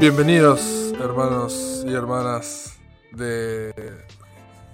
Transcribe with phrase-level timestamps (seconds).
[0.00, 2.78] Bienvenidos, hermanos y hermanas
[3.12, 3.70] de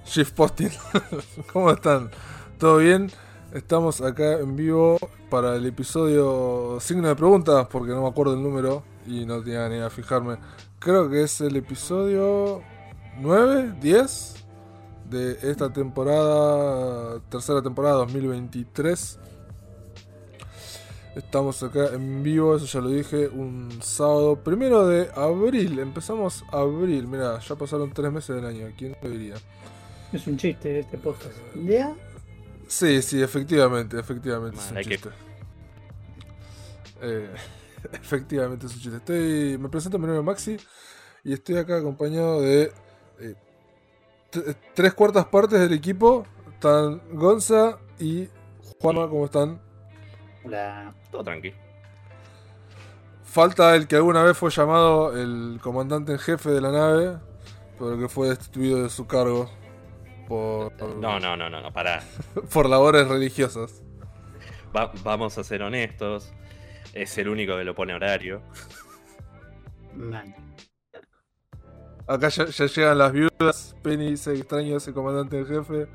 [0.05, 0.71] Shift Posting.
[1.53, 2.13] ¿Cómo están?
[2.59, 3.11] ¿Todo bien?
[3.53, 8.43] Estamos acá en vivo para el episodio signo de preguntas, porque no me acuerdo el
[8.45, 10.37] número y no tenía ni a fijarme.
[10.79, 12.63] Creo que es el episodio
[13.19, 14.35] 9, 10
[15.11, 19.19] de esta temporada, tercera temporada 2023.
[21.17, 25.79] Estamos acá en vivo, eso ya lo dije, un sábado primero de abril.
[25.79, 28.71] Empezamos abril, mira, ya pasaron tres meses del año.
[28.77, 29.37] ¿Quién lo diría?
[30.13, 31.35] Es un chiste este podcast.
[31.55, 31.97] ¿Ya?
[32.69, 35.09] Sí, sí, efectivamente, efectivamente es un chiste.
[37.01, 37.31] Eh,
[37.95, 38.97] efectivamente es un chiste.
[38.99, 40.59] Estoy, me presento, mi nombre es Maxi
[41.25, 42.71] y estoy acá acompañado de
[43.21, 43.35] eh,
[44.75, 46.27] tres cuartas partes del equipo.
[46.53, 48.29] Están Gonza y
[48.79, 49.66] Juanma, ¿cómo están?
[51.11, 51.53] Todo tranqui.
[53.25, 57.19] Falta el que alguna vez fue llamado el comandante en jefe de la nave,
[57.79, 59.51] pero que fue destituido de su cargo
[60.27, 62.03] por, No, no, no, no, no, pará.
[62.53, 63.83] por labores religiosas.
[64.75, 66.33] Va- vamos a ser honestos.
[66.95, 68.41] Es el único que lo pone horario.
[69.95, 70.35] Man.
[72.07, 73.77] Acá ya, ya llegan las viudas.
[73.83, 75.89] Penny dice extraño a ese comandante en jefe.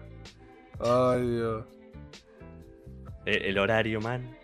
[0.80, 1.66] Ay, Dios.
[3.26, 4.38] El, el horario, man.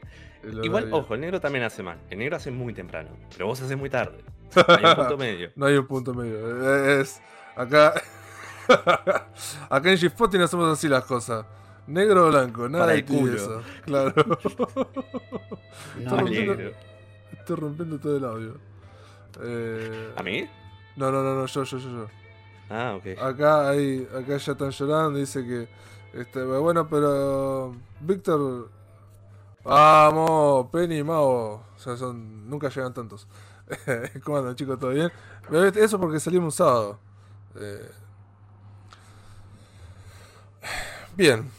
[0.64, 2.00] Igual, ojo, el negro también hace mal.
[2.10, 3.10] El negro hace muy temprano.
[3.32, 4.18] Pero vos haces muy tarde.
[4.68, 5.52] Hay un punto medio.
[5.56, 6.98] No hay un punto medio.
[6.98, 7.22] eh, Es.
[7.56, 7.94] Acá.
[9.70, 11.46] acá en G-Spotting hacemos así las cosas.
[11.88, 13.62] Negro o blanco, nada de tibieza.
[13.86, 14.14] Claro.
[16.00, 16.72] No, Todo Negro.
[17.32, 18.56] Estoy rompiendo todo el audio.
[19.42, 20.48] Eh, ¿A mí?
[20.96, 22.08] No, no, no, no, yo, yo, yo, yo.
[22.70, 23.20] Ah, ok.
[23.22, 25.68] Acá hay, acá ya están llorando, dice que
[26.20, 28.70] este, bueno, pero Víctor,
[29.68, 33.28] vamos, Penny, Mao, o sea, son, nunca llegan tantos.
[34.24, 34.80] ¿Cómo andan, chicos?
[34.80, 35.12] ¿Todo bien?
[35.76, 37.00] Eso porque salimos un sábado.
[37.56, 37.92] Eh,
[41.16, 41.50] Bien.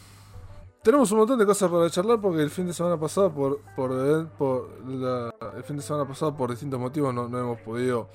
[0.83, 3.91] Tenemos un montón de cosas para charlar porque el fin de semana pasado por por,
[3.93, 8.09] el fin de semana pasado por distintos motivos no, no hemos podido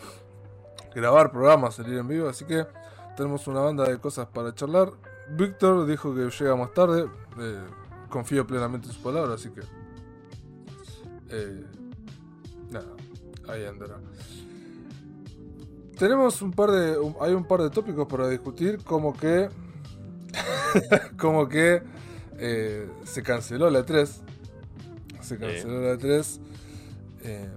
[0.96, 2.66] grabar programas, salir en vivo, así que
[3.18, 4.94] tenemos una banda de cosas para charlar.
[5.30, 7.10] Víctor dijo que llega más tarde.
[7.40, 7.64] eh,
[8.10, 9.83] confío plenamente en su palabra, así que.
[11.30, 11.64] Eh,
[12.72, 12.88] nada,
[13.48, 14.00] ahí andará.
[15.98, 16.98] Tenemos un par de.
[16.98, 19.50] un- hay un par de tópicos para discutir, como que.
[21.18, 21.82] como que.
[22.38, 24.10] eh, se canceló la E3.
[25.22, 26.40] Se canceló la E3.
[27.24, 27.50] eh,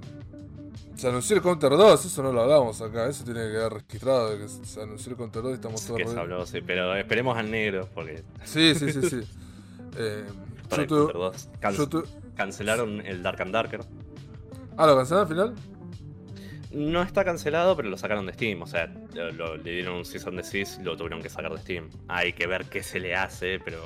[0.97, 4.39] se anunció el Counter 2, eso no lo hablamos acá, eso tiene que quedar registrado
[4.39, 6.61] que se anunció el Counter 2 y estamos todos Que se habló, sí.
[6.67, 7.87] Pero esperemos al negro.
[7.95, 8.23] Porque.
[8.45, 9.21] Sí, sí, sí, sí.
[9.99, 10.25] Eh,
[10.69, 11.49] para yo el tuve- Counter 2.
[11.59, 13.81] Can- yo tuve- Cancelaron el Dark and Darker.
[14.77, 15.55] Ah, ¿lo cancelaron al final?
[16.73, 18.61] No está cancelado, pero lo sacaron de Steam.
[18.63, 21.53] O sea, lo- lo- le dieron un season de Sys y lo tuvieron que sacar
[21.53, 21.89] de Steam.
[22.09, 23.81] Hay que ver qué se le hace, pero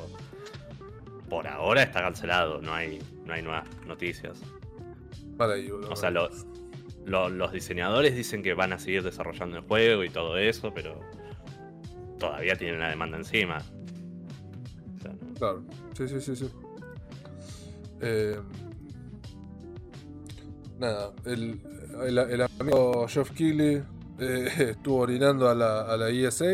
[1.29, 2.61] por ahora está cancelado.
[2.61, 4.41] No hay, no hay nuevas noticias.
[5.37, 5.93] Para ahí, boludo.
[5.93, 6.29] O sea, lo-
[7.05, 10.99] lo- los diseñadores dicen que van a seguir desarrollando el juego y todo eso, pero
[12.19, 13.59] todavía tienen la demanda encima.
[14.99, 15.63] O sea, no- Claro,
[15.97, 16.51] sí, sí, sí, sí.
[18.01, 18.41] Eh,
[20.79, 21.61] nada, el,
[22.03, 23.83] el, el amigo Geoff Keighley
[24.19, 26.45] eh, estuvo orinando a la, a la ESA,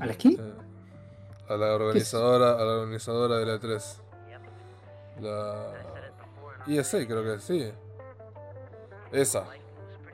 [0.00, 0.28] ¿A las qué?
[0.30, 0.54] eh,
[1.48, 4.02] a la organizadora, a la organizadora de la 3.
[5.20, 5.72] La
[6.66, 7.70] ESA creo que sí.
[9.12, 9.44] Esa.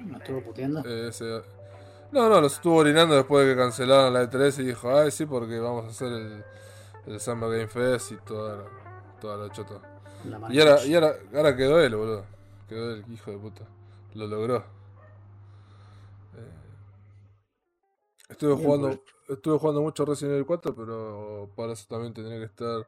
[0.01, 0.81] ¿No estuvo puteando?
[0.84, 1.43] Eh, ese-
[2.13, 5.25] No, no, los estuvo orinando después de que cancelaron la E3 y dijo, ay, sí,
[5.27, 6.45] porque vamos a hacer el,
[7.07, 8.65] el Summer Game Fest y toda la,
[9.21, 9.81] toda la chota.
[10.24, 12.24] La Y ahora, y ahora, ahora quedó él, boludo.
[12.69, 13.63] Quedó él, hijo de puta.
[14.15, 14.57] Lo logró.
[14.59, 14.63] Eh,
[18.30, 22.45] estuve Bien, jugando estuve jugando mucho Resident Evil 4, pero para eso también tendría que
[22.45, 22.86] estar.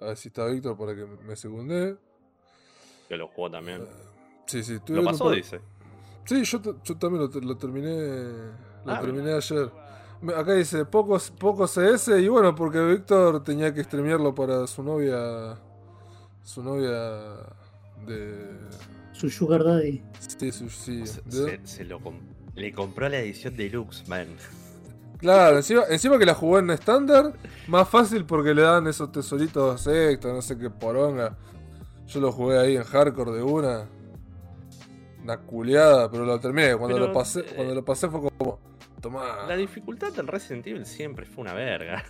[0.00, 1.96] A ver si está Víctor para que me secunde.
[3.08, 3.86] que lo jugó también.
[4.46, 5.60] Sí, sí, estuve Lo pasó, por- dice.
[6.24, 7.96] Sí, yo, yo también lo, te- lo terminé.
[8.84, 9.70] Lo Ah, terminé ayer.
[10.20, 14.82] Me- Acá dice pocos, pocos CS y bueno, porque Víctor tenía que streamearlo para su
[14.82, 15.58] novia.
[16.42, 16.90] Su novia
[18.06, 18.58] de.
[19.12, 20.02] Su Sugar Daddy.
[20.18, 21.06] Sí, su- sí.
[21.06, 22.20] Se, de- se- se lo com-
[22.54, 24.28] le compró la edición deluxe, man.
[25.18, 27.32] Claro, encima, encima que la jugó en estándar,
[27.68, 31.36] más fácil porque le dan esos tesoritos extra, no sé qué poronga.
[32.08, 33.86] Yo lo jugué ahí en hardcore de una.
[35.22, 36.74] Una culeada, pero lo terminé.
[36.76, 38.58] Cuando Pero, lo pasé, eh, cuando lo pasé fue como.
[39.00, 39.46] Tomá.
[39.46, 42.04] La dificultad del Resident Evil siempre fue una verga.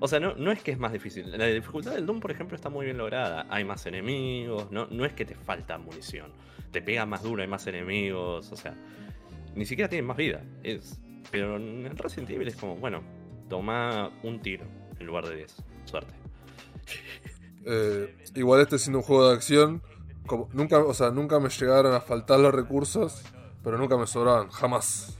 [0.00, 1.36] O sea, no, no es que es más difícil.
[1.36, 3.46] La dificultad del Doom, por ejemplo, está muy bien lograda.
[3.50, 6.32] Hay más enemigos, no, no es que te falta munición.
[6.70, 8.74] Te pega más duro, hay más enemigos, o sea,
[9.54, 10.42] ni siquiera tienen más vida.
[10.62, 11.00] Es,
[11.30, 13.02] pero en Resident Evil es como, bueno,
[13.48, 14.66] toma un tiro
[14.98, 15.56] en lugar de 10.
[15.84, 16.14] Suerte.
[17.68, 19.82] Eh, igual este siendo un juego de acción,
[20.24, 23.24] como, nunca, o sea, nunca me llegaron a faltar los recursos,
[23.64, 25.18] pero nunca me sobraban, jamás.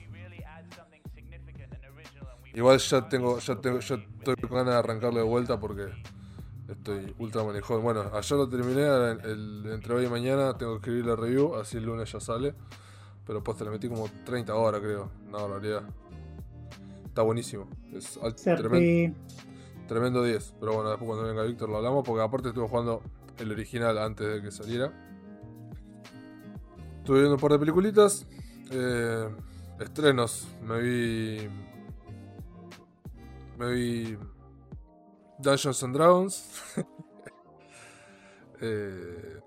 [2.57, 5.89] Igual ya tengo, ya tengo, ya estoy con ganas de arrancarle de vuelta porque
[6.69, 7.83] estoy ultra manejón.
[7.83, 9.21] Bueno, ayer lo terminé, ahora el-
[9.65, 12.55] el- entre hoy y mañana tengo que escribir la review, así el lunes ya sale.
[13.27, 15.83] Pero pues te le metí como 30 horas creo, una barbaridad.
[17.05, 18.63] Está buenísimo, es al- Serpi.
[18.63, 19.15] tremen-
[19.87, 20.55] tremendo 10.
[20.59, 23.03] Pero bueno, después cuando venga Víctor lo hablamos porque aparte estuve jugando
[23.39, 24.93] el original antes de que saliera.
[26.99, 28.27] Estuve viendo un par de peliculitas.
[28.71, 29.29] eh,
[29.79, 30.49] estrenos.
[30.67, 31.49] Me vi.
[33.59, 34.19] Me vi.
[35.39, 36.75] Dungeons and Dragons.
[38.59, 39.39] Eh,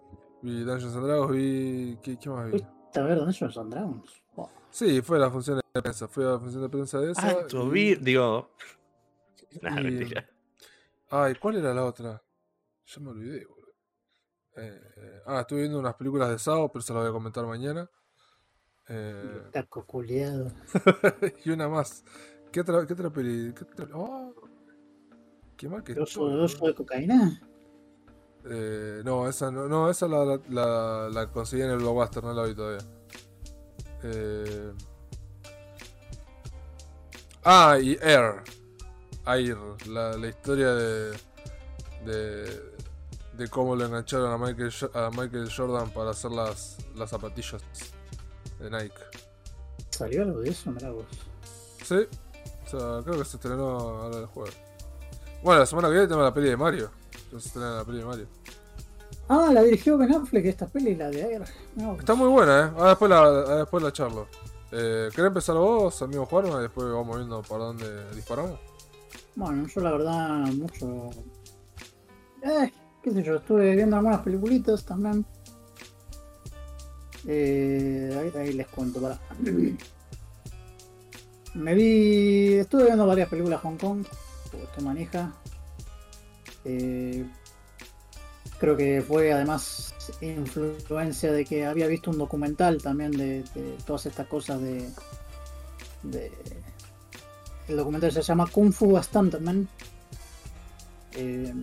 [0.44, 1.32] vi Dungeons and Dragons.
[1.32, 1.98] Vi.
[2.04, 2.64] ¿Qué, qué más vi?
[2.96, 4.22] A ver, ¿dónde son Dragons?
[4.36, 4.50] Wow.
[4.70, 6.08] Sí, fue la función de prensa.
[6.08, 7.28] Fue la función de prensa de esa.
[7.30, 8.52] Alto y- vir, digo.
[9.64, 10.30] Nah, y- mentira.
[11.10, 12.22] Ay, ¿cuál era la otra?
[12.86, 13.74] Ya me olvidé, boludo.
[14.58, 17.48] Eh, eh, ah, estuve viendo unas películas de Sao, pero se las voy a comentar
[17.48, 17.90] mañana.
[18.88, 20.52] Eh, Taco culiado.
[21.46, 22.04] y una más.
[22.52, 23.54] ¿Qué otra, qué otra peli?
[23.54, 24.34] ¿Qué, otra- oh,
[25.58, 27.42] qué mal que ¿Oso, estoy, oso de cocaína?
[28.46, 32.34] Eh, no, esa no, no, esa la, la, la, la conseguí en el blockbuster, no
[32.34, 32.86] la vi todavía.
[34.04, 34.74] Eh,
[37.44, 38.44] ah, y Air.
[39.26, 39.58] Air,
[39.88, 41.12] la, la historia de,
[42.06, 42.70] de
[43.34, 47.62] de cómo lo engancharon a Michael, a Michael Jordan para hacer las, las zapatillas
[48.60, 49.02] de Nike.
[49.92, 50.72] ¿Salió algo de eso?
[50.72, 51.06] Mirá vos.
[51.84, 52.08] Sí,
[52.70, 54.58] sea, creo que se estrenó ahora el jueves.
[55.44, 56.92] Bueno, la semana que viene tenemos la peli de Mario.
[57.32, 58.28] Se estrena la peli de Mario.
[59.28, 61.42] Ah, la dirigió Ben Affleck esta peli, la de.
[61.76, 62.00] Mirá vos.
[62.00, 62.72] Está muy buena, eh.
[62.76, 64.28] Ahora después la, ahora después la charlo.
[64.72, 66.48] Eh, ¿Querés empezar vos, amigo Juan?
[66.48, 68.60] Y después vamos viendo para dónde disparamos.
[69.36, 71.10] Bueno, yo la verdad mucho...
[72.44, 72.74] Eh,
[73.04, 75.26] qué sé yo, estuve viendo algunas peliculitas también.
[77.28, 79.20] Eh, ahí, ahí les cuento, para.
[81.54, 82.54] Me vi...
[82.56, 84.06] Estuve viendo varias películas Hong Kong,
[84.52, 85.34] porque estoy manija.
[86.66, 87.26] Eh,
[88.60, 94.06] creo que fue además influencia de que había visto un documental también de, de todas
[94.06, 94.90] estas cosas de...
[96.04, 96.32] de
[97.68, 99.68] el documental se llama Kung Fu Stuntman.
[101.14, 101.54] Eh,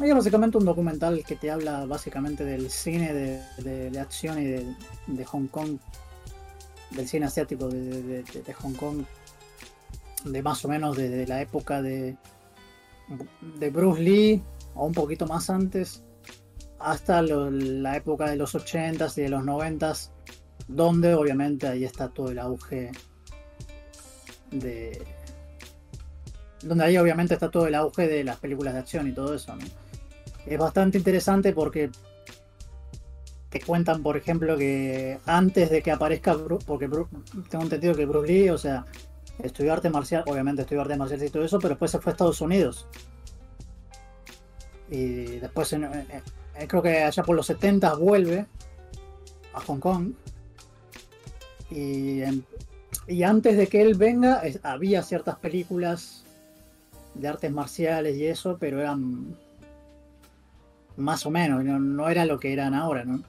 [0.00, 4.44] es básicamente un documental que te habla básicamente del cine de, de- de acción y
[4.44, 4.76] de,
[5.08, 5.78] de Hong Kong,
[6.92, 9.02] del cine asiático de, de- de- de Hong Kong,
[10.24, 12.16] de más o menos desde la época de,
[13.58, 14.42] de Bruce Lee,
[14.74, 16.02] o un poquito más antes,
[16.78, 20.10] hasta la época de los 80s y de los 90s,
[20.68, 22.90] donde obviamente ahí está todo el auge
[24.50, 25.02] de,
[26.62, 29.54] donde ahí obviamente está todo el auge de las películas de acción y todo eso.
[30.46, 31.90] Es bastante interesante porque
[33.50, 36.88] te cuentan, por ejemplo, que antes de que aparezca Bruce, porque
[37.48, 38.84] tengo entendido que Bruce Lee, o sea,
[39.44, 42.12] estudió arte marcial, obviamente estudió arte marcial y todo eso, pero después se fue a
[42.12, 42.86] Estados Unidos.
[44.90, 45.74] Y después,
[46.68, 48.46] creo que allá por los 70 vuelve
[49.54, 50.12] a Hong Kong.
[51.70, 52.22] Y,
[53.06, 56.24] y antes de que él venga, había ciertas películas
[57.14, 59.36] de artes marciales y eso, pero eran
[60.96, 63.22] más o menos, no, no era lo que eran ahora, ¿no?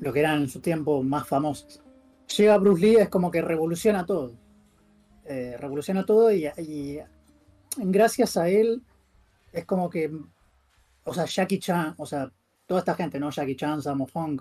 [0.00, 1.80] Lo que eran en su tiempo más famosos.
[2.36, 4.32] Llega Bruce Lee, es como que revoluciona todo.
[5.30, 7.00] Eh, revoluciona todo y,
[7.76, 8.82] gracias a él
[9.52, 10.10] es como que,
[11.04, 12.32] o sea, Jackie Chan, o sea,
[12.66, 13.28] toda esta gente, ¿no?
[13.28, 14.40] Jackie Chan, Sammo Hung,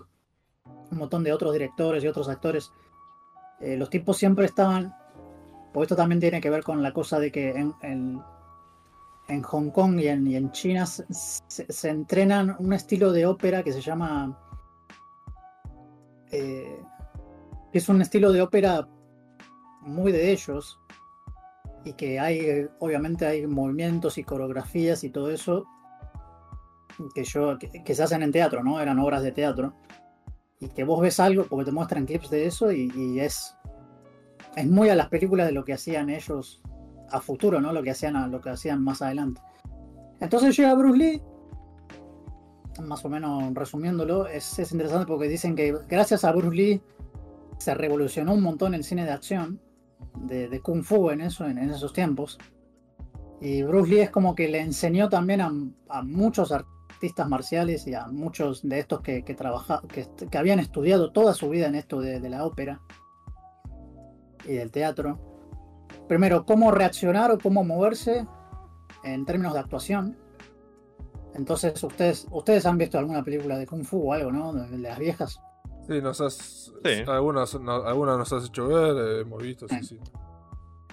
[0.91, 2.71] un montón de otros directores y otros actores,
[3.59, 4.95] eh, los tipos siempre estaban,
[5.73, 9.99] porque esto también tiene que ver con la cosa de que en, en, Hong Kong
[9.99, 14.39] y en, y en China se, entrenan un estilo de ópera que se llama,
[16.31, 16.81] eh,
[17.73, 18.87] es un estilo de ópera
[19.87, 20.79] muy de ellos
[21.85, 25.65] y que hay, obviamente hay movimientos y coreografías y todo eso
[27.13, 28.79] que yo que, se hacen en teatro, ¿no?
[28.81, 29.73] Eran obras de teatro
[30.59, 33.55] y que vos ves algo porque te muestran clips de eso y, y es
[34.55, 36.61] es muy a las películas de lo que hacían ellos
[37.11, 37.71] a futuro, ¿no?
[37.71, 39.39] Lo que hacían a- lo que hacían más adelante.
[40.19, 41.21] Entonces llega Bruce Lee,
[42.81, 46.81] más o menos resumiéndolo, es, es interesante porque dicen que gracias a Bruce Lee
[47.59, 49.61] se revolucionó un montón el cine de acción,
[50.15, 52.37] de, de Kung Fu en eso, en, esos tiempos.
[53.39, 58.07] Y Bruce Lee es como que le enseñó también a, muchos artistas marciales y a
[58.07, 62.29] muchos de estos que, que, que, habían estudiado toda su vida en esto de, de
[62.29, 62.81] la ópera
[64.45, 65.19] y del teatro.
[66.07, 68.25] Primero, cómo reaccionar o cómo moverse
[69.03, 70.17] en términos de actuación.
[71.35, 74.53] Entonces, ustedes, ustedes han visto alguna película de Kung Fu o algo, ¿no?
[74.53, 75.39] De, las viejas.
[75.87, 77.03] Sí, nos has, sí.
[77.07, 79.99] Algunas, algunas nos has hecho ver, eh, hemos visto, sí, sí.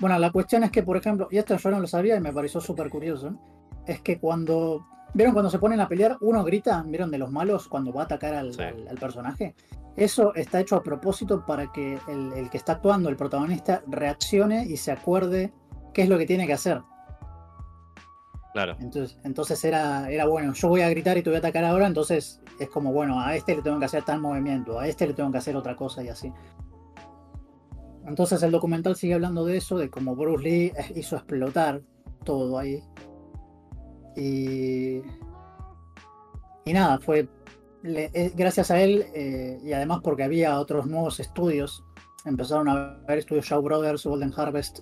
[0.00, 2.32] Bueno, la cuestión es que, por ejemplo, y esto yo no lo sabía y me
[2.32, 3.34] pareció súper curioso,
[3.86, 6.16] es que cuando, ¿vieron cuando se ponen a pelear?
[6.20, 8.62] Uno grita, ¿vieron de los malos cuando va a atacar al, sí.
[8.62, 9.54] al, al personaje?
[9.96, 14.64] Eso está hecho a propósito para que el, el, que está actuando, el protagonista, reaccione
[14.64, 15.52] y se acuerde
[15.92, 16.82] qué es lo que tiene que hacer.
[18.54, 18.76] Claro.
[18.78, 21.88] Entonces, entonces era, era bueno, yo voy a gritar y te voy a atacar ahora,
[21.88, 25.12] entonces es como, bueno, a este le tengo que hacer tal movimiento, a este le
[25.12, 26.32] tengo que hacer otra cosa y así.
[28.06, 31.82] Entonces el documental sigue hablando de eso, de cómo Bruce Lee hizo explotar
[32.22, 32.80] todo ahí.
[34.14, 35.02] Y,
[36.64, 37.28] y nada, fue
[37.82, 41.82] le, eh, gracias a él eh, y además porque había otros nuevos estudios.
[42.24, 44.78] Empezaron a ver estudios Shaw Brothers, Golden Harvest,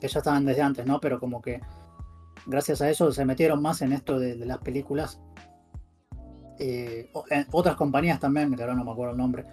[0.00, 1.00] que ya estaban desde antes, ¿no?
[1.00, 1.60] Pero como que
[2.46, 5.20] gracias a eso se metieron más en esto de, las películas.
[6.58, 7.10] Eh,
[7.50, 9.44] otras compañías también, que ahora no me acuerdo el nombre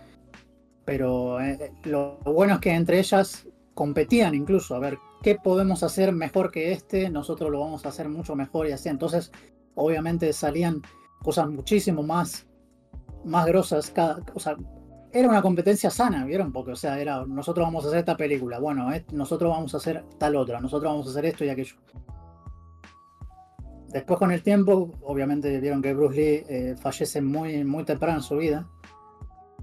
[0.86, 6.12] pero eh, lo bueno es que entre ellas competían incluso a ver qué podemos hacer
[6.12, 8.90] mejor que este, nosotros lo vamos a hacer mucho mejor y así.
[8.90, 9.32] Entonces,
[9.76, 10.82] obviamente salían
[11.20, 12.48] cosas muchísimo más,
[13.24, 13.94] más grosas.
[14.34, 14.58] O sea,
[15.14, 16.52] era una competencia sana, ¿vieron?
[16.52, 19.78] Porque, o sea, era nosotros vamos a hacer esta película, bueno, eh, nosotros vamos a
[19.78, 21.76] hacer tal otra, nosotros vamos a hacer esto y aquello.
[23.92, 28.24] Después con el tiempo, obviamente vieron que Bruce Lee eh, fallece muy, muy temprano en
[28.24, 28.68] su vida.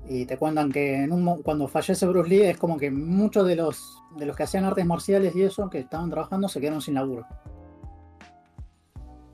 [0.06, 1.08] Y te cuentan que
[1.42, 4.84] cuando fallece Bruce Lee es como que muchos de los, de los que hacían artes
[4.84, 7.26] marciales y eso, que estaban trabajando, se quedaron sin laburo.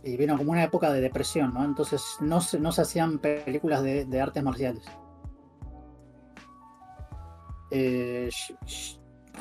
[0.04, 1.64] Y vino como una época de depresión, ¿no?
[1.64, 4.84] Entonces no se, no se hacían películas de, de artes marciales.
[7.70, 8.30] Eh,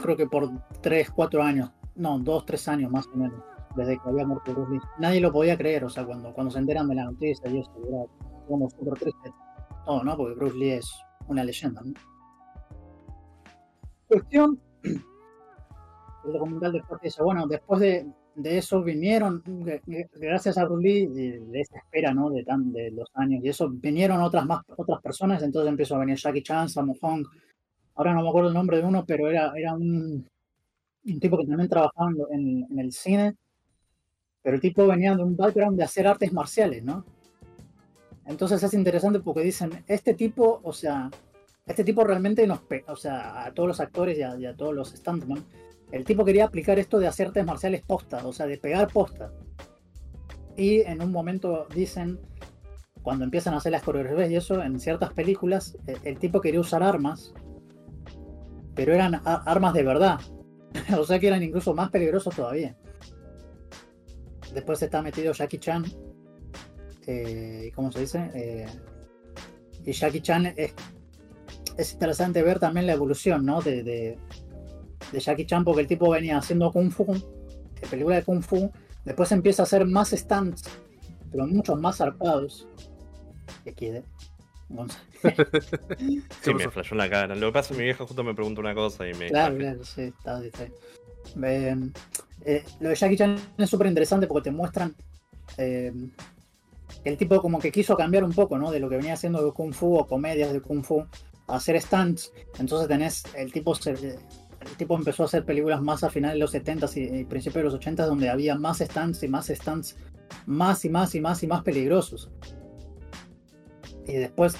[0.02, 0.50] creo que por
[0.82, 3.44] 3, 4 años, no, 2, 3 años más o menos,
[3.76, 4.80] desde que había muerto Bruce Lee.
[5.00, 7.72] Nadie lo podía creer, o sea, cuando, cuando se enteran de la noticia y eso,
[7.88, 8.04] era
[8.48, 9.32] como súper triste.
[9.86, 10.16] Todo, ¿no?
[10.16, 10.92] Porque Bruce Lee es
[11.28, 11.82] una leyenda.
[11.82, 11.94] ¿no?
[14.08, 19.44] Cuestión, el documental después dice, bueno, después de, de, eso vinieron,
[20.16, 22.30] gracias a Bruce Lee, de, de espera, ¿no?
[22.30, 26.00] De, tan, de los años, y eso vinieron otras más otras personas, entonces empezó a
[26.00, 27.26] venir Jackie Chan, Sammo Hung,
[27.96, 30.28] ahora no me acuerdo el nombre de uno, pero era, era un,
[31.06, 33.36] un tipo que también trabajaba en, en el cine,
[34.44, 37.06] pero el tipo venía de un background de hacer artes marciales, ¿no?
[38.26, 41.10] Entonces es interesante porque dicen, este tipo, o sea,
[41.66, 45.44] este tipo realmente nos, o sea, a todos los actores y a, todos los stuntmen,
[45.92, 49.32] el tipo quería aplicar esto de hacer artes marciales posta, o sea, de pegar posta.
[50.58, 52.20] Y en un momento dicen,
[53.02, 56.60] cuando empiezan a hacer las coreografías y eso, en ciertas películas, el, el tipo quería
[56.60, 57.34] usar armas,
[58.76, 60.20] pero eran armas de verdad.
[60.98, 62.76] o sea que eran incluso más peligrosos todavía.
[64.54, 65.86] Después está metido Jackie Chan,
[67.08, 68.32] eh, ¿cómo se dice?
[68.34, 68.66] Eh,
[69.86, 70.74] y Jackie Chan es,
[71.78, 73.62] es, interesante ver también la evolución, ¿no?
[73.62, 74.18] De, de,
[75.12, 78.72] de, Jackie Chan, porque el tipo venía haciendo Kung Fu, de película de Kung Fu,
[79.04, 80.64] después empieza a hacer más stunts,
[81.32, 82.68] pero muchos más zarpados.
[83.76, 84.04] Quede.
[86.42, 87.36] sí, me flashó en la cara.
[87.36, 89.30] Lo que pasa es que mi vieja justo me preguntó una cosa y me.
[89.30, 90.64] Claro, claro, sí, está, está.
[91.44, 91.76] Eh,
[92.46, 94.96] eh, lo de Jackie Chan es súper interesante porque te muestran
[95.58, 95.94] eh,
[97.04, 98.72] el tipo como que quiso cambiar un poco, ¿no?
[98.72, 101.06] De lo que venía haciendo de Kung Fu o comedias de Kung Fu,
[101.48, 102.32] a hacer stunts.
[102.60, 106.54] Entonces tenés, el tipo, el tipo empezó a hacer películas más a finales de los
[106.54, 109.98] 70s y, y principios de los 80s donde había más stunts y más stunts,
[110.46, 112.30] más y más y más y más peligrosos.
[114.06, 114.56] Y después,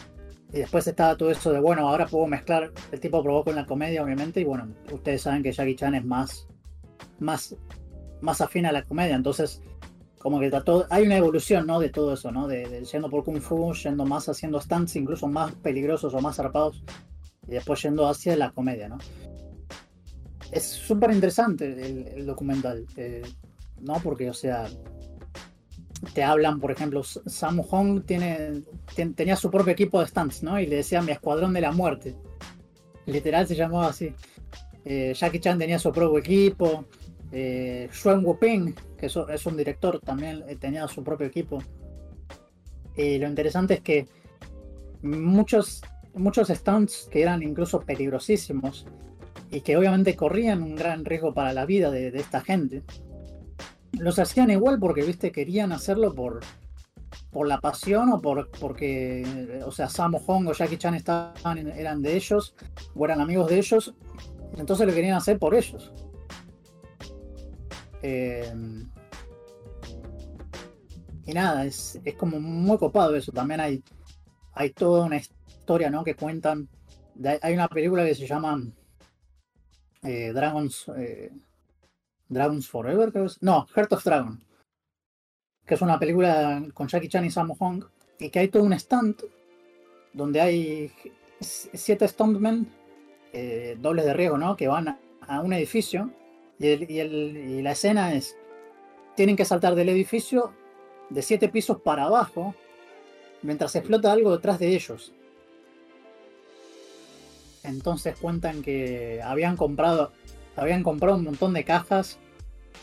[0.54, 3.66] y después estaba todo eso de, bueno, ahora puedo mezclar, el tipo probó con la
[3.66, 6.48] comedia obviamente y bueno, ustedes saben que Jackie Chan es más,
[7.20, 7.56] más,
[8.22, 9.62] más afín a la comedia, entonces
[10.24, 11.82] como que trató, hay una evolución, ¿no?
[11.82, 12.48] De todo eso, ¿no?
[12.48, 16.82] De, yendo por Kung Fu, yendo más haciendo stunts incluso más peligrosos o más zarpados,
[17.46, 19.00] y después yendo hacia la comedia, ¿no?
[20.50, 23.22] Es súper interesante el, documental, eh,
[23.82, 23.96] ¿no?
[24.02, 24.66] Porque, o sea,
[26.14, 28.62] te hablan, por ejemplo, Sammo Hong tiene,
[28.96, 30.58] ten, tenía su propio equipo de stunts, ¿no?
[30.58, 32.16] Y le decían mi escuadrón de la muerte.
[33.06, 34.14] Literal se llamaba así.
[34.86, 36.86] Eh, Jackie Chan tenía su propio equipo.
[37.32, 41.60] Eh, Xuan Wuping, que es, un director, también eh, tenía su propio equipo.
[42.96, 44.08] Y lo interesante es que
[45.02, 45.82] muchos,
[46.14, 48.86] muchos stunts que eran incluso peligrosísimos
[49.50, 52.84] y que obviamente corrían un gran riesgo para la vida de, de esta gente,
[53.94, 56.42] los hacían igual porque, viste, querían hacerlo por,
[57.32, 62.02] por la pasión o por porque, o sea, Sammo Hong o Jackie Chan estaban, eran
[62.02, 62.56] de ellos
[62.96, 63.94] o eran amigos de ellos,
[64.58, 65.92] entonces lo querían hacer por ellos.
[68.02, 68.54] Eh,
[71.26, 73.32] y nada, es, es, como muy copado eso.
[73.32, 73.84] También hay,
[74.54, 76.04] hay toda una historia ¿no?
[76.04, 76.68] que cuentan.
[77.42, 78.62] hay una película que se llama
[80.04, 81.32] eh, Dragons, eh,
[82.28, 83.42] Dragons Forever, creo que es.
[83.42, 84.44] No, Heart of Dragon.
[85.66, 87.84] Que es una película con Jackie Chan y Sammo Hong.
[88.20, 89.24] Y que hay todo un stand
[90.14, 90.92] donde hay
[91.40, 92.83] siete stuntmen
[93.34, 94.56] eh, dobles de riesgo, ¿no?
[94.56, 96.12] Que van a, un edificio
[96.60, 98.38] y, y, la escena es,
[99.16, 100.54] tienen que saltar del edificio
[101.10, 102.56] de siete pisos para abajo
[103.42, 105.14] mientras explota algo detrás de ellos.
[107.64, 110.12] Entonces cuentan que habían comprado,
[110.56, 112.20] habían comprado un montón de cajas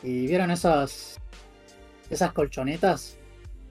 [0.02, 1.21] y vieron esas,
[2.09, 3.19] esas colchonetas,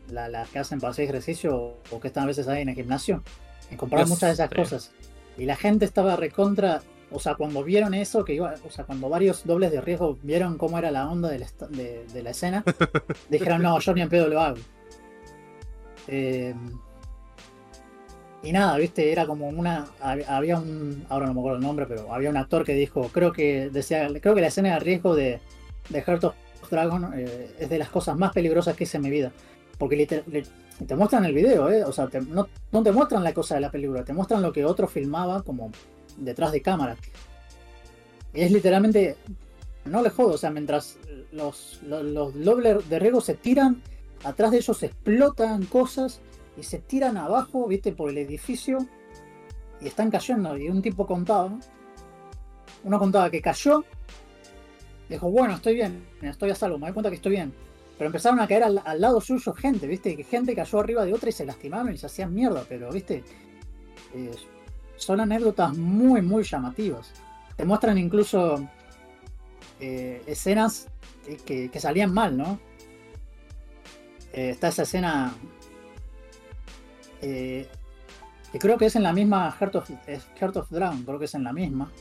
[0.09, 3.23] las que hacen para hacer ejercicio o que están a veces ahí en el gimnasio.
[3.71, 4.91] Y compraron muchas de esas cosas.
[5.39, 6.81] Y la gente estaba recontra,
[7.11, 10.57] o sea, cuando vieron eso, que iba, o sea, cuando varios dobles de riesgo vieron
[10.57, 12.63] cómo era la onda de la, escena,
[13.29, 14.57] dijeron, no, yo ni en pedo lo hago.
[16.07, 16.53] Eh,
[18.41, 19.87] y nada, viste, era como una.
[19.99, 21.05] Había un.
[21.09, 23.09] Ahora no me acuerdo el nombre, pero había un actor que dijo.
[23.11, 24.07] Creo que decía.
[24.21, 25.41] Creo que la escena de riesgo de,
[25.89, 26.35] de Heart of
[26.71, 29.33] Dragon eh, es de las cosas más peligrosas que hice en mi vida.
[29.77, 30.07] Porque
[30.85, 31.83] te muestran el video, ¿eh?
[31.83, 32.09] O sea,
[32.71, 35.71] no, te muestran la cosa de la película, te muestran lo que otro filmaba como
[36.17, 36.95] detrás de cámara.
[38.33, 39.17] Y es literalmente.
[39.85, 40.97] No le jodo, o sea, mientras
[41.31, 43.81] los, los, los de riesgo se tiran,
[44.23, 46.19] atrás de ellos se explotan cosas
[46.57, 48.85] y se tiran abajo, viste, por el edificio
[49.81, 50.57] y están cayendo.
[50.57, 51.57] Y un tipo contaba,
[52.83, 53.83] uno contaba que cayó,
[55.07, 57.53] dijo, bueno, estoy bien, estoy a salvo, me doy cuenta que estoy bien.
[57.99, 61.31] Pero empezaron a caer al, lado suyo gente, viste, que gente cayó arriba de otra
[61.31, 63.25] y se lastimaron y se hacían mierda, pero viste,
[64.15, 64.31] eh,
[64.95, 67.11] son anécdotas muy, muy llamativas.
[67.57, 68.65] Te muestran incluso
[69.81, 70.87] eh, escenas
[71.45, 72.57] que, salían mal, ¿no?
[74.31, 75.33] Eh, está esa escena
[77.19, 77.67] que
[78.59, 79.91] creo que es en la misma Heart of,
[80.39, 81.91] Heart of Drown, creo que es en la misma.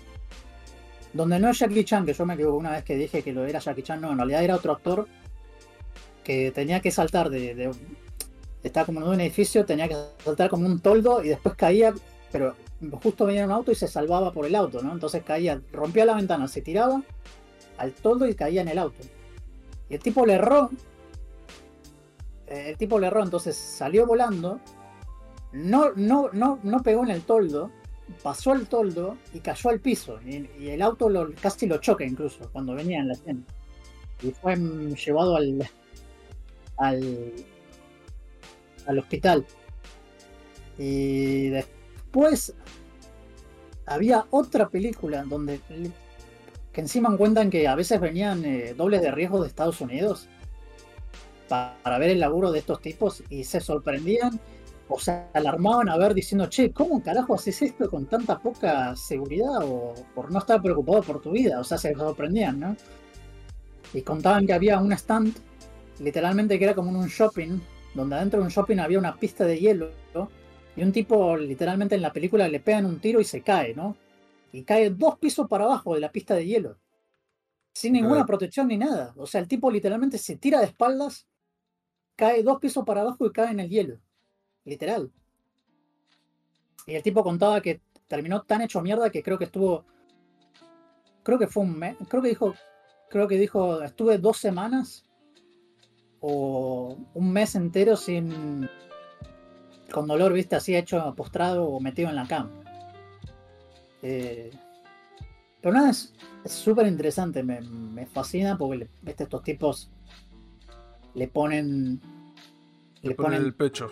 [1.12, 3.44] Donde no es Jackie Chan, que yo me equivoco una vez que dije que lo
[3.44, 5.08] era Jackie Chan, no, en realidad era otro actor
[6.28, 7.70] que tenía que saltar de,
[8.62, 11.94] estaba como en un edificio, tenía que saltar como un toldo y después caía,
[12.30, 12.54] pero
[13.02, 14.92] justo venía un auto y se salvaba por el auto, ¿no?
[14.92, 17.02] Entonces caía, rompía la ventana, se tiraba
[17.78, 19.02] al toldo y caía en el auto.
[19.88, 20.68] Y el tipo le erró.
[22.46, 24.60] Eh, el tipo le erró, entonces salió volando
[25.52, 27.70] no, no, no, no pegó en el toldo,
[28.22, 30.20] pasó el toldo y cayó al piso.
[30.26, 31.08] Y, el auto
[31.40, 33.40] casi lo choca incluso cuando venía en la escena.
[34.22, 35.66] Y fue llevado al,
[36.78, 37.32] al,
[38.86, 39.46] al hospital.
[40.78, 42.54] Y después
[43.86, 45.60] había otra película donde
[46.72, 50.28] que encima cuentan que a veces venían eh, dobles de riesgo de Estados Unidos
[51.48, 54.38] para ver el laburo de estos tipos y se sorprendían
[54.88, 59.58] o se alarmaban a ver diciendo, che, ¿cómo carajo haces esto con tanta poca seguridad
[59.62, 61.60] o por no estar preocupado por tu vida?
[61.60, 62.76] O sea, se sorprendían, ¿no?
[63.92, 65.34] Y contaban que había un stand,
[66.00, 67.60] literalmente que era como en un shopping,
[67.94, 69.90] donde adentro de un shopping había una pista de hielo,
[70.76, 73.96] y un tipo literalmente en la película le pegan un tiro y se cae, ¿no?
[74.52, 76.78] Y cae dos pisos para abajo de la pista de hielo,
[77.72, 79.12] sin ninguna protección ni nada.
[79.16, 81.26] O sea, el tipo literalmente se tira de espaldas,
[82.16, 84.00] cae dos pisos para abajo y cae en el hielo
[84.68, 85.10] literal.
[86.86, 89.84] Y el tipo contaba que terminó tan hecho mierda que creo que estuvo.
[91.22, 91.96] Creo que fue un mes.
[92.08, 92.54] Creo que dijo.
[93.10, 93.82] Creo que dijo.
[93.82, 95.04] Estuve dos semanas.
[96.20, 98.68] O un mes entero sin.
[99.90, 102.50] Con dolor, viste, así hecho postrado o metido en la cama.
[104.02, 104.50] Eh,
[105.60, 106.12] pero nada, es
[106.44, 107.42] súper interesante.
[107.42, 109.90] Me, fascina porque estos tipos
[111.14, 112.00] le ponen.
[113.02, 113.90] Le, ponen el pecho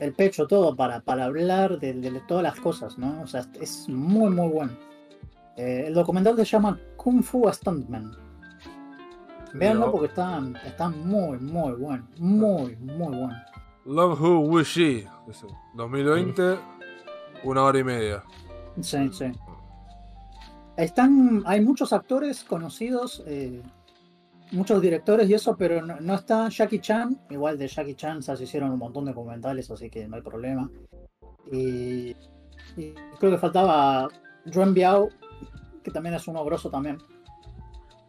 [0.00, 3.22] el pecho, todo, para, para hablar de, todas las cosas, ¿no?
[3.22, 4.72] O sea, es muy, muy bueno.
[5.56, 8.23] Eh, el documental se llama Kung Fu Stuntman.
[9.54, 12.06] Veanlo porque está, está muy, muy bueno.
[12.18, 13.34] Muy, muy bueno.
[13.84, 15.06] Love Who Wish
[15.74, 16.58] 2020,
[17.44, 18.22] una hora y media.
[18.80, 19.26] Sí, sí.
[20.76, 23.22] Están, hay muchos actores conocidos.
[23.26, 23.62] Eh,
[24.50, 27.18] muchos directores y eso, pero no, está Jackie Chan.
[27.30, 30.70] Igual de Jackie Chan se hicieron un montón de documentales, así que no hay problema.
[31.52, 32.14] Y,
[33.18, 34.08] creo que faltaba
[34.52, 35.08] Juan Biao,
[35.82, 36.98] que también es un ogroso también.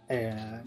[0.08, 0.64] Eh,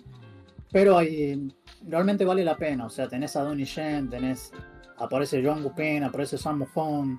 [0.73, 1.53] pero hay,
[1.87, 2.87] realmente vale la pena.
[2.87, 4.53] O sea, tenés a Donnie Yen, tenés.
[4.99, 7.19] Aparece John Gupin, aparece Sam Hong,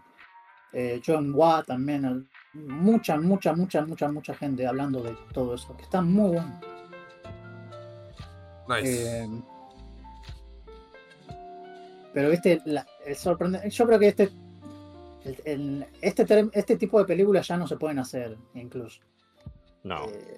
[0.73, 2.27] eh, John Watt también.
[2.53, 5.75] Mucha, mucha, mucha, mucha, mucha gente hablando de todo eso.
[5.77, 6.59] Que está muy bueno.
[8.67, 9.23] Nice.
[9.23, 9.29] Eh,
[12.13, 13.69] pero este, la- el sorprendente.
[13.69, 14.29] Yo creo que este.
[15.25, 18.99] el- el- este, este tipo de películas ya no se pueden hacer, incluso.
[19.83, 20.05] No.
[20.05, 20.37] Eh,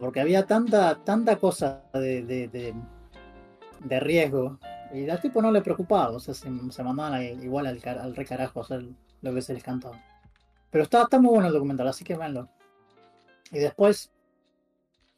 [0.00, 2.74] porque había tanta, tanta cosa de, de, de-
[3.84, 4.58] de riesgo.
[4.92, 6.10] Y al tipo no le preocupaba.
[6.16, 8.84] O sea, se, se mandaban igual al, al re carajo a hacer
[9.22, 10.02] lo que se les cantaba.
[10.70, 12.48] Pero está, está muy bueno el documental, así que véanlo.
[13.52, 14.10] Y después,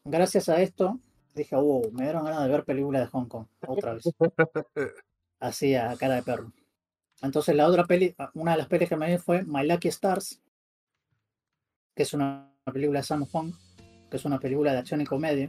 [0.05, 0.99] gracias a esto,
[1.35, 4.05] dije, wow, me dieron ganas de ver películas de Hong Kong, otra vez.
[5.41, 6.53] Así a cara de perro.
[7.21, 10.41] Entonces la otra peli, una de las pelis que me vi fue My Lucky Stars,
[11.95, 13.53] que es una película de Sam Hong,
[14.13, 15.49] que es una película de acción y comedia,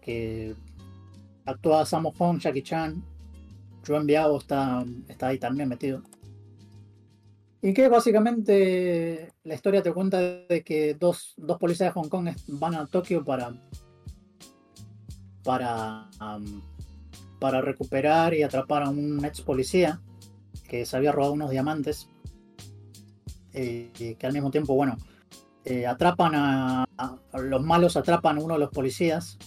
[0.00, 0.54] que
[1.44, 3.02] actúa Sam Hong, Jackie Chan,
[3.84, 6.00] Joan Biao está, está ahí también metido.
[7.60, 12.28] Y que básicamente la historia te cuenta de que dos, dos policías de Hong Kong
[12.46, 13.52] van a Tokio para
[15.42, 16.62] para am,
[17.40, 20.00] para recuperar y atrapar a un ex policía
[20.68, 22.08] que se había robado unos diamantes
[23.54, 24.96] eh, y que al mismo tiempo bueno
[25.64, 26.86] eh, atrapan a,
[27.34, 29.38] los malos atrapan a uno de los policías.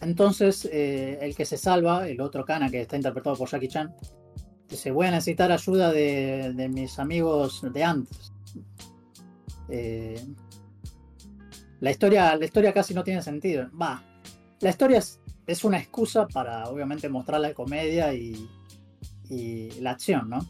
[0.00, 3.94] Entonces eh, el que se salva el otro Kana que está interpretado por Jackie Chan
[4.68, 8.32] dice voy a necesitar ayuda de, mis amigos de antes
[9.68, 10.24] Eh,
[11.80, 13.70] la historia la historia casi no tiene sentido.
[13.80, 14.02] Va
[14.60, 15.02] la historia
[15.46, 18.48] es, una excusa para obviamente mostrar la comedia y,
[19.80, 20.40] la acción, ¿no?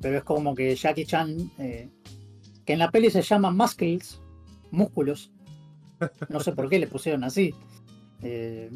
[0.00, 1.50] Pero es como que Jackie Chan,
[2.66, 4.20] que en la peli se llama Muscles,
[4.70, 5.30] músculos,
[6.28, 7.54] no sé por qué le pusieron así.
[8.22, 8.70] eh,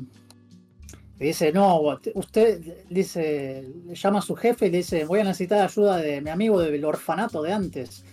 [1.19, 5.61] dice, no, usted dice, le llama a su jefe y le dice, voy a necesitar
[5.63, 8.05] ayuda de mi amigo del orfanato de antes,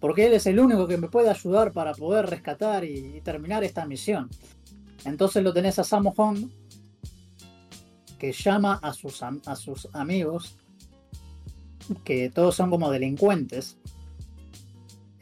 [0.00, 3.86] porque él es el único que me puede ayudar para poder rescatar y- terminar esta
[3.86, 4.28] misión.
[5.06, 6.50] Entonces lo tenés a Sammo Hong,
[8.18, 10.56] que llama a sus, a sus amigos,
[12.04, 13.78] que todos son como delincuentes.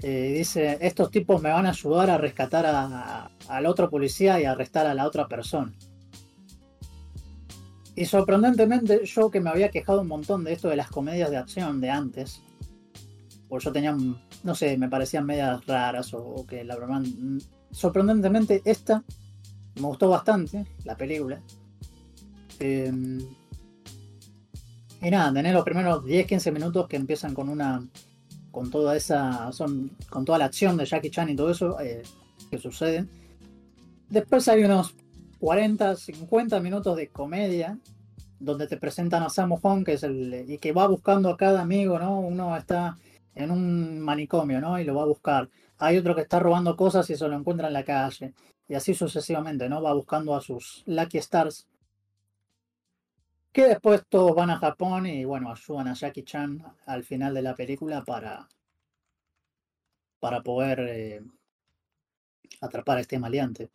[0.02, 4.44] Eh, dice, estos tipos me van a ayudar a rescatar a- al otro policía y
[4.44, 5.72] a arrestar a la otra persona.
[7.94, 11.36] Y sorprendentemente, yo que me había quejado un montón de esto de las comedias de
[11.36, 12.42] acción de antes,
[13.48, 13.96] porque yo tenía,
[14.42, 17.02] no sé, me parecían medias raras o, que la verdad,
[17.70, 19.04] sorprendentemente esta
[19.76, 21.40] me gustó bastante la película.
[22.60, 22.90] Eh,
[25.02, 27.86] y nada, tenés los primeros 10-15 minutos que empiezan con una.
[28.52, 29.50] Con toda esa.
[29.50, 32.02] son con toda la acción de Jackie Chan y todo eso eh,
[32.50, 33.06] que sucede.
[34.08, 34.94] Después hay unos
[35.40, 37.78] 40, 50 minutos de comedia
[38.38, 40.44] donde te presentan a Sammo Hong, que es el.
[40.48, 42.20] y que va buscando a cada amigo, ¿no?
[42.20, 42.96] Uno está
[43.34, 44.78] en un manicomio, ¿no?
[44.78, 45.48] Y lo va a buscar.
[45.78, 48.34] Hay otro que está robando cosas y se lo encuentra en la calle
[48.68, 49.82] y así sucesivamente, ¿no?
[49.82, 51.66] Va buscando a sus Lucky Stars.
[53.52, 57.42] Que después todos van a Japón y bueno, ayudan a Jackie Chan al final de
[57.42, 58.48] la película para,
[60.20, 61.22] para poder eh,
[62.60, 63.70] atrapar a este maleante.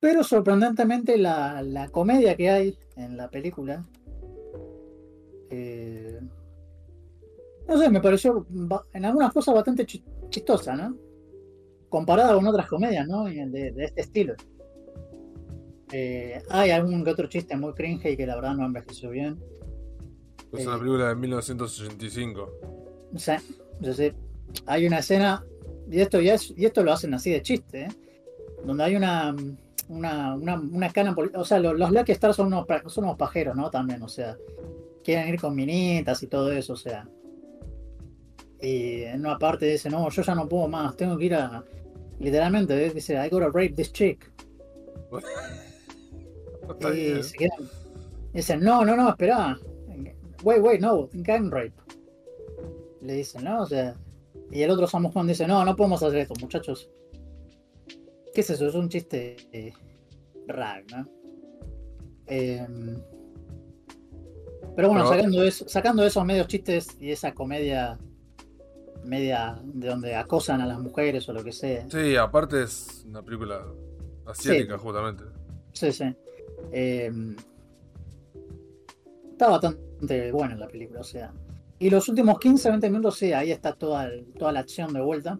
[0.00, 3.84] Pero sorprendentemente la, la comedia que hay en la película,
[5.50, 6.20] eh,
[7.68, 8.46] no sé, me pareció
[8.94, 10.96] en algunas cosas bastante chi- chistosa, ¿no?
[11.88, 13.24] comparada con otras comedias, ¿no?
[13.24, 14.34] De este estilo.
[15.92, 19.38] Eh, hay algún que otro chiste muy cringe y que la verdad no envejeció bien.
[20.52, 20.78] Es una Eh.
[20.78, 22.50] película de 1985.
[23.14, 23.40] O sea,
[23.80, 24.14] yo sé,
[24.66, 25.44] hay una escena,
[25.90, 27.88] y esto ya es, y esto lo hacen así de chiste, ¿eh?
[28.64, 29.34] donde hay una
[29.88, 33.56] una, una, una cana o sea, los, los Lucky Stars son unos, son unos pajeros,
[33.56, 33.70] ¿no?
[33.70, 34.36] También, o sea,
[35.02, 37.08] quieren ir con minitas y todo eso, o sea.
[38.60, 41.64] Y en una parte dice, no, yo ya no puedo más, tengo que ir a.
[42.18, 42.90] Literalmente, ¿eh?
[42.90, 44.30] dice, I gotta rape this chick.
[46.70, 47.24] Está Y bien.
[47.24, 47.70] se quedan-
[48.32, 49.58] dicen, no, no, no, espera.
[50.44, 51.72] Wait, wait, no, gang rape.
[53.02, 53.62] Le dicen, ¿no?
[53.62, 53.94] O sea,
[54.50, 56.88] y el otro Samu Juan dice, no, no podemos hacer esto, muchachos.
[58.34, 58.68] ¿Qué es eso?
[58.68, 59.72] Es un chiste eh,
[60.46, 61.08] raro, ¿no?
[62.26, 63.00] Em,
[64.76, 67.98] pero bueno, Pero- sacando, eso, sacando esos medios chistes y esa comedia
[69.04, 71.88] media de donde acosan a las mujeres o lo que sea.
[71.90, 73.64] Sí, aparte es una película
[74.26, 75.24] asiática, justamente.
[75.72, 76.14] Sí, sí.
[76.72, 77.10] Eh,
[79.32, 81.32] está bastante buena la película, o sea.
[81.78, 85.00] Y los últimos 15, 20 minutos, sí, ahí está toda, el- toda la acción de
[85.00, 85.38] vuelta.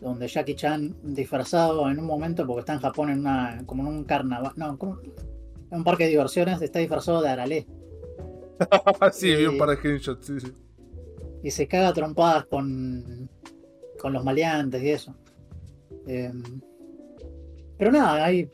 [0.00, 3.88] donde Jackie Chan disfrazado en un momento, porque está en Japón en una, como en
[3.88, 5.12] un carnaval, no, como en
[5.70, 7.66] un parque de diversiones, está disfrazado de Arale.
[9.12, 10.52] sí, vi un par de screenshots, sí, sí.
[11.42, 13.30] y se caga trompadas con,
[13.98, 15.14] con los maleantes y eso.
[16.06, 16.32] Eh,
[17.78, 18.50] pero nada, hay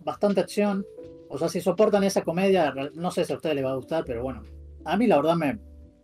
[0.00, 0.86] bastante acción.
[1.28, 4.04] O sea, si soportan esa comedia, no sé si a ustedes les va a gustar,
[4.04, 4.42] pero bueno.
[4.84, 5.58] A mí la verdad me,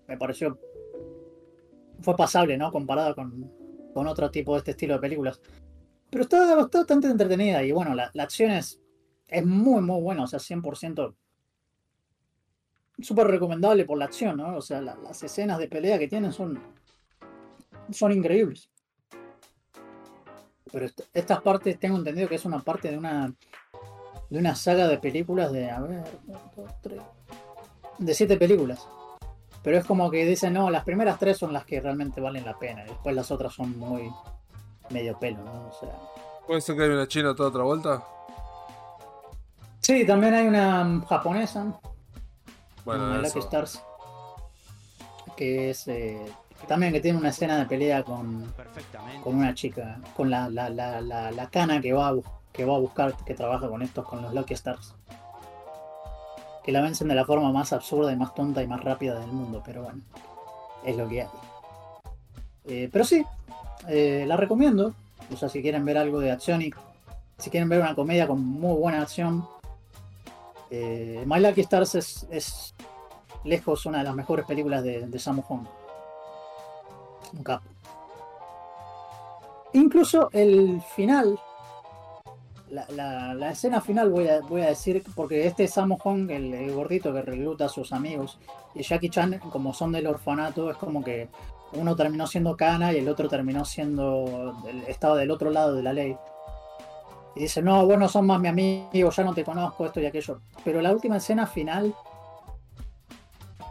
[0.07, 0.59] me pareció...
[2.01, 2.71] Fue pasable, ¿no?
[2.71, 3.51] Comparado con,
[3.95, 5.41] con otro tipo de este estilo de películas.
[6.11, 8.81] Pero está, bastante entretenida y bueno, la, la acción es,
[9.29, 10.25] es muy, muy buena.
[10.25, 11.15] O sea, 100%
[13.01, 14.57] súper recomendable por la acción, ¿no?
[14.57, 16.61] O sea, la- las escenas de pelea que tienen son,
[17.91, 18.71] son increíbles.
[20.75, 23.33] Pero est- estas partes tengo entendido que es una parte de una
[24.29, 26.03] de una saga de películas de, a ver,
[26.57, 27.01] dos, tres,
[27.99, 28.85] de siete películas.
[29.63, 32.59] Pero es como que dicen, no, las primeras tres son las que realmente valen la
[32.59, 32.83] pena.
[32.85, 34.11] Y después las otras son muy
[34.91, 35.69] medio pelo, ¿no?
[35.69, 35.91] O sea,
[36.47, 38.03] ¿Puede ser que hay una china toda otra vuelta?
[39.81, 41.81] sí, también hay una japonesa,
[42.85, 43.19] Bueno, una.
[43.23, 43.81] Lucky Stars,
[45.37, 46.27] que es eh,
[46.65, 48.53] también que tiene una escena de pelea con,
[49.23, 52.15] con una chica, con la, la, la, la, la cana que va, a,
[52.53, 54.95] que va a buscar, que trabaja con estos, con los Lucky Stars.
[56.63, 59.31] Que la vencen de la forma más absurda y más tonta y más rápida del
[59.31, 60.01] mundo, pero bueno,
[60.85, 61.29] es lo que hay.
[62.67, 63.25] Eh, pero sí,
[63.89, 64.95] eh, la recomiendo.
[65.33, 66.73] O sea, si quieren ver algo de acción y
[67.39, 69.47] si quieren ver una comedia con muy buena acción,
[70.71, 72.75] eh, My Lucky Stars es, es
[73.45, 75.67] lejos una de las mejores películas de, de Sammo Hung.
[77.37, 77.69] Un capo.
[79.73, 81.39] Incluso el final,
[82.71, 87.65] la, escena final voy a, decir, porque este Sammo Hung, el, el gordito que recluta
[87.65, 88.39] a sus amigos,
[88.75, 91.29] y Jackie Chan, como son del orfanato, es como que
[91.75, 95.93] uno terminó siendo cana y el otro terminó siendo, estaba del otro lado de la
[95.93, 96.17] ley.
[97.37, 100.07] Y dice, no, vos no sos más mi amigo, ya no te conozco, esto y
[100.07, 100.41] aquello.
[100.65, 101.95] Pero la última escena final,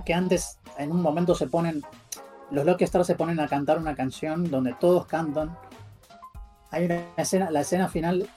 [0.05, 1.81] que antes en un momento se ponen,
[2.53, 5.57] los Lucky Stars se ponen a cantar una canción donde todos cantan.
[6.69, 8.29] Hay una escena, la escena final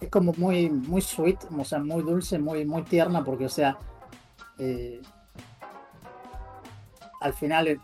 [0.00, 3.76] es como muy, muy sweet, o sea, muy dulce, muy, muy tierna, porque, o sea,
[4.58, 5.02] eh,
[7.20, 7.78] al final, eh,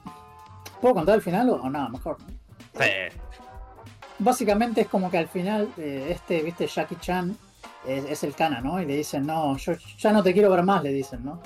[0.80, 1.90] ¿puedo contar el final o, nada?
[1.90, 2.16] Mejor.
[2.78, 3.18] Sí.
[4.20, 7.36] Básicamente es como que al final, eh, este, viste, Jackie Chan
[7.86, 8.80] es, es el cana, ¿no?
[8.80, 11.40] Y le dicen, no, yo ya no te quiero ver más, le dicen, ¿no?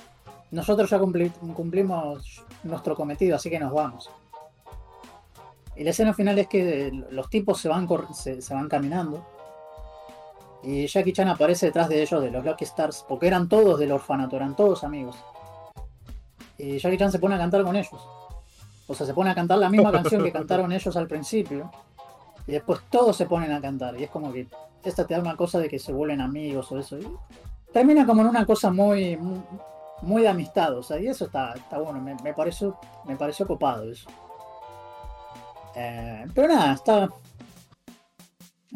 [0.51, 4.11] Nosotros ya cumpli- cumplimos nuestro cometido, así que nos vamos.
[5.75, 9.27] Y la escena final es que los tipos se van, se, se van caminando.
[10.63, 13.93] Y Jackie Chan aparece detrás de ellos, de los Lucky Stars, porque eran todos del
[13.93, 15.17] orfanato, eran todos amigos.
[16.59, 18.01] Y Jackie Chan se pone a cantar con ellos.
[18.89, 21.71] O sea, se pone a cantar la misma canción que cantaron ellos al principio.
[22.47, 24.01] Y después todos se ponen a cantar.
[24.01, 24.47] Y es como que
[24.83, 26.99] esta te da una cosa de que se vuelven amigos o eso.
[26.99, 27.07] Y
[27.73, 29.41] termina como en una cosa muy, muy,
[30.03, 30.77] muy de amistad.
[30.77, 32.01] O sea, y eso está, está bueno.
[32.01, 34.09] Me, me pareció, me pareció copado eso.
[35.75, 37.09] Eh, pero nada, está,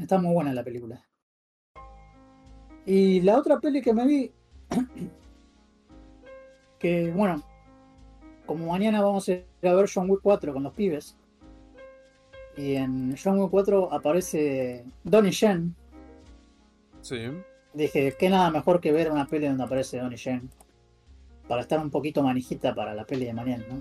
[0.01, 1.03] está muy buena la película.
[2.87, 4.33] Y la otra peli que me vi,
[6.79, 7.43] que bueno,
[8.47, 11.17] como mañana vamos a ir a ver John Wick 4 con los pibes,
[12.57, 15.75] y en John Wick 4 aparece Donnie Yen,
[17.03, 17.17] Sí.
[17.75, 20.51] dije, que nada mejor que ver una peli donde aparece Donnie Yen,
[21.51, 23.81] para estar un poquito manijita para la peli de mañana, ¿no?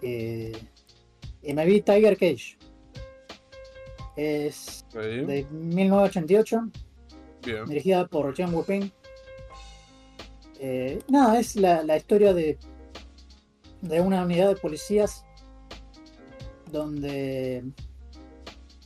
[0.00, 0.52] Eh,
[1.42, 2.56] y me vi Tiger Cage.
[4.16, 4.98] Es Sí.
[4.98, 6.68] de 1988,
[7.44, 7.64] Bien.
[7.66, 8.92] dirigida por John Woo-ping.
[10.60, 12.58] Eh, nada, es la, la historia de,
[13.80, 15.24] de una unidad de policías
[16.70, 17.64] donde,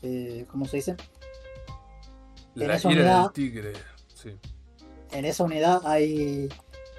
[0.00, 0.96] eh, ¿cómo se dice?
[2.56, 3.72] en La esa ira unidad- del tigre.
[4.14, 4.30] Sí.
[5.12, 6.48] En esa unidad hay,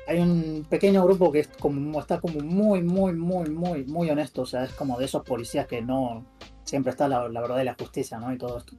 [0.10, 4.42] hay un pequeño grupo que es como, está como muy, muy, muy, muy, muy honesto.
[4.42, 6.26] O sea, es como de esos policías que no
[6.64, 8.34] siempre está la, verdad y la justicia, ¿no?
[8.34, 8.74] Y todo esto.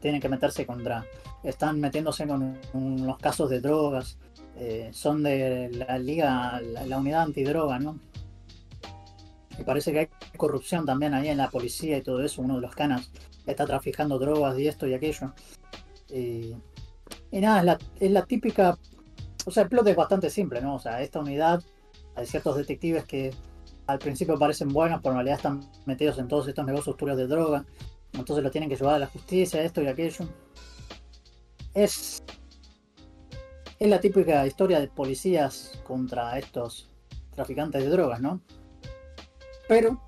[0.00, 1.04] Tienen que meterse contra.
[1.44, 4.18] Están metiéndose con un- los casos de drogas.
[4.56, 7.98] eh, son de la liga, la, la unidad antidroga, ¿no?
[9.58, 12.42] Y parece que hay corrupción también ahí en la policía y todo eso.
[12.42, 13.10] Uno de los canas
[13.46, 15.32] está traficando drogas y esto y aquello.
[16.12, 16.56] Y,
[17.30, 18.76] y nada, es la, es la típica.
[19.46, 20.76] O sea, el plot es bastante simple, ¿no?
[20.76, 21.62] O sea, esta unidad,
[22.14, 23.32] hay ciertos detectives que
[23.86, 27.26] al principio parecen buenos, pero en realidad están metidos en todos estos negocios turbios de
[27.26, 27.64] droga.
[28.12, 30.26] Entonces lo tienen que llevar a la justicia, esto y aquello.
[31.74, 32.22] Es.
[33.78, 36.90] Es la típica historia de policías contra estos
[37.34, 38.42] traficantes de drogas, ¿no?
[39.68, 40.02] Pero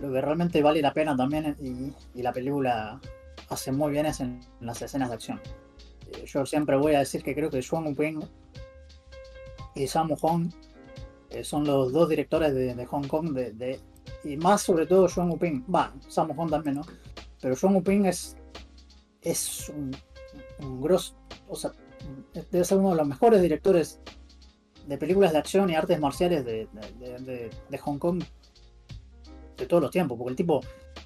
[0.00, 3.00] lo que realmente vale la pena también y, y la película
[3.48, 5.40] hace muy bien es en, las escenas de acción.
[6.26, 8.20] Yo siempre voy a decir que creo que Woo Ping
[9.74, 10.50] y Sammo Hong
[11.30, 13.80] eh, son los dos directores de, Hong Kong de,
[14.24, 16.82] y más sobre todo Woo Ping, va, Sammo Hong también, ¿no?
[17.40, 18.36] Pero Woo Ping es
[19.22, 19.94] es un,
[20.60, 21.14] un grosso,
[21.48, 21.72] o sea,
[22.50, 24.00] debe ser uno de los mejores directores
[24.86, 26.68] de películas de acción y artes marciales de,
[27.68, 28.22] de Hong Kong
[29.56, 30.60] de todos los tiempos, porque el tipo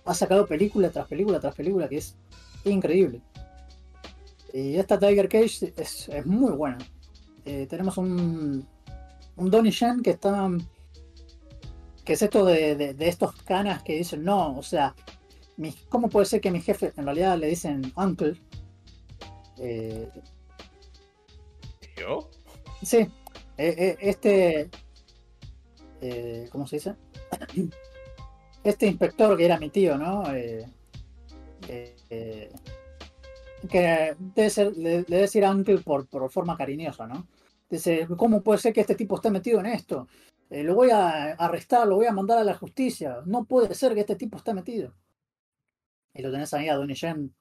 [0.05, 2.17] ha sacado película tras película tras película que es
[2.65, 3.23] increíble.
[4.53, 6.79] Y esta Tiger Cage es, muy buena.
[7.45, 8.67] Eh, tenemos un,
[9.37, 10.51] un Donnie Yen que está.
[12.05, 14.95] que es esto de, estos canas que dicen, no, o sea,
[15.89, 18.37] ¿cómo puede ser que mi jefe en realidad le dicen uncle?
[19.59, 20.09] Eh,
[21.97, 22.29] ¿Yo?
[22.83, 23.09] Sí,
[23.57, 24.71] eh, este.
[26.51, 26.95] ¿Cómo se dice?
[28.65, 30.25] este inspector que era mi tío, ¿no?
[33.63, 37.27] Eh, eh, eh, que debe ser, le, debe decir uncle por, por forma cariñosa, ¿no?
[37.69, 40.09] Dice, ¿cómo puede ser que este tipo esté metido en esto?
[40.51, 43.23] lo voy a arrestar, lo voy a mandar a la justicia.
[43.25, 44.93] No puede ser que este tipo esté metido.
[46.13, 47.35] Y lo tenés ahí a Donnie Yen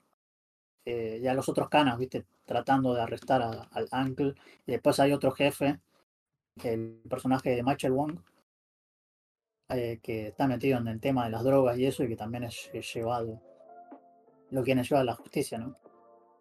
[0.85, 2.25] y a los otros canas, ¿viste?
[2.45, 4.33] Tratando de arrestar al uncle.
[4.65, 5.81] Y después hay otro jefe,
[6.63, 8.19] el personaje de Michael Wong,
[9.73, 12.43] eh, que está metido en el tema de las drogas y eso, y que también
[12.43, 13.41] es, llevado,
[14.49, 15.77] lo que lleva a la justicia, ¿no?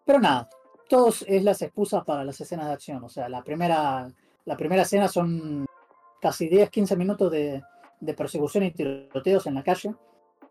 [0.05, 0.49] Pero nada,
[0.89, 3.03] todos es las excusas para las escenas de acción.
[3.03, 4.11] O sea, la primera,
[4.45, 5.65] la primera escena son
[6.21, 7.63] casi 10-15 minutos de,
[8.15, 9.95] persecución y tiroteos en la calle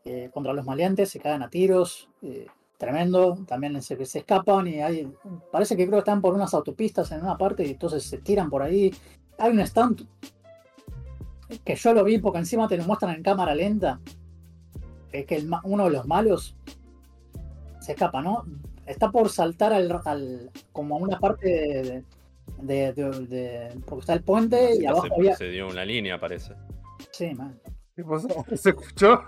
[0.05, 2.47] eh, contra los maleantes, se caen a tiros, eh,
[2.79, 5.13] tremendo, también se, escapan y hay,
[5.53, 8.49] parece que creo que están por unas autopistas en una parte y entonces se tiran
[8.49, 8.95] por ahí.
[9.39, 10.07] Hay un stand
[11.65, 14.01] que yo lo vi porque encima te lo muestran en cámara lenta,
[15.13, 16.57] es que uno de los malos
[17.81, 18.47] se escapa, ¿no?
[18.91, 22.05] Está por saltar al, como a una parte
[22.59, 25.37] de, de, porque está el puente y abajo se, había...
[25.37, 26.55] se dio una línea, parece.
[27.11, 27.59] Sí, man.
[27.95, 28.29] ¿Qué pasó?
[28.55, 29.25] ¿Se escuchó?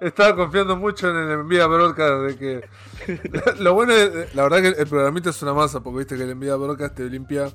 [0.00, 2.68] estaba confiando mucho en el envía broadcast de que.
[3.60, 6.30] Lo bueno es, la verdad que el programita es una masa, porque viste que el
[6.30, 7.50] envía broadcast te limpia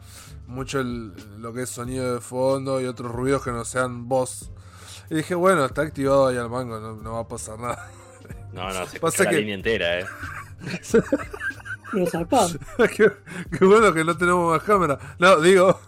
[0.47, 4.51] mucho lo que es sonido de fondo y otros ruidos que no sean voz.
[5.09, 7.89] Y dije, bueno, está activado ahí al mango, no, va a pasar nada.
[8.53, 10.05] No, no, se escucha la línea entera, eh.
[12.95, 13.11] qué,
[13.57, 14.99] qué bueno que no tenemos más cámara.
[15.19, 15.79] No, digo.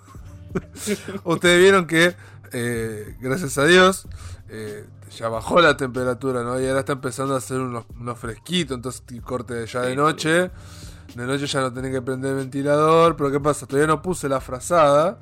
[1.23, 2.15] Ustedes vieron que,
[2.51, 4.07] eh, gracias a Dios,
[4.49, 4.85] eh,
[5.17, 6.59] ya bajó la temperatura, ¿no?
[6.59, 7.85] Y ahora está empezando a hacer unos,
[8.17, 10.51] fresquitos, entonces corte ya de noche.
[11.15, 13.65] De noche ya no tenés que prender el ventilador, pero ¿qué pasa?
[13.65, 15.19] Todavía no puse la frazada.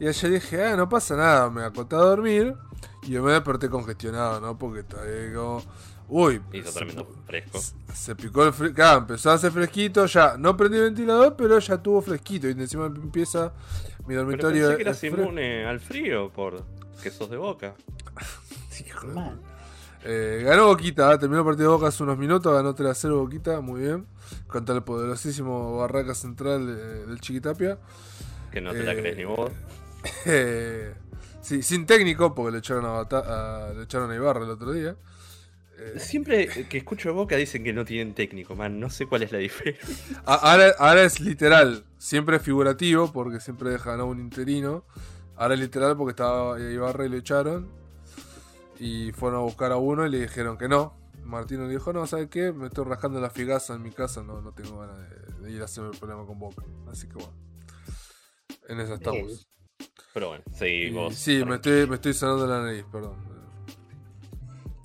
[0.00, 2.54] Y ayer dije, ah, no pasa nada, me acosté a dormir.
[3.02, 4.56] Y yo me desperté congestionado, ¿no?
[4.58, 5.62] Porque todavía como...
[6.08, 7.60] Uy, Hizo tremendo fresco.
[7.92, 8.74] Se, picó el fresco.
[8.74, 10.06] Claro, empezó a hacer fresquito.
[10.06, 12.48] Ya no prendí el ventilador, pero ya tuvo fresquito.
[12.48, 13.52] Y encima empieza
[14.06, 14.68] mi dormitorio.
[14.68, 16.64] Pero pensé que eras inmune al frío por
[17.02, 17.74] que sos de boca.
[20.04, 21.18] Eh, ganó Boquita, ¿eh?
[21.18, 24.06] terminó el partido de Boca hace unos minutos, ganó 3 a 0 Boquita, muy bien.
[24.46, 26.66] Contra el poderosísimo Barraca Central
[27.06, 27.78] del Chiquitapia.
[28.52, 29.50] Que no te la crees ni vos.
[31.42, 34.96] sí, sin técnico, porque le echaron a, le echaron a Ibarra el otro día.
[35.96, 38.80] Siempre que escucho Boca dicen que no tienen técnico, man.
[38.80, 40.22] No sé cuál es la diferencia.
[40.24, 44.84] Ahora, ahora es literal, siempre es figurativo, porque siempre dejan a un interino.
[45.36, 47.68] Ahora es literal porque estaba Ibarra y lo echaron.
[48.80, 50.96] Y fueron a buscar a uno y le dijeron que no.
[51.24, 52.52] Martino le dijo, no, ¿sabes qué?
[52.52, 54.96] Me estoy rascando la figaza en mi casa, no, no tengo ganas
[55.42, 56.62] de, ir a hacerme el problema con Boca.
[56.90, 57.34] Así que bueno.
[58.68, 59.48] En eso estamos.
[60.14, 61.14] Pero bueno, seguimos.
[61.14, 63.37] sí, me estoy, me estoy sanando la nariz, perdón.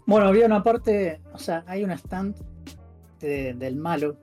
[0.06, 2.36] Bueno, había una parte, o sea, hay un stand
[3.20, 4.18] del malo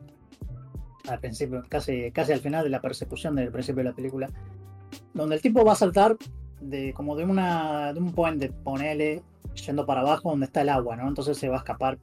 [1.09, 4.28] al principio, casi, casi al final de la persecución del principio de la película,
[5.14, 6.16] donde el tipo va a saltar
[6.61, 9.22] de como de una de un puente, ponele,
[9.66, 11.09] yendo para abajo donde está el agua, ¿no?
[11.09, 11.99] Entonces se va a escapar.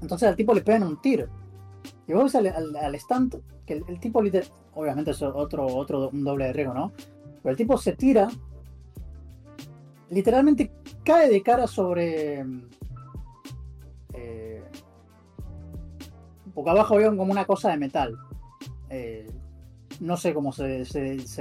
[0.00, 1.28] Entonces al tipo le pegan un tiro.
[2.06, 4.20] Y vos ves al, stand, que el, tipo
[4.74, 6.92] obviamente es otro, otro un doble de riesgo, ¿no?
[7.42, 8.28] Pero el tipo se tira,
[10.08, 10.72] literalmente
[11.04, 12.44] cae de cara sobre...
[14.12, 14.62] Eh,
[16.54, 18.16] porque abajo había como una cosa de metal.
[18.88, 19.26] Eh,
[20.00, 20.84] no sé cómo se,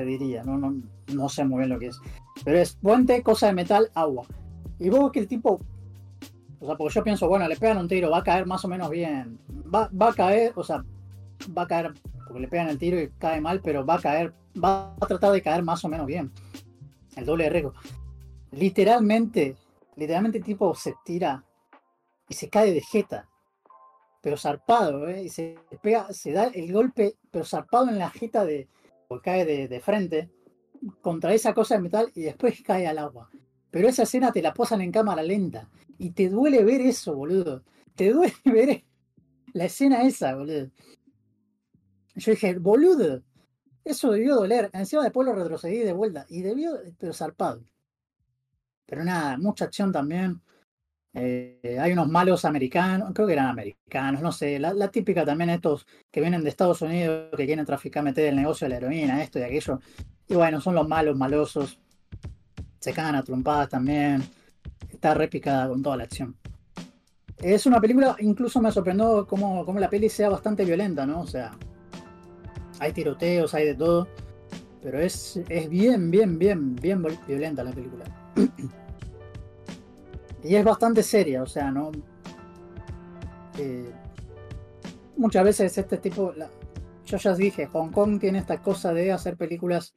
[0.05, 0.81] diría, no, no,
[1.13, 1.99] no, sé muy bien lo que es.
[2.43, 4.25] Pero es puente, cosa de metal, agua.
[4.79, 5.59] Y vos que el tipo,
[6.59, 8.67] o sea, porque yo pienso, bueno, le pegan un tiro, va a caer más o
[8.67, 9.39] menos bien.
[9.73, 10.83] Va, va a caer, o sea,
[11.57, 11.93] va a caer,
[12.25, 15.31] porque le pegan el tiro y cae mal, pero va a caer, va a tratar
[15.31, 16.31] de caer más o menos bien.
[17.15, 17.73] El doble de riesgo.
[18.51, 19.55] Literalmente
[19.99, 21.43] literalmente tipo se tira
[22.27, 23.27] y se cae de jeta.
[24.21, 25.23] Pero zarpado, ¿eh?
[25.23, 28.67] Y se pega, se da el golpe, pero zarpado en la jeta de.
[29.07, 30.29] Porque cae de, de frente
[31.01, 33.29] contra esa cosa de metal y después cae al agua.
[33.71, 35.69] Pero esa escena te la posan en cámara lenta.
[35.97, 37.63] Y te duele ver eso, boludo.
[37.95, 38.83] Te duele ver
[39.53, 40.69] la escena esa, boludo.
[42.15, 43.23] Yo dije, boludo,
[43.83, 44.69] eso debió doler.
[44.73, 46.25] Encima después lo retrocedí de vuelta.
[46.29, 47.63] Y debió, pero zarpado.
[48.89, 50.41] Pero nada, mucha acción también.
[51.13, 55.87] Eh, hay unos malos americanos, creo que eran americanos, no sé, la, típica también estos
[56.11, 59.39] que vienen de Estados Unidos que quieren traficar, meter el negocio de la heroína, esto
[59.39, 59.79] y aquello.
[60.27, 61.79] Y bueno, son los malos, malosos.
[62.79, 64.23] Se cagan a trompadas también.
[64.89, 66.35] Está repicada con toda la acción.
[67.37, 71.21] Es una película, incluso me sorprendió cómo, cómo la peli sea bastante violenta, ¿no?
[71.21, 71.51] O sea,
[72.79, 74.07] hay tiroteos, hay de todo.
[74.81, 78.05] Pero es, es bien, bien, bien, bien violenta la película.
[80.43, 81.91] y es bastante seria, o sea, no.
[83.57, 83.91] Eh,
[85.17, 86.33] muchas veces este tipo.
[87.05, 89.93] Yo ya dije, Hong Kong tiene esta cosa de hacer películas.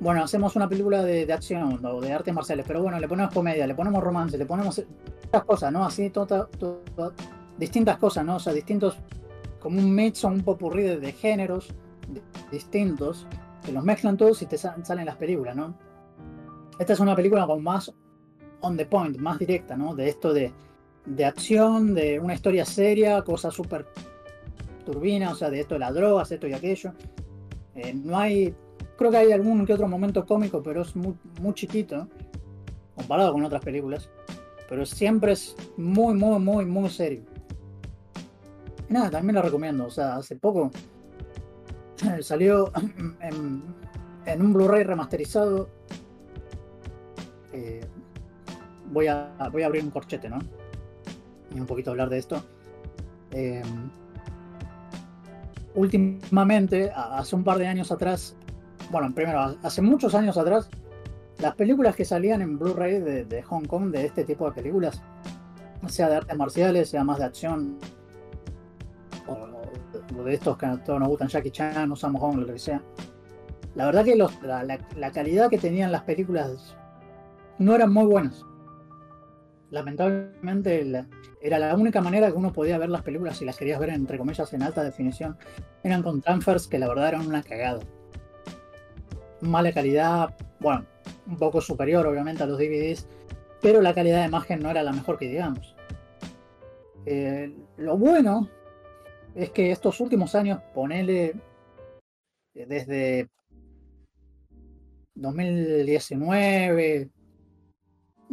[0.00, 3.66] Bueno, hacemos una película de, acción o de artes marciales, pero bueno, le ponemos comedia,
[3.66, 4.82] le ponemos romance, le ponemos
[5.22, 5.84] estas cosas, ¿no?
[5.84, 7.12] Así, toda, toda,
[7.58, 8.36] distintas cosas, ¿no?
[8.36, 8.96] O sea, distintos.
[9.60, 11.74] Como un mix o un popurrí de, de géneros
[12.50, 13.26] distintos
[13.64, 15.74] que los mezclan todos y te salen las películas, ¿no?
[16.78, 17.92] Esta es una película con más
[18.60, 19.94] on the point, más directa, ¿no?
[19.94, 20.52] De esto de,
[21.06, 23.86] de acción, de una historia seria, cosas súper
[24.84, 26.92] turbinas, o sea, de esto de las drogas, esto y aquello.
[27.74, 28.54] Eh, no hay,
[28.96, 32.08] creo que hay algún que otro momento cómico, pero es muy, muy chiquito
[32.94, 34.08] comparado con otras películas.
[34.68, 37.22] Pero siempre es muy, muy, muy, muy serio.
[38.88, 39.86] Y nada, también lo recomiendo.
[39.86, 40.70] O sea, hace poco
[42.20, 42.72] salió
[43.20, 45.68] en un Blu-ray remasterizado.
[47.54, 47.80] Eh,
[48.90, 50.38] voy, a, voy a abrir un corchete, ¿no?
[51.54, 52.42] Y un poquito hablar de esto.
[53.30, 53.62] Eh,
[55.74, 58.36] últimamente, hace un par de años atrás,
[58.90, 60.68] bueno, primero, hace muchos años atrás,
[61.38, 65.00] las películas que salían en Blu-ray de, Hong Kong, de este tipo de películas,
[65.86, 67.78] sea de artes marciales, sea más de acción,
[69.26, 72.82] o, de estos que a todos nos gustan, Jackie Chan, Sam Hong, lo que sea.
[73.74, 76.76] La verdad que la, la, calidad que tenían las películas
[77.58, 78.44] no eran muy buenas.
[79.70, 81.06] Lamentablemente la,
[81.40, 84.18] era la única manera que uno podía ver las películas si las querías ver entre
[84.18, 85.36] comillas en alta definición.
[85.82, 87.80] Eran con transfers que la verdad eran una cagada.
[89.40, 90.86] Mala calidad, bueno,
[91.26, 93.06] un poco superior obviamente a los DVDs,
[93.60, 95.74] pero la calidad de imagen no era la mejor que digamos.
[97.06, 98.48] Eh, lo bueno
[99.34, 101.34] es que estos últimos años, ponele
[102.54, 103.28] desde
[105.14, 107.10] 2019,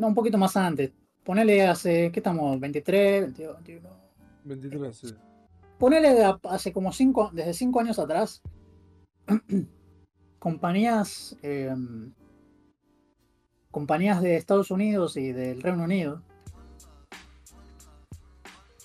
[0.01, 0.91] no, un poquito más antes,
[1.23, 2.59] ponele hace, ¿qué estamos?
[2.59, 3.89] 23, 22, 21.
[4.45, 5.15] 23, sí.
[5.77, 8.41] Ponele hace como 5, desde 5 años atrás,
[10.39, 11.75] compañías, eh,
[13.69, 16.23] compañías de Estados Unidos y del Reino Unido,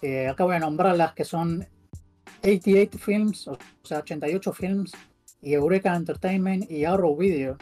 [0.03, 1.67] eh, acá voy a nombrarlas que son
[2.43, 4.93] 88 Films, o sea, 88 Films,
[5.41, 7.57] y Eureka Entertainment y Arrow Video,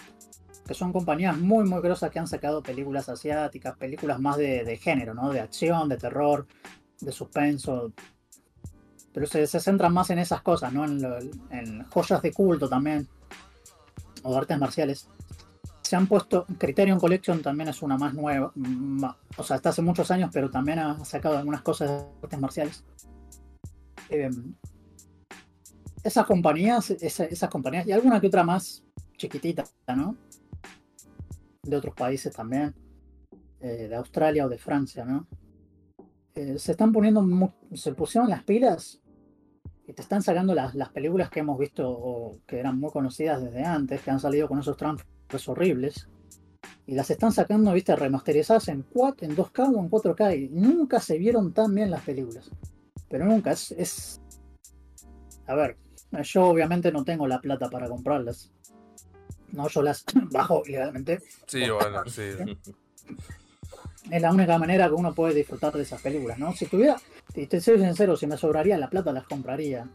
[0.67, 4.77] que son compañías muy muy grosas que han sacado películas asiáticas, películas más de, de
[4.77, 5.31] género, ¿no?
[5.31, 6.47] De acción, de terror,
[7.01, 7.93] de suspenso.
[9.13, 10.85] Pero se, se centran más en esas cosas, ¿no?
[10.85, 11.05] En,
[11.51, 13.07] en, joyas de culto también.
[14.23, 15.09] O artes marciales.
[15.83, 16.47] Se han puesto.
[16.59, 18.53] Criterion Collection también es una más nueva.
[19.37, 22.85] O sea, está hace muchos años, pero también ha sacado algunas cosas de artes marciales.
[24.09, 24.31] Eh,
[26.03, 28.83] esas compañías, esa, esas compañías, y alguna que otra más
[29.17, 29.65] chiquitita,
[29.97, 30.17] ¿no?
[31.65, 32.75] De otros países también,
[33.61, 35.27] eh, de Australia o de Francia, ¿no?
[36.35, 37.25] Eh, se están poniendo,
[37.75, 39.01] se pusieron las pilas
[39.87, 43.43] y te están sacando las, las, películas que hemos visto o que eran muy conocidas
[43.43, 46.09] desde antes, que han salido con esos transfers horribles,
[46.87, 51.01] y las están sacando, viste, remasterizadas en, 4, en 2K o en 4K, y nunca
[51.01, 52.51] se vieron tan bien las películas.
[53.09, 54.21] Pero nunca, es, es...
[55.47, 55.77] A ver,
[56.23, 58.53] yo obviamente no tengo la plata para comprarlas,
[59.55, 61.21] no yo las bajo ilegalmente.
[61.47, 62.31] Sí, bueno, sí.
[64.11, 66.53] Es la única manera que uno puede disfrutar de esas películas, ¿no?
[66.53, 66.97] Si tuviera,
[67.35, 69.89] y te soy sincero, si me sobraría la plata las compraría.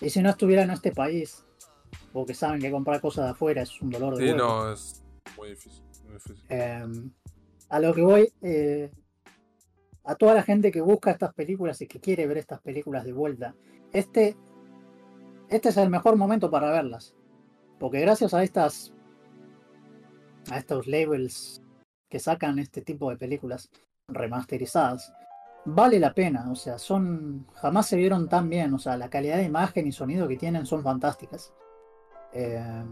[0.00, 1.44] Y si no estuviera en este país,
[2.12, 4.38] porque saben que comprar cosas de afuera es un dolor de Sí, huevo.
[4.38, 5.02] no, es
[5.36, 5.82] muy difícil.
[6.04, 6.44] Muy difícil.
[6.48, 6.86] Eh,
[7.70, 8.90] a lo que voy, eh,
[10.04, 13.12] a toda la gente que busca estas películas y que quiere ver estas películas de
[13.12, 13.54] vuelta,
[13.92, 14.36] este,
[15.48, 17.14] este es el mejor momento para verlas.
[17.78, 18.92] Porque gracias a estas.
[20.50, 21.62] a estos labels
[22.08, 23.70] que sacan este tipo de películas
[24.08, 25.12] remasterizadas,
[25.64, 29.36] vale la pena, o sea, son jamás se vieron tan bien, o sea, la calidad
[29.38, 31.52] de imagen y sonido que tienen son fantásticas.
[32.32, 32.84] Eh,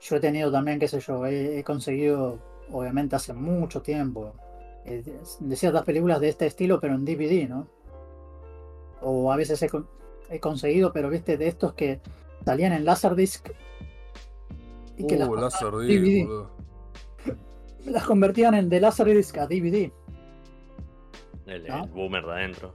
[0.00, 2.38] yo he tenido también, qué sé yo, he, conseguido,
[2.72, 4.34] obviamente hace mucho tiempo,
[4.84, 5.02] eh,
[5.40, 7.68] de ciertas películas de este estilo, pero en DVD, ¿no?
[9.02, 9.64] O a veces
[10.30, 12.00] he conseguido, pero viste, de estos que
[12.44, 13.48] salían en Laserdisc
[14.96, 16.28] y que uh, las, DVD,
[17.86, 19.90] las convertían en de Laserdisc a DVD.
[21.46, 22.74] El, boomer de adentro.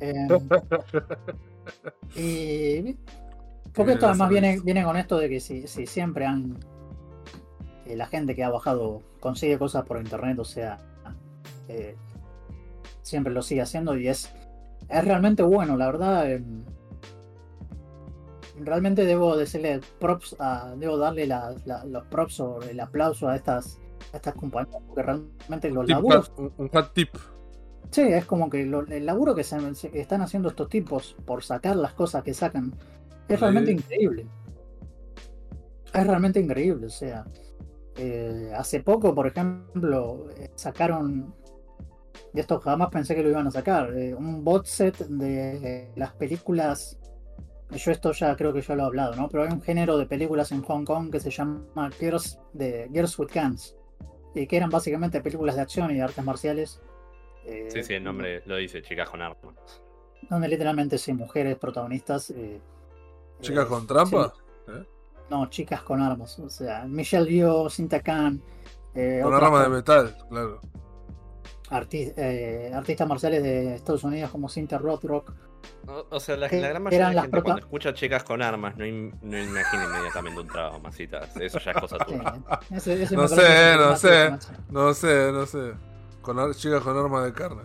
[0.00, 0.28] Em,
[2.16, 2.96] y
[3.72, 6.58] porque esto además viene, viene con esto de que si, si siempre han
[7.86, 10.78] eh, la gente que ha bajado consigue cosas por internet, o sea,
[11.68, 11.96] eh,
[13.02, 14.32] siempre lo sigue haciendo y es,
[14.88, 16.40] es realmente bueno, la verdad.
[18.58, 21.28] Realmente debo decirle props a, debo darle
[21.86, 23.78] los props o el aplauso a estas,
[24.12, 26.32] estas compañías, porque realmente los laburos.
[26.36, 27.10] Un, fat tip.
[27.90, 29.58] Sí, es como que el laburo que se,
[29.92, 32.74] están haciendo estos tipos por sacar las cosas que sacan
[33.28, 34.26] es realmente increíble.
[35.92, 37.24] Es realmente increíble, o sea.
[37.98, 41.34] Eh, hace poco, por ejemplo, eh, sacaron.
[42.32, 43.96] De esto jamás pensé que lo iban a sacar.
[43.96, 46.98] Eh, un bot set de las películas
[47.70, 49.28] yo esto ya creo que ya lo he hablado, ¿no?
[49.28, 53.18] Pero hay un género de películas en Hong Kong que se llama Girls, de Girls
[53.18, 53.76] with Guns.
[54.34, 56.80] Y que eran básicamente películas de acción y de artes marciales.
[57.44, 59.80] Eh, sí, sí, el nombre lo dice, chicas con armas.
[60.28, 62.30] Donde literalmente sí, mujeres protagonistas.
[62.30, 62.60] Eh,
[63.40, 64.32] ¿Chicas eh, con trampa?
[65.30, 66.38] No, chicas con armas.
[66.38, 68.40] O sea, Michelle Yeoh, Sinta Khan.
[68.94, 70.60] con armas de metal, claro.
[71.70, 75.45] artistas marciales de Estados Unidos como Cynthia Rothrock.
[76.10, 79.38] O, sea, la, gran mayoría de la gente cuando escucha chicas con armas no, no
[79.38, 81.36] imagina inmediatamente un trabajo, masitas.
[81.36, 82.34] Eso ya es cosa tuya.
[82.70, 84.30] no, sé, no, sé,
[84.70, 85.72] no sé, no sé,
[86.22, 87.62] Con chicas con armas de carne.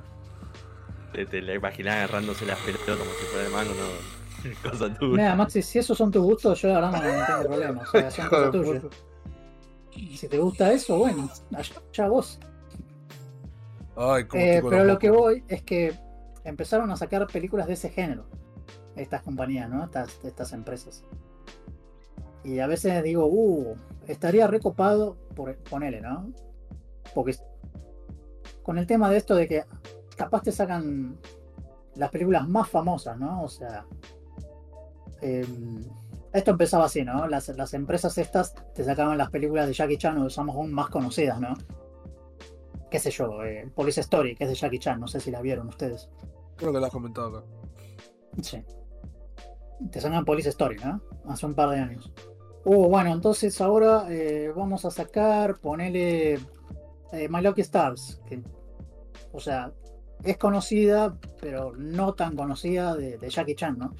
[1.14, 4.22] Te, te la imaginas agarrándose las pelotas como si fuera de mano, no.
[4.70, 5.18] Cosa tuya.
[5.18, 7.82] Mira, Maxi, si esos son tus gustos, yo la verdad no, tengo problema.
[7.82, 8.84] O sea, son cosas tuyas.
[10.16, 12.40] Si te gusta eso, bueno, allá vos.
[13.96, 15.94] Ay, eh, pero lo que voy es que
[16.44, 18.26] empezaron a sacar películas de ese género.
[18.96, 19.84] Estas compañías, ¿no?
[19.84, 21.04] Estas, estas empresas.
[22.44, 23.76] Y a veces digo, uh,
[24.08, 26.32] estaría recopado por ponerle, ¿no?
[27.14, 27.36] Porque
[28.64, 29.64] con el tema de esto de que
[30.16, 31.18] capaz te sacan
[31.96, 33.44] las películas más famosas, ¿no?
[33.44, 33.86] O sea,
[35.22, 35.84] em,
[36.34, 37.28] esto empezaba así, ¿no?
[37.28, 40.90] Las, las, empresas estas te sacaban las películas de Jackie Chan o de Sammo más
[40.90, 41.54] conocidas, ¿no?
[42.92, 45.42] qué sé yo, eh, Police Story, que es de Jackie Chan, no sé si la
[45.42, 46.10] vieron ustedes.
[46.62, 47.48] Creo que la has comentado acá.
[48.44, 48.64] Sí.
[49.92, 51.02] Te sacan Police Story, ¿no?
[51.26, 52.14] Hace un par de años.
[52.66, 58.22] Uh, bueno, entonces ahora eh, vamos a sacar, ponele eh, My Lucky Stars,
[59.32, 59.74] o sea,
[60.24, 63.96] es conocida, pero no tan conocida de, Jackie Chan, ¿no?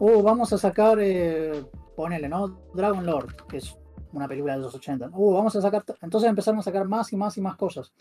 [0.00, 2.48] Uh, vamos a sacar, eh, ponele, ¿no?
[2.74, 3.78] Dragon Lord, que es
[4.12, 5.10] una película de los 80.
[5.12, 7.92] Uh, vamos a sacar, entonces empezaron a sacar más y más y más cosas.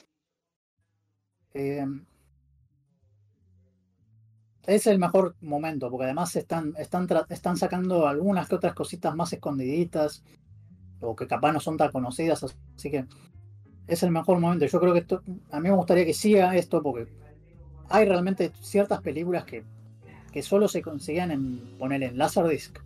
[4.66, 9.34] Es el mejor momento, porque además están, están, están sacando algunas que otras cositas más
[9.34, 10.24] escondiditas,
[11.00, 13.06] o que capaz no son tan conocidas, así que
[13.88, 14.66] es el mejor momento.
[14.66, 17.08] Yo creo que esto, a mí me gustaría que siga esto, porque
[17.90, 19.64] hay realmente ciertas películas que,
[20.32, 22.78] que solo se conseguían en poner en Laserdisc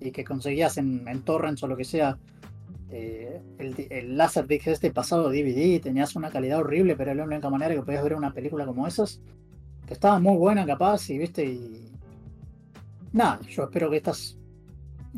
[0.00, 2.18] y que conseguías en, en torrents o lo que sea
[2.90, 7.48] eh, el, el Laserdisc este pasado DVD tenías una calidad horrible, pero era la única
[7.50, 9.20] manera que podías ver una película como esas,
[9.92, 11.92] estaba muy buena capaz y viste y
[13.12, 14.36] nada, yo espero que estas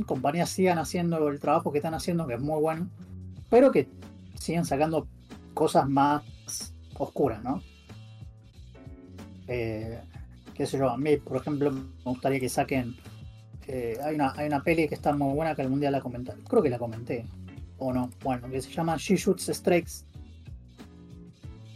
[0.07, 2.89] compañías sigan haciendo el trabajo que están haciendo, que es muy bueno,
[3.49, 3.89] pero que
[4.39, 5.07] sigan sacando
[5.55, 6.23] cosas más
[6.99, 7.63] oscuras, ¿no?
[9.47, 10.01] Eh,
[10.55, 12.97] qué sé yo, a mí, por ejemplo, me gustaría que saquen.
[13.67, 16.33] Eh, hay, una, hay una peli que está muy buena que algún día la comenté.
[16.49, 17.25] Creo que la comenté
[17.79, 19.93] o no, bueno, que se llama She Shoots Strikes,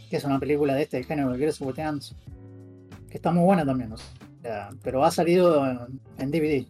[0.09, 1.77] que es una película de este género de Girls with
[3.09, 3.93] que está muy buena también,
[4.83, 5.65] pero ha salido
[6.17, 6.65] en, DVD.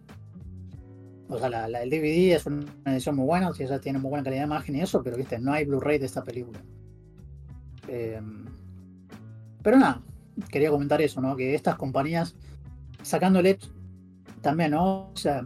[1.28, 4.24] O sea, la, el DVD es una edición muy buena, si esa tiene muy buena
[4.24, 6.60] calidad de imagen y eso, pero viste, no hay Blu-ray de esta película.
[7.88, 8.46] Em,
[9.62, 10.02] pero nada,
[10.50, 11.36] quería comentar eso, ¿no?
[11.36, 12.36] Que estas compañías
[13.04, 13.60] sacándole
[14.42, 15.10] también, ¿no?
[15.12, 15.46] O sea,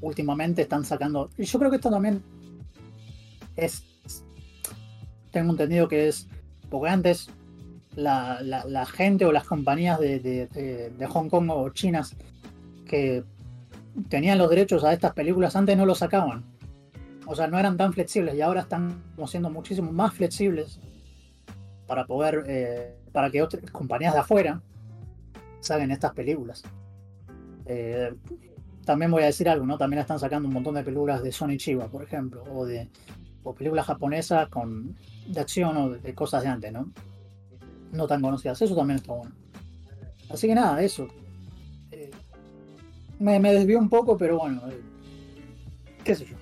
[0.00, 1.30] últimamente están sacando.
[1.36, 2.22] Y yo creo que esto también
[3.56, 3.84] es.
[5.32, 6.28] Tengo entendido que es.
[6.70, 7.30] Porque antes
[7.96, 12.16] la, gente o las compañías de, Hong Kong o chinas
[12.86, 13.24] que
[14.08, 16.44] tenían los derechos a estas películas antes no los sacaban.
[17.26, 20.78] o sea, no eran tan flexibles y ahora están siendo muchísimo más flexibles
[21.86, 24.60] para poder, eh, para que otras compañías de afuera
[25.60, 26.62] salgan estas películas.
[27.64, 28.14] Eh,
[28.84, 29.76] también voy a decir algo, ¿no?
[29.76, 32.88] También están sacando un montón de películas de Sony Chiba, por ejemplo, o de
[33.42, 34.96] o películas japonesas con
[35.28, 36.90] de acción o de, cosas de antes, ¿no?
[37.92, 38.60] No tan conocidas.
[38.60, 39.34] Eso también está bueno.
[40.30, 41.08] Así que nada, eso.
[41.90, 42.10] Eh,
[43.18, 44.80] me, me desvió un poco, pero bueno, eh,
[46.04, 46.36] qué sé yo.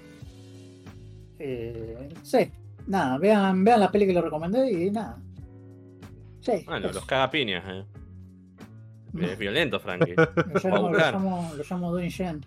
[1.38, 2.50] Eh, sí,
[2.86, 5.18] nada, vean, vean la peli que le recomendé y nada.
[6.40, 6.64] Sí.
[6.66, 7.84] Bueno, los cagapiñas, eh.
[9.20, 10.14] Es violento, Frankie.
[10.16, 12.44] Lo llamo, lo llamo, lo llamo Dwayne Shen.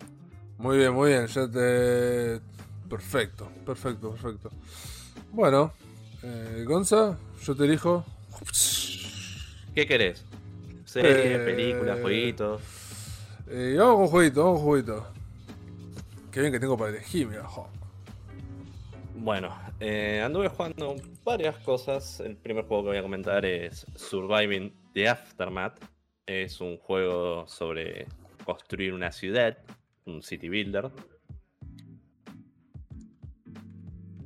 [0.57, 1.27] Muy bien, muy bien.
[1.27, 2.41] Ya te...
[2.89, 4.49] Perfecto, perfecto, perfecto.
[5.31, 5.71] Bueno,
[6.23, 8.03] eh, Gonza, yo te elijo.
[9.73, 10.25] ¿Qué querés?
[10.85, 12.61] ¿Series, Eh, películas, jueguitos?
[13.49, 15.07] Eh, vamos con jueguito, vamos con jueguito.
[16.31, 17.43] Qué bien que tengo para elegir, mira.
[17.43, 17.67] jo.
[19.15, 22.19] Bueno, eh, anduve jugando varias cosas.
[22.19, 25.79] El primer juego que voy a comentar es Surviving the Aftermath.
[26.25, 28.07] Es un juego sobre
[28.45, 29.57] construir una ciudad,
[30.05, 30.89] un city builder,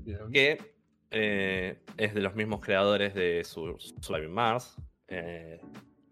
[0.03, 0.31] Bien.
[0.31, 0.70] que
[1.11, 5.59] eh, es de los mismos creadores de Sur- Surviving Mars eh,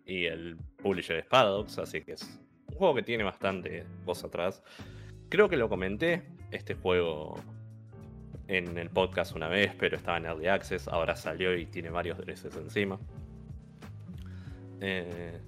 [0.05, 4.61] y el publisher es Paradox, así que es un juego que tiene bastante cosa atrás.
[5.29, 7.35] Creo que lo comenté, este juego
[8.47, 12.17] en el podcast una vez, pero estaba en Early Access, ahora salió y tiene varios
[12.17, 12.99] DLCs encima.
[14.81, 15.39] Eh,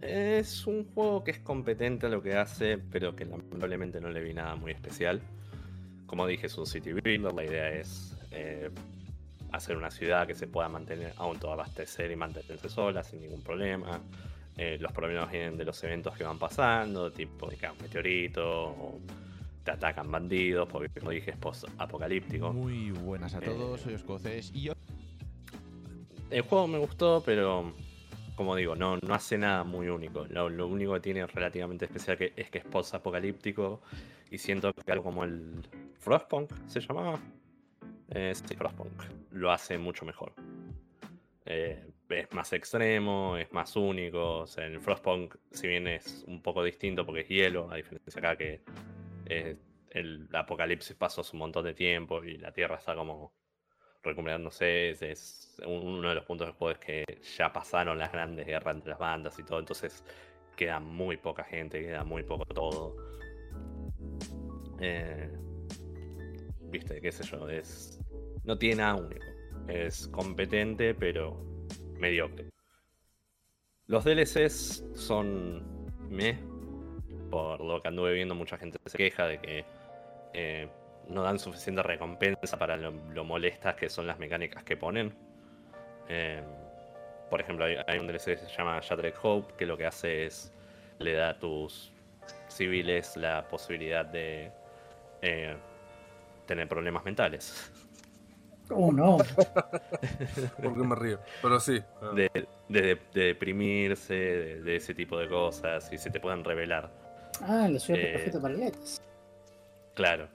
[0.00, 4.20] es un juego que es competente en lo que hace, pero que lamentablemente no le
[4.20, 5.20] vi nada muy especial.
[6.06, 8.70] Como dije, es un city builder, la idea es eh,
[9.52, 14.00] hacer una ciudad que se pueda mantener, autoabastecer y mantenerse sola sin ningún problema.
[14.56, 18.44] Eh, los problemas vienen de los eventos que van pasando, tipo de cae un meteorito,
[18.44, 19.00] o
[19.64, 22.52] te atacan bandidos, porque como dije es post-apocalíptico.
[22.52, 24.72] Muy buenas a todos, Eh, soy Escocés y yo.
[26.30, 27.74] El juego me gustó, pero
[28.34, 30.26] como digo, no, no hace nada muy único.
[30.30, 33.82] Lo, lo único que tiene relativamente especial que, es que es post-apocalíptico
[34.30, 35.62] y siento que algo como el
[35.98, 37.20] Frostpunk se llamaba.
[38.12, 39.02] Sí, Frostpunk.
[39.30, 40.34] Lo hace mucho mejor.
[41.46, 44.40] Eh, es más extremo, es más único.
[44.40, 48.36] O sea, Frostpunk, si bien es un poco distinto porque es hielo, a diferencia acá
[48.36, 48.60] que
[49.90, 53.32] el apocalipsis pasó hace un montón de tiempo y la Tierra está como
[54.02, 54.90] recuperándose.
[54.90, 57.04] Es, es uno de los puntos del juego es que
[57.36, 60.04] ya pasaron las grandes guerras entre las bandas y todo, entonces
[60.54, 62.94] queda muy poca gente, queda muy poco todo.
[64.80, 65.30] Eh,
[66.72, 68.01] Viste, qué sé yo, es.
[68.44, 69.24] No tiene nada único.
[69.68, 71.44] Es competente, pero
[71.98, 72.50] mediocre.
[73.86, 76.38] Los DLCs son me.
[77.30, 79.64] Por lo que anduve viendo, mucha gente se queja de que
[80.34, 80.68] eh,
[81.08, 85.14] no dan suficiente recompensa para lo, molestas que son las mecánicas que ponen.
[86.08, 86.42] Eh,
[87.30, 90.26] por ejemplo, hay, hay un DLC que se llama Shattered Hope, que lo que hace
[90.26, 90.52] es
[90.98, 91.92] le da a tus
[92.48, 94.52] civiles la posibilidad de
[95.22, 95.56] eh,
[96.46, 97.72] tener problemas mentales.
[98.70, 99.18] Oh, no.
[100.62, 101.18] ¿Por qué me río?
[101.42, 101.80] Pero sí.
[102.14, 102.30] De,
[102.68, 106.90] de- de deprimirse, de, de ese tipo de cosas, y se te puedan revelar.
[107.42, 108.54] Ah, la ciudad Eh, perfecta para.
[109.94, 110.28] Claro.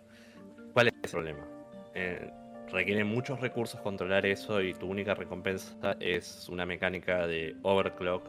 [0.73, 1.47] ¿Cuál es el problema?
[1.95, 2.29] Eh,
[2.71, 8.27] requiere muchos recursos controlar eso y tu única recompensa es una mecánica de overclock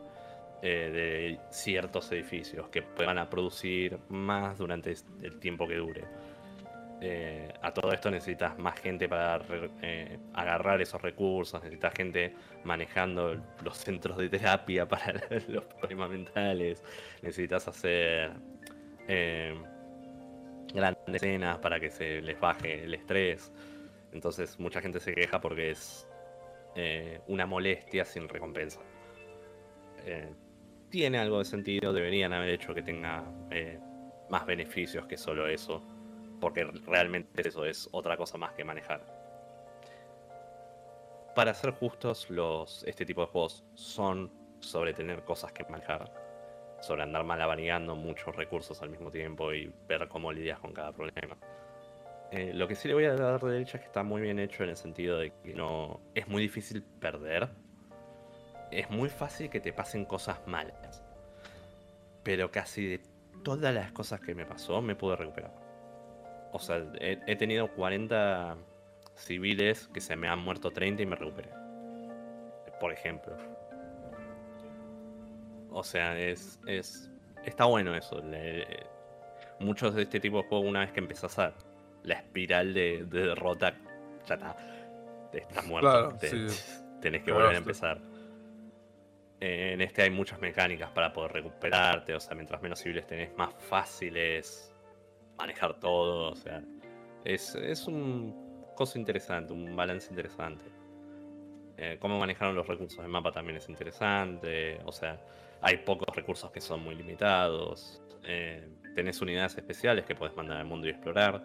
[0.62, 6.04] eh, de ciertos edificios que van a producir más durante el tiempo que dure.
[7.00, 9.40] Eh, a todo esto necesitas más gente para
[9.82, 12.34] eh, agarrar esos recursos, necesitas gente
[12.64, 15.14] manejando los centros de terapia para
[15.48, 16.82] los problemas mentales,
[17.22, 18.32] necesitas hacer
[19.06, 19.54] eh,
[20.74, 23.52] grandes escenas para que se les baje el estrés.
[24.12, 26.08] Entonces mucha gente se queja porque es
[26.74, 28.80] eh, una molestia sin recompensa.
[30.88, 33.22] Tiene algo de sentido, deberían haber hecho que tenga
[34.30, 35.82] más beneficios que solo eso,
[36.40, 39.02] porque realmente eso es otra cosa más que manejar.
[41.34, 42.26] Para ser justos,
[42.86, 46.12] este tipo de juegos son sobre tener cosas que manejar,
[46.80, 51.36] sobre andar malabareando muchos recursos al mismo tiempo y ver cómo lidias con cada problema.
[52.30, 54.38] Eh, lo que sí le voy a dar de derecha es que está muy bien
[54.38, 57.48] hecho en el sentido de que no es muy difícil perder.
[58.70, 61.02] Es muy fácil que te pasen cosas malas.
[62.22, 63.00] Pero casi de
[63.42, 65.67] todas las cosas que me pasó me pude recuperar.
[66.52, 68.56] O sea, he, he tenido 40
[69.14, 71.50] civiles que se me han muerto 30 y me recuperé.
[72.80, 73.36] Por ejemplo.
[75.70, 76.58] O sea, es.
[76.66, 77.10] es
[77.44, 78.20] está bueno eso.
[78.22, 78.86] le-
[79.60, 81.52] muchos de este tipo de juegos, una vez que empezás a
[82.04, 83.74] la espiral de, de derrota
[84.26, 84.56] ya está.
[85.32, 85.90] Estás muerto.
[85.90, 86.82] Claro, te- sí.
[87.00, 88.00] Tenés que volver a empezar.
[89.40, 92.14] En este hay muchas mecánicas para poder recuperarte.
[92.14, 94.72] O sea, mientras menos civiles tenés, más fácil es
[95.38, 96.32] manejar todo.
[96.32, 96.62] O sea,
[97.24, 100.64] es, es un cosa interesante, un balance interesante.
[101.76, 104.80] Eh, cómo manejaron los recursos de mapa también es interesante.
[104.84, 105.20] O sea,
[105.60, 108.00] hay pocos recursos que son muy limitados.
[108.24, 111.44] Eh, tenés unidades especiales que puedes mandar al mundo y explorar.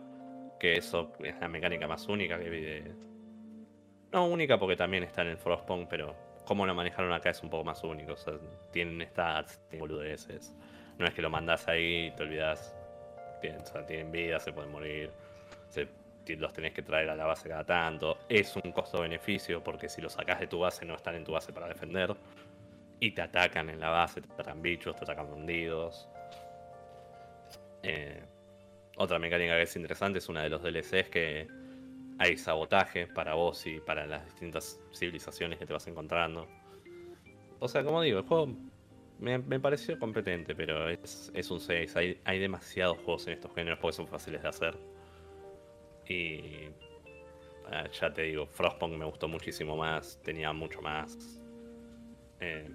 [0.59, 2.95] Que eso es la mecánica más única que vi de.
[4.11, 6.15] No única porque también está en el Frostpunk, pero
[6.45, 8.13] cómo lo manejaron acá es un poco más único.
[8.13, 8.33] O sea,
[8.71, 10.55] tienen stats, tienen boludeces.
[10.99, 12.75] No es que lo mandás ahí y te olvidas.
[13.87, 15.11] Tienen, vida, se pueden morir.
[16.37, 18.19] Los tenés que traer a la base cada tanto.
[18.29, 21.51] Es un costo-beneficio porque si los sacás de tu base no están en tu base
[21.51, 22.15] para defender.
[22.99, 26.07] Y te atacan en la base, te atacan bichos, te atacan bandidos.
[27.81, 28.23] Eh,
[28.95, 31.47] otra mecánica que es interesante es una de los DLCs que
[32.19, 36.47] hay sabotaje para vos y para las distintas civilizaciones que te vas encontrando.
[37.59, 38.55] O sea, como digo, el juego
[39.19, 41.95] me, me pareció competente, pero es, es un 6.
[41.95, 44.77] Hay, hay demasiados juegos en estos géneros porque son fáciles de hacer.
[46.07, 46.69] Y
[47.71, 51.39] ah, ya te digo, Frostpunk me gustó muchísimo más, tenía mucho más
[52.39, 52.69] eh,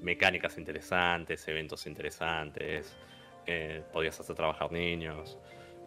[0.00, 2.96] mecánicas interesantes, eventos interesantes,
[3.46, 5.38] eh, podías hacer trabajar niños,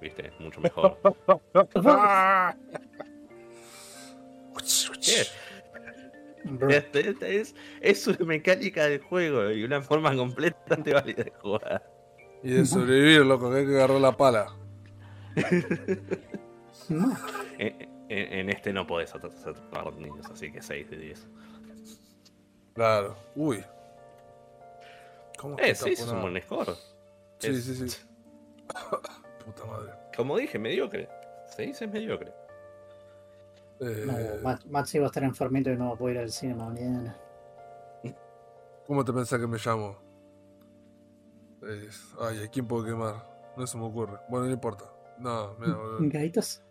[0.01, 0.97] viste, mucho mejor.
[5.01, 5.23] ¿Qué?
[6.69, 11.83] Este- este es, es una mecánica del juego y una forma completamente válida de jugar.
[12.43, 14.47] Y de sobrevivir, loco, que hay que agarrar la pala.
[16.89, 17.17] no.
[17.57, 21.27] En, en- en este no podés trabajar niños, así que 6 de 10.
[22.73, 23.15] Claro.
[23.35, 23.63] Uy.
[25.37, 26.75] ¿Cómo Eh, sí, es un buen score.
[27.39, 27.97] Sí, Es- sí, sí.
[29.45, 29.91] Puta madre.
[30.15, 31.07] Como dije, mediocre.
[31.55, 32.33] 6 es mediocre.
[33.81, 34.13] Eh, No,
[34.43, 37.17] Max, Maxi va a estar enfermito y no va a poder ir al cine mañana.
[38.87, 39.97] ¿Cómo te pensás que me llamo?
[41.63, 43.27] Es- Ay, ¿a quién puedo quemar?
[43.57, 44.17] No se me ocurre.
[44.29, 44.85] Bueno, no importa.
[45.17, 45.97] No, mira, boludo.
[46.09, 46.63] ¿Gaitas?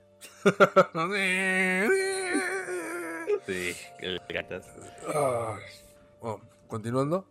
[3.46, 4.66] Sí, el gatas.
[5.08, 5.62] Ay.
[6.20, 7.26] Bueno, continuando.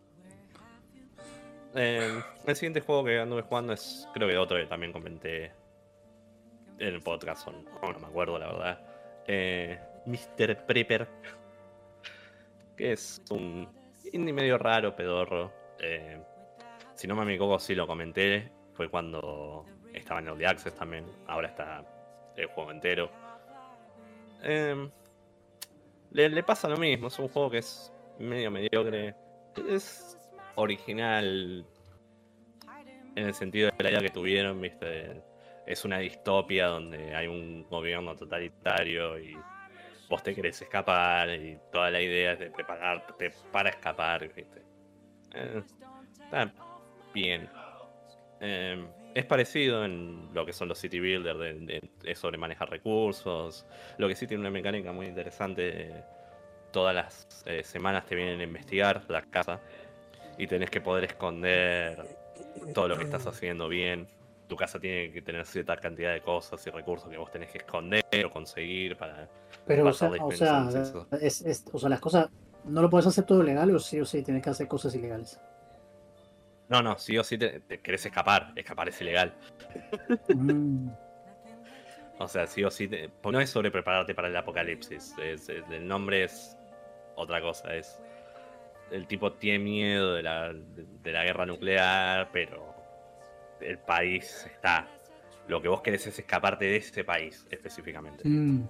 [1.75, 5.45] Eh, el siguiente juego que anduve jugando es, creo que otro que también comenté
[6.79, 7.59] en el podcast, o no,
[7.93, 8.81] no me acuerdo la verdad.
[9.31, 9.77] Eh,
[10.07, 10.65] Mr.
[10.65, 11.07] Prepper,
[12.75, 13.69] que es un
[14.11, 15.53] indie medio raro, pedorro.
[15.79, 16.19] Eh,
[16.95, 18.51] si no me equivoco, sí lo comenté.
[18.73, 21.05] Fue cuando estaba en Early Access también.
[21.27, 21.85] Ahora está
[22.35, 23.11] el juego entero.
[24.41, 24.89] Eh,
[26.09, 29.13] le, le pasa lo mismo, es un juego que es medio mediocre.
[29.69, 30.17] Es
[30.55, 31.67] original
[33.15, 35.28] en el sentido de la idea que tuvieron, viste.
[35.69, 39.37] Es una distopia donde hay un gobierno totalitario y
[40.09, 44.63] vos te querés escapar y toda la idea es de prepararte para escapar, viste.
[45.35, 45.61] Eh,
[46.23, 46.51] está
[47.13, 47.47] bien.
[48.41, 53.67] Eh, es parecido en lo que son los city builders, de, sobre manejar recursos.
[53.99, 56.03] Lo que sí tiene una mecánica muy interesante.
[56.71, 59.59] Todas las eh, semanas te vienen a investigar la casa
[60.35, 62.07] y tenés que poder esconder
[62.73, 64.07] todo lo que estás haciendo bien.
[64.49, 67.59] Tu casa tiene que tener cierta cantidad de cosas y recursos que vos tenés que
[67.59, 69.29] esconder o conseguir para.
[69.65, 70.67] Pero, o sea, o sea,
[71.21, 72.29] es, es- o sea, las cosas,
[72.65, 75.39] ¿no lo puedes hacer todo legal o sí o sí tienes que hacer cosas ilegales?
[76.67, 78.51] No, no, sí o sí te, te querés escapar.
[78.55, 79.33] Escapar es ilegal.
[80.35, 80.89] Mm,
[82.21, 82.87] O sea, sí o sí.
[82.89, 85.15] te- no es sobre prepararte para el apocalipsis.
[85.21, 86.57] es- el nombre es
[87.15, 87.73] otra cosa.
[87.75, 87.97] Es.
[88.91, 92.73] El tipo tiene miedo de la, de la guerra nuclear, pero
[93.61, 94.87] el país está.
[95.47, 98.27] Lo que vos querés es escaparte de ese país específicamente.
[98.27, 98.61] mm,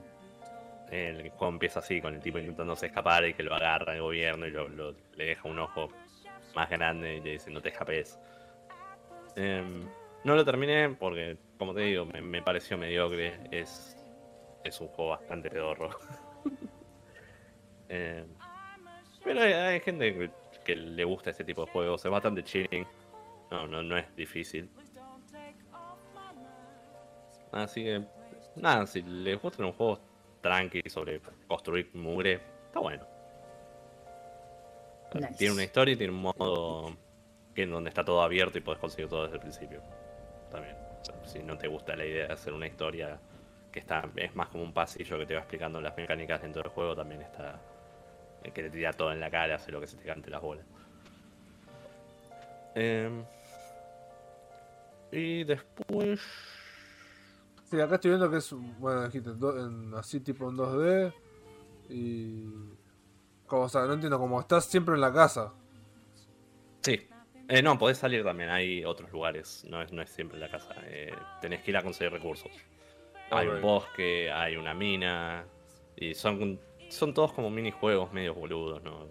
[0.91, 4.47] El juego empieza así, con el tipo intentándose escapar y que lo agarra el gobierno
[4.47, 5.89] y lo, lo- le deja un ojo
[6.55, 8.17] más grande y le dice no te escapes.
[9.35, 9.83] Em,
[10.23, 13.39] no lo terminé porque, como te digo, me, me pareció mediocre.
[13.51, 13.95] Es,
[14.63, 15.89] es un juego bastante pedorro.
[17.89, 18.25] Em,
[19.23, 20.29] pero hay, hay gente que,
[20.63, 22.03] que le gusta este tipo de juegos.
[22.05, 22.85] Es bastante chilling.
[23.51, 24.69] No, no, no es difícil.
[27.51, 28.03] Así que,
[28.55, 29.99] nada, si les gustan los juegos
[30.41, 33.05] tranqui sobre construir mugre, está bueno.
[35.13, 35.35] Nice.
[35.37, 36.95] Tiene una historia y tiene un modo
[37.55, 39.81] que en donde está todo abierto y podés conseguir todo desde el principio.
[40.51, 40.75] También.
[41.01, 43.19] O sea, si no te gusta la idea de hacer una historia
[43.71, 46.71] que está es más como un pasillo que te va explicando las mecánicas dentro del
[46.71, 47.59] juego, también está
[48.43, 50.41] el que te tira todo en la cara, hace lo que se te cante las
[50.41, 50.65] bolas.
[52.75, 53.25] Em,
[55.11, 56.19] y después
[57.69, 61.13] Sí, acá estoy viendo que es, bueno, en- así tipo en 2D.
[61.89, 62.45] Y.
[63.45, 65.53] Como, o sea, no entiendo, como estás siempre en la casa.
[66.81, 67.07] Sí.
[67.47, 70.75] Eh, no, podés salir también, hay otros lugares, no es, no es siempre la casa.
[70.85, 71.11] eh,
[71.41, 72.51] tenés que ir a conseguir recursos.
[73.31, 73.55] Hay Ok.
[73.55, 75.45] un bosque, hay una mina,
[75.95, 76.59] y son,
[76.89, 79.07] son todos como minijuegos medio boludos, ¿no?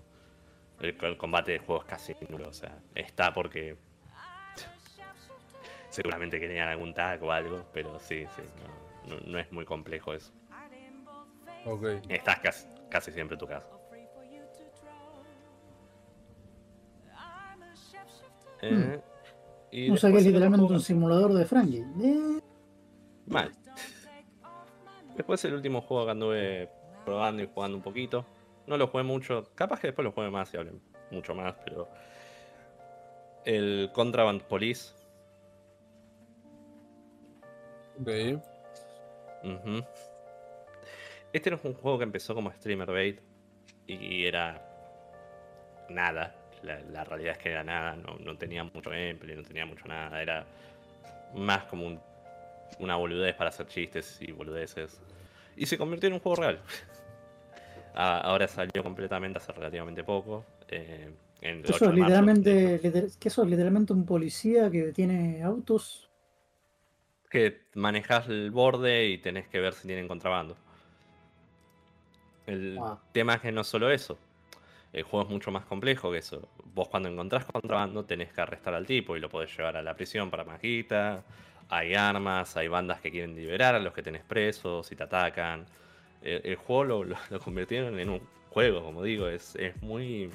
[0.81, 3.77] El, el combate de juego es casi nulo, o sea, está porque
[6.03, 8.43] seguramente querían algún tag o algo, pero sí, sí,
[9.09, 10.33] no, no- no es muy complejo eso.
[11.65, 11.85] Ok.
[12.09, 13.67] Estás casi, casi siempre en tu casa.
[18.63, 19.01] Eh,
[19.71, 21.85] y O sea que es literalmente un simulador de Frankie.
[22.03, 22.41] Eh,
[23.27, 23.53] Mal.
[25.17, 26.71] Después el último juego que anduve
[27.05, 28.25] probando y jugando un poquito.
[28.67, 29.45] No lo jugué mucho.
[29.55, 30.73] Capaz que después lo juegue más y hable
[31.11, 31.89] mucho más, pero.
[33.45, 34.95] El Contraband Police.
[38.01, 38.09] Ok.
[39.45, 39.85] Ujú.
[41.33, 43.21] Este no es un juego que empezó como streamer bait
[43.87, 44.65] y era
[45.89, 46.35] nada.
[46.63, 49.87] La, la realidad es que era nada, no, no tenía mucho gameplay, no tenía mucho
[49.87, 50.21] nada.
[50.21, 50.45] Era
[51.35, 52.01] más como un-
[52.81, 55.01] una boludez para hacer chistes y boludeces.
[55.57, 56.61] Y se convirtió en un juego real.
[57.95, 60.45] Ahora salió completamente hace relativamente poco.
[60.69, 62.05] eh, en el ¿Qué 8 sos de marzo.
[62.05, 66.08] literalmente, liter- ¿qué sos literalmente un policía que tiene autos?
[67.29, 70.57] Que manejas el borde y tenés que ver si tienen contrabando.
[72.47, 72.99] El Wow.
[73.13, 74.19] tema es que no es solo eso.
[74.93, 76.49] El juego es mucho más complejo que eso.
[76.75, 79.95] Vos cuando encontrás contrabando tenés que arrestar al tipo y lo podés llevar a la
[79.95, 81.25] prisión para majita.
[81.69, 85.67] Hay armas, hay bandas que quieren liberar a los que tenés presos y te atacan.
[86.23, 88.21] El, el juego lo, lo- lo convirtieron en un
[88.51, 89.29] juego, como digo.
[89.29, 90.31] Es, es muy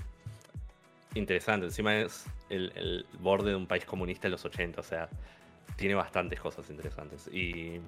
[1.16, 1.66] interesante.
[1.68, 4.82] Encima es el, el borde de un país comunista de los 80.
[4.82, 5.10] O sea,
[5.76, 7.28] tiene bastantes cosas interesantes.
[7.32, 7.80] Y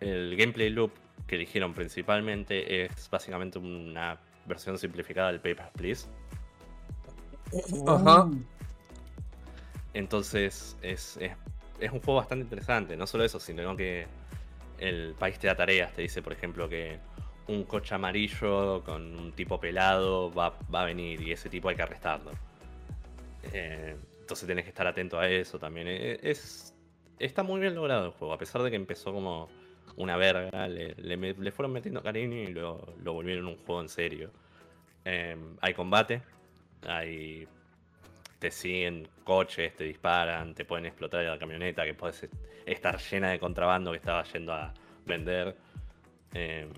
[0.00, 0.92] el gameplay loop
[1.26, 6.08] que eligieron principalmente es básicamente una versión simplificada del Papers, Please.
[7.86, 8.28] Ajá.
[9.94, 11.30] Entonces es, es,
[11.80, 12.96] es un juego bastante interesante.
[12.96, 14.06] No solo eso, sino que
[14.78, 15.92] el país te da tareas.
[15.92, 16.98] Te dice, por ejemplo, que
[17.48, 21.76] un coche amarillo con un tipo pelado va, va a venir y ese tipo hay
[21.76, 22.30] que arrestarlo.
[23.52, 23.96] Eh,
[24.28, 25.88] entonces tenés que estar atento a eso también.
[25.88, 26.74] Eh, Es,
[27.18, 29.48] está muy bien logrado el juego, a pesar de que empezó como
[29.96, 34.30] una verga, le, fueron metiendo cariño y lo, lo volvieron un juego en serio.
[35.06, 36.20] Eh, hay combate,
[36.86, 37.48] hay
[38.38, 42.34] te siguen coches, te disparan, te pueden explotar la camioneta, que puedes est-
[42.66, 44.74] estar llena de contrabando que estaba yendo a
[45.06, 45.56] vender.
[46.34, 46.68] Eh,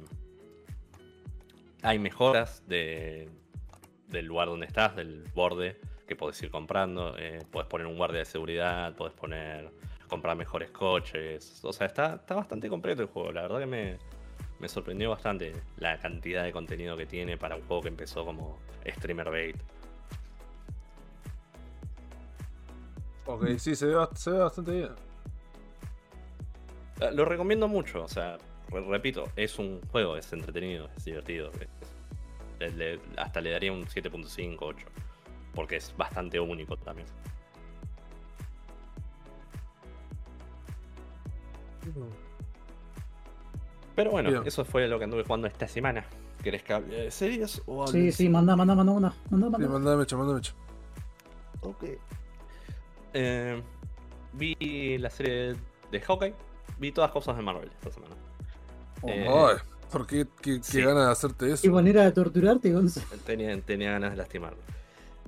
[1.83, 3.29] hay mejoras de,
[4.09, 5.77] del lugar donde estás, del borde,
[6.11, 7.17] que podés ir comprando.
[7.19, 9.71] Eh, podés poner un guardia de seguridad, podés poner
[10.09, 11.61] comprar mejores coches.
[11.65, 13.31] O sea, está, está bastante completo el juego.
[13.31, 13.97] La verdad que me,
[14.59, 18.59] me sorprendió bastante la cantidad de contenido que tiene para un juego que empezó como
[18.85, 19.57] streamer bait.
[23.27, 24.91] Ok, sí, se ve, se ve bastante bien.
[27.01, 28.37] Eh, Lo recomiendo mucho, o sea,
[28.71, 31.53] re- repito, es un juego, es entretenido, es divertido.
[31.61, 31.69] es-
[32.59, 34.87] le- le- hasta le daría un 7.5, 8,
[35.55, 37.07] porque es bastante único también.
[43.95, 44.43] Pero bueno, Bien.
[44.47, 46.05] eso fue lo que anduve jugando esta semana.
[46.43, 49.15] ¿Querés que hable de series o hable Sí, sí, manda, manda, manda una.
[49.31, 49.69] Manda, Sí, manda.
[49.69, 50.55] mandame mecha, mandame mecha.
[51.61, 51.85] Ok.
[53.13, 53.63] Eh,
[54.33, 55.55] vi la serie
[55.91, 56.35] de Hawkeye.
[56.79, 58.15] Vi todas cosas de Marvel esta semana.
[59.07, 59.57] Eh, Ay,
[59.91, 60.27] ¿por qué?
[60.41, 60.81] ¿Qué, qué sí.
[60.81, 61.63] ganas de hacerte eso?
[61.63, 63.07] Qué manera de torturarte, Gonzalo.
[63.27, 64.59] Tenía, tenía ganas de lastimarlo.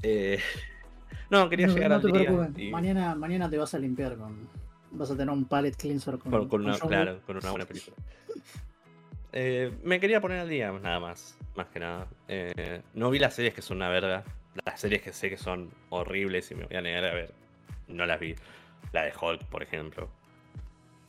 [0.03, 0.39] Eh,
[1.31, 2.23] no, quería No, llegar no al te día.
[2.29, 2.59] preocupes.
[2.63, 4.49] y- Mañana, mañana te vas a limpiar con.
[4.93, 6.31] Vas a tener un palette cleanser con.
[6.31, 7.97] con, con una, John claro, con una buena película.
[9.35, 11.39] Eh, me quería poner al día, nada más.
[11.57, 12.07] Más que nada.
[12.29, 14.25] Eh, no vi las series que son una verga.
[14.67, 17.33] Las series que sé que son horribles y me voy a negar a ver.
[17.89, 18.35] No las vi.
[18.93, 20.11] La de Hulk, por ejemplo.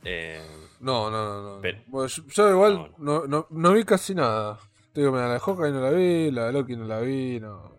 [0.05, 0.41] Eh,
[0.79, 1.55] No, no, no.
[1.55, 1.61] no.
[1.61, 4.57] Pero- Bueno, yo, yo igual No, no, no, no vi casi nada.
[4.93, 7.39] Te digo, mira, la de Hawkeye no la vi, la de Loki no la vi,
[7.41, 7.73] no.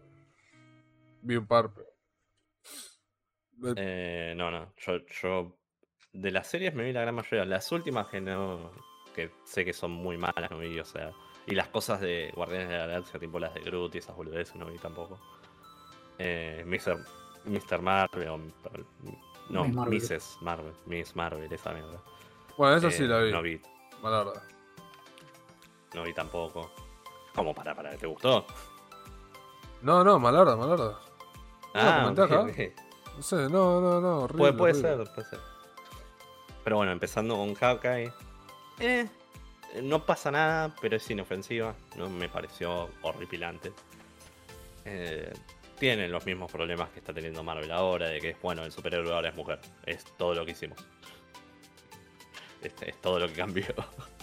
[1.25, 1.87] Vi un par, pero.
[3.64, 4.72] Eh, Eh, no, no.
[4.77, 5.57] Yo, yo
[6.12, 7.45] de las series me vi la gran mayoría.
[7.45, 8.70] Las últimas que no.
[9.14, 11.12] que sé que son muy malas, no vi, o sea.
[11.47, 14.57] Y las cosas de Guardianes de la Galaxia, tipo las de Groot y esas boludeces,
[14.57, 15.20] no vi tampoco.
[16.18, 16.99] Eh, Mr.
[17.45, 17.81] Mr.
[17.81, 18.39] Marvel, o-
[19.51, 20.01] no, Miss Marvel.
[20.01, 20.39] Mrs.
[20.43, 22.03] Marvel, Miss Marvel, esa mierda.
[22.59, 23.31] bueno, esa Eh, sí la vi.
[23.33, 23.61] No vi,
[24.03, 24.43] Malarda.
[25.95, 26.72] no vi tampoco.
[27.35, 27.97] ¿Cómo para, para?
[27.97, 28.47] ¿Te gustó?
[29.83, 30.99] No, no, Malarda, Malarda.
[31.75, 32.59] Ah, ok.
[33.16, 34.18] No sé, no, no, no.
[34.20, 35.05] Horrible, Puede, puede horrible.
[35.05, 35.39] ser, puede ser.
[36.64, 38.12] Pero bueno, empezando con Hawkeye.
[38.81, 39.09] Eh,
[39.83, 41.75] no pasa nada, pero es inofensiva.
[41.97, 43.72] No me pareció horripilante.
[44.85, 45.33] Eh,
[45.79, 49.12] tienen los mismos problemas que está teniendo Marvel ahora, de que es bueno, el superhéroe
[49.12, 49.61] ahora es mujer.
[49.85, 50.79] Es todo lo que hicimos.
[52.62, 53.66] Es, es todo lo que cambió.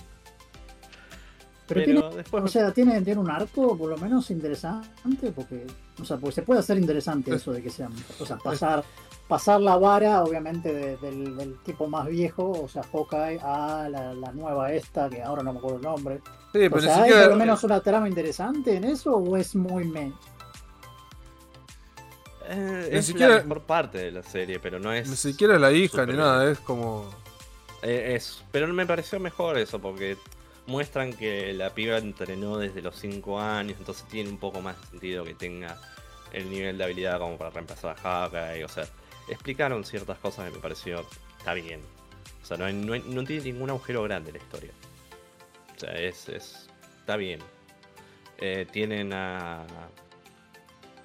[1.67, 5.65] Pero, Pero tiene, después- o sea, tiene, tiene un arco por lo menos interesante, porque,
[6.01, 8.83] o sea, porque se puede hacer interesante eso de que sean, o sea, pasar,
[9.27, 14.13] pasar la vara, obviamente, de- del, del tipo más viejo, o sea, Hawkeye, a la,
[14.13, 16.17] la nueva esta, que ahora no me acuerdo el nombre.
[16.51, 17.21] Sí, pero O sea, ¿hay siquiera.
[17.23, 20.13] por lo menos una trama interesante en eso o es muy men?
[22.49, 25.07] Eh, es siquiera- la mejor parte de la serie, pero no es.
[25.09, 27.05] Ni siquiera la hija ni nada, es como.
[27.83, 30.17] Eh, es, pero me pareció mejor eso, porque
[30.67, 34.87] muestran que la piba entrenó desde los 5 años, entonces tiene un poco más de
[34.87, 35.77] sentido que tenga
[36.33, 38.63] el nivel de habilidad como para reemplazar a Hawkeye.
[38.63, 38.85] O sea,
[39.27, 41.05] explicaron ciertas cosas que me pareció.
[41.37, 41.81] Está bien.
[42.41, 44.71] O sea, no, hay- no, hay- no tiene ningún agujero grande la historia.
[45.75, 46.29] O sea, es.
[46.29, 47.39] es está bien.
[48.37, 49.65] Eh, tienen a.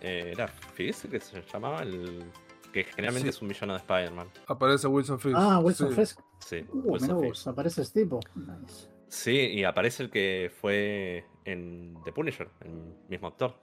[0.00, 1.82] eh, ¿Era Fizz que se llamaba?
[1.82, 2.24] El,
[2.72, 3.36] que generalmente Sí.
[3.36, 4.28] es un villano de Spider-Man.
[4.46, 5.34] Aparece Wilson Fisk.
[5.38, 5.94] Ah, Wilson sí.
[5.96, 6.20] Fisk.
[6.40, 7.48] Sí, Uh, Wilson Fisk.
[7.48, 8.20] aparece este tipo.
[8.34, 8.88] Nice.
[9.08, 12.72] Sí, y aparece el que fue en The Punisher, el
[13.08, 13.54] mismo actor,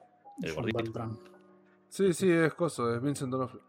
[0.41, 0.77] el John gordito.
[0.83, 1.19] Beltrán.
[1.89, 3.61] Sí, sí, es coso, es Vincent D'Onofrio.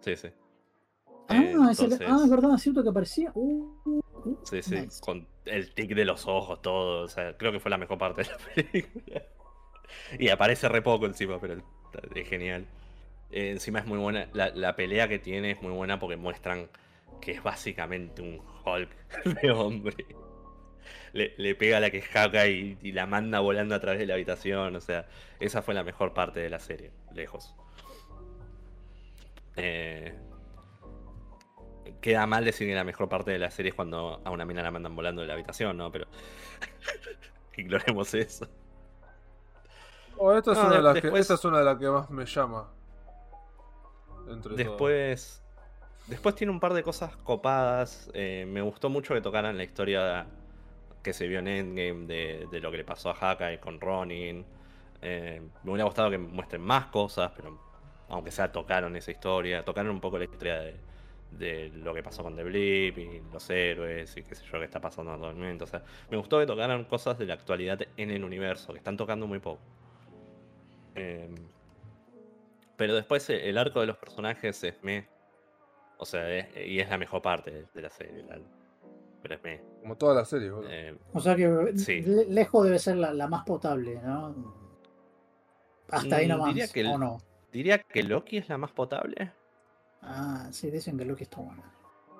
[0.00, 0.28] Sí, sí.
[1.28, 3.30] Ah, Eh, es el- entonces- ah, es verdad, es cierto que aparecía.
[3.34, 5.00] Uh, uh, uh, Sí, sí, nice.
[5.00, 7.04] con el tic de los ojos, todo.
[7.04, 9.22] O sea, creo que fue la mejor parte de la película.
[10.18, 11.62] Y aparece re poco encima, pero
[12.14, 12.66] es genial.
[13.30, 14.28] Eh, encima es muy buena.
[14.32, 16.68] La, la pelea que tiene es muy buena porque muestran
[17.20, 18.90] que es básicamente un Hulk
[19.42, 20.06] de hombre.
[21.12, 24.06] Le, le pega a la que jaca y, y la manda volando a través de
[24.06, 24.76] la habitación.
[24.76, 25.06] O sea,
[25.40, 27.54] esa fue la mejor parte de la serie, lejos.
[29.56, 30.14] Eh,
[32.00, 34.62] queda mal decir que la mejor parte de la serie es cuando a una mina
[34.62, 35.90] la mandan volando de la habitación, ¿no?
[35.92, 36.06] Pero
[37.56, 38.48] ignoremos eso.
[40.16, 41.88] Oh, esta, es No, una de de- las que, esta es una de las que
[41.88, 42.68] más me llama.
[44.28, 44.56] Entre todas.
[44.56, 45.42] Después,
[46.06, 48.10] después tiene un par de cosas copadas.
[48.14, 50.26] eh, me gustó mucho que tocaran la historia
[51.02, 54.44] que se vio en Endgame de, lo que le pasó a Hawkeye con Ronin.
[55.02, 57.58] Eh, me hubiera gustado que muestren más cosas, pero
[58.08, 60.60] aunque sea tocaron esa historia, tocaron un poco la historia
[61.30, 64.64] de, lo que pasó con The Blip y los héroes y qué sé yo que
[64.64, 65.64] está pasando actualmente.
[65.64, 68.96] O sea, me gustó que tocaran cosas de la actualidad en el universo, que están
[68.96, 69.60] tocando muy poco.
[70.96, 71.34] Eh,
[72.76, 75.06] pero después eh, el arco de los personajes es me.
[75.98, 78.24] O sea, y es la mejor parte de la serie.
[78.24, 78.59] la-
[79.22, 79.60] pero es me.
[79.82, 80.70] Como toda la serie, boludo.
[80.70, 82.02] Eh, O sea que Sí.
[82.02, 84.54] le- lejos debe ser la, la más potable, ¿no?
[85.90, 87.18] Hasta ahí Mm, nomás, diría que ¿o no?
[87.52, 89.32] diría que Loki es la más potable.
[90.02, 91.62] Ah, sí, dicen que Loki está bueno.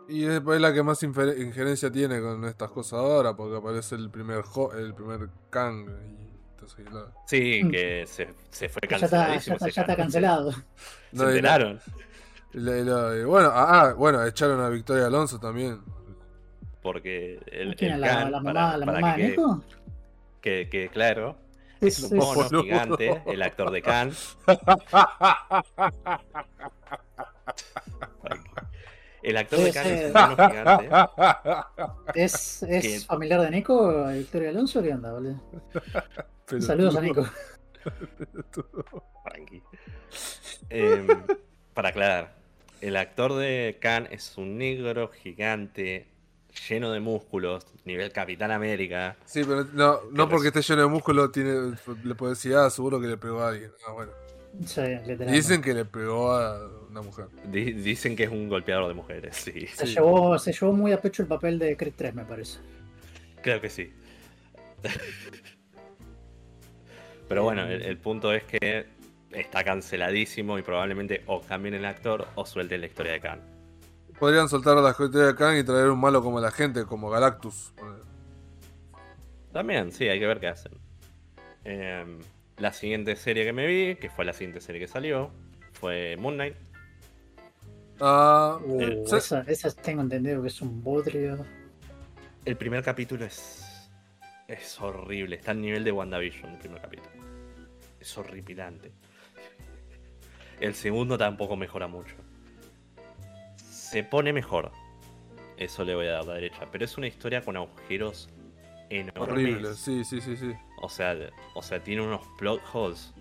[0.09, 4.11] Y es es la que más injerencia tiene con estas cosas ahora, porque aparece el
[4.11, 5.89] primer jo- el primer Kang.
[5.89, 7.71] Y entonces, la- Sí, Mm.
[7.71, 9.57] que se, se fue Ya está, ya canceladísimo.
[9.57, 10.51] está, ya está cancelado.
[11.13, 11.81] Se No, enteraron.
[12.53, 15.81] y la- y la- y bueno, ah, bueno, echaron a Victoria Alonso también.
[16.83, 19.29] Porque el, ¿Quién el es la, Khan, la para- mamá, la para mamá de que,
[19.29, 19.65] Nico?
[20.41, 21.37] que, que, claro,
[21.81, 24.13] Es, es un es- mono gigante, el actor de Khan.
[29.23, 30.89] El actor de Khan es un mono gigante.
[32.15, 35.41] es, es que- familiar de Nico, Victoria Alonso, ¿qué onda, boludo?
[36.47, 37.27] Pero Saludos a Nico.
[40.71, 41.07] Em,
[41.75, 42.35] para aclarar,
[42.81, 46.07] el actor de Khan es un negro gigante,
[46.69, 49.17] lleno de músculos, nivel Capitán América.
[49.25, 52.71] Sí, pero no, no Que porque esté lleno de músculo, tiene, le puede decir, ah,
[52.71, 53.73] seguro que le pegó a alguien.
[53.87, 54.13] Ah, bueno.
[54.67, 54.83] Sí.
[55.31, 57.27] Dicen que le pegó a una mujer.
[57.45, 59.67] Di- dicen que es un golpeador de mujeres, sí.
[59.69, 59.95] se, sí.
[59.95, 62.59] llevó, se llevó muy a pecho el papel de Creed 3, me parece.
[63.43, 63.93] Creo que sí.
[67.29, 68.87] Pero bueno, el, el punto es que
[69.31, 73.41] está canceladísimo y probablemente o cambien el actor o suelten la historia de Khan.
[74.21, 77.09] Podrían soltar a la gente de Kang y traer un malo como la gente, como
[77.09, 77.73] Galactus.
[79.51, 80.73] También, sí, hay que ver qué hacen.
[81.65, 82.19] Em,
[82.59, 85.31] la siguiente serie que me vi, que fue la siguiente serie que salió,
[85.73, 86.55] fue Moon Knight.
[87.99, 89.05] Ah, Uh, Eh,
[89.47, 91.45] esa tengo entendido que es un bodrio.
[92.45, 93.91] El primer capítulo es.
[94.47, 95.37] Es horrible.
[95.37, 97.11] Está al nivel de WandaVision el primer capítulo.
[97.99, 98.93] Es horripilante.
[100.61, 102.15] El segundo tampoco mejora mucho.
[103.91, 104.71] Se pone mejor.
[105.57, 106.67] Eso le voy a dar la derecha.
[106.71, 108.29] Pero es una historia con agujeros
[108.89, 109.29] enormes.
[109.29, 110.53] horrible, sí, sí, sí, sí.
[110.81, 111.17] O sea,
[111.55, 113.13] o sea, tiene unos plot holes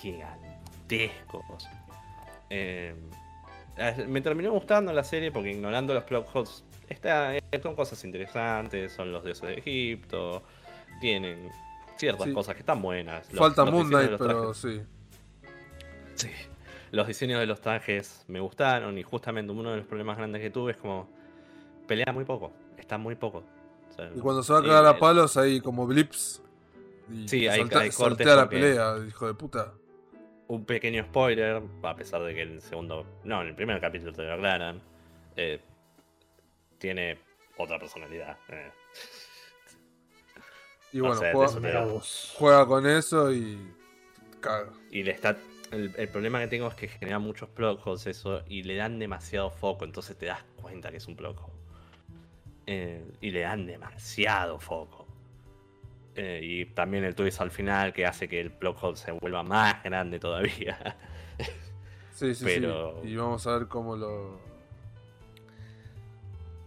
[0.00, 1.68] gigantescos.
[2.50, 2.94] Eh,
[4.08, 8.92] me terminó gustando la serie porque ignorando los plot holes, está, eh, son cosas interesantes,
[8.92, 10.42] son los dioses de Egipto,
[11.00, 11.50] tienen
[11.96, 12.32] ciertas Sí.
[12.34, 13.30] cosas que están buenas.
[13.32, 14.82] Los- Falta los Moon Knight, pero trajes- sí.
[16.16, 16.30] Sí.
[16.92, 20.50] Los diseños de los trajes me gustaron y justamente uno de los problemas grandes que
[20.50, 21.08] tuve es como
[21.86, 23.44] pelea muy poco, está muy poco.
[23.90, 26.42] O sea, Y cuando se va a cagar a eh, palos hay como blips.
[27.12, 29.72] Y Sí, hay- saltea- hay cortes la pelea, hijo de puta.
[30.48, 34.12] Un pequeño spoiler, a pesar de que en el segundo, no, en el primer capítulo
[34.12, 34.80] te lo aclaran,
[35.36, 35.60] eh,
[36.78, 37.18] tiene
[37.56, 38.36] otra personalidad.
[38.48, 38.70] eh.
[40.92, 42.00] Y O bueno, sea, juega,
[42.34, 43.72] juega con eso y
[44.40, 44.70] caga.
[44.90, 45.36] Y le está.
[45.70, 48.98] El, el problema que tengo es que genera muchos plot holes eso y le dan
[48.98, 51.52] demasiado foco, entonces te das cuenta que es un plot hole.
[52.66, 55.06] Eh, y le dan demasiado foco.
[56.16, 59.42] Eh, y también el twist al final que hace que el plot hole se vuelva
[59.44, 60.96] más grande todavía.
[62.12, 63.08] Sí, sí, Pero- sí.
[63.08, 64.40] Y vamos a ver cómo lo.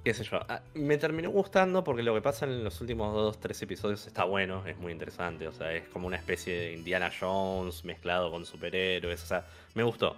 [0.04, 0.40] Qué sé yo.
[0.50, 4.24] Ah, me terminó gustando porque lo que pasa en los últimos dos, tres episodios está
[4.26, 5.48] bueno, es muy interesante.
[5.48, 9.24] O sea, es como una especie de Indiana Jones mezclado con superhéroes.
[9.24, 9.46] O sea,
[9.76, 10.16] me gustó.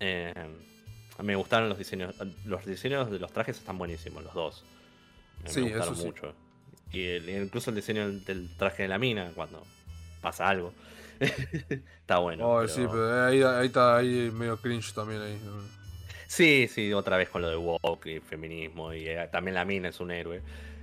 [0.00, 0.32] Eh,
[1.22, 2.14] me gustaron los diseños.
[2.44, 4.64] Los diseños de los trajes están buenísimos, los dos.
[5.42, 6.06] Me, Sí, me gustaron eso sí.
[6.08, 6.34] mucho.
[6.92, 9.62] Y el- incluso el diseño del, traje de la mina, cuando
[10.20, 10.72] pasa algo.
[12.00, 12.58] está bueno.
[12.60, 15.40] Ay, sí, pero ahí, ahí está ahí medio cringe también ahí.
[16.26, 18.92] Sí, sí, otra vez con lo de woke y feminismo.
[18.92, 20.42] Y eh, también la mina es un héroe.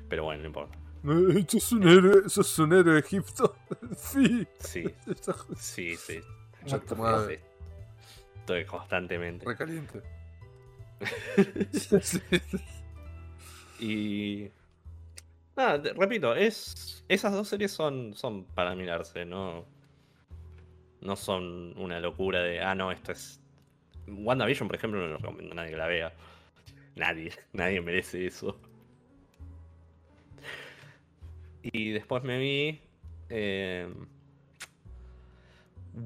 [0.10, 0.78] Pero bueno, no importa.
[1.04, 1.14] No,
[1.48, 3.56] sos un héroe, sos un héroe Egipto.
[3.98, 4.48] sí.
[4.60, 4.86] Sí,
[5.98, 6.22] sí,
[6.88, 7.42] tu madre.
[8.40, 9.46] Estoy constantemente.
[9.46, 10.02] Recaliente.
[13.80, 14.50] Y.
[15.58, 17.04] Nada, repito, es.
[17.10, 19.66] Esas dos series son, son para mirarse, no.
[21.02, 22.62] No son una locura de.
[22.62, 23.43] Ah, no, esto es.
[24.08, 26.14] WandaVision, por ejemplo, no lo recomiendo a nadie que la vea.
[26.96, 28.58] Nadie, nadie merece eso.
[31.62, 32.82] Y después me vi.
[33.30, 33.88] eh,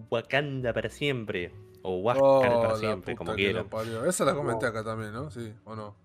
[0.10, 1.52] Wakanda para siempre.
[1.82, 3.68] O Wakanda Oh, para siempre, como quieran.
[4.08, 5.32] Esa la comenté acá también, ¿no?
[5.32, 5.96] Sí, o no.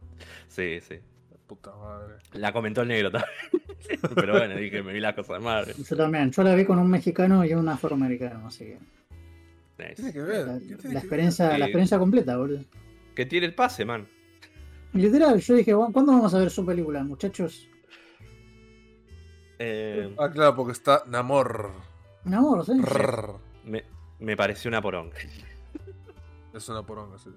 [0.48, 0.94] Sí, sí.
[1.30, 2.14] La puta madre.
[2.34, 3.32] La comentó el negro también.
[4.14, 5.74] Pero bueno, dije, me vi las cosas de Marvel.
[5.76, 6.30] Yo también.
[6.30, 8.78] Yo la vi con un mexicano y un afroamericano, así que.
[9.82, 9.94] Nice.
[9.96, 10.46] Tiene que ver.
[10.46, 10.96] La, ¿qué tiene la que ver?
[10.98, 12.64] experiencia, la experiencia completa, boludo.
[13.14, 14.06] Que tiene el pase, man.
[14.92, 17.68] Literal, yo dije, "¿Cu- ¿cuándo vamos a ver su película, muchachos?
[19.58, 21.70] Eh, Ah, claro, porque está Namor.
[22.24, 22.72] Un amor, ¿sí?
[23.64, 23.84] Me,
[24.18, 25.16] me pareció una poronga.
[26.54, 27.30] Es una poronga, sí.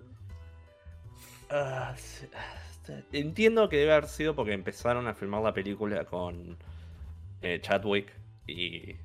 [1.50, 6.58] Ah, sí, ah, Entiendo que debe haber sido porque empezaron a filmar la película con
[7.42, 8.12] eh, Chadwick
[8.48, 8.96] y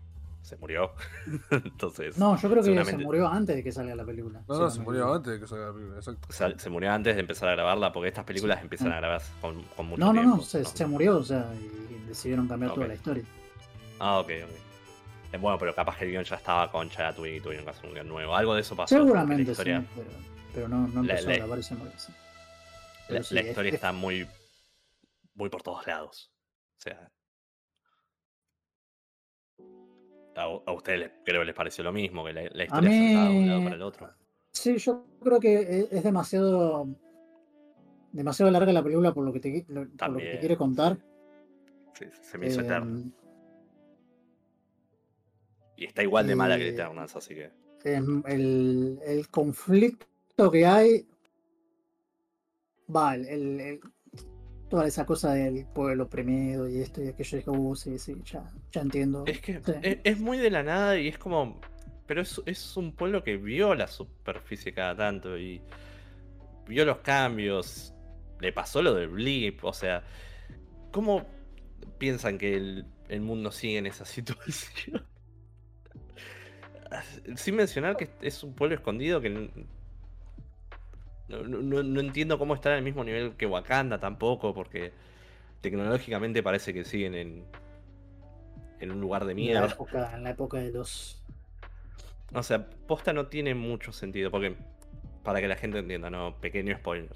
[0.51, 0.93] se murió.
[1.51, 4.43] Entonces, No, yo creo que se murió antes de que salga la película.
[4.49, 6.27] No, no, se murió antes de que salga la película, exacto.
[6.29, 9.33] o sea, se murió antes de empezar a grabarla porque estas películas empiezan a grabarse
[9.41, 10.37] con, con mucho No, no, tiempo.
[10.37, 13.25] no, se, se murió, o sea, y decidieron cambiar toda la historia.
[13.99, 14.51] Ah, ok, ok.
[15.33, 17.87] Eh, bueno, pero capaz que el guion ya estaba con Chadwick y tuvieron que hacer
[17.87, 18.35] un guion nuevo.
[18.35, 18.97] Algo de eso pasó.
[18.97, 20.09] Seguramente la historia, sí, pero,
[20.55, 21.93] pero no, no La- empezó la- a grabar y se murió.
[21.97, 22.13] sí.
[23.09, 24.27] La, sí, la es- historia es- está muy,
[25.35, 26.33] muy por todos lados.
[26.79, 27.09] O sea.
[30.37, 33.29] A, a ustedes creo que les pareció lo mismo, que la, la historia mí- de
[33.31, 34.11] un lado para el otro.
[34.53, 36.89] Sí, yo creo que es, es demasiado
[38.13, 40.99] demasiado larga la película por lo que te, lo- por lo que te quiere contar.
[41.95, 43.11] Sí, se me hizo Eh, eterno.
[45.77, 47.51] Y está igual de mala que eh, Eternals, así que.
[47.85, 51.07] el, el conflicto que hay
[52.95, 53.81] va el-
[54.71, 58.51] toda esa cosa del pueblo oprimido y esto y aquello dije uh, sí sí ya,
[58.73, 59.73] ya entiendo Es que Sí.
[59.83, 61.61] es, es muy de la nada y es como.
[62.07, 65.61] Pero es, es un pueblo que vio la superficie cada tanto y
[66.67, 67.93] vio los cambios.
[68.41, 70.03] Le pasó lo del blip, o sea.
[70.93, 71.27] ¿Cómo
[71.99, 75.05] piensan que el, el mundo sigue en esa situación?
[77.37, 79.51] Sin mencionar que es un pueblo escondido que.
[81.31, 84.93] No, no- no- no entiendo cómo está al mismo nivel que Wakanda tampoco, porque
[85.61, 87.45] tecnológicamente parece que siguen en.
[88.81, 89.67] En un lugar de en la mierda.
[89.75, 91.23] época en la época de los
[92.33, 94.57] O sea, posta no tiene mucho sentido, porque
[95.23, 97.11] para que la gente entienda, no, pequeño spoiler.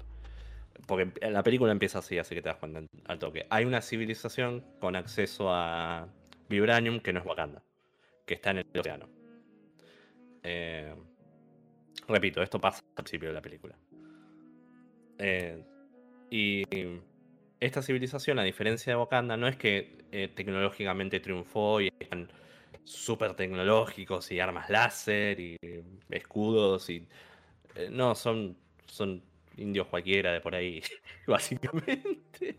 [0.87, 3.47] Porque la película empieza así, así que te das cuenta al toque.
[3.49, 6.07] Hay una civilización con acceso a
[6.49, 7.63] Vibranium que no es Wakanda,
[8.27, 9.07] que está en el océano.
[10.43, 10.93] Eh,
[12.07, 13.75] repito, esto pasa al principio de la película.
[15.19, 15.63] Eh,
[16.29, 16.63] y
[17.59, 22.29] esta civilización, a diferencia de Wakanda, no es que eh, tecnológicamente triunfó y están
[22.83, 25.57] súper tecnológicos y armas láser y
[26.09, 27.07] escudos y...
[27.75, 29.23] eh, no, son, son
[29.57, 30.81] indios cualquiera de por ahí,
[31.27, 32.55] básicamente.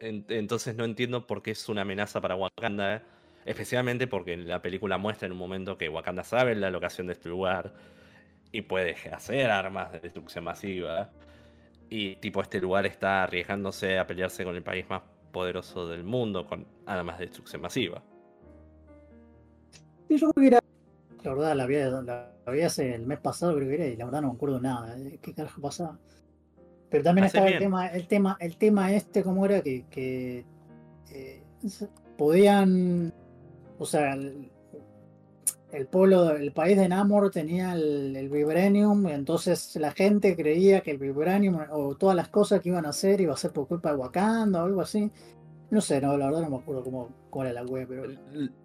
[0.00, 3.02] En- Entonces no entiendo por qué es una amenaza para Wakanda,
[3.44, 7.28] especialmente porque la película muestra en un momento que Wakanda sabe la locación de este
[7.28, 7.74] lugar
[8.54, 11.10] y puede hacer armas de destrucción masiva.
[11.90, 15.02] Y tipo, este lugar está arriesgándose a pelearse con el país más
[15.32, 18.00] poderoso del mundo con armas de destrucción masiva.
[20.08, 20.60] Sí, yo creo que era.
[21.24, 24.04] La verdad, la vi, la vi hace el mes pasado, creo que era, y la
[24.04, 24.94] verdad no me acuerdo nada.
[25.20, 25.98] ¿Qué carajo pasaba?
[26.90, 29.62] Pero también estaba el tema, el tema, el tema este, ¿cómo era?
[29.62, 30.44] Que, que
[31.10, 31.42] eh,
[32.16, 33.12] podían.
[33.80, 34.48] O sea, el,
[35.72, 40.80] el pueblo, el país de Namor tenía el, el Vibranium, y entonces la gente creía
[40.82, 43.66] que el Vibranium o todas las cosas que iban a hacer iba a ser por
[43.66, 45.10] culpa de Wakanda o algo así.
[45.70, 48.04] No sé, no, la verdad no me acuerdo cómo, cuál era la web, pero.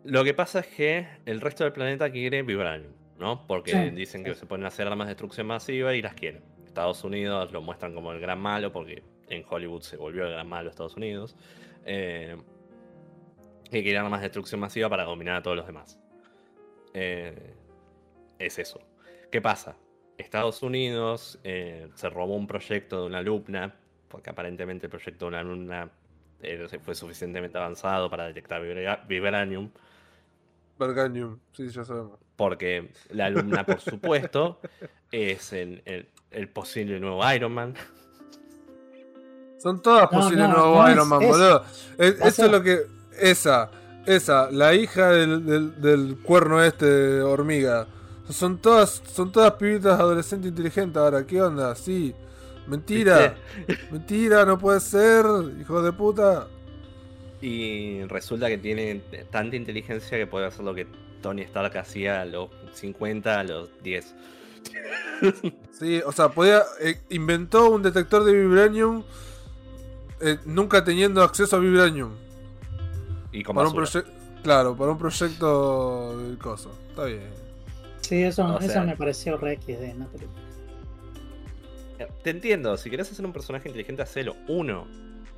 [0.03, 3.47] Lo que pasa es que el resto del planeta quiere Vibranium, ¿no?
[3.47, 4.41] Porque Sí, dicen que sí.
[4.41, 6.43] se pueden hacer armas de destrucción masiva y las quieren.
[6.65, 10.47] Estados Unidos lo muestran como el gran malo porque en Hollywood se volvió el gran
[10.47, 11.35] malo Estados Unidos.
[11.85, 12.37] eh,
[13.71, 15.99] que quiere armas de destrucción masiva para dominar a todos los demás.
[16.93, 17.53] Eh,
[18.39, 18.79] es eso.
[19.31, 19.75] ¿Qué pasa?
[20.17, 23.75] Estados Unidos eh, se robó un proyecto de una alumna,
[24.07, 25.89] porque aparentemente el proyecto de una alumna
[26.41, 29.69] eh, fue suficientemente avanzado para detectar vibra- vibranium,
[30.79, 32.17] Berganium, sí, ya sabemos.
[32.37, 34.59] porque la alumna, por supuesto,
[35.11, 37.73] es el, el- el posible nuevo Iron Man.
[39.57, 41.65] Son todas No, posibles no, nuevos no, Iron es- Man, es- boludo.
[41.97, 42.79] Es- eso es lo que.
[43.19, 43.69] Esa,
[44.15, 47.87] esa, la hija del, del, del cuerno este de hormiga.
[48.29, 51.25] Son todas, son todas pibitas adolescentes inteligentes ahora.
[51.25, 51.75] ¿Qué onda?
[51.75, 52.15] Sí.
[52.67, 53.35] Mentira.
[53.91, 55.25] Mentira, no puede ser,
[55.59, 56.47] hijo de puta.
[57.41, 60.87] Y resulta que tiene tanta inteligencia que puede hacer lo que
[61.21, 64.15] Tony Stark hacía a los 50, a los 10.
[65.71, 66.63] Sí, o sea, podía.
[66.81, 69.03] eh, inventó un detector de Vibranium.
[70.21, 72.11] eh, nunca teniendo acceso a Vibranium.
[73.31, 73.85] Y con Para un.
[74.43, 76.71] Claro, para un proyecto del coso.
[76.89, 77.29] Está bien.
[78.01, 80.39] Sí, eso, O eso sea- me pareció re XD en la película.
[82.23, 84.35] Te entiendo, si querés hacer un personaje inteligente, hacelo.
[84.47, 84.87] Uno.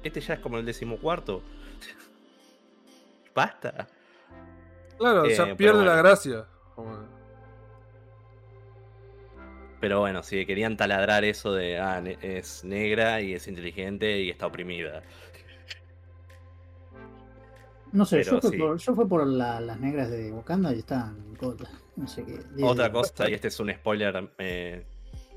[0.04, 1.42] Este ya es como el decimocuarto.
[3.36, 3.88] Basta.
[4.98, 6.46] Claro, Eh, ya pero pierde la gracia.
[6.76, 7.00] Como-
[9.80, 14.46] Pero bueno, si querían taladrar eso de, ah, es negra y es inteligente y está
[14.46, 15.02] oprimida.
[17.92, 18.58] No sé, yo fui sí.
[18.58, 21.70] por, yo fui por la- las negras de Wakanda y estaban gotas.
[21.96, 22.64] No sé qué.
[22.64, 24.86] Otra cosa, y este es un spoiler, eh,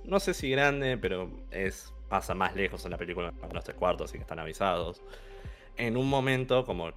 [0.05, 3.77] no sé si grande, pero es pasa más lejos en la película en los tres
[3.77, 5.03] cuartos, así que están avisados.
[5.77, 6.89] En un momento, como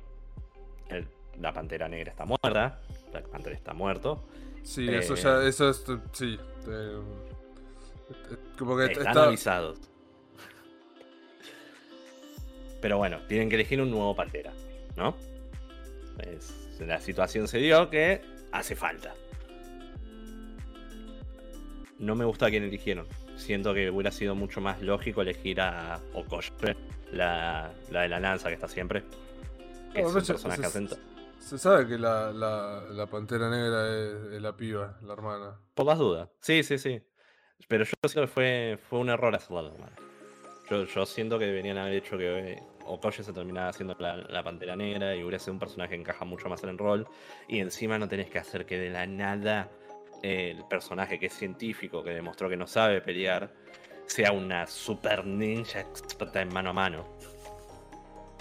[0.89, 1.07] el-
[1.39, 2.79] la pantera negra está muerta,
[3.11, 4.23] Black Panther está muerto,
[4.63, 5.81] Sí, Eh, eso ya, eso es,
[6.11, 6.37] sí.
[6.67, 6.99] eh,
[8.11, 9.79] eh, como que están está, avisados.
[12.81, 14.51] Pero bueno, tienen que elegir un nuevo pantera,
[14.97, 15.15] ¿no?
[16.19, 18.21] Es- la situación se dio que
[18.51, 19.13] hace falta.
[21.99, 23.07] No me gusta a quién eligieron.
[23.35, 26.51] Siento que hubiera sido mucho más lógico elegir a Okoye,
[27.11, 29.03] la, la de la lanza que está siempre.
[29.93, 30.87] Que No, es no un sé, personaje se-.
[31.39, 35.59] Se sabe que la, la, la pantera negra es, es la piba, la hermana.
[35.73, 36.29] Por las dudas.
[36.41, 37.01] Sí, sí, sí.
[37.67, 39.95] Pero yo siento que fue, fue un error hacerlo de mano.
[40.69, 44.75] Yo, yo siento que deberían haber hecho que Okoye se terminara haciendo la, la pantera
[44.75, 47.07] negra y hubiera sido un personaje que encaja mucho más en el rol.
[47.47, 49.69] Y encima no tenés que hacer que de la nada
[50.23, 53.53] eh, el personaje que es científico, que demostró que no sabe pelear,
[54.05, 57.05] sea una super ninja experta en mano a mano.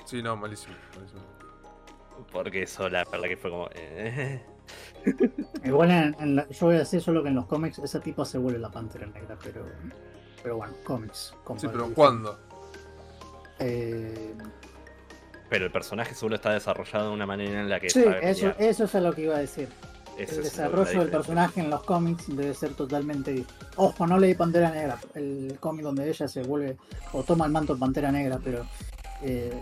[0.04, 0.74] Sí, no, malísimo.
[0.94, 1.22] malísimo.
[2.32, 3.68] Porque eso la verdad que fue como.
[3.74, 4.42] eh,
[5.64, 8.24] Igual en, en la- yo voy a decir solo que en los cómics esa tipa
[8.24, 9.66] se vuelve la pantera negra, pero.
[10.42, 11.34] Pero bueno, cómics.
[11.56, 12.38] Sí, pero ¿cuándo?
[13.58, 14.34] Eh,
[15.48, 18.84] Pero el personaje seguro está desarrollado de una manera en la que sí, eso, eso
[18.84, 19.68] es a lo que iba a decir.
[20.18, 23.44] El desarrollo del personaje en los cómics debe ser totalmente.
[23.76, 26.76] Ojo, no leí Pantera Negra, el cómic donde ella se vuelve
[27.12, 28.66] o toma el manto de Pantera Negra, pero
[29.22, 29.52] eh,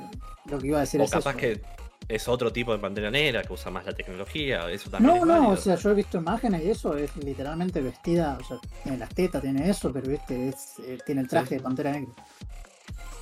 [0.47, 1.39] lo que iba a decir O es capaz eso.
[1.39, 1.61] que
[2.07, 4.71] es otro tipo de pantera negra que usa más la tecnología.
[4.71, 5.51] Eso también No, es no, válido.
[5.53, 9.09] o sea, yo he visto imágenes y eso es literalmente vestida, o sea, tiene las
[9.09, 11.55] tetas, tiene eso, pero viste, es, eh, tiene el traje Sí.
[11.57, 12.13] de Pantera Negra.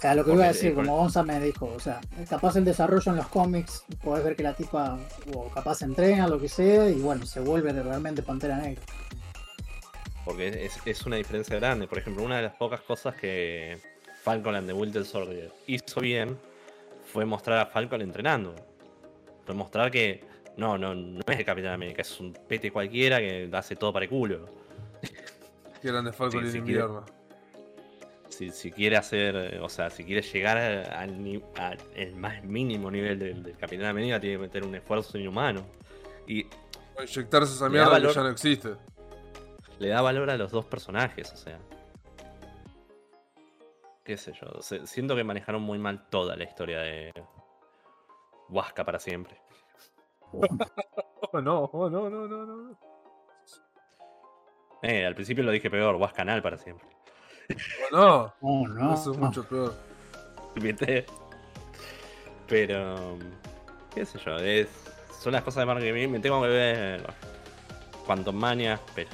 [0.03, 3.13] Sea, lo que iba a decir, como Gonza me dijo, o sea, capaz el desarrollo
[3.13, 4.99] en los cómics, podés ver que la tipa,
[5.35, 8.83] o capaz entrena, lo que sea, y bueno, se vuelve de realmente Pantera Negra.
[10.25, 11.87] Porque es, es una diferencia grande.
[11.87, 13.79] Por ejemplo, una de las pocas cosas que
[14.23, 16.37] Falcon and the Winter Soldier hizo bien
[17.13, 18.55] fue mostrar a Falcon entrenando.
[19.47, 20.25] Fue mostrar que
[20.57, 24.05] no, no, no es el Capitán América, es un pete cualquiera que hace todo para
[24.05, 24.47] el culo.
[25.81, 27.05] Que eran de Falcon Sí, y si el quiere- invierno.
[28.33, 32.43] Si, si quiere hacer, eh, o sea, si quiere llegar al ni- a el más
[32.43, 35.67] mínimo nivel del, del Capitán América, tiene que meter un esfuerzo inhumano.
[36.27, 36.45] Y
[36.97, 38.15] O inyectarse esa Le da mierda que valor.
[38.15, 38.77] ya no existe.
[39.79, 41.59] le da valor a los dos personajes, o sea.
[44.05, 44.61] Qué sé yo.
[44.87, 47.13] siento que manejaron muy mal toda la historia de
[48.49, 49.41] Huasca para siempre.
[50.33, 50.41] Oh
[51.41, 52.79] no, oh no, no, no, no.
[54.83, 56.89] Eh, al principio lo dije peor, Huascanal para siempre.
[57.91, 58.95] No, Oh, no.
[58.95, 59.75] eso es mucho peor.
[62.49, 63.19] Pero.
[63.95, 64.69] qué sé yo, es,
[65.23, 66.09] son las cosas de marketing.
[66.11, 67.03] Me tengo que ver
[68.07, 69.09] Quantum Mania, pero.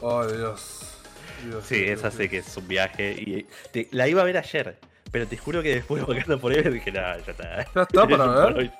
[0.00, 0.96] Oh Dios.
[1.44, 2.14] Dios, Sí, Dios, esa Dios.
[2.14, 3.12] sé que es un viaje.
[3.12, 4.78] Y te- la iba a ver ayer,
[5.10, 7.56] pero te juro que después de Wakanda Forever dije, no, ya está.
[7.74, 8.72] Ya está para Por ver.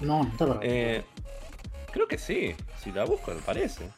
[0.00, 1.04] No, no está para Eh,
[1.92, 3.88] creo que sí, si la busco, me parece.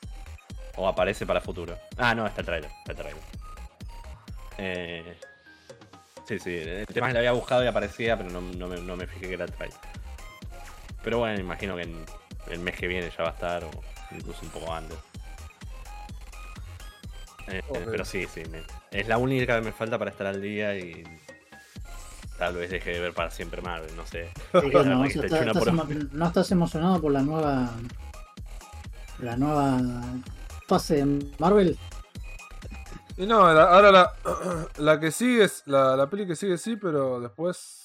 [0.77, 1.77] O aparece para futuro.
[1.97, 2.71] Ah, no, está el trailer.
[2.81, 3.23] Está el trailer.
[4.59, 5.19] Eh,
[6.27, 8.81] sí, sí, el tema es que la había buscado y aparecía, pero no, no me,
[8.81, 9.79] no me fijé que era el trailer.
[11.03, 12.05] Pero bueno, imagino que en
[12.51, 13.71] el mes que viene ya va a estar, o
[14.13, 14.97] incluso un poco antes.
[17.49, 17.63] Eh.
[17.85, 21.05] Pero sí, sí, me- es la única que me falta para estar al día y
[22.39, 24.31] tal vez deje de ver para siempre Marvel, no sé.
[24.61, 27.71] Sí, no, está- estás por- emo- no estás emocionado por la nueva
[29.21, 29.81] la nueva
[30.67, 31.79] fase de Marvel.
[33.17, 34.13] Y no, la- ahora la,
[34.79, 35.63] la que sigue es.
[35.67, 37.83] La, la peli que sigue sí, pero después.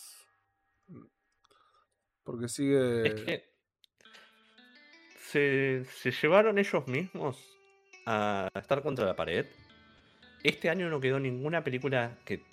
[2.24, 3.08] Porque sigue.
[3.08, 3.52] Es que
[5.30, 7.38] se, se llevaron ellos mismos
[8.06, 9.46] a estar contra la pared.
[10.44, 12.44] Este año no quedó ninguna película que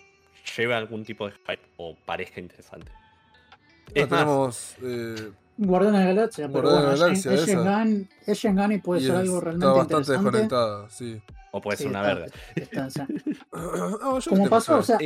[0.57, 2.93] lleve algún tipo de hype o parezca interesante.
[2.93, 4.77] no Es más, tenemos.
[4.83, 7.53] eh, Guardianes de la Galaxia, pero bueno, de la es, Galaxia, es esa.
[7.53, 10.31] Shengan- es Shengan y puede y ser es- algo está realmente bastante interesante.
[10.39, 11.21] desconectada, sí.
[11.53, 12.37] o puede ser Sí, una está- verga.
[12.57, 13.09] está- o sea,
[13.53, 14.99] No, yo como pasó, o sea,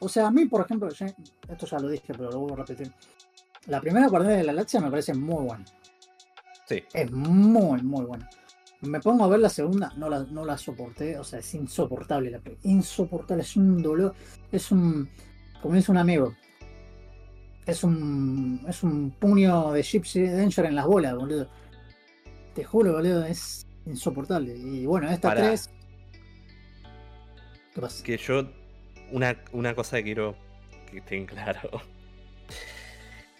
[0.00, 1.06] o sea, a mí, por ejemplo, ya-
[1.48, 2.90] esto ya lo dije, pero lo vuelvo a repetir.
[3.66, 5.64] La primera Guardianes de la Galaxia me parece muy buena.
[6.66, 8.28] Sí, Es muy, muy buena.
[8.82, 12.30] Me pongo a ver la segunda, no la, no la soporté, o sea, es insoportable
[12.30, 12.40] la.
[12.62, 14.14] Insoportable, es un dolor,
[14.52, 15.08] es un,
[15.60, 16.34] como dice un amigo,
[17.68, 21.48] es un, es un puño de Gypsy Danger en las bolas, boludo.
[22.54, 24.56] Te juro, boludo, es insoportable.
[24.56, 25.42] Y bueno, esta Pará.
[25.48, 25.70] tres...
[27.74, 28.02] ¿Qué pasa?
[28.02, 28.48] que yo.
[29.12, 30.34] Una, una cosa que quiero
[30.90, 31.70] que estén claro.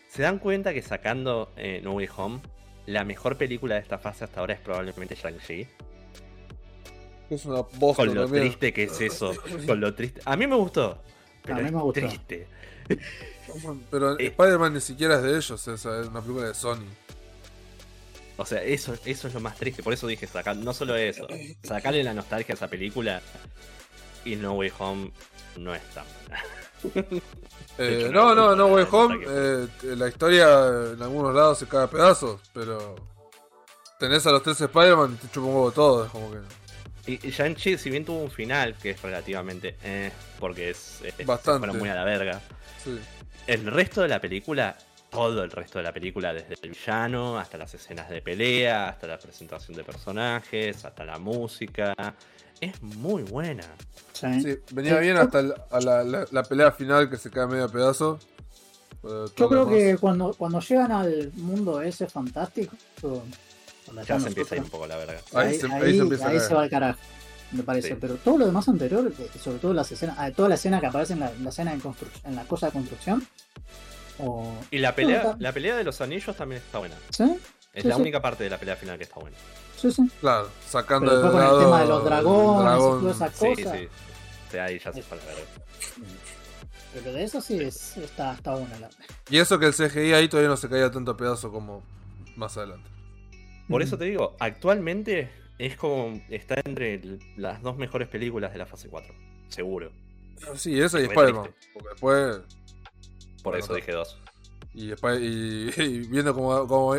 [0.09, 2.41] ¿Se dan cuenta que sacando eh, No Way Home,
[2.87, 5.67] la mejor película de esta fase hasta ahora es probablemente Shang-Chi?
[7.31, 8.45] Es una bosta Con lo también.
[8.45, 9.33] triste que es eso.
[9.67, 10.21] Con lo triste.
[10.25, 11.03] A mí me gustó.
[11.43, 12.01] Pero A mí es me gustó.
[12.01, 12.47] triste.
[13.90, 14.27] Pero Eh.
[14.27, 16.85] Spider-Man ni siquiera es de ellos, es una película de Sony.
[18.36, 19.82] O sea, eso, eso es lo más triste.
[19.82, 21.27] Por eso dije, sacar, no solo eso,
[21.62, 23.20] sacarle la nostalgia a esa película
[24.24, 25.12] y No Way Home
[25.56, 26.44] no es tan buena.
[27.78, 29.24] Eh, hecho, no, no, no, no, Way Home.
[29.27, 30.47] eh, la historia
[30.93, 32.94] en algunos lados se cae a pedazos, pero
[33.98, 36.05] tenés a los tres Spider-Man y te chupa un huevo todo.
[36.05, 36.39] Es como que.
[37.09, 41.59] Y, Shang-Chi, si bien tuvo un final que es relativamente eh, porque es, es- Bastante.
[41.60, 42.40] fueron muy a la verga.
[42.85, 42.98] Sí.
[43.47, 44.76] El resto de la película,
[45.10, 49.06] todo el resto de la película, desde el villano hasta las escenas de pelea, hasta
[49.06, 51.94] la presentación de personajes, hasta la música,
[52.60, 53.64] es muy buena.
[54.12, 54.43] Sí.
[54.43, 57.64] Sí, venía bien hasta el- a la, la- la pelea final que se cae medio
[57.64, 58.18] a pedazo.
[59.02, 62.76] Yo creo demás- que cuando, cuando llegan al mundo ese fantástico,
[64.06, 65.20] Ya se empieza a ir un poco la verga.
[65.35, 66.48] Ahí ahí, se- ahí ahí- se empieza a ahí caer.
[66.48, 66.98] se va al carajo,
[67.52, 67.89] me parece.
[67.89, 67.94] Sí.
[68.01, 70.86] Pero todo lo demás anterior, eh, sobre todo las escenas, ah, toda la escena que
[70.86, 73.27] aparece en la, la escena de construc- en la cosa de construcción.
[74.20, 76.97] O, Y la pelea, la pelea de los anillos también está buena.
[77.10, 77.39] ¿Sí?
[77.73, 78.01] Es Sí, la sí.
[78.01, 79.36] única parte de la pelea final que está buena.
[79.77, 80.02] Sí, sí.
[80.20, 82.98] Claro, sacando Pero después de con el lado tema de los el dragones dragón.
[82.98, 83.77] y toda esa Sí, cosa.
[83.77, 83.89] sí.
[84.48, 85.40] O sea, ahí ya se fue la verga.
[86.94, 88.89] Pero de eso sí es- está, está buena la.
[89.31, 91.82] Y eso que el CGI ahí todavía no se caía tanto a pedazo como
[92.35, 92.89] más adelante.
[93.69, 96.20] Por eso te digo, actualmente es como.
[96.31, 99.15] Está entre el- las dos mejores películas de la fase 4.
[99.49, 99.90] Seguro.
[100.57, 101.51] Sí, eso y Spider-Man.
[101.74, 102.36] Porque después.
[103.43, 104.19] Por Bueno, eso dije dos.
[104.74, 104.95] Y, y-
[105.82, 106.95] y viendo cómo,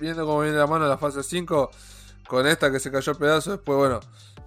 [0.00, 1.70] viendo cómo viene la mano la fase 5,
[2.26, 4.00] con esta que se cayó a pedazos, después, bueno,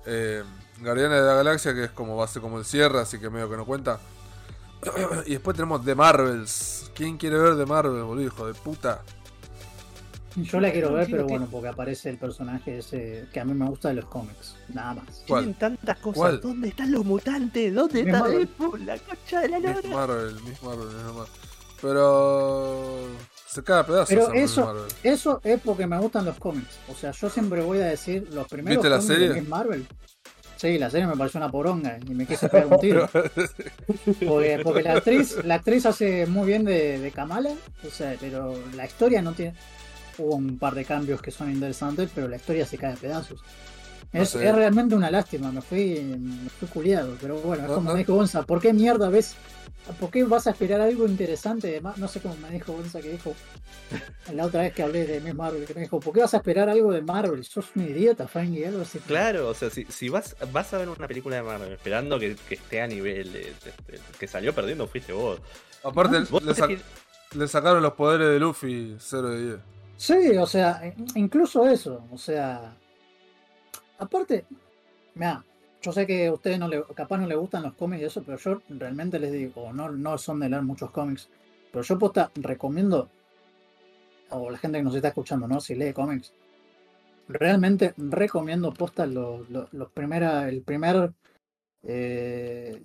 [0.06, 0.44] eh,
[0.82, 3.30] Guardianes de la Galaxia, que es como va a ser como el cierre, así que
[3.30, 4.00] medio que no cuenta.
[5.26, 6.92] y después tenemos The Marvels.
[6.96, 9.04] ¿Quién quiere ver The Marvels, boludo, hijo de puta?
[10.36, 13.66] Yo la quiero ver, pero bueno, porque aparece el personaje ese que a mí me
[13.68, 14.56] gusta de los cómics.
[14.74, 15.24] Nada más.
[15.28, 15.44] ¿Cuál?
[15.46, 16.18] Tienen tantas cosas.
[16.18, 16.42] ¿Cuál?
[16.42, 17.74] ¿Dónde están los mutantes?
[17.74, 18.38] ¿Dónde Miss está Marvel.
[18.40, 18.86] Deadpool?
[18.86, 19.90] La concha de la Miss lora.
[19.90, 21.28] Marvel, Miss Marvel, Miss Marvel.
[21.82, 23.08] Pero.
[23.48, 24.84] Se cae a pedazos Pero Miss eso- Marvel.
[25.04, 26.78] Eso es porque me gustan los cómics.
[26.90, 29.30] O sea, yo siempre voy a decir los primeros ¿Viste la cómics serie?
[29.30, 29.88] de Miss Marvel.
[30.58, 33.08] Sí, la serie me pareció una poronga y me quise pegar un tiro.
[34.28, 37.52] Porque, porque la actriz, la actriz hace muy bien de, de Kamala,
[37.86, 39.54] o sea, pero la historia no tiene.
[40.18, 43.42] Hubo un par de cambios que son interesantes, pero la historia se cae a pedazos.
[44.14, 44.48] No Es, sé.
[44.48, 47.94] es realmente una lástima, me fui, me fui culiado, pero bueno, es como no.
[47.94, 49.36] me dijo Gonza, ¿por qué mierda ves?
[50.00, 51.98] ¿Por qué vas a esperar algo interesante de más?
[51.98, 53.36] No sé cómo me dijo Gonza que dijo
[54.34, 56.38] la otra vez que hablé de Miss Marvel, que me dijo, ¿por qué vas a
[56.38, 57.44] esperar algo de Marvel?
[57.44, 58.98] Sos un idiota, Frankie, algo así.
[59.00, 62.36] Claro, o sea, si, si vas, vas a ver una película de Marvel esperando que,
[62.48, 65.40] que esté a nivel de, de- de- que salió perdiendo fuiste vos.
[65.84, 66.54] Aparte, Vos le,
[67.36, 69.60] le sacaron los poderes de Luffy 0 de 10.
[69.98, 70.82] Sí, o sea,
[71.16, 72.76] incluso eso, o sea,
[73.98, 74.46] aparte,
[75.14, 75.44] mira,
[75.82, 78.24] yo sé que a ustedes no le, capaz no les gustan los cómics y eso,
[78.24, 81.30] pero yo realmente les digo, no, no son de leer muchos cómics,
[81.72, 83.10] pero yo posta recomiendo,
[84.32, 85.62] o la gente que nos está escuchando, ¿no?
[85.62, 86.34] Si lee cómics,
[87.28, 91.14] realmente recomiendo posta los, los primera, el primer,
[91.84, 92.84] eh,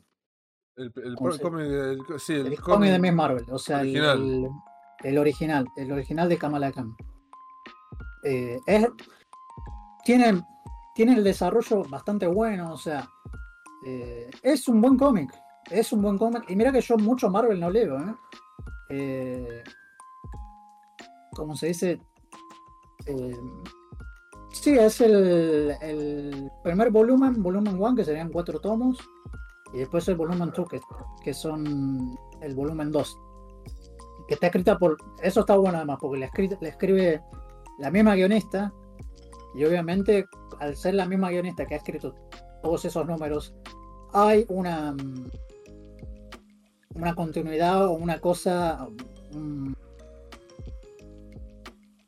[0.76, 3.58] El, el, ¿Cómo pro- se- cómic, el- sí, el, el cómic de Miss Marvel, o
[3.58, 4.20] sea, original.
[4.20, 4.48] El,
[5.02, 6.96] el original, el original de Kamala Khan.
[8.22, 8.60] Eh,
[10.04, 10.42] tiene,
[10.94, 13.08] tiene el desarrollo bastante bueno, o sea,
[13.86, 15.32] eh, es un buen cómic,
[15.70, 18.14] es un buen cómic, y mira que yo mucho Marvel no leo, ¿eh?
[18.90, 19.64] Eh,
[21.32, 22.00] ¿Cómo se dice?
[24.52, 28.98] Sí, es el, el primer volumen, volumen 1, que serían cuatro tomos,
[29.72, 30.80] y después el volumen 2, que,
[31.22, 33.18] que son el volumen 2.
[34.30, 34.96] Que está escrita por.
[35.24, 36.26] Eso está bueno además, porque la,
[36.68, 37.20] escribe
[37.80, 38.72] la misma guionista.
[39.56, 40.24] Y obviamente,
[40.60, 42.14] al ser la misma guionista que ha escrito
[42.62, 43.52] todos esos números,
[44.12, 44.92] hay una.
[44.92, 45.30] mm,
[46.94, 48.86] Una continuidad o una cosa.
[49.32, 49.72] mm,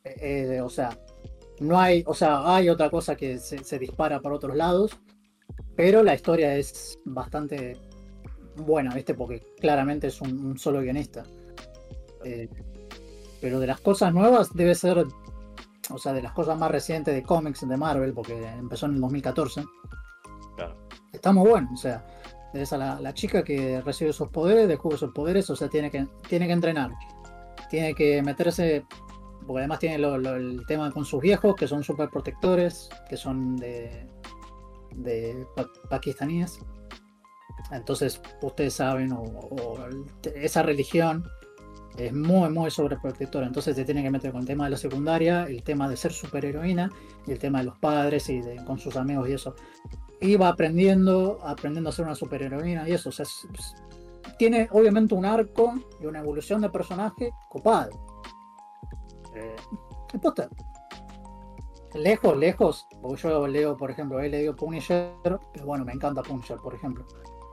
[0.05, 0.97] eh, eh, o sea,
[1.59, 2.05] no hay.
[2.07, 4.97] O sea, hay otra cosa que se, dispara para otros lados.
[5.75, 7.77] Pero la historia es bastante
[8.59, 9.13] buena, ¿viste?
[9.13, 11.25] Porque claramente es un solo guionista.
[12.25, 12.49] Eh,
[13.41, 15.05] pero de las cosas nuevas debe ser,
[15.91, 19.01] o sea, de las cosas más recientes de cómics de Marvel, porque empezó en el
[19.01, 19.65] 2014,
[20.57, 20.77] Claro.
[21.13, 21.69] está muy bueno.
[21.73, 22.07] O sea,
[22.55, 25.91] es a la, la chica que recibe sus poderes, descubre sus poderes, o sea, tiene
[25.91, 26.91] que, tiene que entrenar.
[27.71, 28.85] Tiene que meterse,
[29.47, 33.17] porque además tiene lo- lo- el tema con sus viejos, que son super protectores, que
[33.17, 34.07] son de,
[34.95, 36.61] de pa- pakistaníes.
[37.71, 39.25] Entonces, ustedes saben, o,
[40.35, 41.25] esa religión
[41.97, 43.47] es muy, muy sobreprotectora.
[43.47, 46.13] Entonces, se tiene que meter con el tema de la secundaria, el tema de ser
[46.13, 46.91] superheroína
[47.27, 49.55] y el tema de los padres y de, con sus amigos y eso.
[50.21, 53.09] Y va aprendiendo, aprendiendo a ser una superheroína y eso.
[53.09, 53.75] O sea, es- es-
[54.39, 57.91] tiene obviamente un arco y una evolución de personaje copado.
[59.35, 59.57] Eh,
[60.21, 60.49] posta,
[61.95, 65.13] lejos, lejos, porque yo leo, por ejemplo, he leído Punisher,
[65.53, 67.05] que bueno, me encanta Punisher, por ejemplo.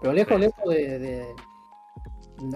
[0.01, 0.41] Pero lejos, Sí.
[0.41, 1.35] lejos de,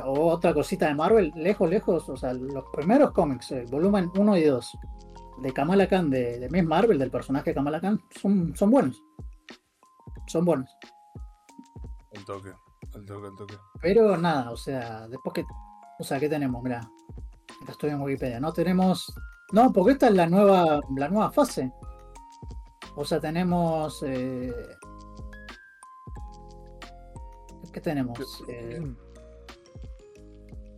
[0.06, 4.44] otra cosita de Marvel, lejos, lejos, o sea, los primeros cómics, el volumen 1 y
[4.44, 4.78] 2
[5.42, 9.02] de Kamala Khan, de, de Miss Marvel, del personaje Kamala Khan, son, son buenos.
[10.28, 10.70] Son buenos.
[12.12, 12.54] El toque,
[12.94, 13.56] el toque, el toque.
[13.82, 15.44] Pero nada, o sea, después que.
[16.00, 16.64] O sea, ¿qué tenemos?
[16.64, 16.80] Mirá.
[17.62, 18.40] Acá estoy en Wikipedia.
[18.40, 19.14] No tenemos.
[19.52, 21.72] No, porque esta es la nueva, la nueva fase.
[22.96, 24.02] O sea, tenemos.
[24.04, 24.54] eh,
[27.72, 28.44] ¿Qué tenemos?
[28.48, 28.82] Eh,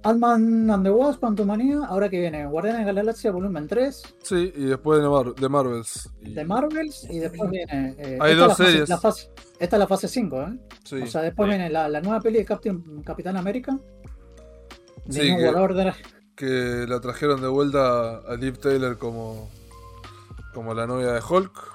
[0.05, 1.23] Ant-Man and the Wasp.
[1.23, 5.49] Ahora que viene Guardianes de la Galaxia Volumen 3 Sí, y después de, Mar- de
[5.49, 6.09] Marvels.
[6.21, 7.07] Y- de Marvels.
[7.09, 7.95] Y después viene.
[7.97, 8.89] eh, Hay dos la fase- series.
[8.89, 9.29] la fase-
[9.59, 10.59] esta es la fase 5, ¿eh?
[10.83, 11.01] sí.
[11.01, 11.49] O sea, después Sí.
[11.55, 13.77] viene la, la nueva peli de Captain, Capitán América.
[15.05, 15.19] De Sí,
[16.35, 19.49] que la trajeron de vuelta a Liv Taylor como,
[20.53, 21.71] como la novia de Hulk.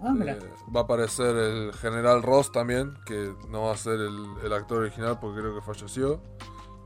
[0.00, 0.32] Ah, mira.
[0.34, 0.38] Eh,
[0.74, 4.78] va a aparecer el general Ross también, que no va a ser el, el actor
[4.82, 6.20] original porque creo que falleció.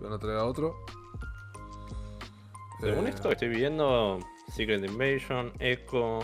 [0.02, 0.74] Van a traer a otro.
[2.80, 4.18] Según Eh, esto que estoy viendo,
[4.52, 6.18] Secret Invasion, Echo,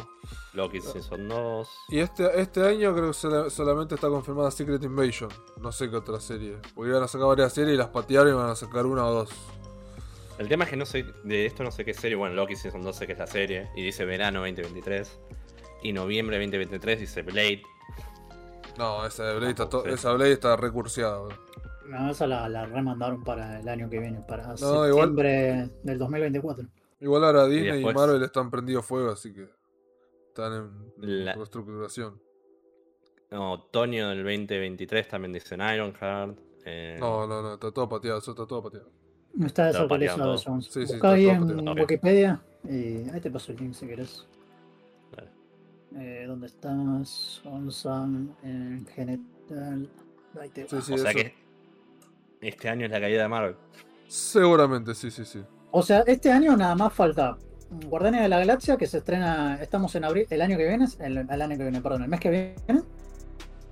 [0.55, 1.69] Loki Season 2.
[1.91, 5.31] Y este, este año creo que sola- solamente está confirmada Secret Invasion.
[5.61, 6.57] No sé qué otra serie.
[6.75, 9.13] Porque iban a sacar varias series y las patearon y van a sacar una o
[9.15, 9.31] dos.
[10.39, 12.83] El tema es que no sé, de esto no sé qué serie, bueno, Loki Season
[12.83, 15.19] 2 sé que es la serie, y dice verano 2023.
[15.83, 17.63] Y noviembre 2023 dice Blade.
[18.77, 19.79] No, esa de Blade está, Sí.
[19.87, 21.21] esa Blade está recurseada.
[21.21, 21.37] bro.
[21.89, 25.99] No, esa la, la remandaron para el año que viene, para No, igual- septiembre del
[25.99, 26.67] 2024.
[27.01, 29.49] Igual ahora Disney y, después- Marvel están prendidos fuego, así que
[30.29, 30.71] están
[31.03, 32.21] en La- reestructuración.
[33.31, 36.39] No, otoño del 2023 también dicen Ironheart.
[36.65, 38.91] Eh, No, no, no, está todo pateado, eso está todo pateado.
[39.35, 40.61] No está desactualizado eso.
[40.63, 41.73] Sí, sí, ahí en pateado.
[41.75, 44.27] Wikipedia y ahí te paso el link si querés.
[45.97, 47.41] Eh, ¿Dónde estás?
[47.47, 49.89] Onsan, en general.
[50.39, 51.19] Ahí te Sí, sí, o sea eso.
[51.19, 51.35] que
[52.41, 53.57] este año es la caída de Marvel.
[54.07, 55.43] Seguramente, sí, sí, sí.
[55.71, 57.37] O sea, este año nada más falta
[57.71, 61.19] Guardianes de la Galaxia que se estrena, estamos en abril, el año que viene, el,
[61.19, 62.55] el año que viene, perdón, el mes que viene.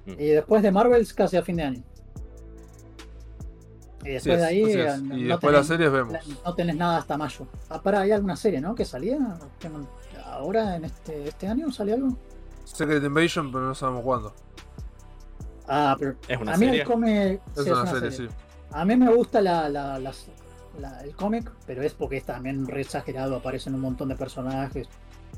[0.05, 0.11] Mm.
[0.19, 1.83] Y después de Marvels casi a fin de año.
[4.05, 6.15] Y después es, de ahí Y no después las tenés- series vemos.
[6.45, 7.47] no tenés nada hasta mayo.
[7.71, 8.75] Ah, para, hay alguna serie, ¿no?
[8.75, 9.19] Que salía.
[10.27, 12.17] Ahora en este, este año sale algo.
[12.65, 14.35] Secret Invasion, pero no sabemos cuándo.
[15.67, 16.81] Ah, pero Es una a mí serie.
[16.83, 18.29] el cómic Es sí, una serie, sí.
[18.73, 20.27] A mí me gusta la, la- las-
[20.81, 24.89] la- el cómic, pero es porque es también re exagerado, aparecen un montón de personajes,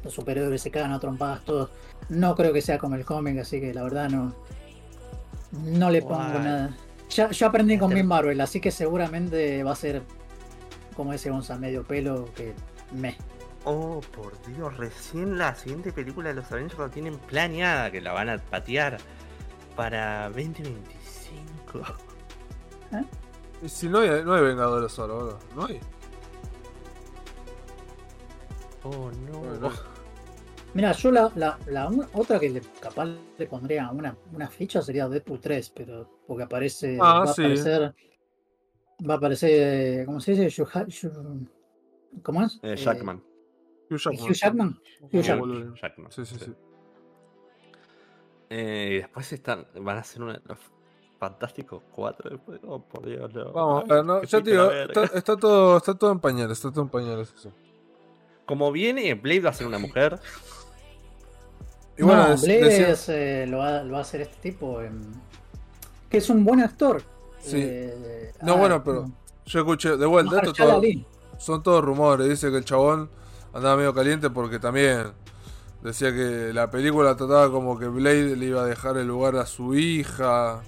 [0.02, 1.70] los superhéroes se cagan a trompadas, todos.
[2.09, 4.34] No creo que sea como el cómic, así que la verdad no,
[5.52, 6.76] no le pongo nada.
[7.10, 10.02] Ya, ya aprendí con Miss Marvel, así que seguramente va a ser
[10.94, 12.52] como ese Gonza medio pelo que
[12.92, 13.16] me.
[13.64, 18.12] Oh, por Dios, recién la siguiente película de los Avengers la tienen planeada, que la
[18.12, 18.98] van a patear
[19.76, 21.80] para 2025.
[23.62, 25.39] Y si no hay, no hay Vengadores ahora, boludo.
[25.56, 25.81] No hay.
[28.85, 29.39] Oh, no.
[29.40, 29.70] Bueno.
[30.74, 33.06] Mira, yo la, la, la un- otra que le, capaz
[33.39, 37.43] le pondría una, una ficha sería Deadpool 3, pero porque aparece, Ah, va a sí.
[37.43, 37.94] aparecer,
[39.09, 40.62] va a aparecer, ¿cómo se dice?
[40.62, 41.48] Hugh Hugh-
[42.23, 42.60] ¿Cómo es?
[42.62, 43.23] Eh, Eh, Jackman.
[43.90, 44.35] Hugh Hugh Jackman.
[44.35, 44.81] Jackman.
[45.10, 45.39] Hugh Jackman.
[45.40, 45.74] Wolverine.
[45.81, 46.12] Jackman.
[46.12, 46.55] Sí, sí, sí.
[48.51, 50.40] Eh, y después están, van a hacer una,
[51.20, 52.61] los Fantásticos 4 después.
[52.66, 53.53] Oh, por Dios, no.
[53.53, 56.70] Vamos, Ay, eh, no, ya te digo, está, está todo, está todo en pañales, está
[56.70, 57.51] todo en pañales eso.
[58.47, 60.19] Como viene, Blade va a ser una mujer.
[61.97, 64.81] Y bueno, no, Blade decía- es, eh, lo, va, lo va a hacer este tipo,
[64.81, 65.03] em,
[66.09, 67.03] que es un buen actor.
[67.40, 67.57] Sí.
[67.61, 69.11] Eh, No, ah, bueno, pero
[69.47, 70.82] Yo escuché, de vuelta, esto todo-
[71.39, 72.28] son todos rumores.
[72.28, 73.11] Dice que el chabón
[73.53, 75.12] andaba medio caliente porque también
[75.82, 79.47] decía que la película trataba como que Blade le iba a dejar el lugar a
[79.47, 80.62] su hija.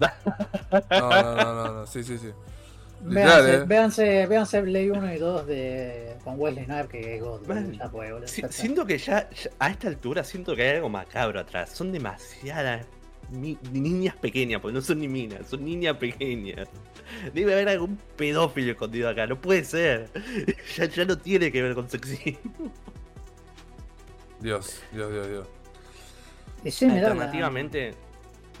[0.00, 2.30] No, no, no, no, no, sí, sí, sí.
[3.02, 7.72] Véanse, véanse, véanse Blade 1 y 2 de, con Wesley Snipes, que es God, Man,
[7.72, 8.60] ya fue, boludo, Si- ya está.
[8.60, 11.70] siento que ya, ya a esta altura siento que hay algo macabro atrás.
[11.70, 12.86] Son demasiadas
[13.30, 16.68] ni- niñas pequeñas, porque no son ni minas, son niñas pequeñas.
[17.32, 20.10] Debe haber algún pedófilo escondido acá, no puede ser.
[20.76, 22.38] Ya, ya no tiene que ver con sexy.
[24.40, 25.46] Dios, Dios, Dios, Dios.
[26.92, 27.94] Alternativamente,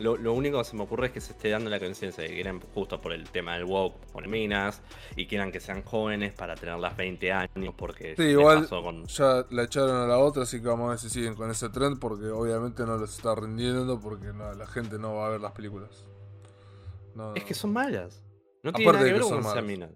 [0.00, 2.28] lo, lo único que se me ocurre es que se esté dando la conciencia de
[2.30, 4.82] que quieran justo por el tema del woke, por minas,
[5.16, 9.06] y quieran que sean jóvenes para tenerlas 20 años, porque Sí, igual pasó con...
[9.06, 11.68] ya la echaron a la otra, así que vamos a ver si siguen con ese
[11.68, 15.40] trend, porque obviamente no les está rindiendo, porque no, la gente no va a ver
[15.40, 16.06] las películas.
[17.14, 18.22] No, Es que son malas.
[18.62, 19.90] No tiene nada que ver con sean minas.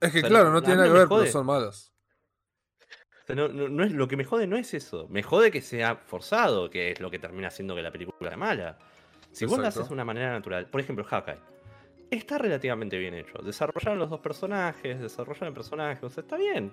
[0.00, 1.92] Es que o sea, claro, no- tiene nada que ver, pero son malas.
[3.22, 5.08] O sea, no, no- no es, lo que me jode no es eso.
[5.08, 8.36] Me jode que sea forzado, que es lo que termina haciendo que la película sea
[8.36, 8.78] mala.
[9.36, 9.80] Si vos lo Exacto.
[9.80, 11.36] haces de una manera natural, por ejemplo, Hawkeye,
[12.10, 13.36] está relativamente bien hecho.
[13.44, 16.72] Desarrollaron los dos personajes, desarrollaron el personaje, o sea, está bien.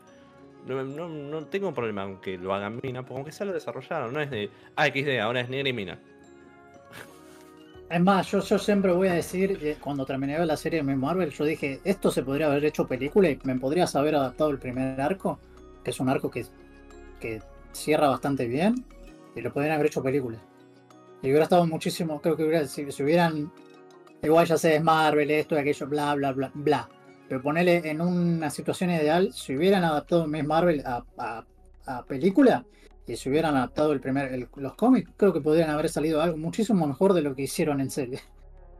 [0.65, 4.13] No, no- no tengo problema con que lo hagan mina, porque aunque sea lo desarrollaron,
[4.13, 5.99] no es de, ah, XD, ahora es negra y mina.
[7.89, 11.31] Es más, yo, yo siempre voy a decir, cuando terminé la serie de Miss Marvel,
[11.31, 15.01] yo dije, esto se podría haber hecho película y me podrías haber adaptado el primer
[15.01, 15.37] arco,
[15.83, 16.45] que es un arco que,
[17.19, 17.41] que
[17.73, 18.85] cierra bastante bien,
[19.35, 20.37] y lo podrían haber hecho película.
[21.23, 23.51] Y hubiera estado muchísimo, creo que hubiera, si, si hubieran,
[24.21, 26.89] igual ya sé, es Marvel, esto y aquello, bla, bla, bla, bla.
[27.29, 31.45] Pero ponerle en una situación ideal, si hubieran adaptado Miss Marvel a, a-
[31.85, 32.65] a película,
[33.07, 36.35] y si hubieran adaptado el primer, el- los cómics, creo que podrían haber salido algo
[36.37, 38.19] muchísimo mejor de lo que hicieron en serie.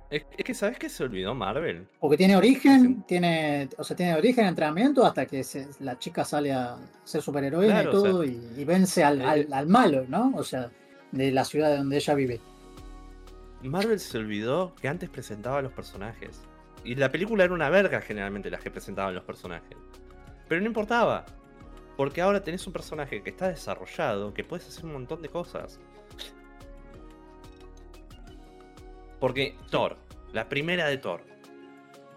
[0.09, 1.87] Es, es que, ¿sabes qué se olvidó Marvel?
[1.99, 3.03] Porque tiene origen, Sí.
[3.07, 6.75] tiene, o sea, tiene origen, entrenamiento, hasta que se- la chica sale a
[7.05, 10.05] ser superheroína Claro, y o sea, todo, y, y vence al, eh, al- al malo,
[10.09, 10.33] ¿no?
[10.35, 10.69] O sea,
[11.14, 12.41] de la ciudad donde ella vive.
[13.61, 16.41] Marvel se olvidó que antes presentaba a los personajes.
[16.84, 19.77] Y la película era una verga generalmente las que presentaban los personajes.
[20.49, 21.26] Pero no importaba.
[21.95, 25.80] Porque ahora tenés un personaje que está desarrollado, que puedes hacer un montón de cosas.
[29.19, 29.95] Porque Thor,
[30.34, 31.22] la primera de Thor,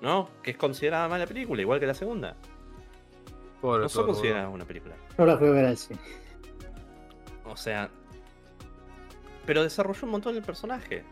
[0.01, 0.29] ¿no?
[0.43, 2.35] Que es considerada mala película, igual que la segunda.
[3.61, 4.97] Pobre No son consideradas una película.
[5.17, 6.01] Yo la fui a ver al cine.
[7.45, 7.89] O sea.
[9.47, 11.05] Pero desarrolló un montón el personaje.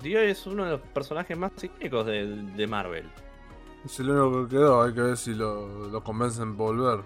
[0.00, 3.10] Dio es uno de los personajes más icónicos de, de Marvel.
[3.84, 7.00] Es el único que quedó, hay que ver si lo, lo convencen de volver.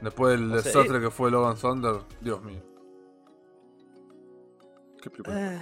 [0.00, 2.60] Después del O sea, desastre que fue Logan Thunder, Dios mío.
[5.02, 5.10] ¿Qué?
[5.28, 5.60] Eh,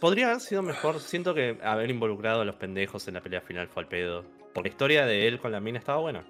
[0.00, 1.00] podría haber sido mejor.
[1.00, 4.24] Siento que haber involucrado a los pendejos en la pelea final fue al pedo.
[4.52, 6.24] Porque la historia de él con la mina estaba buena.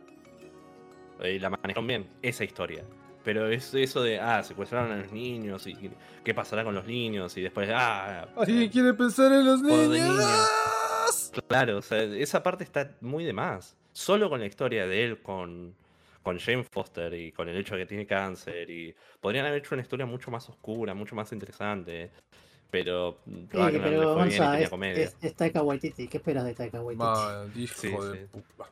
[1.23, 2.85] Y la manejaron bien, esa historia.
[3.24, 5.90] Pero es eso de, ah, secuestraron a los niños y
[6.22, 8.28] qué pasará con los niños y después, ah...
[8.36, 9.88] ¿Alguien quiere pensar en los niños?
[9.88, 11.32] niños.
[11.48, 13.76] Claro, o sea, esa parte está muy de más.
[13.92, 15.74] Solo con la historia de él, con,
[16.22, 18.68] con Jane Foster y con el hecho de que tiene cáncer.
[18.70, 22.10] y Podrían haber hecho una historia mucho más oscura, mucho más interesante.
[22.70, 25.05] Pero Sí, Ragnar le pero fue bien y Gonza, tenía es, comedia.
[25.05, 26.09] es, es Taika Waititi.
[26.09, 27.05] ¿Qué esperas de Taika Waititi?
[27.05, 28.26] Man, hijo Sí, de sí.
[28.32, 28.70] puta.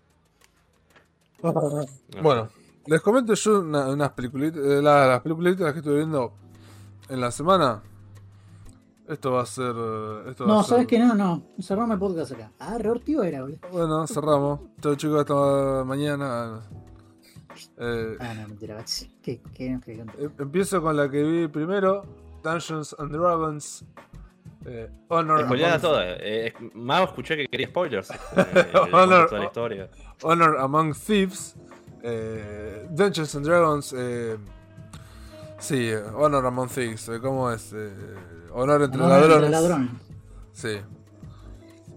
[1.43, 2.62] No Bueno.
[2.87, 6.33] Les comento yo una- unas peliculitas, eh, la- las peliculitas que estuve viendo
[7.09, 7.83] en la semana.
[9.09, 9.75] Esto va a ser.
[9.77, 10.99] eh, va No, a ser- ¿sabes qué?
[10.99, 11.43] No, no.
[11.61, 12.51] Cerramos el podcast acá.
[12.61, 13.59] Ah, ortigo era, boludo.
[13.73, 14.61] Bueno, cerramos.
[14.81, 16.61] Chao chicos, hasta mañana.
[17.77, 18.83] Eh, Ah, no, mentira.
[19.23, 22.05] ¿Qué, qué, qué, qué- em- empiezo con la que vi primero:
[22.43, 23.85] Dungeons and Dragons.
[24.65, 26.05] Eh, Honor, Spoileada among, toda.
[26.21, 28.11] Eh, Mao escuché que quería spoilers.
[28.37, 29.91] eh, Honor- la historia.
[30.23, 31.57] Honor Among Thieves.
[32.03, 33.95] Eh, Dungeons and Dragons.
[33.97, 34.37] eh,
[35.59, 37.09] sí, Honor Among Thieves.
[37.09, 37.73] eh, ¿Cómo es?
[37.73, 37.93] Eh,
[38.53, 39.35] honor entre ladrones.
[39.37, 39.91] entre ladrones.
[40.53, 40.81] Sí.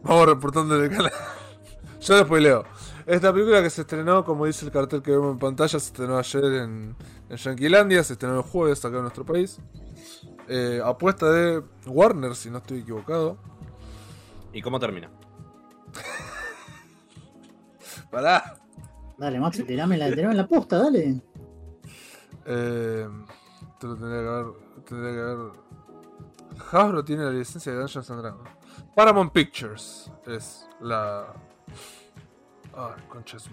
[0.04, 1.12] Vamos reportando en el canal.
[2.02, 2.64] Yo lo spoileo.
[3.06, 6.18] Esta película que se estrenó, como dice el cartel que vemos en pantalla, se estrenó
[6.18, 6.96] ayer en,
[7.30, 9.60] en Yanquilandia, se estrenó el jueves acá en nuestro país.
[10.48, 13.38] Eh, apuesta de Warner, si no estoy equivocado.
[14.54, 15.10] ¿Y cómo termina?
[18.12, 18.56] Pará.
[19.18, 21.22] Dale, Maxi, tirame la, tirame la posta, dale.
[22.46, 23.08] Eh,
[23.74, 24.46] esto lo tendría que haber.
[24.88, 25.52] Tendría que haber.
[26.72, 28.50] Hasbro tiene la licencia de Dungeons and Dragons.
[28.96, 31.34] Paramount Pictures es la.
[32.74, 33.50] Ay, concha de su.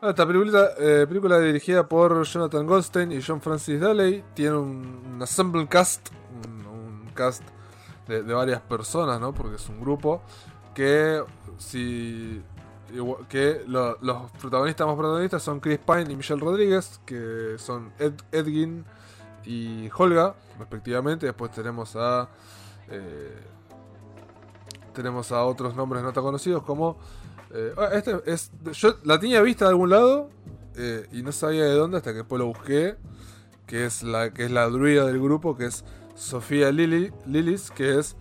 [0.00, 5.02] Ah, Esta película, eh, película dirigida por Jonathan Goldstein y John Francis Daley tiene un,
[5.14, 6.10] un ensemble cast,
[6.46, 7.42] un, cast
[8.06, 9.32] de, varias personas, ¿no?
[9.32, 10.22] Porque es un grupo
[10.74, 11.22] que
[11.58, 12.42] si
[13.28, 18.14] que lo- los protagonistas más protagonistas son Chris Pine y Michelle Rodríguez, que son Ed,
[18.32, 18.84] Edgin
[19.44, 21.26] y Holga, respectivamente.
[21.26, 22.28] Después tenemos a
[22.90, 23.34] eh,
[24.94, 26.96] tenemos a otros nombres no tan conocidos como
[27.52, 30.30] eh, ah, este es yo la tenía vista de algún lado
[30.76, 32.96] eh, y no sabía de dónde hasta que después lo busqué
[33.66, 35.84] que es la que es la druida del grupo que es
[36.14, 38.16] Sofía Lili, Lilis que es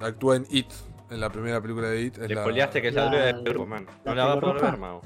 [0.00, 0.66] actúa en It
[1.10, 3.32] en la primera película de It es Le la- spoileaste que es la- la de
[3.42, 3.86] grupo, man.
[4.04, 4.70] la No la va a poder pelirroja.
[4.72, 5.02] ver, Mao.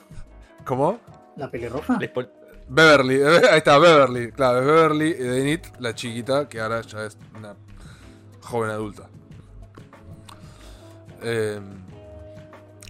[0.64, 1.00] ¿cómo?
[1.36, 1.98] ¿La pelirroja?
[1.98, 2.30] Le spoil-
[2.68, 7.18] Beverly, ahí está, Beverly, claro, es Beverly de It, la chiquita, que ahora ya es
[7.36, 7.54] una
[8.40, 9.08] joven adulta.
[11.22, 11.60] Eh,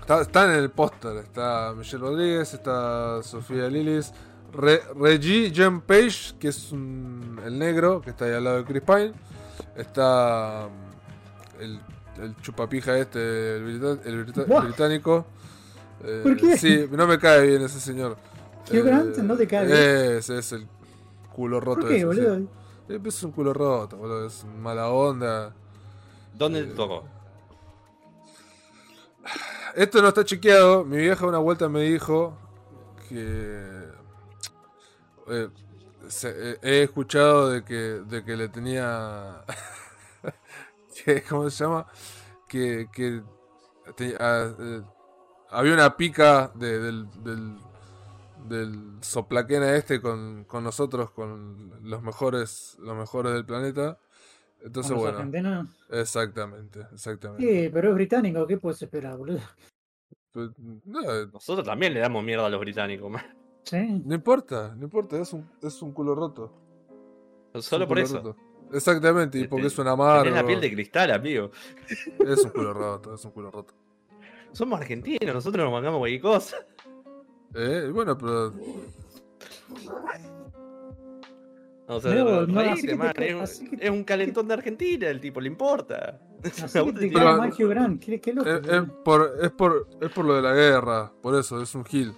[0.00, 4.12] está, está en el póster, está Michelle Rodríguez, está Sofía Lillis,
[4.52, 8.64] Re- Reggie Jen Page, que es un- el negro, que está ahí al lado de
[8.64, 9.12] Chris Pine,
[9.76, 11.80] está um, el,
[12.20, 14.64] el chupapija este, el, brita- el brita- Buah.
[14.64, 15.26] británico.
[16.04, 16.56] Eh, ¿Por qué?
[16.58, 18.16] Sí, no me cae bien ese señor.
[18.70, 19.78] Hugh Grant, ¿no te cae bien?
[20.18, 20.66] Ese es el
[21.34, 21.80] culo roto.
[21.80, 22.06] ¿Por qué, ese, sí.
[22.20, 22.34] boludo?
[22.88, 24.26] Eh, pues Es un culo roto, boludo.
[24.26, 25.54] Es mala onda.
[26.34, 27.04] ¿Dónde Eh, te tocó?
[29.74, 30.84] Esto no está chequeado.
[30.84, 32.36] Mi vieja una vuelta me dijo
[33.08, 33.84] que.
[35.28, 35.48] eh,
[36.08, 39.42] se- eh, he escuchado de que, de que le tenía.
[41.04, 41.86] que, ¿Cómo se llama?
[42.48, 42.86] Que.
[42.92, 43.22] que
[43.96, 44.82] te- ah, eh,
[45.50, 47.58] había una pica de- del, del,
[48.48, 53.98] del soplaquena este con, con nosotros, con los mejores, los mejores del planeta.
[54.62, 55.68] Entonces, ¿Con los bueno, argentinos?
[55.90, 57.64] exactamente, exactamente.
[57.64, 59.40] Sí, pero es británico, ¿qué puedes esperar, boludo?
[60.30, 60.50] Pues,
[60.84, 63.22] no, eh, Nosotros también le damos mierda a los británicos, man.
[63.64, 64.02] Sí.
[64.04, 66.52] no importa, no importa, es un, es un culo roto.
[67.60, 68.16] Solo un por eso.
[68.16, 68.36] roto.
[68.72, 70.22] Exactamente, y porque Tenés es un amargo.
[70.24, 71.50] Tenés la piel de cristal, amigo.
[72.26, 73.74] Es un culo roto, es un culo roto.
[74.52, 76.56] Somos argentinos, nosotros nos mangamos cualquier cosa.
[77.54, 78.52] Eh, y bueno, pero.
[81.88, 84.04] O sea, reíte, no, así que te man, es, un- así que te- es un
[84.04, 86.20] calentón de Argentina, el tipo, le importa.
[86.44, 87.50] Así que te Pero-
[88.00, 88.48] qué, qué loco.
[88.48, 91.84] Es, es por, es, por, es por lo de la guerra, por eso, es un
[91.84, 92.14] gil.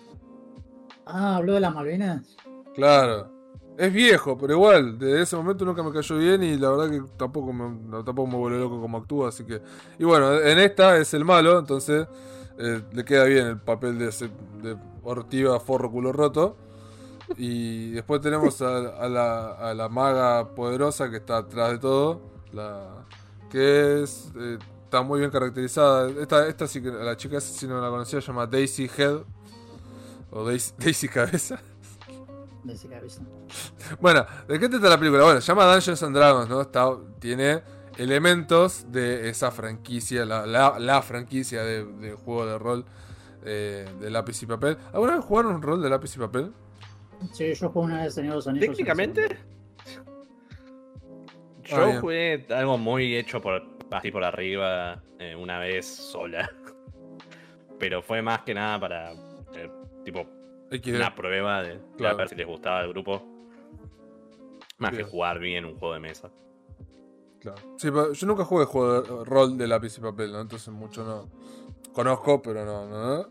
[1.07, 2.37] Ah, habló de las Malvinas.
[2.75, 3.31] Claro.
[3.77, 7.03] Es viejo, pero igual, desde ese momento nunca me cayó bien y la verdad que
[7.17, 9.61] tampoco me, tampoco me vuelve loco como actúa, así que...
[9.99, 12.07] Y bueno, en esta es el malo, entonces
[12.57, 14.31] eh, le queda bien el papel de, ese,
[14.63, 16.57] de Ortiva Forro Culo Roto.
[17.37, 22.21] Y después tenemos a, a la, a la maga poderosa que está atrás de todo,
[22.53, 23.07] la,
[23.51, 26.11] que es, eh, está muy bien caracterizada.
[26.11, 29.23] Esta, esta sí que la chica si no la conocía se llama Daisy Head,
[30.31, 31.61] o Daisy, Daisy Cabeza.
[32.65, 33.23] De ese cabeza.
[34.01, 35.25] Bueno, ¿de qué trata la película?
[35.25, 36.63] Bueno, se llama Dungeons and Dragons, ¿no?
[36.63, 36.89] Está,
[37.19, 37.63] tiene
[37.99, 42.85] elementos de esa franquicia, la, la- la franquicia de, de juego de rol
[43.45, 44.79] eh, de lápiz y papel.
[44.93, 46.53] ¿Alguna vez jugaron un rol de lápiz y papel?
[47.33, 48.67] Sí, yo jugué una vez de los Anillos.
[48.69, 49.39] Técnicamente,
[51.73, 56.51] Ah, yo jugué algo muy hecho por así por arriba eh, una vez sola.
[57.79, 59.71] Pero fue más que nada para eh,
[60.05, 60.27] tipo
[60.83, 60.97] XD.
[60.97, 62.17] una prueba de, Claro.
[62.17, 63.23] ver si les gustaba el grupo.
[64.79, 65.05] Más Bien.
[65.05, 66.31] que jugar bien un juego de mesa.
[67.41, 67.59] Claro.
[67.77, 70.41] Sí, pero yo nunca jugué juego de rol de lápiz y papel, ¿no?
[70.41, 71.29] Entonces mucho no.
[71.93, 73.17] Conozco, pero no, no.
[73.19, 73.29] no.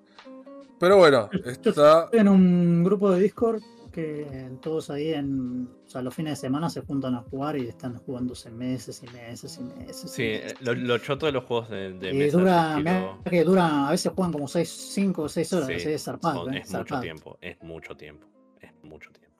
[0.79, 2.05] Pero bueno, está.
[2.05, 3.61] Estoy en un grupo de Discord
[3.93, 5.69] que todos ahí en.
[5.85, 9.07] O sea, los fines de semana se juntan a jugar y están jugándose meses y
[9.07, 10.03] meses y meses.
[10.03, 10.51] y Sí, meses.
[10.53, 12.37] eh, lo, lo choto de los juegos de, de y mesa.
[12.37, 16.03] dura, estilo- que dura, a veces juegan como 5 o 6 horas, Sí, así es
[16.03, 17.01] zarpado, son- eh, es mucho zarpado.
[17.01, 18.27] tiempo, es mucho tiempo,
[18.59, 19.37] es mucho tiempo.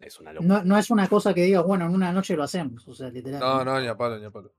[0.00, 0.58] Es una locura.
[0.58, 3.10] No, no es una cosa que digas, bueno, en una noche lo hacemos, o sea,
[3.10, 3.38] literal.
[3.40, 4.52] No, no, ni a palo, ni a palo.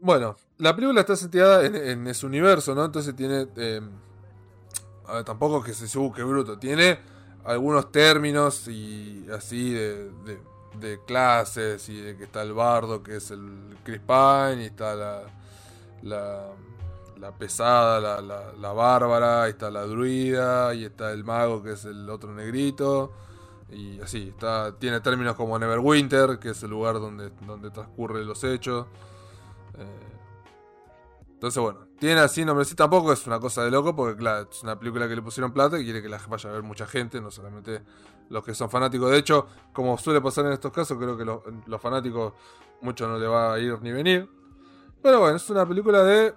[0.00, 2.84] Bueno, la película está seteada en, en ese universo, ¿no?
[2.84, 3.46] Entonces tiene.
[3.56, 4.07] eh, a
[5.14, 6.58] ver, tampoco que se suba, que bruto.
[6.58, 6.98] Tiene
[7.44, 10.40] algunos términos y así de, de-
[11.06, 15.22] clases y de que está el bardo, que es el Chris Pine, y está la.
[16.02, 16.46] la
[17.18, 21.72] la pesada, la, la, la bárbara, y está la druida, y está el mago, que
[21.72, 23.12] es el otro negrito.
[23.70, 28.44] Y así, está, tiene términos como Neverwinter, que es el lugar donde, donde transcurren los
[28.44, 28.86] hechos.
[29.78, 29.86] Eh,
[31.34, 32.74] entonces, bueno, tiene así nombres.
[32.74, 35.78] Tampoco es una cosa de loco, porque claro, es una película que le pusieron plata
[35.78, 37.82] y quiere que la vaya a ver mucha gente, no solamente
[38.28, 39.10] los que son fanáticos.
[39.10, 42.34] De hecho, como suele pasar en estos casos, creo que los, los fanáticos
[42.80, 44.28] mucho no le va a ir ni venir.
[45.02, 46.34] Pero bueno, es una película de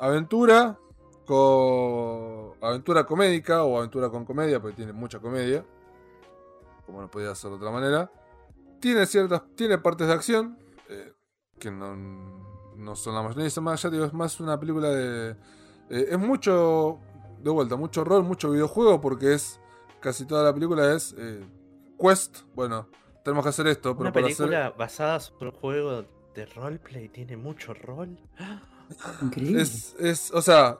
[0.00, 0.78] aventura
[1.24, 5.64] con aventura comédica o aventura con comedia, porque tiene mucha comedia
[6.86, 8.10] como no podía ser de otra manera.
[8.80, 10.58] Tiene ciertas, tiene partes de acción,
[10.88, 11.12] eh,
[11.58, 11.96] que no,
[12.76, 15.30] no son la mayoría, es más, ya digo, es más una película de...
[15.90, 16.98] eh, es mucho,
[17.42, 19.60] de vuelta, mucho rol, mucho videojuego, porque es,
[20.00, 21.44] casi toda la película es eh,
[21.98, 22.88] quest, bueno,
[23.24, 24.78] tenemos que hacer esto, pero Una para película hacer...
[24.78, 26.04] basada sobre un juego
[26.34, 28.18] de roleplay tiene mucho rol.
[29.22, 29.62] Increíble.
[29.62, 30.78] Es, es, o sea,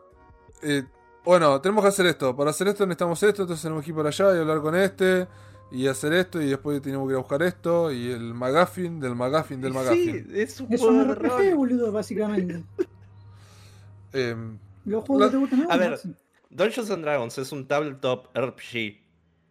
[0.62, 0.84] eh,
[1.24, 4.06] bueno, tenemos que hacer esto, para hacer esto necesitamos esto, entonces tenemos que ir por
[4.06, 5.26] allá y hablar con este.
[5.70, 9.14] Y hacer esto, y después tenemos que ir a buscar esto, y el McGuffin del
[9.16, 10.30] McGuffin del Sí, McGuffin.
[10.36, 11.54] es un Es juego un de RPG, rol.
[11.56, 12.64] boludo, básicamente.
[14.12, 16.14] Em, Los juegos La- te gustan A ver, sí.
[16.48, 19.02] Dungeons and Dragons es un tabletop RPG.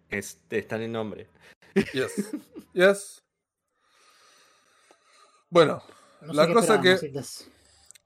[0.10, 1.28] Este, está en el nombre.
[1.94, 2.32] Yes.
[2.74, 3.22] Yes.
[5.50, 5.84] Bueno,
[6.22, 6.98] No sé la cosa que-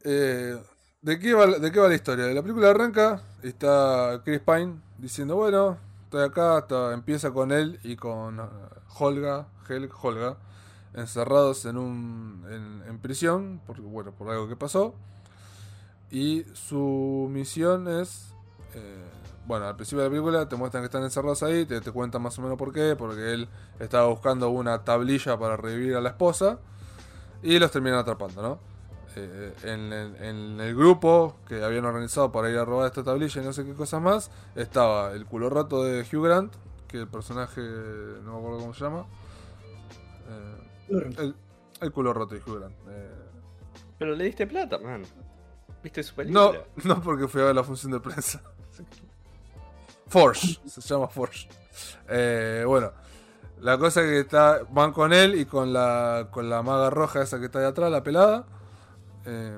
[0.04, 0.58] eh,
[1.02, 2.26] ¿de, qué va, ¿de qué va la historia?
[2.28, 5.78] La película arranca, está Chris Pine diciendo, bueno,
[6.10, 8.44] estoy acá, está- empieza con él y con eh,
[8.98, 10.38] Holga, Hel- Holga,
[10.94, 14.96] encerrados en un en, prisión, por, bueno, por algo que pasó.
[16.12, 18.34] Y su misión es...
[18.74, 19.06] eh,
[19.46, 22.22] bueno, al principio de la película te muestran que están encerrados ahí, te, te cuentan
[22.22, 23.50] más o menos por qué, porque él
[23.80, 26.60] estaba buscando una tablilla para revivir a la esposa
[27.44, 28.60] y los terminan atrapando, ¿no?
[29.16, 33.42] Eh, en, el- en el grupo que habían organizado para ir a robar esta tablilla
[33.42, 36.54] y no sé qué cosas más, estaba el culo roto de Hugh Grant,
[36.88, 39.06] que el personaje, no me acuerdo cómo se llama.
[40.90, 41.36] Eh, el,
[41.82, 42.76] el culo roto de Hugh Grant.
[42.88, 43.10] eh,
[43.98, 45.04] Pero le diste plata, man.
[45.84, 46.16] ¿Viste su no,
[46.52, 46.64] película?
[46.84, 48.42] no porque fui a ver la función de prensa.
[50.08, 51.48] Forge, se llama Forge.
[52.08, 52.92] Eh, bueno,
[53.62, 57.22] la cosa es que está, van con él y con la, con la maga roja
[57.22, 58.46] esa que está de atrás, la pelada.
[59.26, 59.58] Eh,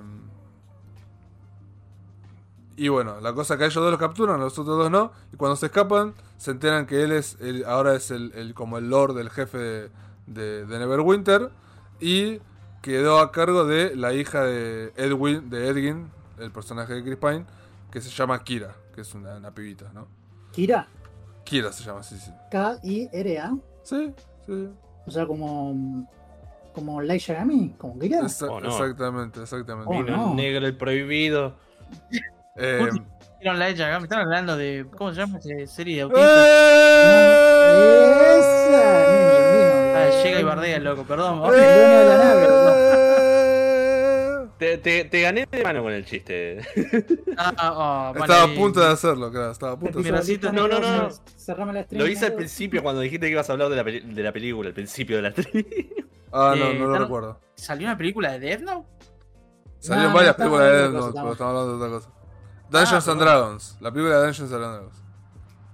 [2.77, 5.11] y bueno, la cosa es que ellos dos los capturan, los otros dos no.
[5.33, 8.77] Y cuando se escapan, se enteran que él es el, ahora es el, el- como
[8.77, 9.89] el lord, el jefe de,
[10.27, 11.51] de- de Neverwinter.
[11.99, 12.39] Y
[12.81, 16.09] quedó a cargo de la hija de Edwin, de Edwin,
[16.39, 17.45] el personaje de Chris Pine,
[17.91, 20.07] que se llama Kira, que es una, una pibita, ¿no?
[20.51, 20.87] Kira,
[21.43, 22.31] Kira se llama, sí, sí.
[22.49, 23.55] K-I-R-A.
[23.83, 24.11] Sí,
[24.47, 24.69] sí.
[25.05, 26.07] O sea, como.
[26.73, 28.69] Como Light Yagami, como Oh, no.
[28.69, 29.89] Exactamente, exactamente.
[29.93, 30.29] Oh, Vino no.
[30.31, 31.55] el negro, el prohibido.
[32.55, 32.89] Eh,
[33.39, 34.85] Vieron la hecha acá, me están hablando de.
[34.95, 36.45] ¿Cómo se llama esa serie de autistas?
[36.47, 38.37] ¡Eh!
[38.39, 38.61] Esa,
[39.93, 41.41] Ah, llega y bardea el loco, perdón.
[41.55, 42.37] ¡Eh!
[44.57, 46.59] Te, te, te gané de mano con el chiste.
[47.35, 50.51] Ah, ah, vale, Estaba a punto de hacerlo, claro, estaba a punto de hacerlo.
[50.53, 51.09] No, no, no.
[51.35, 51.99] Cerrame la stream.
[52.03, 54.67] Lo hice al principio cuando dijiste que ibas a hablar de la, de la película,
[54.69, 55.65] al principio de la tri.
[56.31, 57.39] Ah, no, Eh, no lo ¿están- recuerdo.
[57.55, 58.87] ¿Salió una película de Death Note?
[59.79, 62.09] Salieron no, varias películas de Death Note, pero estamos hablando de otra cosa.
[62.69, 63.21] Dungeons Ah, and.
[63.21, 65.03] Dragons, la película de Dungeons and Dragons.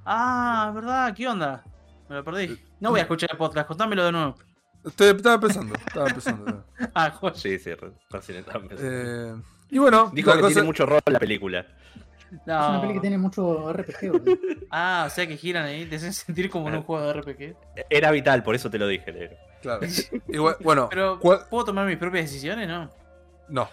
[0.05, 1.63] Ah, es verdad, ¿qué onda?
[2.09, 2.57] Me lo perdí.
[2.79, 4.35] No voy a escuchar el podcast, contámelo de nuevo.
[4.83, 6.63] Estoy- estaba empezando, estaba empezando.
[6.95, 7.35] Ah, joya.
[7.35, 7.71] Sí, sí,
[8.09, 8.91] recién estaba empezando.
[8.91, 11.65] Eh, y bueno, Dijo que cosa- tiene mucho rol la película.
[12.31, 14.37] Es una peli que tiene mucho RPG, boludo.
[14.71, 17.55] Ah, o sea que giran ahí, te hacen sentir como en un juego de RPG.
[17.89, 19.35] Era vital, por eso te lo dije, negro.
[19.61, 19.81] Claro.
[20.27, 22.67] Igual- bueno, Pero, ¿cuál- ¿puedo tomar mis propias decisiones?
[22.67, 22.89] No.
[23.49, 23.69] no.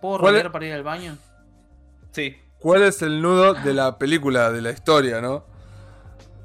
[0.00, 1.16] ¿Puedo ¿Cuál es- rodear para ir al baño?
[2.12, 2.36] Sí.
[2.60, 5.44] ¿Cuál es el nudo de la película, de la historia, no?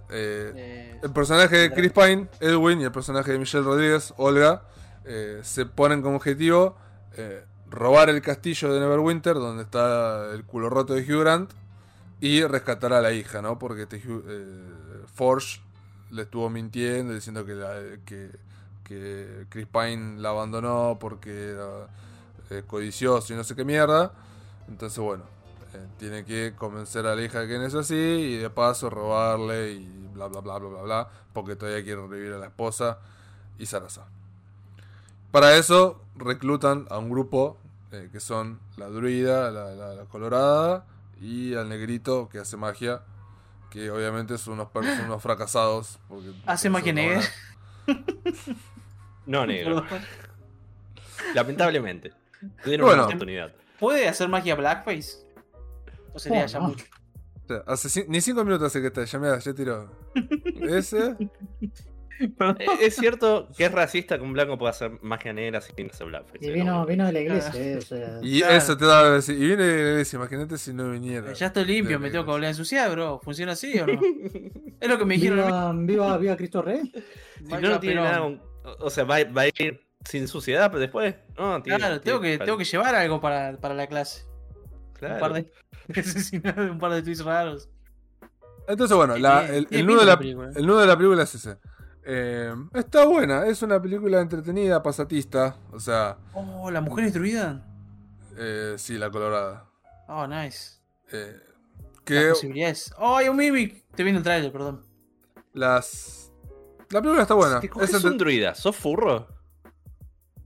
[0.09, 4.63] Eh, Eh, el personaje de Chris Pine, Edwin, y el personaje de Michelle Rodríguez, Olga,
[5.05, 6.77] eh, se ponen como objetivo
[7.17, 11.51] eh, robar el castillo de Neverwinter, donde está el culo roto de Hugh Grant,
[12.19, 13.57] y rescatar a la hija, ¿no?
[13.59, 15.61] Porque este Hugh- eh, Forge
[16.11, 18.29] le estuvo mintiendo, diciendo que, la- que,
[19.49, 21.87] Chris Pine la abandonó porque era
[22.49, 24.13] eh, codicioso y no sé qué mierda.
[24.67, 25.23] Entonces, bueno,
[25.73, 28.89] eh, tiene que convencer a la hija de que no es así y de paso
[28.89, 32.99] robarle y bla bla bla bla bla bla, porque todavía quiere revivir a la esposa
[33.59, 34.05] y Sarasa.
[35.31, 37.57] Para eso reclutan a un grupo
[37.91, 40.85] eh, que son la druida, la, la- la colorada
[41.21, 43.01] y al negrito que hace magia,
[43.71, 45.99] que obviamente son unos, son unos fracasados.
[46.07, 47.21] porque ¿Hace magia negra?
[49.25, 49.85] No, negro.
[51.35, 52.11] Lamentablemente.
[52.63, 53.03] Tuvieron Bueno.
[53.03, 53.53] una oportunidad.
[53.79, 55.25] ¿Puede hacer magia blackface?
[56.13, 56.67] ¿O sería Oh, ya no.
[56.69, 56.85] mucho?
[57.43, 59.91] O sea, hace cin- ni cinco minutos hace que está, ya, mira, ya tiró.
[60.61, 61.15] Ese.
[62.19, 66.07] Eh, Es cierto que es racista que un blanco pueda hacer magia negra sin hacer
[66.07, 66.37] blackface.
[66.37, 68.19] Y pero vino, vino de la iglesia, eh, o sea.
[68.21, 68.55] Y Claro.
[68.55, 69.35] eso te da a decir.
[69.35, 71.33] Y viene de la iglesia, imagínate si no viniera.
[71.33, 73.19] Ya estoy limpio, me tengo que volver a ensuciar, bro.
[73.23, 73.99] ¿Funciona así o no?
[74.79, 75.85] Es lo que me dijeron.
[75.87, 76.81] Viva, viva, viva Cristo Rey.
[77.37, 78.41] Si no, no tiene pero- nada con-
[78.79, 81.15] O sea, va, va a ir sin suciedad, pero después.
[81.37, 84.25] No, tiene- Claro, tengo que, tengo que llevar algo para, para la clase.
[84.93, 85.15] Claro.
[85.15, 85.51] Un par de
[86.71, 87.69] un par de tweets raros.
[88.67, 90.13] Entonces, bueno, la- el, nudo de la,
[90.55, 91.57] el nudo de la película es ese.
[92.05, 95.57] Eh, está buena, es una película entretenida, pasatista.
[95.71, 97.65] O sea, Oh, la mujer destruida.
[98.37, 99.65] eh, sí, la colorada.
[100.07, 100.79] Oh, nice.
[101.11, 101.37] Eh,
[101.81, 102.93] Las que posibilidades.
[102.97, 103.85] Oh, hay un Mimic.
[103.95, 104.85] Te viene el trailer, perdón.
[105.53, 106.22] las.
[106.93, 107.59] La película está buena.
[107.59, 108.55] ¿Qué Es coges entre- un druida?
[108.55, 109.27] ¿Sos furro?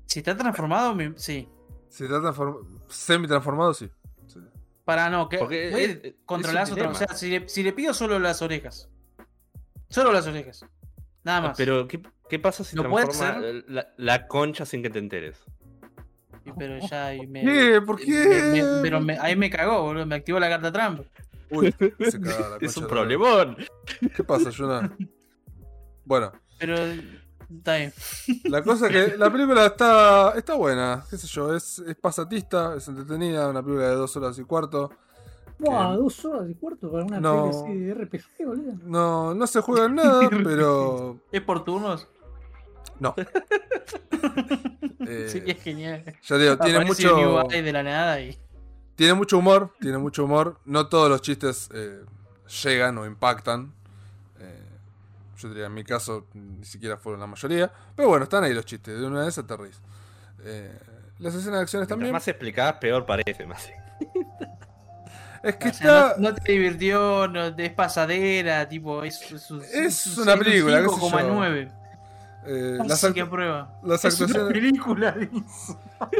[0.05, 1.47] Si está transformado, sí.
[1.89, 3.89] Si está transform- semi-transformado, sí.
[4.27, 4.39] Sí.
[4.85, 7.49] Para no, que Porque puede es- es controlar un su tra- O sea, si le,
[7.49, 8.89] si le pido solo las orejas.
[9.89, 10.65] Solo las orejas.
[11.23, 11.57] Nada más.
[11.57, 15.37] Pero, ¿qué, qué pasa si ¿Lo puede transforma la, la concha sin que te enteres?
[16.57, 17.81] Pero ya y me, ¿Qué?
[17.85, 18.05] ¿Por qué?
[18.07, 20.05] me- me- pero me- ahí me cagó, boludo.
[20.05, 21.03] Me activó la carta trampa.
[21.49, 23.57] Uy, se cagaba la Es un problemón.
[24.15, 24.95] ¿Qué pasa, Yuna?
[26.07, 27.93] Bueno, Pero está bien.
[28.45, 32.75] la cosa es que la película está, está buena, qué sé yo, es, es pasatista,
[32.75, 34.89] es entretenida, una película de dos horas y cuarto.
[35.59, 37.49] Wow, Que- dos horas y cuarto para una No.
[37.49, 38.73] así de RPG, boludo.
[38.84, 42.07] No, no se juega en nada, pero ¿Es por turnos?
[42.99, 43.13] no.
[45.09, 46.03] Eh, Sería genial.
[46.21, 48.38] ya digo, tiene Aparece mucho, de la nada y.
[48.95, 50.59] tiene mucho humor, tiene mucho humor.
[50.65, 52.01] No todos los chistes eh,
[52.63, 53.73] llegan o impactan.
[55.38, 57.72] Yo diría, en mi caso, ni siquiera fueron la mayoría.
[57.95, 59.80] Pero bueno, están ahí los chistes, de una vez aterriz.
[60.43, 60.77] Eh,
[61.19, 62.14] las escenas de acción están Mientras bien.
[62.14, 63.45] más explicadas, peor parece.
[63.45, 63.69] Más.
[65.43, 66.15] Es que O sea, está.
[66.19, 70.81] no, no te divirtió, no, es pasadera, tipo, es, es, un- Es un una película,
[70.81, 71.09] qué sé yo.
[71.09, 71.72] 5,9.
[72.47, 75.15] Eh, las, Así act- las Es una película.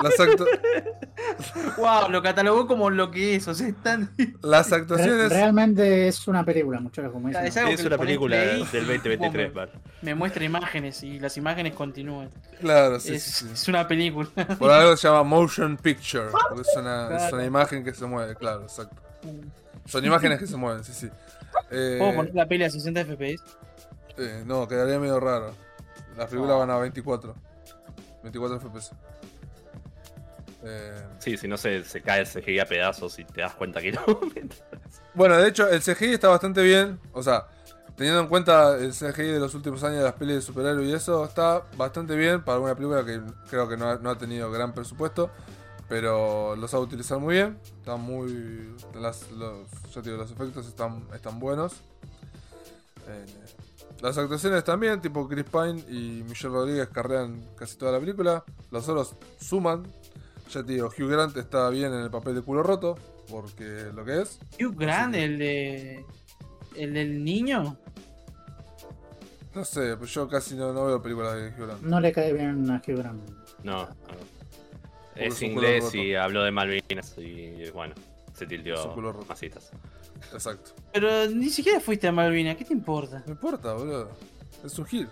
[0.03, 0.47] Las, actu-
[1.77, 4.11] Wow, lo catalogó como lo que es, o sea, es tan.
[4.41, 5.29] las Re- actuaciones.
[5.29, 7.45] realmente es una película, muchachos, como dicen.
[7.45, 9.67] Es algo Es que una película play, del 2023, me,
[10.01, 12.29] me muestra imágenes y las imágenes continúan.
[12.59, 13.51] Claro, sí, es, sí, sí.
[13.53, 14.29] es una película.
[14.59, 16.25] Por algo se llama motion picture.
[16.49, 17.35] Porque es una, es Claro.
[17.37, 18.95] una imagen que se mueve, claro, exacto.
[19.85, 21.09] Son imágenes que se mueven, sí, sí.
[21.71, 23.43] Eh, ¿Puedo poner la peli a 60 FPS?
[24.17, 25.53] eh, no, quedaría medio raro.
[26.18, 26.60] Las películas Ah.
[26.60, 27.35] van a 24.
[28.23, 28.91] 24 FPS.
[30.64, 33.81] Eh, Sí, si no se, se cae el CGI a pedazos y te das cuenta
[33.81, 34.02] que no.
[35.14, 36.99] bueno, de hecho, el CGI está bastante bien.
[37.14, 37.48] O sea,
[37.95, 40.94] teniendo en cuenta el CGI de los últimos años de las pelis de superhéroes y
[40.94, 44.52] eso, está bastante bien para una película que creo que no ha, no ha tenido
[44.52, 45.30] gran presupuesto.
[45.89, 47.57] Pero lo sabe utilizar muy bien.
[47.80, 48.76] Están muy.
[48.94, 51.76] Las, los, ya digo, los efectos están, están buenos.
[53.07, 53.26] Eh,
[54.02, 58.44] las actuaciones también, tipo Chris Pine y Michelle Rodríguez carrean casi toda la película.
[58.72, 59.84] Los otros suman.
[60.52, 62.98] Ya te digo, Hugh Grant está bien en el papel de culo roto,
[63.30, 64.40] porque lo que es.
[64.60, 66.06] Hugh Grant, el de.
[66.76, 67.78] El del niño.
[69.56, 71.82] No sé, pues yo casi no, no veo películas de Hugh Grant.
[71.82, 73.22] No le cae bien a Hugh Grant.
[73.64, 73.88] No,
[75.15, 77.95] Es inglés y habló de Malvinas y bueno,
[78.34, 79.26] se roto.
[79.28, 79.72] masitas.
[80.33, 80.71] Exacto.
[80.93, 83.23] Pero ni siquiera fuiste a Malvina, ¿qué te importa?
[83.25, 84.09] No importa, boludo.
[84.63, 85.09] Es un Gil.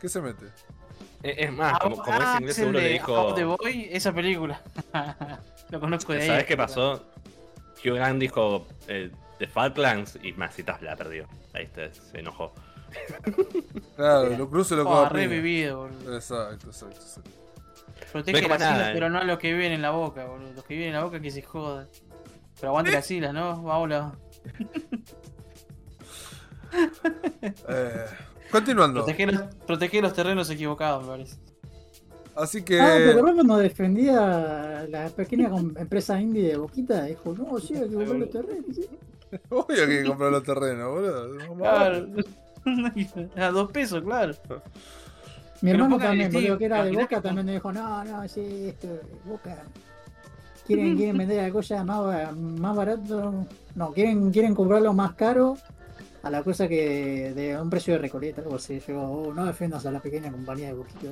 [0.00, 0.46] ¿Qué se mete?
[1.22, 3.56] Es es más, como, como es inglés, seguro le dijo.
[3.58, 4.60] Boy, esa película.
[5.70, 6.26] Lo conozco de ahí.
[6.28, 7.04] ¿Sabes qué pasó?
[7.84, 11.26] Hugh Grant dijo eh, The Falklands y Masitas la perdió.
[11.52, 12.52] Ahí está, se enojó.
[13.96, 15.08] Claro, lo cruce lo Oh, coja.
[15.10, 16.16] revivido, boludo.
[16.16, 17.30] Exacto, exacto, exacto.
[18.12, 18.92] Protege No las nada, islas, eh.
[18.94, 20.52] pero no a los que viven en la boca, boludo.
[20.54, 21.88] Los que viven en la boca que se jodan.
[22.58, 23.86] Pero aguante las islas, ¿no?
[23.86, 24.12] La...
[27.68, 28.04] Eh,
[28.50, 29.00] continuando.
[29.04, 31.36] Proteger, los, proteger los terrenos equivocados, me parece.
[32.34, 33.10] Así Ah, ¿te que.
[33.12, 37.04] acordás cuando defendía la pequeña empresa indie de Boquita?
[37.04, 38.76] Dijo, no, sí, hay que comprar los terrenos.
[38.76, 38.88] sí".
[39.50, 41.56] Obvio que hay que comprar los terrenos, boludo.
[41.56, 42.06] Claro.
[43.36, 44.34] A dos pesos, claro.
[45.62, 48.66] Mi Pero hermano también, boludo, que era de Boca, también me dijo, no, no, sí,
[48.68, 48.88] esto,
[49.24, 49.62] Boca.
[50.66, 53.46] Quieren, quieren vender la cosa más, más barato.
[53.76, 55.56] No, quieren, quieren comprarlo más caro
[56.22, 58.80] a la cosa que de un precio de Recoleta, algo así.
[58.88, 61.10] Yo, oh, no defiendas a la pequeña compañía de Boquita.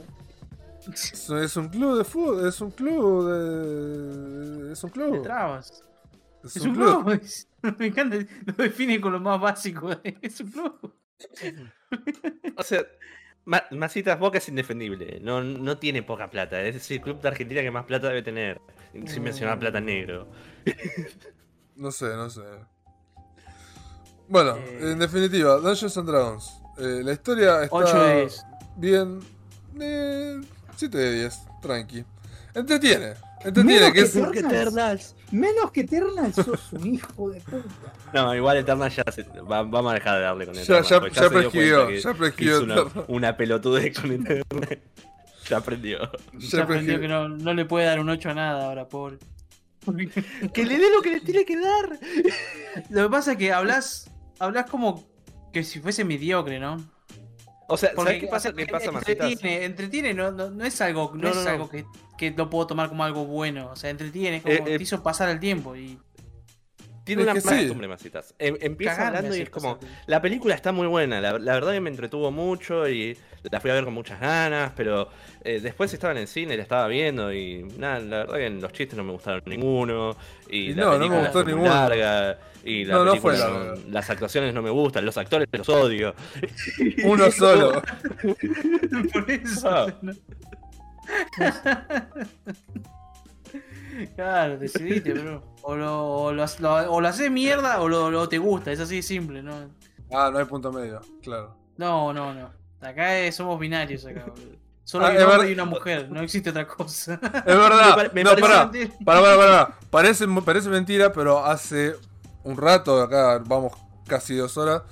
[0.92, 4.72] Es, es un club de fútbol, es un club de.
[4.72, 5.22] Es un club.
[5.22, 5.84] trabas.
[6.42, 7.04] Es Es un un club.
[7.04, 7.22] club.
[7.78, 8.16] Me encanta,
[8.46, 9.90] lo define con lo más básico.
[10.20, 10.94] Es un club.
[12.56, 12.82] O sea,
[13.46, 15.20] Ma- Masitas Boca es indefendible.
[15.22, 16.60] No, no tiene poca plata.
[16.62, 18.60] Es el club de Argentina que más plata debe tener.
[19.06, 20.28] Sin mencionar plata en negro.
[21.76, 22.42] No sé, no sé.
[24.28, 24.92] Bueno, Eh.
[24.92, 26.60] en definitiva, Dungeons and Dragons.
[26.78, 28.44] Eh, la historia está 8 de 10.
[28.76, 29.20] bien.
[29.80, 30.40] Eh,
[30.76, 32.04] 7 de 10, tranqui.
[32.54, 33.14] Entretiene.
[33.44, 34.16] Entretiene, Menos que que es.
[34.16, 34.46] Eternals.
[34.54, 35.14] Eternals.
[35.30, 37.64] Menos que Eternal, sos un hijo de puta.
[38.14, 40.84] No, igual Eternal ya se, va- vamos a dejar de darle con Ya, Eternal.
[40.84, 42.62] ya, ya se dio prescribió, que ya prescribió.
[42.62, 44.80] una, una pelotudez con Eternal.
[45.48, 45.98] ya aprendió.
[46.32, 49.18] Ya Ya aprendió que no, no le puede dar un 8 a nada ahora, pobre.
[50.52, 51.98] Que le dé lo que le tiene que dar.
[52.90, 55.04] Lo que pasa es que hablas, hablas como
[55.52, 56.76] que si fuese mediocre, ¿no?
[57.68, 58.52] O sea, Porque ¿sabes qué pasa?
[58.52, 61.50] ¿Qué pasa, entretiene, entretiene, no, no, no es algo, no, No, es no, no.
[61.50, 61.86] algo que,
[62.18, 63.70] que lo puedo tomar como algo bueno.
[63.70, 65.98] O sea, entretiene, como Eh, eh, te hizo pasar el tiempo y
[67.04, 67.46] Tiene Es una sí.
[67.46, 68.34] mala costumbre, Masitas.
[68.38, 69.78] Em- empieza cagarme hablando y es como.
[70.06, 73.16] La película está muy buena, la, la verdad que me entretuvo mucho y
[73.50, 75.08] la fui a ver con muchas ganas, pero
[75.42, 78.72] eh, después estaba en el cine, la estaba viendo y nada, la verdad que los
[78.72, 80.16] chistes no me gustaron ninguno
[80.48, 81.68] y, Y la no, no me película gustó ninguno.
[81.68, 83.74] larga y la No, no fue larga.
[83.90, 86.14] las actuaciones no me gustan, los actores los odio.
[87.04, 87.82] Uno solo.
[89.12, 89.68] Por eso.
[89.68, 89.86] Ah.
[94.16, 95.42] claro, decidiste, bro.
[95.62, 98.72] O lo, o lo, haces- lo- o lo haces mierda o lo, lo te gusta,
[98.72, 99.70] es así de simple, ¿no?
[100.12, 101.56] Ah, no hay punto medio, claro.
[101.76, 102.50] No, no, no.
[102.84, 104.56] Acá es- somos binarios acá, boludo.
[104.84, 105.48] Solo Ah, hay un hombre verdad.
[105.50, 107.14] y una mujer, no existe otra cosa.
[107.14, 108.10] Es verdad.
[108.12, 108.66] Me no, parece pará.
[108.66, 108.94] mentira.
[109.04, 109.78] Pará, pará, pará.
[109.90, 111.96] Parece, parece mentira, pero hace
[112.42, 113.72] un rato, acá vamos
[114.06, 114.82] casi dos horas.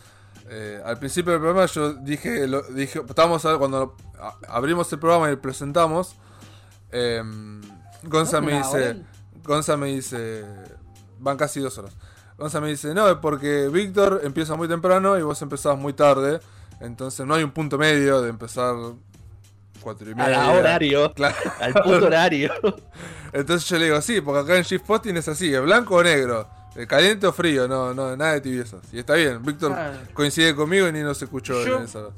[0.54, 4.98] eh, al principio del programa yo dije, lo, dije estábamos a- cuando a- abrimos el
[4.98, 6.16] programa y presentamos.
[6.90, 7.22] Eh,
[8.02, 9.02] Gonza me dice.
[9.44, 10.44] Gonza me dice,
[11.18, 11.92] van casi dos horas.
[12.38, 16.40] Gonza me dice, no, es porque Víctor empieza muy temprano y vos empezás muy tarde.
[16.82, 18.74] Entonces no hay un punto medio de empezar
[19.80, 20.28] cuatro y A media.
[20.30, 21.36] la horario, Claro.
[21.60, 22.52] al puto horario.
[23.32, 26.02] Entonces yo le digo, sí, porque acá en Shift Posting es así, es blanco o
[26.02, 26.48] negro,
[26.86, 28.80] caliente o frío, no, no, nada de tibiezas.
[28.92, 29.98] Y está bien, Víctor Claro.
[30.14, 32.08] coincide conmigo y ni nos escuchó Yo- en esa.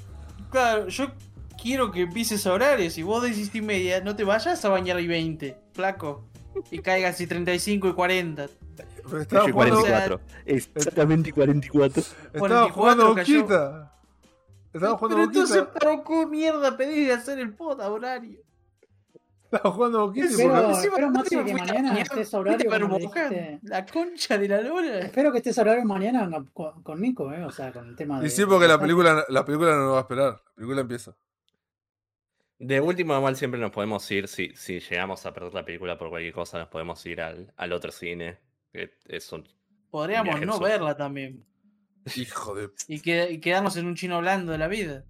[0.51, 1.07] Claro, yo
[1.61, 2.93] quiero que empieces a horarios.
[2.95, 6.24] Si vos decís y media, no te vayas a bañar y 20, flaco.
[6.70, 8.47] Y caigas y 35 y 40.
[9.09, 10.20] Pero estaba Y jugando, 44.
[10.47, 12.03] Exactamente 44.
[12.32, 13.41] estaba jugando 44 cayó.
[13.43, 13.94] boquita.
[14.81, 15.79] Jugando Pero entonces, boquita.
[15.79, 18.41] ¿para qué mierda pedís de hacer el pod a horario?
[19.45, 23.61] Estaba jugando boquita y espero, Maxi, que mañana estés a horario como dijiste.
[23.63, 24.99] La concha de la lora.
[24.99, 27.95] Espero que estés a horario mañana con- con, con Nico, eh, o sea, con el
[27.95, 28.27] tema de.
[28.27, 30.33] Y sí, porque la película, la película no nos va a esperar.
[30.33, 31.17] La película empieza.
[32.59, 36.09] De último, igual siempre nos podemos ir, si, si llegamos a perder la película por
[36.09, 38.39] cualquier cosa, nos podemos ir al, al otro cine.
[38.73, 39.47] Que es un-
[39.91, 40.65] Podríamos Viaje no sur.
[40.65, 41.45] verla también.
[42.17, 42.71] Hijo de.
[42.89, 45.05] Y, que- y quedarnos en un chino hablando de la vida.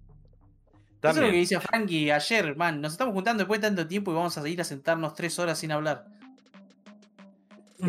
[1.01, 2.81] Eso es lo que dice Frankie ayer, man.
[2.81, 5.59] Nos estamos juntando después de tanto tiempo y vamos a ir a sentarnos tres horas
[5.59, 6.07] sin hablar.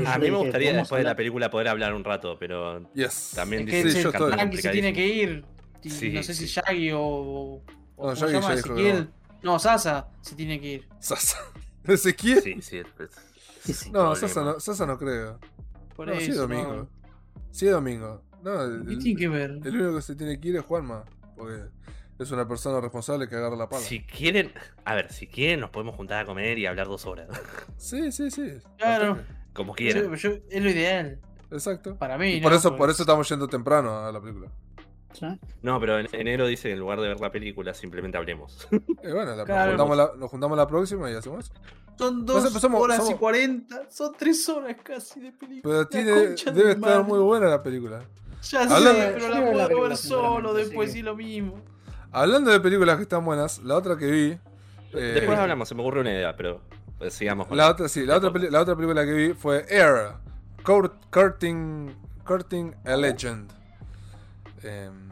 [0.05, 3.33] A mí me gustaría después de la película poder hablar un rato, pero Yes.
[3.35, 4.33] También Es dice que Sí, yo estoy.
[4.33, 5.45] Frankie se tiene que ir.
[5.83, 6.55] Sí, no sé si sí.
[6.61, 7.01] Shaggy o.
[7.01, 7.63] o
[7.97, 8.49] No, ¿cómo se Shaggy llama?
[8.49, 9.11] ya Ezequiel.
[9.43, 10.89] No, Sasa se tiene que ir.
[10.99, 11.39] Sasa.
[11.85, 12.43] ¿Ezequiel?
[12.43, 12.79] sí, sí.
[12.79, 12.87] es-
[13.65, 13.91] Sí, sí.
[13.91, 14.15] No.
[14.15, 15.39] Sasa no, Sasa no creo.
[15.95, 16.89] Por No, sí es domingo.
[17.53, 18.23] Sí es domingo.
[18.47, 19.51] No, el, ¿Qué tiene que ver?
[19.65, 21.05] el único que se tiene que ir es Juanma.
[21.37, 21.65] Porque
[22.19, 23.83] es una persona responsable que agarra la pala.
[23.83, 24.53] Si quieren,
[24.85, 27.29] a ver, si quieren nos podemos juntar a comer y hablar dos horas.
[27.77, 28.53] Sí, sí, sí.
[28.79, 29.19] Claro.
[29.53, 30.15] Como quieran.
[30.15, 31.19] yo- es lo ideal.
[31.51, 31.97] Exacto.
[31.97, 32.35] Para mí.
[32.35, 32.59] Y por ¿no?
[32.59, 34.49] eso, Porque- por eso estamos yendo temprano a la película.
[35.63, 38.69] No, pero en enero dice que en lugar de ver la película, simplemente hablemos.
[39.03, 39.73] Eh, bueno, la- Claro.
[39.77, 41.55] nos, juntamos la, nos juntamos la próxima y hacemos eso.
[41.99, 43.91] Son dos pues, somos- horas y cuarenta.
[43.91, 45.87] Son tres horas casi de película.
[45.87, 47.03] Pero tiene, debe estar madre.
[47.05, 48.03] muy buena la película.
[48.51, 51.61] Ya Hablando- sé, pero Yo la puedo ver solo después que- lo mismo.
[52.13, 54.39] Hablando de películas que están buenas, la otra que vi.
[54.93, 56.61] eh, Después hablamos, se me ocurre una idea, pero
[56.99, 59.67] pues, sigamos con La otra, sí, la otra, peli- la otra película que vi fue
[59.69, 60.13] Air,
[60.63, 61.95] Court- Courting,
[62.25, 63.51] Courting a Legend.
[64.63, 65.09] Em,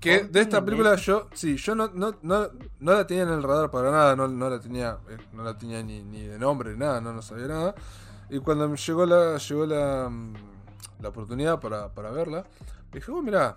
[0.00, 2.48] que de esta película yo, sí, yo no, no, no,
[2.80, 5.56] no la tenía en el radar para nada, no, no la tenía, eh, no la
[5.56, 7.74] tenía ni, ni de nombre, ni nada, no, no sabía nada.
[8.28, 10.34] Y cuando me llegó la, llegó la, mm,
[11.00, 12.44] la oportunidad para, para verla,
[12.92, 13.56] dije, oh, mira,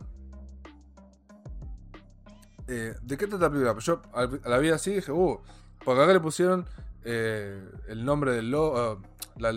[2.68, 3.74] eh, ¿de qué trata la película?
[3.74, 5.40] Pues Yo al- la vi así dije, uh,
[5.84, 6.66] porque acá le pusieron
[7.04, 8.98] eh, el nombre del logo, ah,
[9.38, 9.54] la,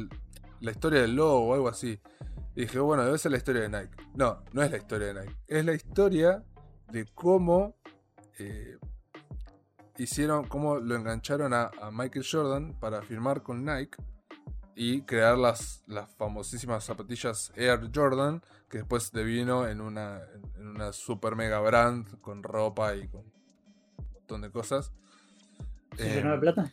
[0.60, 2.00] la historia del logo o algo así.
[2.54, 3.96] Y dije, bueno, debe ser la historia de Nike.
[4.14, 5.36] No, no es la historia de Nike.
[5.48, 6.44] Es la historia
[6.92, 7.76] de cómo
[8.38, 8.76] eh,
[9.98, 13.96] hicieron, cómo lo engancharon a, a Michael Jordan para firmar con Nike
[14.82, 18.40] y crear las, las famosísimas zapatillas Air Jordan,
[18.70, 20.22] que después devino en una,
[20.56, 23.32] en una super mega brand con ropa y con un
[24.14, 24.90] montón de cosas.
[25.98, 26.72] ¿Se Eh, llenó de plata?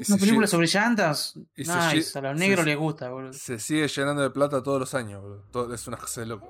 [0.00, 1.34] se Una película sobre llantas.
[1.54, 1.78] y se Nice,
[2.14, 3.32] lle- a los se- negros les gusta, boludo.
[3.34, 5.44] Se sigue llenando de plata todos los años, boludo.
[5.52, 6.48] Todo- es una cosa de loco.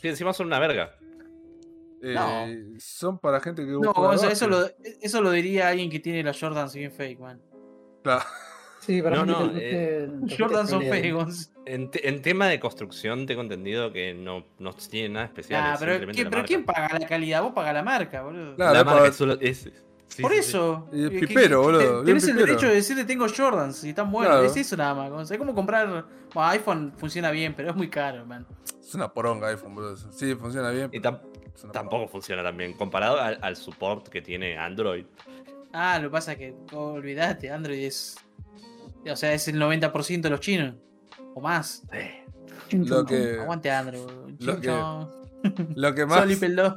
[0.00, 0.96] Sí, encima son una verga.
[2.02, 4.66] Eh, Son para gente que No, o sea, eso, lo,
[5.02, 7.40] eso lo diría alguien que tiene los Jordans bien fake, man.
[8.02, 8.22] Claro.
[8.80, 10.82] Sí, para No, mí no, te- eh, te- Jordans son
[11.12, 11.50] Gonz.
[11.66, 15.62] En, te- en tema de construcción tengo entendido que no, no tiene nada especial.
[15.64, 16.44] Ah, es pero, simplemente ¿quién, la pero.
[16.46, 17.42] ¿quién paga la calidad?
[17.42, 18.56] Vos pagas la marca, boludo.
[18.56, 19.70] Claro, la es marca solo es-
[20.08, 20.48] sí, Por sí, sí.
[20.48, 20.88] eso.
[20.92, 24.10] Y eh, que- pipero, que- boludo, Tenés el derecho de decirle tengo Jordans y están
[24.10, 24.32] buenos.
[24.32, 24.46] Claro.
[24.46, 25.30] Es eso nada más.
[25.30, 25.86] Es como comprar.
[25.86, 26.06] Bueno,
[26.48, 28.46] iPhone funciona bien, pero es muy caro, man.
[28.80, 29.96] Es una poronga iPhone, boludo.
[30.10, 30.88] Sí, funciona bien.
[30.92, 31.20] Y tam-
[31.70, 32.72] tampoco funciona tan bien.
[32.72, 35.04] Comparado al, al support que tiene Android.
[35.72, 38.16] Ah, lo que pasa es que, olvidate, Android es.
[39.10, 40.74] O sea, es el 90% de los chinos.
[41.34, 41.82] O más.
[42.72, 44.02] Lo que- Aguante Android.
[44.40, 45.06] lo que-.
[45.74, 46.26] Lo que más.
[46.38, 46.76] Pelón.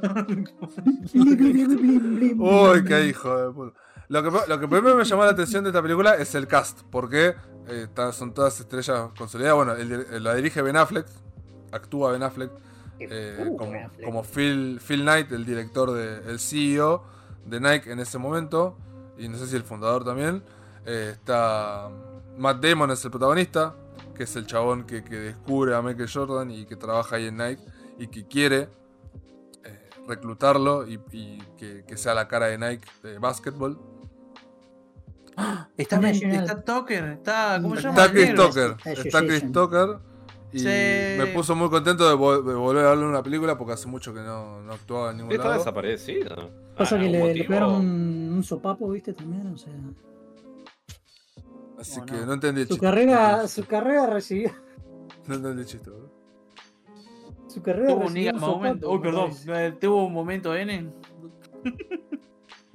[1.12, 1.36] Blim,
[2.16, 3.78] blim, Uy, qué hijo de puta.
[4.08, 6.82] Lo que, lo que primero me llamó la atención de esta película es el cast,
[6.90, 7.34] porque
[7.68, 9.56] eh, son todas estrellas consolidadas.
[9.56, 11.06] Bueno, el dir- la dirige Ben Affleck,
[11.72, 12.50] actúa Ben Affleck,
[13.00, 14.04] eh, Uh, como, Ben Affleck.
[14.04, 17.02] como Phil, Phil Knight, el director, de, el CEO
[17.46, 18.76] de Nike en ese momento,
[19.18, 20.42] y no sé si el fundador también.
[20.86, 21.88] Eh, está
[22.36, 23.74] Matt Damon es el protagonista,
[24.14, 27.36] que es el chabón que, que descubre a Michael Jordan y que trabaja ahí en
[27.38, 27.62] Nike
[27.98, 28.68] y que quiere
[29.64, 33.78] eh, reclutarlo y, y que, que sea la cara de Nike de básquetbol.
[35.76, 37.58] Está, está Tucker, está.
[37.60, 37.94] ¿Cómo se llama?
[38.00, 38.46] Está Chris negro.
[38.46, 39.20] Tucker, está.
[39.26, 39.98] Chris Tucker
[40.52, 40.66] y Sí.
[41.18, 43.88] me puso muy contento de, vol- de volver a verlo en una película porque hace
[43.88, 45.58] mucho que no, no actuaba en ningún Está lado.
[45.58, 46.50] desaparecido.
[46.76, 49.72] Pasa Ah, que ¿algún le, le pegaron un, un sopapo, viste, también, o sea.
[51.78, 52.26] Así No, que no.
[52.26, 52.86] no entendí el Su chiste.
[52.86, 54.50] carrera, su carrera recibió.
[55.26, 56.10] No entendí el chiste, bro.
[57.48, 58.80] Su carrera Tuvo un recibió un moment.
[58.80, 59.78] sopapo, Uy, perdón.
[59.80, 60.92] Tuvo un momento N.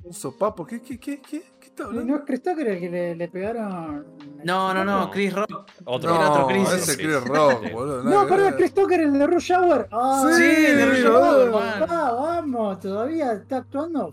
[0.03, 2.11] Un sopapo, ¿qué, qué, qué, qué, qué está hablando?
[2.11, 4.05] No es Chris Tucker el que le, le pegaron.
[4.43, 4.99] No, no, no.
[5.01, 5.11] No.
[5.11, 5.69] Chris Rock.
[5.85, 6.71] Otro, Era otro No, Chris.
[6.73, 8.03] ese Chris Rock, boludo.
[8.03, 8.55] No, que perdón, ver.
[8.57, 9.87] Chris Tucker, el de Rush Hour.
[9.91, 11.05] Ah, Sí, Sí, de Rush.
[11.05, 11.51] Hour.
[11.89, 14.11] Ah, vamos, todavía está actuando.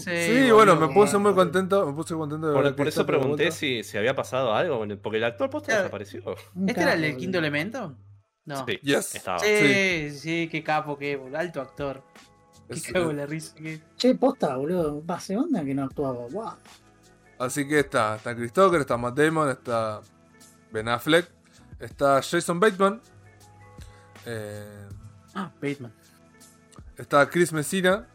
[0.00, 3.06] Sí, bueno, me puse muy contento, me puse contento de ver Por, por Chris eso
[3.06, 6.22] pregunté si, si había pasado algo, el- porque el actor posta desapareció.
[6.66, 7.96] ¿Este era el del quinto elemento?
[8.44, 8.66] No.
[8.66, 9.14] Sí, Yes.
[9.14, 9.38] estaba.
[9.38, 11.38] Sí, sí, qué capo, qué boludo.
[11.38, 12.02] Alto actor.
[12.68, 13.54] Qué cago en la risa.
[13.54, 15.02] qué- Che, posta, boludo.
[15.08, 16.26] Hace onda que no actuaba.
[16.30, 16.52] Wow.
[17.42, 20.00] Así que está, está Chris Tucker, está Matt Damon, está
[20.70, 21.28] Ben Affleck,
[21.80, 23.00] está Jason Bateman,
[24.26, 24.88] eh,
[25.34, 25.92] Ah, Bateman.
[26.96, 28.06] está Chris Messina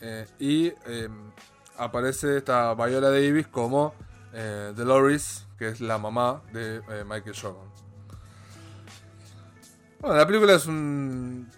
[0.00, 1.08] eh, y eh,
[1.76, 3.92] aparece esta Viola Davis como
[4.32, 7.68] eh, Dolores, que es la mamá de Michael Jordan.
[10.00, 11.50] Bueno, la película es un,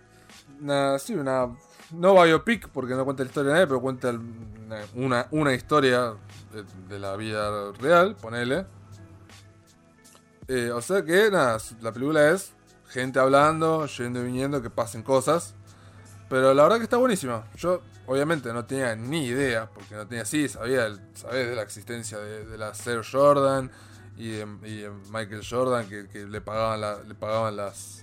[0.61, 1.55] una, sí, una
[1.91, 4.13] no biopic porque no cuenta la historia de nadie, pero cuenta
[4.95, 6.15] una, una, historia
[6.89, 8.67] de, la vida real, ponele.
[10.49, 12.53] Eh, o sea que nada, la película es
[12.89, 15.55] gente hablando, yendo y viniendo, que pasen cosas.
[16.29, 17.45] Pero la verdad que está buenísima.
[17.57, 22.19] Yo, obviamente, no tenía ni idea, porque no tenía sí, sabía, sabés de la existencia
[22.19, 23.71] de, de la Air Jordan
[24.17, 28.03] y de, y Michael Jordan, que, que le pagaban la- le pagaban las.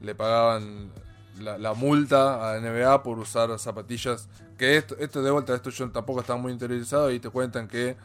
[0.00, 0.90] le pagaban
[1.40, 4.28] la, la multa a la NBA por usar zapatillas.
[4.56, 7.96] Que esto, esto de vuelta, esto yo tampoco estaba muy interiorizado y te cuentan que.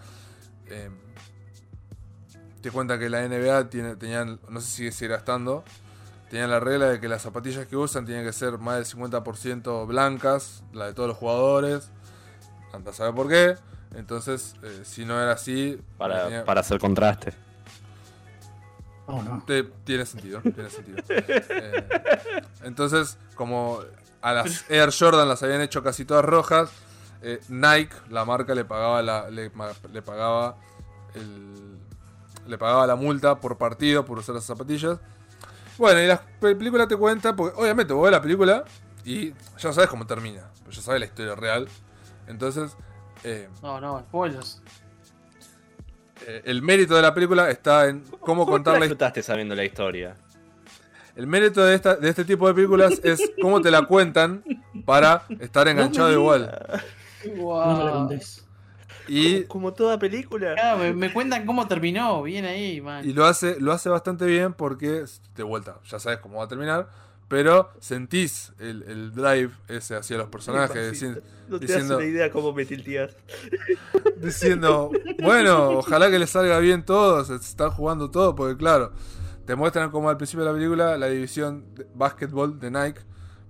[0.67, 0.89] eh,
[2.61, 5.63] te cuentan que la NBA tiene, tenían, no sé si sigue gastando,
[6.29, 9.85] tenían la regla de que las zapatillas que usan tienen que ser más del 50%
[9.85, 11.89] blancas, la de todos los jugadores.
[12.71, 13.55] Anda a saber por qué.
[13.95, 17.33] Entonces, eh, si no era así, Para, tenía- para hacer contraste.
[19.05, 19.43] Oh, no.
[19.45, 20.97] te- tiene sentido, tiene sentido.
[21.09, 21.87] Eh,
[22.63, 23.79] entonces, como
[24.21, 26.69] a las Air Jordan las habían hecho casi todas rojas,
[27.21, 29.49] eh, Nike, la marca, le pagaba la, le,
[30.01, 30.55] pagaba
[31.15, 31.77] el,
[32.47, 34.99] le pagaba la multa por partido por usar las zapatillas.
[35.77, 38.63] Bueno, y la pe- película te cuenta, porque obviamente vos ves la película
[39.03, 41.67] y ya sabes cómo termina, pues ya sabes la historia real.
[42.27, 42.71] Entonces,
[43.23, 44.61] eh, No, no, spoilers.
[46.27, 49.55] Eh, el mérito de la película está en cómo ¿Cómo contar te la disfrutaste sabiendo
[49.55, 50.15] la historia?
[51.15, 54.43] El mérito de, esta, de este tipo de películas es cómo te la cuentan
[54.85, 56.81] para estar enganchado igual.
[57.37, 57.65] Wow.
[57.65, 58.43] No me la contés.
[59.07, 60.75] Y, Como toda película.
[60.77, 62.23] Me, me cuentan cómo terminó.
[62.23, 63.07] Bien ahí, man.
[63.07, 65.05] y lo, hace, lo hace bastante bien porque,
[65.35, 66.87] de vuelta, ya sabes cómo va a terminar,
[67.27, 72.09] pero sentís el, el drive ese hacia los personajes, dici- No te diciendo- das una
[72.09, 73.15] idea cómo me tilteas.
[74.17, 74.91] diciendo,
[75.21, 78.91] bueno, ojalá que les salga bien todo, se están jugando todo, porque claro,
[79.45, 83.01] te muestran como al principio de la película la división de básquetbol de Nike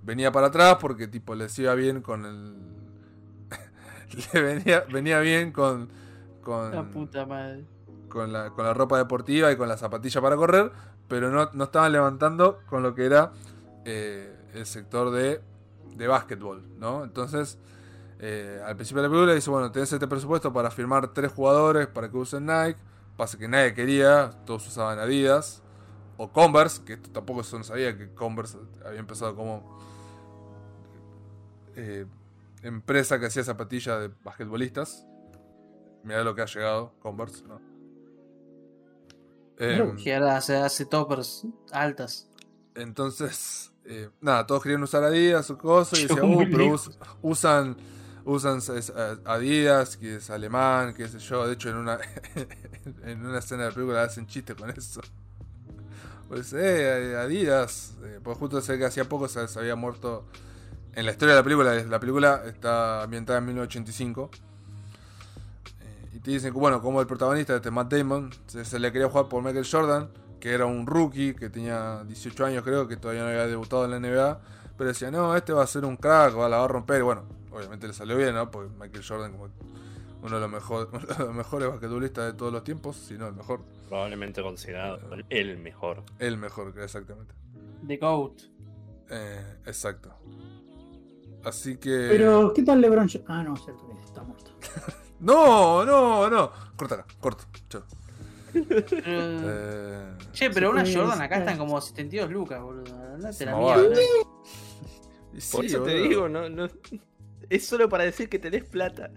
[0.01, 2.55] venía para atrás porque tipo les iba bien con el...
[4.33, 5.89] le venía, venía bien con...
[6.41, 7.65] con La puta madre.
[8.09, 10.71] con la, con la ropa deportiva y con la zapatilla para correr,
[11.07, 13.31] pero no, no estaban levantando con lo que era
[13.85, 15.41] eh, el sector de,
[15.95, 17.03] de básquetbol, ¿no?
[17.03, 17.57] Entonces,
[18.19, 21.87] eh, al principio de la película dice, bueno, tenés este presupuesto para firmar tres jugadores
[21.87, 22.79] para que usen Nike,
[23.17, 25.61] pasa que nadie quería, todos usaban Adidas,
[26.17, 29.77] o Converse, que esto tampoco se no sabía que Converse había empezado como
[31.75, 32.05] eh,
[32.61, 35.05] empresa que hacía zapatillas de basquetbolistas.
[36.03, 37.59] Mirá lo que ha llegado Converse, ¿no?
[39.57, 42.29] Em, Que ahora se hace toppers altas.
[42.75, 46.91] entonces, eh, nada, todos querían usar Adidas o cosas y decían, uh, pero us-
[47.21, 47.75] usan,
[48.25, 48.59] usan
[49.25, 51.45] Adidas, que es alemán, qué sé yo.
[51.47, 51.99] De hecho, en una,
[53.03, 55.01] en una escena de la película hacen chiste con eso.
[56.29, 60.25] Pues, eh, Adidas, eh, pues justo sé que hacía poco se, se había muerto.
[60.95, 64.29] En la historia de la película, la película está ambientada en 1985.
[65.81, 68.91] Eh, y te dicen que, bueno, como el protagonista, este Matt Damon, se, se le
[68.91, 70.09] quería jugar por Michael Jordan,
[70.43, 73.91] que era un rookie, que tenía 18 años creo, que todavía no había debutado en
[73.91, 74.41] la NBA,
[74.77, 77.03] pero decía, no, este va a ser un crack, va, la va a romper, y
[77.03, 78.51] bueno, obviamente le salió bien, ¿no?
[78.51, 79.47] Porque Michael Jordan como
[80.21, 83.27] uno de los, mejor- uno de los mejores basquetbolistas de todos los tiempos, si no
[83.29, 84.99] el mejor, Probablemente considerado
[85.29, 86.03] el mejor.
[86.19, 87.33] el mejor, exactamente.
[87.87, 88.41] The Goat.
[89.11, 90.13] Eh, exacto.
[91.45, 92.07] Así que...
[92.09, 93.07] Pero, ¿qué tal LeBron?
[93.07, 93.25] James?
[93.29, 94.51] Ah, no, cierto, que está muerto.
[95.19, 96.51] No, no, no.
[96.75, 97.45] Córtala, corto.
[97.69, 97.83] Chao.
[98.53, 101.39] Eh, Che, pero Sí, una Jordan acá sí.
[101.41, 102.95] están como 72 lucas, boludo.
[103.13, 104.01] Andate la mierda.
[105.33, 106.67] y sí, Por eso te digo, no, no.
[107.49, 109.11] Es solo para decir que tenés plata.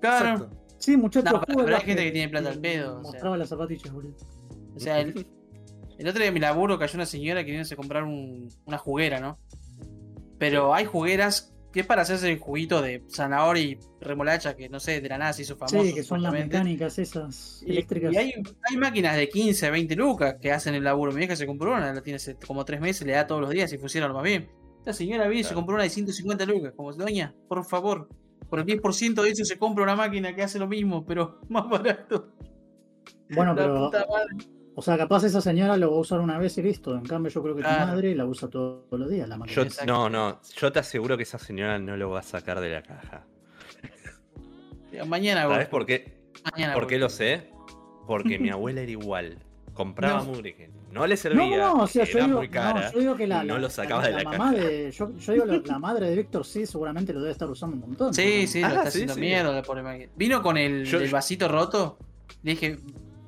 [0.00, 0.30] Claro.
[0.44, 0.56] Exacto.
[0.78, 1.32] Sí, muchachos.
[1.32, 3.12] No, pero- hay gente que tiene plata al pedo, o sea.
[3.12, 4.14] Mostraba las zapatillas, boludo.
[4.76, 5.26] O sea, el,
[5.98, 9.38] el otro día en mi laburo cayó una señora queriéndose comprar un- una juguera, ¿no?
[10.38, 14.80] Pero hay jugueras que es para hacerse el juguito de zanahoria y remolacha, que no
[14.80, 15.82] sé, de la nada se hizo famoso.
[15.84, 18.12] Sí, que son las mecánicas esas Y, eléctricas.
[18.12, 18.32] y hay,
[18.70, 21.12] hay máquinas de 15, 20 lucas que hacen el laburo.
[21.12, 23.50] Mi vieja se compró una, la tiene hace como 3 meses, le da todos los
[23.50, 24.48] días y funciona lo más bien.
[24.78, 25.56] Esta señora vino y se Claro.
[25.56, 26.72] compró una de 150 lucas.
[26.74, 28.08] Como, doña, por favor,
[28.48, 31.68] por el 10% de eso se compra una máquina que hace lo mismo, pero más
[31.68, 32.32] barato.
[33.30, 33.84] Bueno, La pero.
[33.86, 34.57] puta madre.
[34.78, 36.94] O sea, capaz esa señora lo va a usar una vez y listo.
[36.94, 37.80] En cambio, yo creo que Claro.
[37.80, 39.36] tu madre la usa todos los días, la.
[39.46, 40.40] Yo, no, no.
[40.56, 43.24] Yo te aseguro que esa señora no lo va a sacar de la caja.
[45.06, 45.42] Mañana.
[45.48, 46.16] ¿Sabes por qué?
[46.52, 47.50] Mañana, ¿Por qué lo sé?
[48.06, 49.38] Porque mi abuela era igual.
[49.74, 50.26] Compraba No.
[50.26, 52.86] mugre que no le servía, no, no, o sea, yo digo, muy cara.
[52.86, 54.38] no, yo digo que la, no la- lo sacaba la- de la, la caja.
[54.38, 54.90] mamá de.
[54.92, 57.80] Yo, yo digo la, la madre de Víctor sí, seguramente lo debe estar usando un
[57.82, 58.14] montón.
[58.14, 59.20] Sí, sí, Ah, lo está sí, haciendo sí.
[59.20, 60.08] mierda la pobre.
[60.16, 61.98] Vino con el, Yo- el vasito roto.
[62.42, 62.78] Le dije,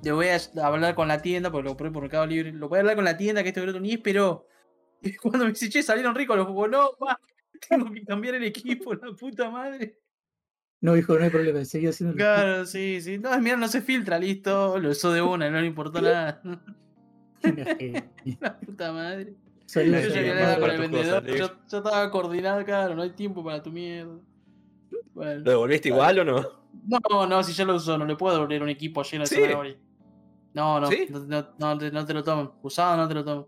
[0.03, 2.53] le voy a hablar con la tienda, porque lo compré por Mercado Libre.
[2.53, 4.47] Lo voy a hablar con la tienda que este broto ni esperó.
[5.03, 7.19] Y cuando me dice, che, salieron ricos los jugos, no, pa,
[7.71, 9.99] tengo que cambiar el equipo, la puta madre.
[10.83, 13.19] No, hijo, no hay problema, seguí haciendo Claro, sí, sí.
[13.19, 14.79] No, mira, no se filtra, listo.
[14.79, 16.43] Lo usó de una, no le importó nada.
[17.43, 19.35] la puta madre.
[19.69, 21.23] Yo ya hablar sí, con el vendedor.
[21.23, 24.19] cosas, Yo, yo estaba coordinado, claro, no hay tiempo para tu mierda.
[25.15, 25.41] Bueno.
[25.45, 26.61] ¿Lo devolviste igual o no?
[26.87, 29.37] No, no, si ya lo usó, no le puedo devolver un equipo lleno de Sí.
[30.55, 31.07] No, no, ¿Sí?
[31.11, 32.51] no, no, no te, no te lo toman.
[32.63, 33.47] Usado no te lo toman.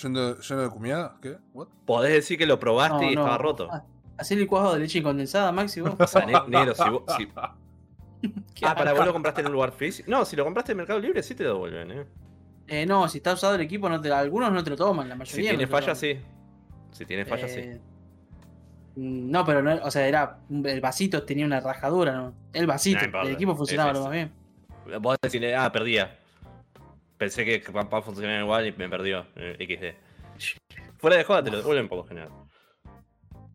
[0.00, 1.16] ¿Lleno, lleno de cumiada?
[1.20, 1.36] ¿Qué?
[1.52, 1.68] ¿What?
[1.86, 3.20] Podés decir que lo probaste No, y no.
[3.22, 3.68] estaba roto.
[3.72, 3.82] Ah,
[4.16, 5.94] Hacé licuado de leche condensada, Maxi, vos.
[5.98, 7.02] O sea, ne- negro, si vos.
[7.16, 7.28] si-
[8.54, 10.10] ¿Qué Ah, para vos lo compraste en un lugar físico.
[10.10, 12.06] No, si lo compraste en Mercado Libre, sí te lo devuelven, eh.
[12.66, 15.14] Eh, no, si está usado el equipo, no te, algunos no te lo toman, la
[15.16, 15.50] Si mayoría.
[15.50, 15.96] tiene no toman.
[15.96, 16.18] sí.
[16.92, 17.60] Si tiene fallas, sí.
[17.60, 17.80] Eh,
[18.96, 22.32] No, pero no, o sea, era el vasito tenía una rajadura, ¿no?
[22.52, 24.32] El vasito, el equipo funcionaba lo más bien.
[25.00, 26.16] Vos decirle, ah, perdía.
[27.16, 29.26] Pensé que capaz funcionaba igual y me perdió.
[29.36, 30.98] eh, XD.
[30.98, 32.30] Fuera de joda te lo devuelven por lo general.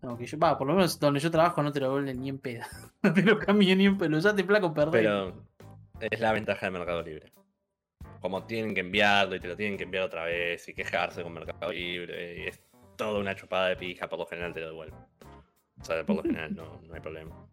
[0.02, 2.30] No, que yo, va, por lo menos donde yo trabajo no te lo devuelven ni
[2.30, 2.64] en pedo.
[3.04, 4.92] no te lo cambian ni en pedo, lo usaste flaco, perdés.
[4.92, 5.44] Pero
[6.00, 7.32] es la ventaja de Mercado Libre.
[8.22, 11.34] Como tienen que enviarlo y te lo tienen que enviar otra vez y quejarse con
[11.34, 12.44] Mercado Libre.
[12.44, 12.62] Y es
[12.96, 15.00] toda una chupada de pija, por lo general te lo devuelven.
[15.82, 17.49] O sea, por lo general no, no hay problema.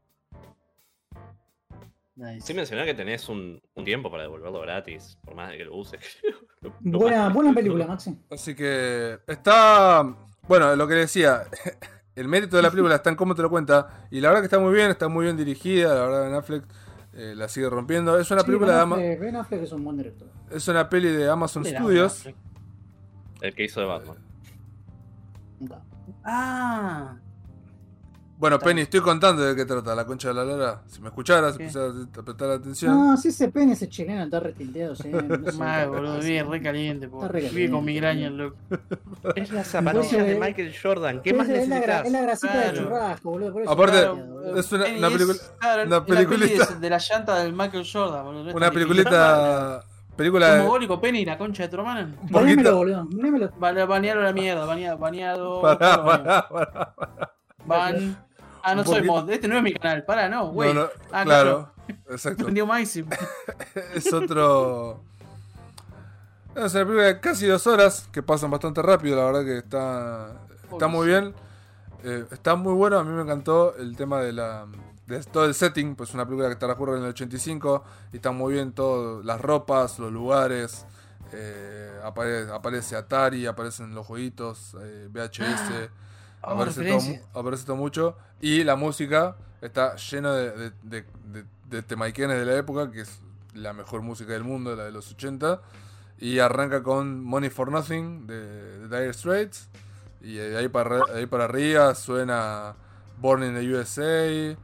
[2.16, 2.40] Nice.
[2.47, 5.76] Sí mencioné que tenés un, un tiempo para devolverlo gratis, por más de que lo
[5.76, 6.01] uses.
[6.62, 8.18] Lo Buena, buena película, Maxi.
[8.30, 10.02] Así que está.
[10.48, 11.43] Bueno, lo que decía.
[12.16, 14.06] El mérito de la película está en cómo te lo cuenta.
[14.10, 15.94] Y la verdad que está muy bien, está muy bien dirigida.
[15.94, 16.64] La verdad, Ben Affleck
[17.12, 18.18] eh, la sigue rompiendo.
[18.18, 20.28] Es una Sí, película ben de Affleck, Ben Affleck es un buen director.
[20.51, 22.26] Es una peli de Amazon Studios.
[23.43, 24.16] El que hizo de Batman.
[25.60, 25.82] Nunca.
[26.24, 27.16] Ah,
[28.38, 30.82] Bueno, Penny, estoy contando de qué trata la concha de la lora.
[30.88, 31.64] Si me escucharas, ¿Qué?
[31.64, 32.92] empezás a prestar atención.
[32.94, 35.08] No, si ese pene, ese chileno está retinteado, sí.
[35.08, 35.52] no sé.
[35.58, 37.22] mal, boludo, bien, re caliente, po.
[37.22, 38.56] Está re Vive con migraña, loco.
[39.36, 41.22] Es la zapatilla de Michael Jordan.
[41.22, 42.06] ¿Qué Es- más es la, gra- necesitas?
[42.06, 42.72] es la grasita Claro.
[42.72, 43.52] de churrasco, boludo.
[43.54, 43.98] por eso Aparte,
[44.60, 45.38] es una, Penny película.
[45.58, 46.66] claro, una la peli peliculita.
[46.74, 48.54] de la llanta del Michael Jordan, boludo.
[48.54, 49.82] Una peliculita.
[50.14, 50.62] Película ¿Es de.
[50.62, 52.14] mogólico, Penny, la concha de tu hermana?
[52.22, 52.84] un poquito-
[53.58, 55.62] banealo a la mierda, baneado, baneado.
[55.62, 58.26] Pará, pará, pará.
[58.68, 60.74] Ah, no soy mod, este no es mi canal, para, no, güey.
[60.74, 61.72] No, no, Ah, claro,
[62.10, 62.48] exacto.
[63.94, 65.01] Es otro.
[66.55, 70.32] Es una película de casi dos horas que pasan bastante rápido, la verdad que está,
[70.72, 71.34] está muy bien.
[72.02, 74.66] Eh, está muy bueno, a mí me encantó el tema de la
[75.06, 78.55] de todo el setting, pues una película que transcurre en el 85 y está muy
[78.55, 80.84] bien todo, las ropas, los lugares.
[81.32, 85.90] eh, apare- aparece Atari, aparecen los jueguitos, eh, VHS,
[86.42, 88.16] Oh, aparece, todo, mucho.
[88.40, 93.00] Y la música está llena de, de, de, de- de temaiquenes de la época, que
[93.00, 93.20] es
[93.54, 95.60] la mejor música del mundo, la de los 80.
[96.18, 99.68] Y arranca con Money for Nothing de, de Dire Straits.
[100.20, 102.74] Y de ahí para, de ahí para arriba suena
[103.18, 104.02] Born in the USA.
[104.02, 104.56] eh,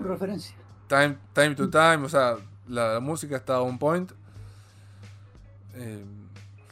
[0.00, 0.54] Uf, referencia.
[0.88, 2.04] time, time to Time.
[2.04, 2.36] O sea,
[2.68, 4.12] la, la música está on point.
[5.74, 6.04] Eh,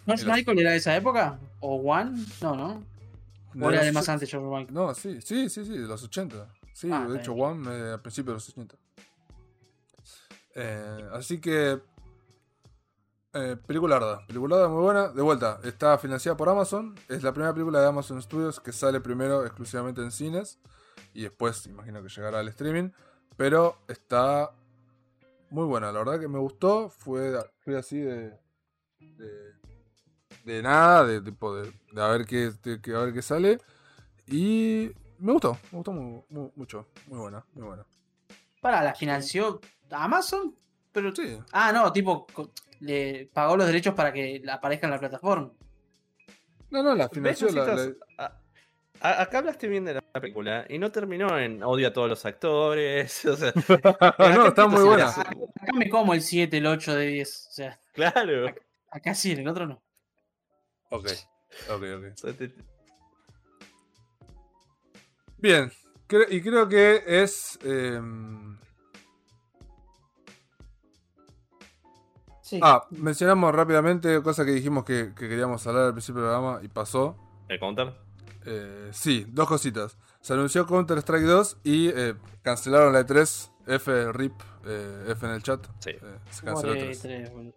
[0.07, 1.39] ¿No es Michael era de esa época?
[1.61, 2.24] ¿O One?
[2.40, 2.82] No, ¿no?
[3.61, 4.74] ¿O era de más antes George Michael?
[4.74, 6.53] No, sí, sí, sí, sí, de los 80.
[6.73, 7.33] Sí, Ah, de hecho.
[7.33, 8.77] One eh, a principios de los 80.
[10.55, 11.81] Eh, así que.
[13.33, 15.09] Eh, pelicularda, pelicularda muy buena.
[15.09, 16.95] De vuelta, está financiada por Amazon.
[17.09, 20.59] Es la primera película de Amazon Studios que sale primero exclusivamente en cines.
[21.12, 22.91] Y después, imagino que llegará al streaming.
[23.37, 24.51] Pero está
[25.51, 26.89] muy buena, la verdad que me gustó.
[26.89, 28.39] Fue, fue así de.
[29.01, 29.53] de,
[30.47, 33.59] de nada, de tipo de, de a ver qué, de- que- a ver qué sale.
[34.27, 36.86] Y me gustó, me gustó mu- mu- mucho.
[37.09, 37.85] Muy buena, muy buena.
[38.60, 39.60] Para, ¿la financió
[39.90, 40.55] Amazon?
[40.93, 42.27] Pero, Sí, ah, no, tipo,
[42.81, 45.51] le pagó los derechos para que aparezca en la plataforma.
[46.70, 47.48] no, no, la ¿Ves, financió.
[47.51, 47.97] la- Nocitos?
[48.16, 48.40] la- A-
[49.10, 52.24] a- acá hablaste bien de la película y no terminó en odio a todos los
[52.24, 53.24] actores.
[53.27, 53.52] O sea,
[54.18, 55.09] no, está muy buena.
[55.10, 57.48] Acá me como el 7, el 8 de 10.
[57.51, 58.55] O sea, claro.
[58.90, 59.82] acá sí, en el otro no.
[60.91, 61.09] Ok,
[61.71, 62.35] ok, ok.
[65.39, 65.71] Bien,
[66.09, 67.59] cre- y creo que es.
[67.63, 68.57] em,
[72.43, 72.61] Sí.
[72.63, 76.69] Ah, mencionamos rápidamente cosa que dijimos que, que queríamos hablar al principio del programa y
[76.69, 77.17] pasó.
[77.49, 77.93] ¿El counter?
[78.45, 79.99] Eh, sí, dos cositas.
[80.21, 83.51] Se anunció Counter Strike 2 y eh, cancelaron la E3.
[83.67, 84.33] F, RIP,
[84.65, 85.67] eh, F en el chat.
[85.81, 85.91] Sí.
[85.91, 86.01] Eh,
[86.31, 87.01] se canceló More E3.
[87.03, 87.55] tres, boludo.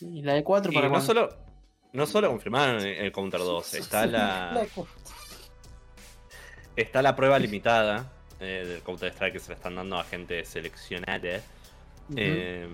[0.00, 1.06] Y la de 4 Y para no cuándo?
[1.06, 1.28] solo,
[1.92, 4.66] no solo confirmaron el Counter 2, está la, La-
[6.76, 8.10] está la prueba limitada
[8.40, 11.40] eh, del Counter Strike que se le están dando a gente seleccionada.
[12.16, 12.68] Eh,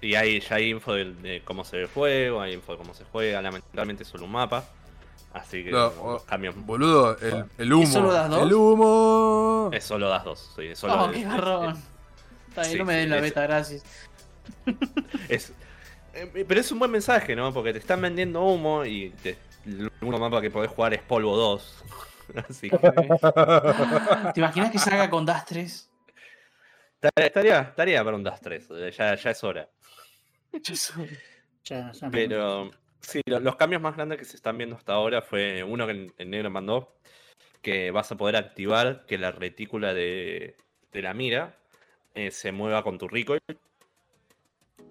[0.00, 2.94] y hay, ya hay info de, cómo se ve el juego, hay info de cómo
[2.94, 4.64] se juega, lamentablemente es solo un mapa.
[5.32, 6.54] Así que No, los o- cambios.
[6.56, 7.86] Boludo, el, el humo.
[7.86, 8.42] solo das dos?
[8.42, 9.70] El humo.
[9.72, 10.52] Es solo das dos.
[10.56, 11.76] Sí, es solo Oh, el- qué garrón.
[12.48, 13.82] Está bien, sí, no me sí, den la es- beta, gracias.
[15.28, 15.52] Es,
[16.12, 17.52] pero es un buen mensaje, ¿no?
[17.52, 21.36] Porque te están vendiendo humo y te- el único mapa que podés jugar es Polvo
[21.36, 21.84] 2.
[22.48, 22.76] Así que
[24.34, 25.90] ¿Te imaginas que salga con Das 3?
[27.00, 28.68] estaría, estaría, estaría para un Das 3.
[28.70, 29.68] eh, Ya, ya es hora.
[31.64, 32.70] Ya, ya me- Pero
[33.00, 35.92] sí, lo- los cambios más grandes que se están viendo hasta ahora fue uno que
[35.92, 36.96] el- el negro mandó,
[37.62, 40.56] que vas a poder activar que la retícula de,
[40.92, 41.56] de la mira
[42.14, 43.40] eh, se mueva con tu recoil.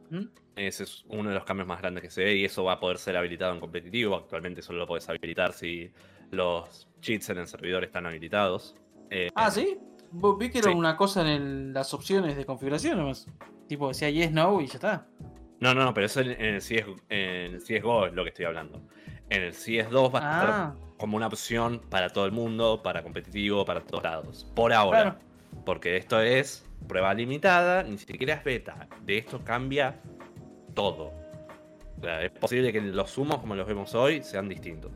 [0.10, 0.26] ¿Mm?
[0.58, 2.80] Ese es uno de los cambios más grandes que se ve y eso va a
[2.80, 4.16] poder ser habilitado en competitivo.
[4.16, 5.92] Actualmente solo lo puedes habilitar si
[6.32, 8.76] los cheats en el servidor están habilitados.
[9.10, 9.78] Eh, Ah, ¿sí?
[10.12, 10.76] Vi que era Sí.
[10.78, 13.28] una cosa en el- las opciones de configuración nomás.
[13.68, 15.08] Tipo, decía yes, no y ya está.
[15.60, 18.30] No, no, no, pero eso en, en el CS, en el CSGO es lo que
[18.30, 18.82] estoy hablando.
[19.30, 23.04] En el CS2 va a estar Ah, como una opción para todo el mundo, para
[23.04, 24.52] competitivo, para todos lados.
[24.56, 25.02] Por ahora.
[25.02, 25.20] claro.
[25.66, 28.88] Porque esto es prueba limitada, ni siquiera es beta.
[29.04, 30.00] De esto cambia
[30.78, 31.12] todo.
[31.98, 34.92] O sea, es posible que los humos, como los vemos hoy, sean distintos.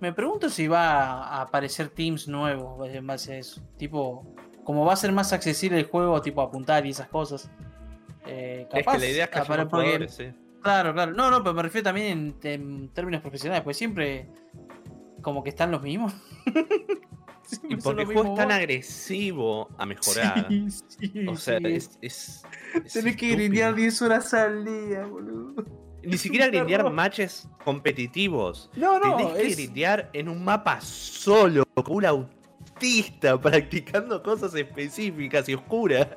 [0.00, 3.60] Me pregunto si va a aparecer teams nuevos en base a eso.
[3.76, 4.24] Tipo,
[4.64, 7.50] como va a ser más accesible el juego, tipo apuntar y esas cosas.
[8.26, 10.30] Eh, es que la idea es que haya porque- sí.
[10.62, 11.12] Claro, claro.
[11.12, 14.28] No, no, pero me refiero también en, en términos profesionales, pues siempre
[15.20, 16.14] como que están los mismos.
[17.62, 20.46] Y Siempre porque el juego es tan agresivo a mejorar.
[20.48, 21.66] Sí, sí, o sea, sí.
[21.66, 22.42] es, es,
[22.84, 25.64] es Tenés que grindear 10 horas al día, boludo.
[26.02, 28.70] Ni siquiera grindear matches competitivos.
[28.74, 29.56] No, no, Tenés que es...
[29.56, 32.04] grindear en un mapa solo, como un
[33.42, 36.08] practicando cosas específicas y oscuras.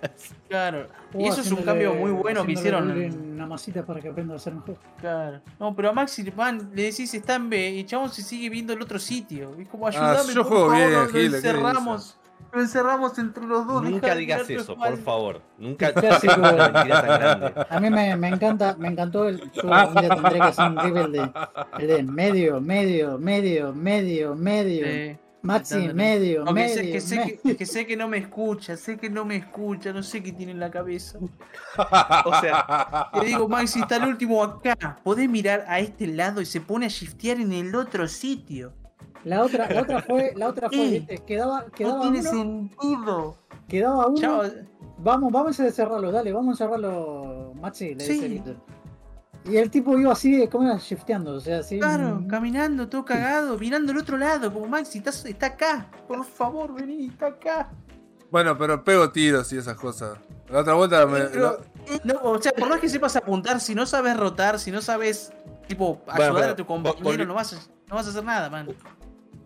[0.48, 0.88] Claro.
[1.18, 2.92] Y eso es un cambio muy bueno que hicieron.
[2.92, 4.78] Una masita para que aprenda a ser mejor.
[5.00, 5.42] Claro.
[5.60, 8.74] No, pero a Maxi man, le decís está en B y chabón se sigue viendo
[8.74, 9.56] el otro sitio.
[9.60, 12.18] Es como Ah, ayúdame, yo por juego favor, bien, lo, Gil, ¿qué encerramos.
[12.52, 13.84] Lo encerramos entre los dos.
[13.84, 15.42] Nunca digas eso, por favor.
[15.58, 17.54] Nunca digas grande.
[17.70, 19.40] A mí me, me encanta, me encantó el.
[19.52, 21.32] Yo un día tendré que hacer un reel de,
[21.80, 24.86] el de medio, medio, medio, medio, medio.
[24.86, 25.18] Sí.
[25.46, 26.76] Maxi, medio, Aunque medio.
[26.76, 27.42] sé, que, sé medio.
[27.44, 30.32] que, que sé que no me escucha, sé que no me escucha, no sé qué
[30.32, 31.20] tiene en la cabeza.
[32.26, 35.00] O sea, Le digo, Maxi, está el último acá.
[35.04, 38.74] Podés mirar a este lado y se pone a shiftear en el otro sitio.
[39.24, 40.90] La otra, la otra fue, la otra fue, Sí.
[41.00, 41.18] ¿viste?
[41.26, 43.38] Quedaba, quedaba no tiene uno, sentido.
[43.68, 44.18] quedaba uno.
[44.18, 44.44] Chao.
[45.00, 48.42] Vamos, vamos a cerrarlo, dale, vamos a cerrarlo, Maxi, le Sí.
[49.48, 51.80] Y el tipo iba así, como era shifteando, o sea, así.
[51.80, 55.88] Claro, mm, caminando, todo cagado, mirando al otro lado, como Maxi, está, está acá.
[56.08, 57.70] Por favor, vení, está acá.
[58.32, 60.18] Bueno, pero pego tiros y esas cosas.
[60.50, 61.22] La otra vuelta me.
[61.22, 61.60] Pero,
[62.04, 65.32] no, o sea, por más que sepas apuntar, si no sabes rotar, si no sabes,
[65.68, 67.58] tipo, ayudar pero a tu compañero, no, vas a,
[67.88, 68.68] no vas a hacer nada, man.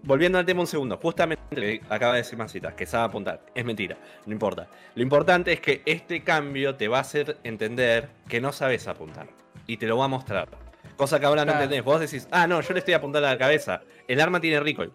[0.03, 0.97] volviendo al tema un segundo.
[0.97, 3.45] Justamente lo que acaba de decir Masita, que sabe apuntar.
[3.53, 4.67] Es mentira, no importa.
[4.95, 9.27] Lo importante es que este cambio te va a hacer entender que no sabes apuntar.
[9.69, 10.49] Y te lo va a mostrar.
[10.97, 11.83] Cosa que ahora no entendés.
[11.83, 13.83] Vos decís, ah, no, yo le estoy apuntando a la cabeza.
[14.07, 14.91] El arma tiene recoil.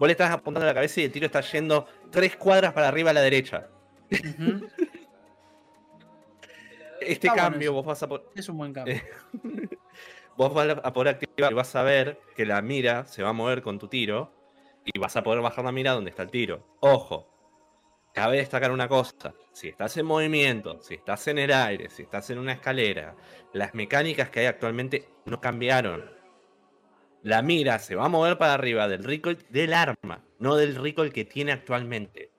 [0.00, 2.88] Vos le estás apuntando a la cabeza y el tiro está yendo tres cuadras para
[2.88, 3.68] arriba a la derecha.
[6.98, 8.96] Este Está cambio vos vas a Es un buen cambio.
[8.96, 9.02] Eh,
[10.36, 13.32] vos vas a poder activar y vas a ver que la mira se va a
[13.32, 14.32] mover con tu tiro
[14.84, 16.66] y vas a poder bajar la mira donde está el tiro.
[16.80, 17.28] Ojo,
[18.16, 22.30] cabe destacar una cosa, si estás en movimiento, si estás en el aire, si estás
[22.30, 23.14] en una escalera,
[23.52, 26.10] las mecánicas que hay actualmente no cambiaron.
[27.22, 31.12] La mira se va a mover para arriba del recoil del arma, no del recoil
[31.12, 32.32] que tiene actualmente.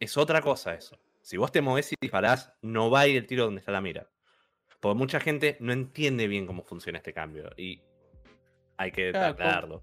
[0.00, 0.98] Es otra cosa eso.
[1.20, 3.82] Si vos te movés y disparás, no va a ir el tiro donde está la
[3.82, 4.08] mira.
[4.80, 7.82] Porque mucha gente no entiende bien cómo funciona este cambio y
[8.78, 9.82] hay que Claro, aclararlo.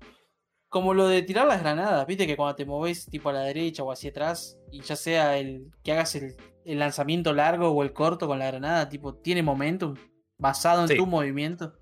[0.67, 3.83] Como lo de tirar las granadas, viste que cuando te moves tipo a la derecha
[3.83, 6.35] o hacia atrás, y ya sea el que hagas el,
[6.65, 9.95] el lanzamiento largo o el corto con la granada, tipo, tiene momentum
[10.37, 10.97] basado en Sí.
[10.97, 11.73] tu movimiento.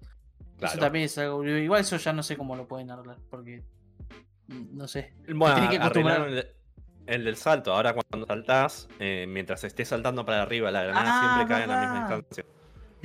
[0.57, 0.73] Claro.
[0.73, 1.43] Eso también es algo.
[1.45, 3.63] Igual eso ya no sé cómo lo pueden arreglar, porque.
[4.47, 5.13] mm, No sé.
[5.33, 6.27] Bueno, que acostumbrar.
[6.29, 6.47] el,
[7.05, 7.73] el del salto.
[7.73, 11.69] Ahora cuando saltás, eh, mientras estés saltando para arriba, la granada Ah, siempre cae en
[11.69, 12.25] la misma verdad.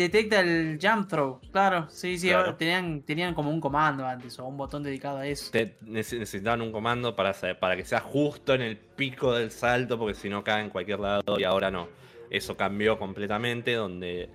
[0.03, 1.41] Detecta el jump throw.
[1.53, 2.29] Claro, sí, sí.
[2.29, 2.55] Claro.
[2.57, 5.51] Tenían, tenían como un comando antes o un botón dedicado a eso.
[5.53, 10.15] Te- necesitaban un comando para, para que sea justo en el pico del salto, porque
[10.15, 11.89] si no cae en cualquier lado y ahora no.
[12.31, 14.31] Eso cambió completamente, donde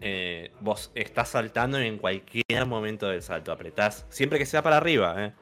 [0.00, 4.76] eh, vos estás saltando y en cualquier momento del salto apretás, siempre que sea para
[4.76, 5.14] arriba.
[5.24, 5.32] ¿eh?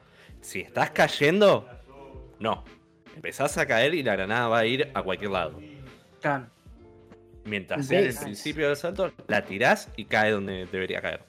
[0.41, 1.67] Si estás cayendo,
[2.39, 2.63] no.
[3.15, 5.59] Empezás a caer y la granada va a ir a cualquier lado.
[6.21, 6.47] Claro.
[7.47, 11.21] Mientras sea en el principio del salto, la tirás y cae donde debería caer.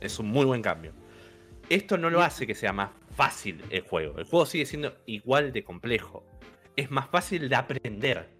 [0.00, 0.92] Es un muy buen cambio.
[1.68, 4.18] Esto no lo hace que sea más fácil el juego.
[4.18, 6.24] El juego sigue siendo igual de complejo.
[6.76, 8.30] Es más fácil de aprender,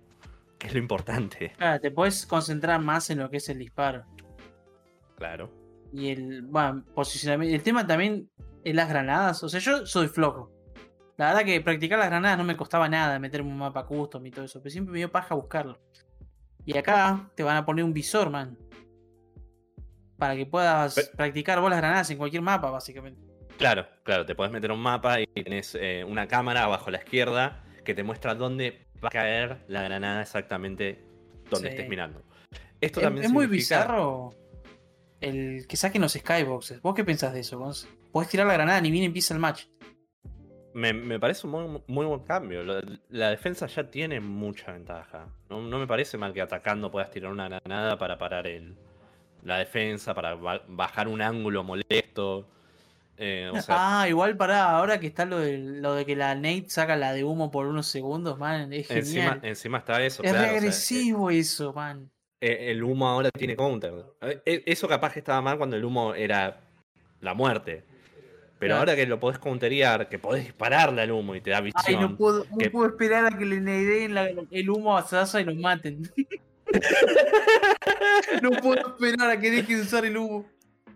[0.58, 1.52] que es lo importante.
[1.58, 4.04] Claro, te puedes concentrar más en lo que es el disparo.
[5.16, 5.52] Claro.
[5.92, 7.54] Y el bueno, posicionamiento.
[7.54, 8.30] El tema también
[8.64, 9.42] es las granadas.
[9.42, 10.52] O sea, yo soy flojo.
[11.16, 14.30] La verdad que practicar las granadas no me costaba nada, meterme un mapa custom y
[14.30, 14.60] todo eso.
[14.62, 15.80] Pero siempre me dio paja buscarlo.
[16.74, 18.58] Y acá te van a poner un visor, man.
[20.18, 23.20] Para que puedas Pe- practicar vos las granadas en cualquier mapa, básicamente.
[23.56, 24.26] Claro, claro.
[24.26, 27.94] Te puedes meter un mapa y tenés eh, una cámara abajo a la izquierda que
[27.94, 31.02] te muestra dónde va a caer la granada exactamente
[31.50, 31.74] donde Sí.
[31.74, 32.22] estés mirando.
[32.80, 34.34] Esto Es, también es muy bizarro
[35.20, 36.82] el que saquen los skyboxes.
[36.82, 37.58] ¿Vos qué pensás de eso?
[37.58, 37.86] Gonz?
[38.12, 39.64] Podés tirar la granada ni bien empieza el match.
[40.78, 42.62] Me, me parece un muy, muy buen cambio.
[43.08, 45.26] La, defensa ya tiene mucha ventaja.
[45.50, 48.76] No, no me parece mal que atacando puedas tirar una granada para parar el,
[49.42, 52.46] la defensa, para ba- bajar un ángulo molesto.
[53.16, 56.36] Eh, o sea, ah, igual pará, ahora que está lo de, lo de que la
[56.36, 59.40] Nate saca la de humo por unos segundos, man, es genial.
[59.42, 60.22] encima está eso.
[60.22, 62.08] es claro, o sea, regresivo eso, man.
[62.40, 63.92] eh, el humo ahora tiene counter.
[64.20, 66.60] Eh, eh, Eso capaz que estaba mal cuando el humo era
[67.20, 67.82] la muerte.
[68.58, 68.80] Pero Claro.
[68.80, 71.82] ahora que lo podés counterear, que podés dispararle al humo y te da visión.
[71.86, 75.02] Ay, no puedo, no que- puedo esperar a que le nadeen la- el humo a
[75.02, 76.10] Sasa y lo maten.
[78.42, 80.46] no puedo esperar a que deje de usar el humo.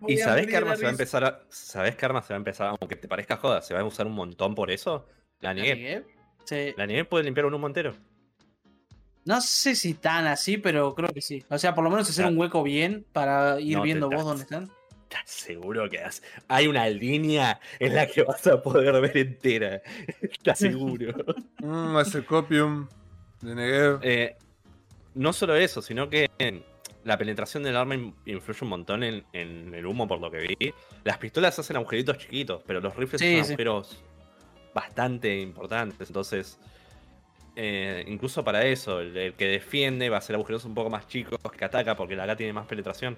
[0.00, 1.40] Voy ¿Y sabés qué arma se va a empezar a.
[1.48, 2.74] ¿Sabés qué arma se va a empezar?
[2.80, 5.06] Aunque te parezca joda, se va a usar un montón por eso.
[5.40, 6.04] La ¿La nieve.
[6.44, 6.74] Sí.
[6.76, 7.94] La nieve puede limpiar un humo entero.
[9.24, 11.44] No sé si tan así, pero creo que sí.
[11.48, 14.42] O sea, por lo menos hacer un hueco bien para ir No viendo vos dónde
[14.42, 14.68] están.
[15.12, 19.82] ¿Estás seguro que has- hay una línea en la que vas a poder ver entera?
[20.22, 21.12] ¿Estás seguro?
[21.60, 22.88] Mm, ese copium
[23.40, 23.98] de Negev.
[24.02, 24.34] Eh,
[25.14, 26.64] no solo eso, sino que en-
[27.04, 30.38] la penetración del arma in- influye un montón en, en el humo, por lo que
[30.38, 30.72] vi.
[31.04, 33.50] Las pistolas hacen agujeritos chiquitos, pero los rifles Sí, son sí.
[33.52, 34.02] agujeros
[34.74, 36.08] bastante importantes.
[36.08, 36.58] Entonces,
[37.54, 41.06] eh, incluso para eso, el, el que defiende va a hacer agujeros un poco más
[41.06, 43.16] chicos que ataca, porque la acá tiene más penetración.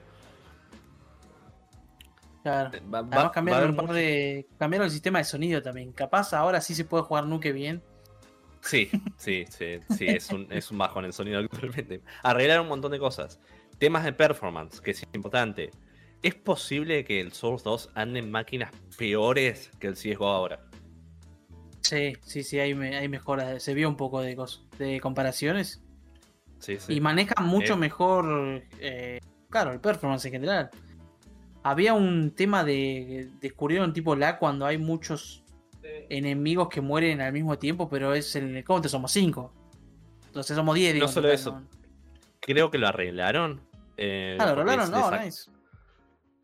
[2.45, 2.71] Claro.
[2.77, 5.25] Eh, Va, va- Además va a cambiaron, haber par mucho- de, cambiaron el sistema de
[5.25, 5.91] sonido también.
[5.93, 7.83] Capaz ahora sí se puede jugar Nuke bien.
[8.61, 12.03] Sí, sí, sí, sí, es un, es un bajón el sonido actualmente.
[12.23, 13.41] Arreglar un montón de cosas.
[13.79, 15.71] Temas de performance, que es importante.
[16.23, 20.61] ¿Es posible que el Source 2 ande en máquinas peores que el CSGO ahora?
[21.81, 23.63] Sí, sí, sí, hay, hay mejoras.
[23.63, 24.37] Se vio un poco de,
[24.79, 25.83] de comparaciones.
[26.61, 26.95] Sí, sí.
[26.95, 27.77] Y maneja mucho Eh.
[27.77, 30.71] mejor, eh, claro, el performance en general.
[31.65, 33.29] Había un tema de.
[33.41, 35.43] Descubrieron tipo lag cuando hay muchos
[36.09, 39.53] enemigos que mueren al mismo tiempo, pero es en el counter somos 5.
[40.27, 41.07] Entonces somos 10, digo.
[41.07, 41.53] No solo eso.
[41.61, 41.67] ¿no?
[42.41, 43.61] Creo que lo arreglaron.
[43.97, 45.51] eh, Ah, lo arreglaron, no, nice.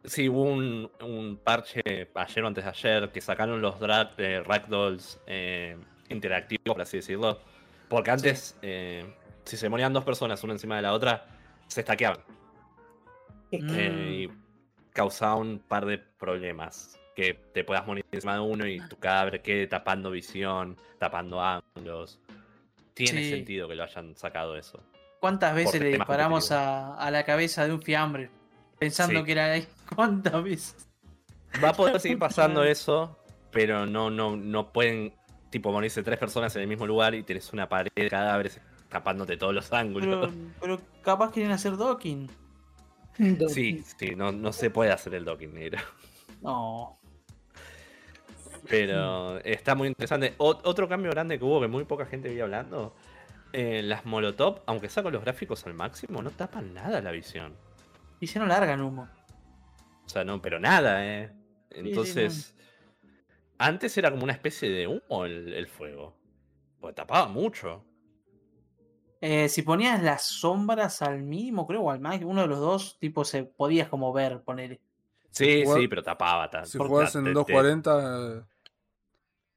[0.05, 1.83] Sí, hubo un, un parche
[2.15, 5.77] ayer o antes de ayer que sacaron los dra- eh, ragdolls eh,
[6.09, 7.39] interactivos, por así decirlo.
[7.89, 9.05] Porque antes, eh,
[9.45, 11.27] si se morían dos personas una encima de la otra,
[11.67, 12.21] se estaqueaban.
[13.53, 13.71] Mm.
[13.75, 14.31] eh, y
[15.01, 16.99] causaba un par de problemas.
[17.17, 22.21] Que te puedas morir encima de uno y tu cadáver quede tapando visión, tapando ángulos.
[22.93, 23.31] Tiene Sí.
[23.31, 24.83] sentido que lo hayan sacado eso.
[25.19, 28.31] ¿Cuántas veces le disparamos a, a la cabeza de un fiambre?
[28.79, 29.25] Pensando Sí.
[29.25, 29.67] que era ahí.
[29.97, 30.89] ¿Cuántas veces?
[31.65, 33.19] Va a poder seguir pasando eso,
[33.51, 35.15] pero no, no, no pueden
[35.49, 38.61] tipo morirse tres personas en el mismo lugar y tenés una pared de cadáveres
[38.91, 40.31] tapándote todos los ángulos.
[40.31, 42.29] Pero, pero capaz quieren hacer docking.
[43.49, 45.79] Sí, sí, no, no se puede hacer el docking negro.
[46.43, 46.99] No.
[48.69, 50.37] Pero está muy interesante.
[50.39, 52.95] Ot- otro cambio grande que hubo que muy poca gente vi hablando.
[53.53, 57.55] eh, las Molotov, aunque saco los gráficos al máximo, no tapan nada la visión.
[58.21, 59.09] Y se no largan humo.
[60.07, 61.33] O sea, no, pero nada, eh.
[61.71, 62.55] sí, Entonces,
[63.59, 66.17] antes era como una especie de humo el, el fuego.
[66.81, 67.85] Porque tapaba mucho.
[69.21, 72.99] Eh, si ponías las sombras al mínimo, creo, o al máximo, uno de los dos,
[72.99, 74.81] tipo, se podías como ver, poner.
[75.31, 76.69] Sí, jugar- sí, pero tapaba tanto.
[76.71, 78.47] Si jugás en 240,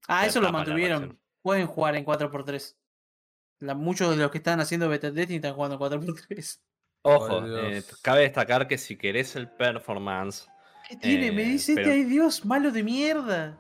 [0.07, 1.17] Ah, Te eso lo mantuvieron.
[1.41, 2.75] Pueden jugar en 4x3.
[3.59, 6.59] La- muchos de los que están haciendo Beta Destiny están jugando en 4x3.
[7.03, 10.47] Ojo, eh, cabe destacar que si querés el performance,
[10.89, 11.31] ¿Qué tiene?
[11.31, 13.57] Me Eh, dice pero- este, ay Dios, malo de mierda.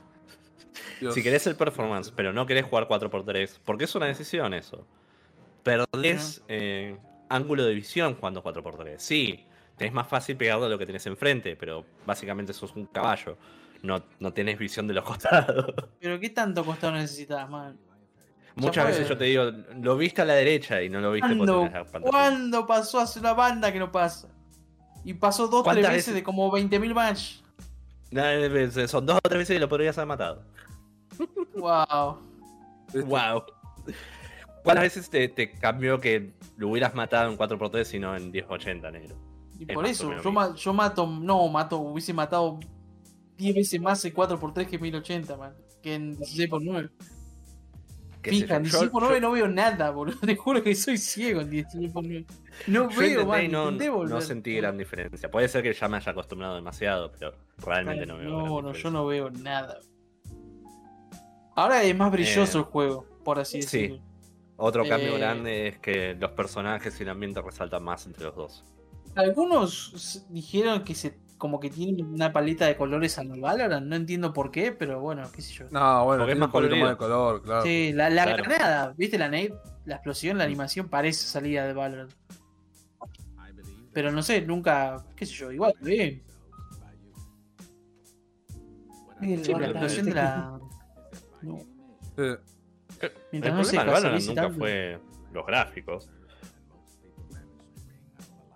[0.99, 1.13] Dios.
[1.13, 4.85] si querés el performance, pero no querés jugar 4x3, porque es una decisión eso.
[5.63, 6.97] Perdés eh,
[7.29, 8.95] ángulo de visión jugando 4x3.
[8.97, 9.45] Sí,
[9.77, 13.37] tenés más fácil pegarle a lo que tenés enfrente, pero básicamente sos un caballo.
[13.81, 15.73] No, no tenés visión de los costados.
[15.99, 17.77] Pero ¿qué tanto costado necesitas, man?
[18.55, 19.45] Muchas veces yo te digo,
[19.81, 22.11] lo viste a la derecha y no lo viste porque ¿Cuándo, tenés la pantalla.
[22.11, 24.29] ¿Cuándo pasó hace una banda que no pasa?
[25.03, 26.13] Y pasó dos, tres ¿Cuántas veces, veces?
[26.13, 27.37] de como 20.000 match.
[28.11, 30.43] No, eh, Son dos o tres veces que lo podrías haber matado.
[31.55, 32.19] Wow.
[33.05, 33.43] Wow.
[34.63, 38.91] ¿Cuántas veces te, te cambió que lo hubieras matado en 4x3 y no en 1080,
[38.91, 39.15] negro?
[39.59, 42.59] Y Es por eso, yo, ma- yo mato, no, mato, hubiese matado
[43.37, 45.53] 10 veces más en 4x3 que en 1080, man.
[45.81, 46.89] Que en 16x9.
[48.21, 50.17] Qué sé Fija, en yo, yo- 16x9 yo- no veo nada, boludo.
[50.25, 52.25] Te juro que soy ciego en 16x9.
[52.67, 53.51] No Yo veo, man.
[53.51, 55.29] no, no sentí gran diferencia.
[55.29, 58.29] Puede ser que ya me haya acostumbrado demasiado, pero realmente no veo.
[58.29, 58.83] gran No, no, diferencia.
[58.83, 59.77] yo no veo nada.
[61.55, 63.99] Ahora es más brilloso Eh, el juego, por así sí.
[64.57, 68.35] Otro cambio Eh, grande es que los personajes y el ambiente resaltan más entre los
[68.35, 68.63] dos.
[69.15, 74.31] Algunos dijeron que se como que tiene una paleta de colores al Valorant, no entiendo
[74.31, 75.65] por qué, pero bueno, qué sé yo.
[75.71, 76.85] No, bueno, Porque es más colorido.
[76.85, 77.63] más de color, claro.
[77.63, 78.43] Sí, la, la Claro.
[78.45, 79.53] granada, ¿viste la nade?
[79.83, 82.13] La explosión, la animación parece salida de Valorant.
[83.91, 86.23] Pero no sé, nunca, qué sé yo, igual, bien.
[89.21, 90.59] El Sí, La pero- explosión de la.
[91.41, 91.57] No,
[92.15, 92.23] Sí.
[93.31, 94.99] El no problema del Valorant nunca fue
[95.31, 96.09] los gráficos.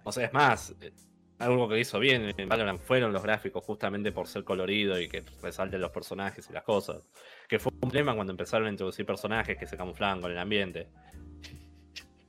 [0.04, 0.92] O sea, es más, eh,
[1.40, 5.24] algo que hizo bien en Valorant fueron los gráficos, justamente por ser colorido y que
[5.42, 7.02] resalten los personajes y las cosas.
[7.48, 10.88] Que fue un problema cuando empezaron a introducir personajes que se camuflaban con el ambiente.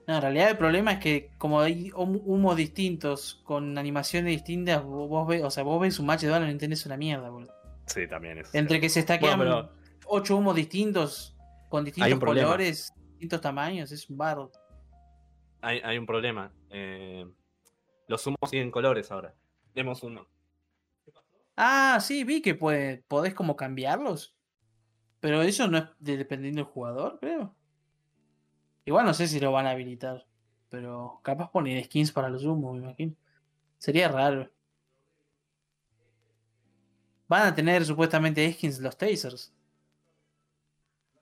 [0.06, 4.82] No, en realidad el problema es que como hay hum- humos distintos, con animaciones distintas,
[4.82, 7.28] vo- vos ves, o sea, vos ves un match de Valorant y entendés una mierda,
[7.30, 7.52] boludo.
[7.86, 8.54] Sí, también es.
[8.54, 9.70] Entre que se estaquean Bueno,
[10.06, 11.36] ocho humos distintos,
[11.68, 14.50] con distintos colores, distintos tamaños, es un barro.
[15.60, 16.52] hay, hay un problema.
[16.70, 17.26] eh,
[18.06, 19.34] los humos siguen colores ahora.
[19.74, 20.26] Tenemos uno.
[21.56, 24.34] Ah, sí, vi que puede, podés como cambiarlos.
[25.20, 27.54] Pero eso no es de- dependiendo del jugador, creo.
[28.84, 30.24] Igual no sé si lo van a habilitar.
[30.70, 33.14] Pero capaz poner skins para los humos, me imagino.
[33.78, 34.50] Sería raro.
[37.28, 39.52] Van a tener supuestamente skins los tasers.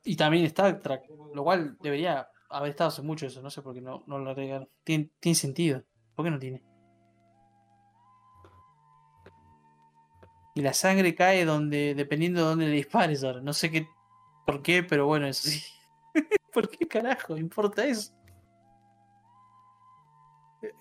[0.07, 1.03] Y también Trek.
[1.35, 3.43] Lo cual debería haber estado hace mucho eso.
[3.43, 4.69] No sé por qué no, no lo agregaron.
[4.85, 5.83] Tiene, sentido.
[6.15, 6.63] ¿Por qué no tiene?
[10.55, 13.41] Y la sangre cae donde, dependiendo de dónde le dispares ahora.
[13.41, 13.89] No sé qué,
[14.47, 15.61] por qué, pero bueno, eso sí.
[16.53, 18.15] ¿Por qué carajo importa eso?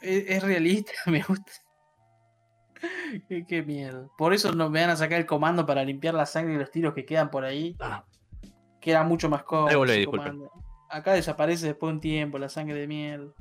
[0.01, 1.51] Es, es realista, me gusta.
[3.27, 4.13] qué, qué miedo.
[4.17, 6.69] Por eso no me van a sacar el comando para limpiar la sangre y los
[6.69, 7.75] tiros que quedan por ahí.
[7.79, 8.05] Ah,
[8.85, 10.51] Que era mucho más cómodo.
[10.91, 13.33] Acá desaparece después de un tiempo la sangre de mierda.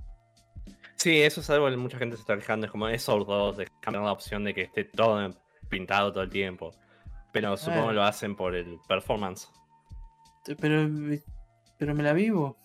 [0.96, 2.64] Sí, eso es algo que mucha gente se está quejando.
[2.64, 5.28] Es como es Source 2, de cambiar la opción de que esté todo
[5.68, 6.70] pintado todo el tiempo.
[7.30, 9.50] Pero supongo que lo hacen por el performance.
[10.58, 10.88] Pero,
[11.76, 12.56] pero me la vivo.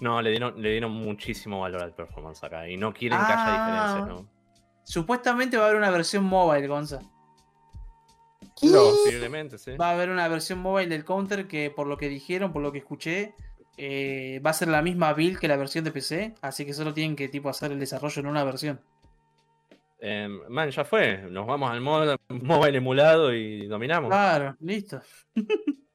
[0.00, 2.68] No, le dieron, le dieron muchísimo valor al performance acá.
[2.68, 3.44] Y no quieren que Ah.
[3.44, 4.30] haya diferencias, ¿no?
[4.84, 7.00] Supuestamente va a haber una versión mobile, Gonza.
[8.60, 9.76] Posiblemente, sí.
[9.76, 12.72] Va a haber una versión mobile del counter que por lo que dijeron, por lo
[12.72, 13.34] que escuché,
[13.76, 16.92] eh, va a ser la misma build que la versión de PC, así que solo
[16.92, 18.80] tienen que tipo hacer el desarrollo en una versión.
[20.00, 21.18] Eh, man, ya fue.
[21.30, 24.10] Nos vamos al modo mobile emulado y dominamos.
[24.10, 25.00] Claro, listo.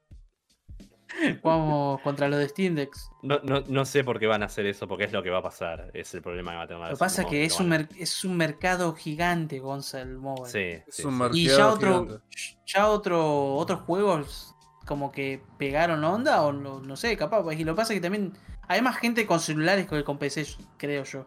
[1.42, 3.10] Vamos contra los de Steam Decks.
[3.22, 5.38] No, no, no sé por qué van a hacer eso, porque es lo que va
[5.38, 5.90] a pasar.
[5.94, 7.72] Es el problema que va a tener la Lo que pasa es que es un,
[7.72, 10.50] a- es un mercado gigante, Gonza, el mobile.
[10.50, 11.18] Sí, Es sí, un sí.
[11.18, 11.36] mercado.
[11.38, 12.24] Y ya otro, gigante.
[12.66, 14.54] ya otro, otros juegos
[14.86, 17.42] como que pegaron onda o no, no sé, capaz.
[17.54, 18.32] Y lo que pasa es que también
[18.68, 21.26] hay más gente con celulares que con PC, creo yo.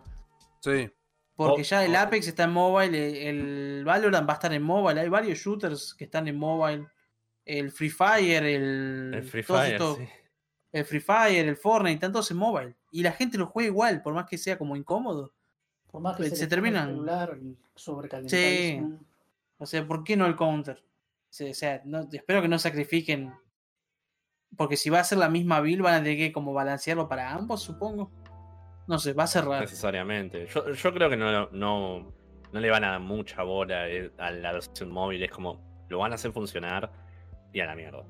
[0.61, 0.89] Sí.
[1.35, 2.97] Porque O- ya el o- Apex está en mobile,
[3.29, 3.37] el,
[3.77, 6.87] el Valorant va a estar en mobile, hay varios shooters que están en mobile.
[7.47, 10.07] El Free Fire, el, El Free Fire, sí.
[10.73, 12.75] el Free Fire, el Fortnite, están todos en mobile.
[12.91, 15.33] Y la gente lo juega igual, por más que sea como incómodo.
[15.89, 16.89] Por más que Se se, ponga terminan.
[16.89, 17.37] el celular
[17.75, 18.99] sobrecalentadísimo.
[19.59, 20.83] O sea, ¿por qué no el counter?
[21.29, 23.33] O sea, no- espero que no sacrifiquen.
[24.55, 27.31] Porque si va a ser la misma build, van a tener que como balancearlo para
[27.33, 28.11] ambos, supongo.
[28.87, 29.61] No sé, va a ser raro.
[29.61, 30.47] necesariamente.
[30.47, 32.13] Yo, yo creo que no, no,
[32.51, 35.23] no le van a dar mucha bola eh, a la versión móvil.
[35.23, 36.89] Es como, lo van a hacer funcionar
[37.53, 38.03] y a la mierda.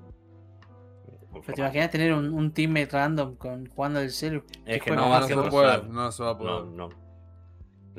[1.31, 4.43] Pero te imaginas tener un, un teammate random con jugando del celu.
[4.65, 5.83] Es que No, va a no ser se puede.
[5.83, 6.65] No se va a poder.
[6.65, 6.89] No, no.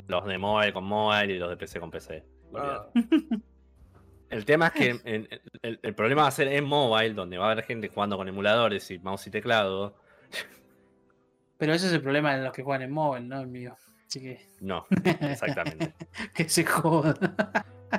[0.07, 2.23] Los de mobile con mobile y los de PC con PC.
[2.55, 2.87] Ah.
[4.29, 5.27] El tema es que en-
[5.63, 8.27] el, el problema va a ser en mobile, donde va a haber gente jugando con
[8.27, 9.95] emuladores y mouse y teclado.
[11.57, 13.75] Pero ese es el problema de los que juegan en móvil, no el mío.
[14.05, 14.85] Así que, No,
[15.21, 15.95] exactamente.
[16.35, 17.15] que se jodan.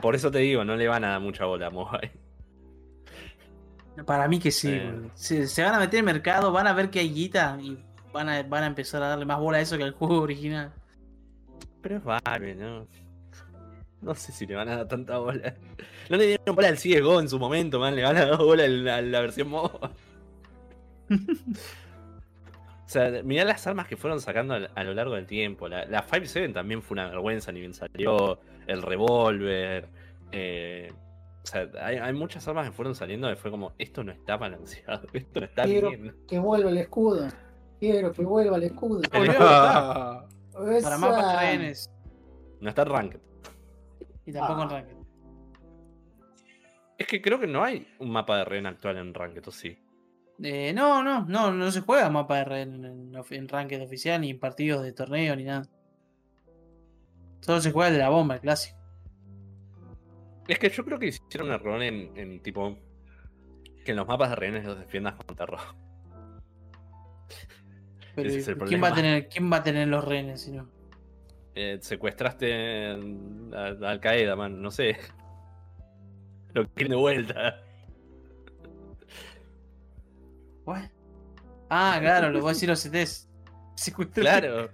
[0.01, 2.13] Por eso te digo, no le van a dar mucha bola a mobile.
[4.07, 4.71] Para mí que sí.
[4.73, 5.11] Eh.
[5.15, 7.79] Se, se van a meter en mercado, van a ver que hay guita y
[8.13, 10.73] van a, van a empezar a darle más bola a eso que al juego original.
[11.83, 12.87] Pero es Valve, ¿no?
[14.03, 15.55] No sé si le van a dar tanta bola.
[16.09, 17.95] No le dieron bola al CSGO en su momento, man.
[17.95, 19.91] Le van a dar bola a la, versión mobile.
[22.87, 25.69] O sea, mirá las armas que fueron sacando a, a lo largo del tiempo.
[25.69, 28.41] La, la 5.7 también fue una vergüenza, ni bien salió.
[28.67, 29.89] El revólver.
[30.33, 30.93] eh,
[31.43, 34.37] o sea, hay, hay muchas armas que fueron saliendo que fue como, esto no está
[34.37, 36.17] balanceado, esto no está Quiero bien.
[36.29, 37.29] que vuelva el escudo.
[37.79, 39.01] Quiero que vuelva el escudo.
[39.11, 41.41] Para mapas Esa.
[41.41, 41.91] rehenes.
[42.61, 43.21] No está ranked.
[44.27, 44.73] Y tampoco en Ah.
[44.73, 44.97] Ranked.
[46.99, 49.79] Es que creo que no hay un mapa de rehén actual en ranked, ¿o sí?
[50.43, 54.21] Eh, no, no, no, no se juega mapa de red en, en, en Ranked oficial,
[54.21, 55.67] ni en partidos de torneo, ni nada.
[57.41, 58.79] Solo se juega el de la bomba, el clásico.
[60.51, 62.77] Es que yo creo que hicieron un error en, en tipo.
[63.85, 65.61] Que en los mapas de rehenes los defiendas con terror.
[68.17, 68.95] Pero Ese es el ¿quién, va a problema.
[68.95, 70.69] tener, ¿quién va a tener los rehenes si no?
[71.55, 72.95] Eh, secuestraste a,
[73.57, 74.97] a Al Qaeda, man, no sé.
[76.53, 77.63] Lo quieren de vuelta.
[80.65, 80.83] ¿What?
[81.71, 83.29] Ah, claro, lo voy a decir los CTs.
[84.13, 84.69] Claro.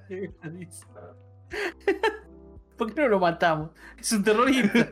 [2.78, 3.70] ¿Por qué no lo matamos?
[3.98, 4.88] Es un terrorista.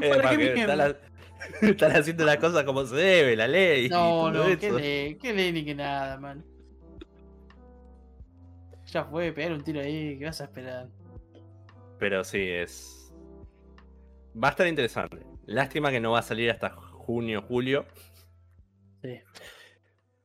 [0.00, 0.96] Eh, están, la-
[1.62, 3.88] están haciendo las cosas como se debe, la ley.
[3.88, 6.44] No, no, qué ley, qué ley ni que nada, man.
[8.86, 10.88] Ya fue, pegar un tiro ahí, ¿qué vas a esperar?
[11.98, 13.12] Pero sí, es.
[14.42, 15.18] Va a estar interesante.
[15.46, 17.86] Lástima que no va a salir hasta junio, julio.
[19.02, 19.20] Sí.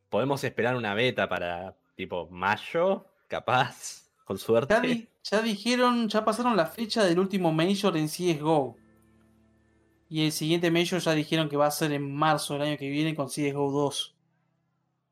[0.10, 4.74] Podemos esperar una beta para tipo mayo, capaz, con suerte.
[4.74, 8.78] Ya, di- ya dijeron, ya pasaron la fecha del último Major en CSGO.
[10.08, 12.90] Y el siguiente Major ya dijeron que va a ser en marzo del año que
[12.90, 14.16] viene con CSGO 2.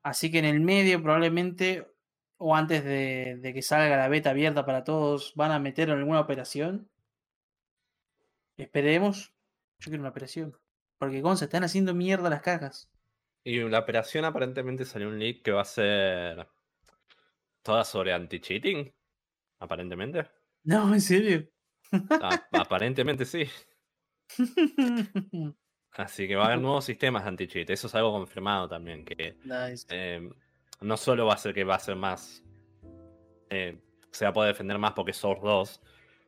[0.02, 1.88] Así que en el medio probablemente,
[2.36, 5.98] o antes de, de que salga la beta abierta para todos, van a meter en
[5.98, 6.88] alguna operación.
[8.56, 9.32] Esperemos.
[9.80, 10.56] Yo quiero una operación.
[10.98, 12.88] Porque con se están haciendo mierda las cajas.
[13.42, 16.48] Y la operación aparentemente salió un leak que va a ser
[17.62, 18.92] toda sobre anti-cheating.
[19.58, 20.30] Aparentemente.
[20.66, 21.46] No, en serio.
[21.92, 23.46] A- aparentemente sí.
[25.96, 27.70] Así que va a haber nuevos sistemas de anti-cheat.
[27.70, 29.04] Eso es algo confirmado también.
[29.04, 29.86] Que Nice.
[29.90, 30.28] eh,
[30.80, 32.42] no solo va a ser que va a ser más.
[33.50, 33.78] eh,
[34.10, 35.82] se va a poder defender más porque es Source 2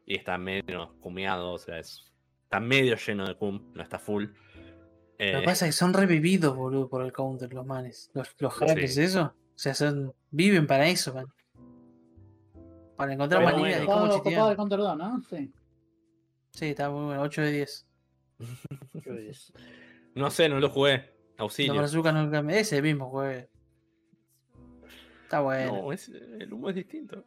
[0.07, 1.53] y está menos cumeado.
[1.53, 2.13] O sea, es,
[2.45, 4.25] está medio lleno de cum, no está full.
[4.25, 4.33] Lo
[5.19, 8.11] Eh, que pasa es que son revividos, boludo, por el counter, los manes.
[8.15, 9.03] Los, los hackers, Sí.
[9.03, 9.23] eso.
[9.35, 11.27] O sea, son, viven para eso, man.
[12.97, 14.01] Para encontrar maneras de bueno.
[14.11, 15.23] cómo Copado, de Counter 2, ¿no?
[15.29, 15.53] Sí.
[16.57, 17.87] Sí, está muy bueno, 8 de 10.
[20.15, 21.15] no sé, no lo jugué.
[21.39, 21.75] Auxilio.
[21.75, 22.59] brazucas nunca me.
[22.59, 23.47] Ese mismo juego.
[25.25, 25.83] Está bueno.
[25.83, 27.25] No, es- el humo es distinto.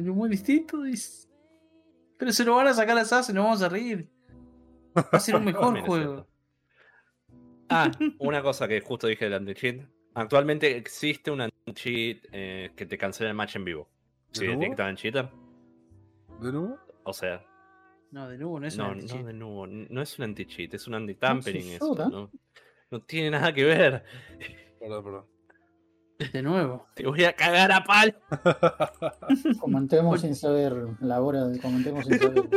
[0.00, 0.84] Muy distinto.
[0.84, 1.28] es-
[2.18, 4.08] Pero se lo van a sacar a SAS y nos vamos a reír.
[4.96, 6.28] Va a ser un mejor es juego.
[7.68, 9.88] Ah, una cosa que justo dije del anti-cheat.
[10.14, 13.88] Actualmente existe un anti-cheat eh, que te cancela el match en vivo.
[14.32, 14.60] Si ¿De nuevo?
[14.62, 15.28] detectan cheater.
[16.40, 16.78] ¿De nuevo?
[17.04, 17.44] O sea,
[18.12, 19.20] No, de nuevo, no es un no, anti-cheat.
[19.20, 19.66] no, de nuevo.
[19.66, 21.62] No es un anti-cheat, es un anti-tampering.
[21.62, 21.94] se eso.
[22.10, 22.30] ¿no?
[22.90, 24.04] no tiene nada que ver.
[24.80, 25.26] Perdón, perdón.
[26.32, 26.86] De nuevo.
[26.94, 28.18] Te voy a cagar a pal.
[29.60, 30.74] Comentemos sin saber.
[31.00, 32.48] La hora de comentemos sin saber.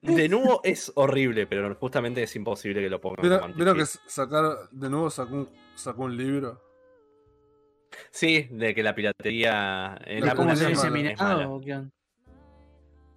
[0.00, 4.68] De nuevo es horrible, pero justamente es imposible que lo pongan ¿Vieron, vieron que sacar
[4.70, 6.62] de nuevo sacó un, sacó un libro?
[8.10, 9.98] Sí, de que la piratería.
[10.06, 11.90] eh, La la ¿Cómo se emulación emulación es dice es mala.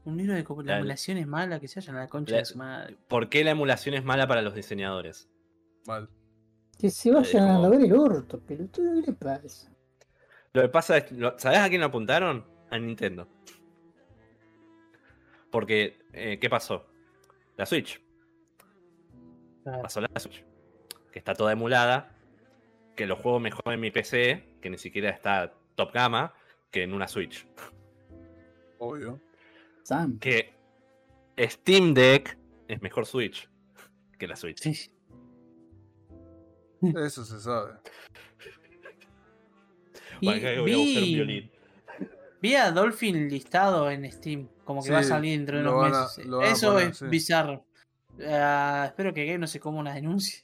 [0.03, 2.37] Un libro de la La- emulación es mala, que se vayan a la concha La-
[2.39, 2.97] de su madre.
[3.07, 5.29] ¿Por qué la emulación es mala para los diseñadores?
[5.85, 6.09] Mal.
[6.79, 9.71] Que se vayan a ver el orto, pelotudo, ¿qué le pasa?
[10.53, 11.05] Lo que pasa es,
[11.37, 12.45] ¿sabés a quién lo apuntaron?
[12.71, 13.27] A Nintendo.
[15.51, 16.85] Porque, eh, ¿qué pasó?
[17.57, 18.01] La Switch.
[19.63, 19.81] Claro.
[19.83, 20.43] Pasó la Switch.
[21.11, 22.15] Que está toda emulada.
[22.95, 26.33] Que lo juego mejor en mi PC, que ni siquiera está top gama,
[26.71, 27.45] que en una Switch.
[28.79, 29.19] Obvio.
[29.83, 30.19] Sam.
[30.19, 30.53] Que
[31.39, 32.37] Steam Deck
[32.67, 33.49] es mejor Switch
[34.17, 34.59] que la Switch.
[34.61, 34.91] Sí.
[36.95, 37.73] Eso se sabe.
[40.19, 41.51] Y acá voy a buscar un vi, violín.
[42.41, 45.89] vi a Dolphin listado en Steam, como que Sí, va a salir dentro de unos
[45.89, 46.27] meses.
[46.41, 47.05] a Eso poner, es sí.
[47.07, 47.65] bizarro.
[48.27, 50.43] Ah, espero que Game no se coma una denuncia.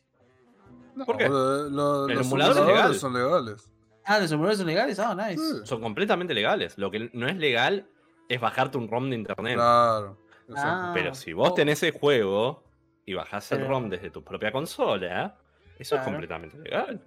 [0.95, 1.27] No, ¿Por qué?
[1.29, 2.95] lo- El los emulador es emuladores legal.
[2.95, 3.71] son legales.
[4.05, 4.99] Ah, ¿los emuladores son legales?
[4.99, 5.37] Ah, nice.
[5.43, 5.59] Sí.
[5.65, 6.77] Son completamente legales.
[6.77, 7.87] Lo que no es legal
[8.29, 9.55] es bajarte un ROM de internet.
[9.55, 10.17] Claro.
[10.55, 10.91] Ah.
[10.93, 12.63] Pero si vos tenés el juego
[13.05, 15.37] y bajás el ROM desde tu propia consola,
[15.79, 17.01] eso es completamente legal.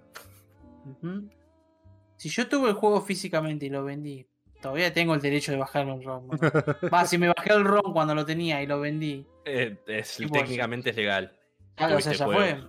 [2.17, 4.27] Si yo tuve el juego físicamente y lo vendí,
[4.61, 6.27] todavía tengo el derecho de bajarme el ROM.
[6.27, 6.31] ¿no?
[6.93, 9.25] Va, si me bajé el ROM cuando lo tenía y lo vendí.
[9.45, 11.35] Eh, es- técnicamente es legal.
[11.75, 12.63] Claro, o sea, ya fue.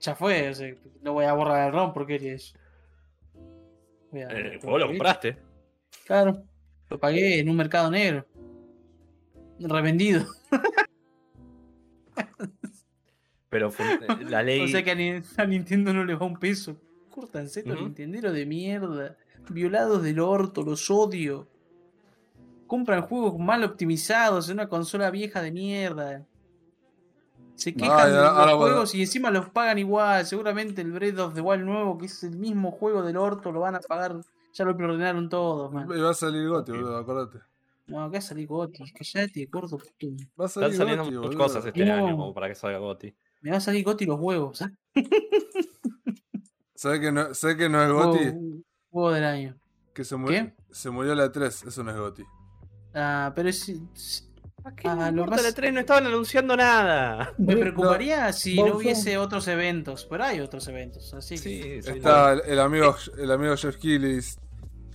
[0.00, 0.48] Ya fue.
[0.50, 2.54] O sea, no voy a borrar el ROM porque es.
[4.10, 5.36] Voy a- Eh, El juego lo compraste.
[6.06, 6.42] Claro.
[6.88, 8.26] Lo pagué en un mercado negro.
[9.58, 10.26] Revendido.
[13.48, 14.60] Pero fue- eh, la ley.
[14.64, 16.76] O sea que a, Ni- a Nintendo no le va un peso.
[17.10, 19.16] Córtanse los nintenderos de mierda.
[19.48, 21.48] Violados del orto, los odio.
[22.66, 26.26] Compran juegos mal optimizados en una consola vieja de mierda.
[27.54, 28.72] Se quejan Ay, de ahora- los ahora, bueno.
[28.74, 30.26] juegos y encima los pagan igual.
[30.26, 33.60] Seguramente el Breath of the Wild nuevo, que es el mismo juego del orto, lo
[33.60, 34.16] van a pagar.
[34.56, 35.86] Ya lo preordenaron todos, man.
[35.94, 36.78] Y va a salir Goti, Ok.
[36.78, 37.38] boludo, acordate.
[37.88, 40.06] No, acá salí Goti, callate, gordo puto.
[40.40, 41.44] Va a salir Están saliendo Gotti, muchas boludo.
[41.44, 41.94] cosas este No.
[41.94, 43.14] año como para que salga Gotti.
[43.42, 44.74] Me va a salir Goti los huevos, ¿sabes?
[46.74, 48.24] ¿Sabes que no, ¿sabe que no es Gotti?
[48.24, 49.56] Huevo, huevo del año.
[49.94, 52.24] Que se murió, se murió la 3, eso no es Gotti.
[52.94, 53.68] Ah, pero es.
[53.68, 54.22] es-
[54.64, 55.72] ¿A qué Ah, lo importa más- la 3?
[55.72, 57.32] No estaban anunciando nada.
[57.38, 61.40] Me preocuparía si no hubiese otros eventos, pero hay otros eventos, así que.
[61.40, 61.90] Sí, sí.
[61.98, 64.38] Está el, el amigo el amigo Jeff Killis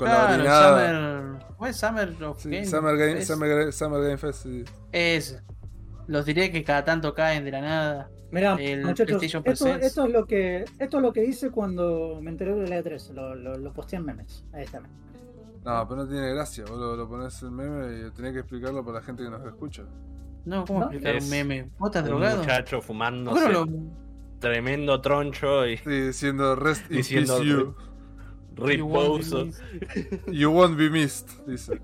[0.06, 1.32] con la Claro, orinada.
[1.32, 1.46] Summer.
[1.58, 2.66] ¿Cómo es Summer of Sí, Game?
[2.66, 4.44] Summer, Game, Es- Summer, Summer Game Fest.
[4.44, 4.64] sí.
[4.92, 5.42] Es.
[6.08, 8.10] Los diré que cada tanto caen de la nada.
[8.32, 12.18] Mirá, El muchachos, PlayStation esto, esto es lo que esto es lo que hice cuando
[12.22, 13.14] me enteré de la E3.
[13.14, 14.44] Lo, lo, lo posteé en memes.
[14.54, 14.80] Ahí está.
[14.80, 16.64] No, pero no tiene gracia.
[16.68, 19.46] Vos lo, lo pones el meme y tenés que explicarlo para la gente que nos
[19.46, 19.84] escucha.
[20.46, 20.86] No, ¿cómo ¿No?
[20.86, 21.70] explicar Es un meme?
[21.78, 22.38] ¿Vos estás Un drogado?
[22.40, 23.92] muchacho fumándose ¿Por qué no lo-
[24.40, 27.76] tremendo troncho y Sí, diciendo Rest in Diciendo peace you.
[28.58, 29.38] You won't riposo.
[29.46, 30.22] believe.
[30.40, 31.80] You won't be missed, dice.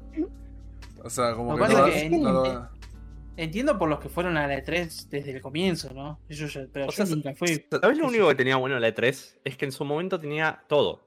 [1.04, 2.72] O sea, como Lo que que no, pasa va- es que- no va-
[3.38, 6.20] Entiendo por los que fueron a la E3 desde el comienzo, ¿no?
[6.28, 7.64] Yo ya- pero O yo sea, nunca fui.
[7.70, 9.38] ¿Sabes lo único que tenía bueno la E3?
[9.44, 11.02] Es que en su momento tenía todo.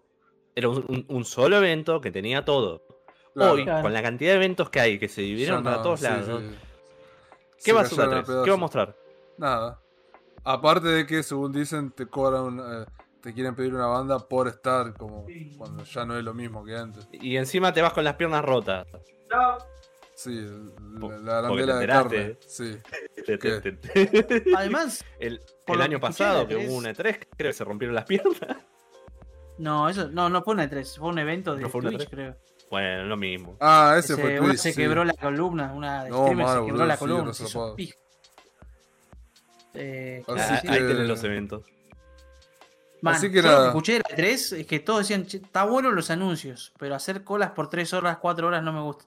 [0.55, 2.87] Era un, un- un solo evento que tenía todo.
[3.35, 3.83] Claro, Hoy, Claro.
[3.83, 6.43] con la cantidad de eventos que hay que se dividieron no, para todos sí, lados.
[6.43, 6.57] sí.
[7.65, 8.25] ¿Qué va a hacer 3?
[8.45, 8.97] ¿Qué va a mostrar?
[9.37, 9.81] Nada.
[10.45, 12.87] Aparte de que, según dicen, te cobran, eh,
[13.23, 15.27] te quieren pedir una banda por estar, como
[15.59, 17.09] cuando ya no es lo mismo que antes.
[17.13, 18.87] Y encima te vas con las piernas rotas.
[20.15, 22.39] Sí, el- Po- la, arandela de carne.
[22.47, 22.77] Sí.
[23.27, 23.73] Te- te- ¿Qué?
[23.73, 27.53] te- Además, el Por el año que pasado que E3 hubo una E3, creo que
[27.53, 28.37] se rompieron las piernas.
[29.59, 32.11] no, eso no, no fue una E3, fue un evento de ¿No fue Twitch, E3?
[32.11, 32.37] creo.
[32.71, 33.57] Bueno, lo mismo.
[33.61, 34.61] Ah, ese Ese- fue una Twitch.
[34.61, 34.81] se sí.
[34.81, 37.45] quebró la columna, una de No, streamer mano, se quebró boludo, la sí, columna, se.
[39.75, 41.63] Eh, Así Ah, sí, Ahí que- tenés los eventos.
[43.03, 45.39] Man, Así que yo lo que escuché de la 3 es que todos decían, "Che,
[45.39, 49.05] está bueno los anuncios, pero hacer colas por 3 horas, 4 horas no me gusta.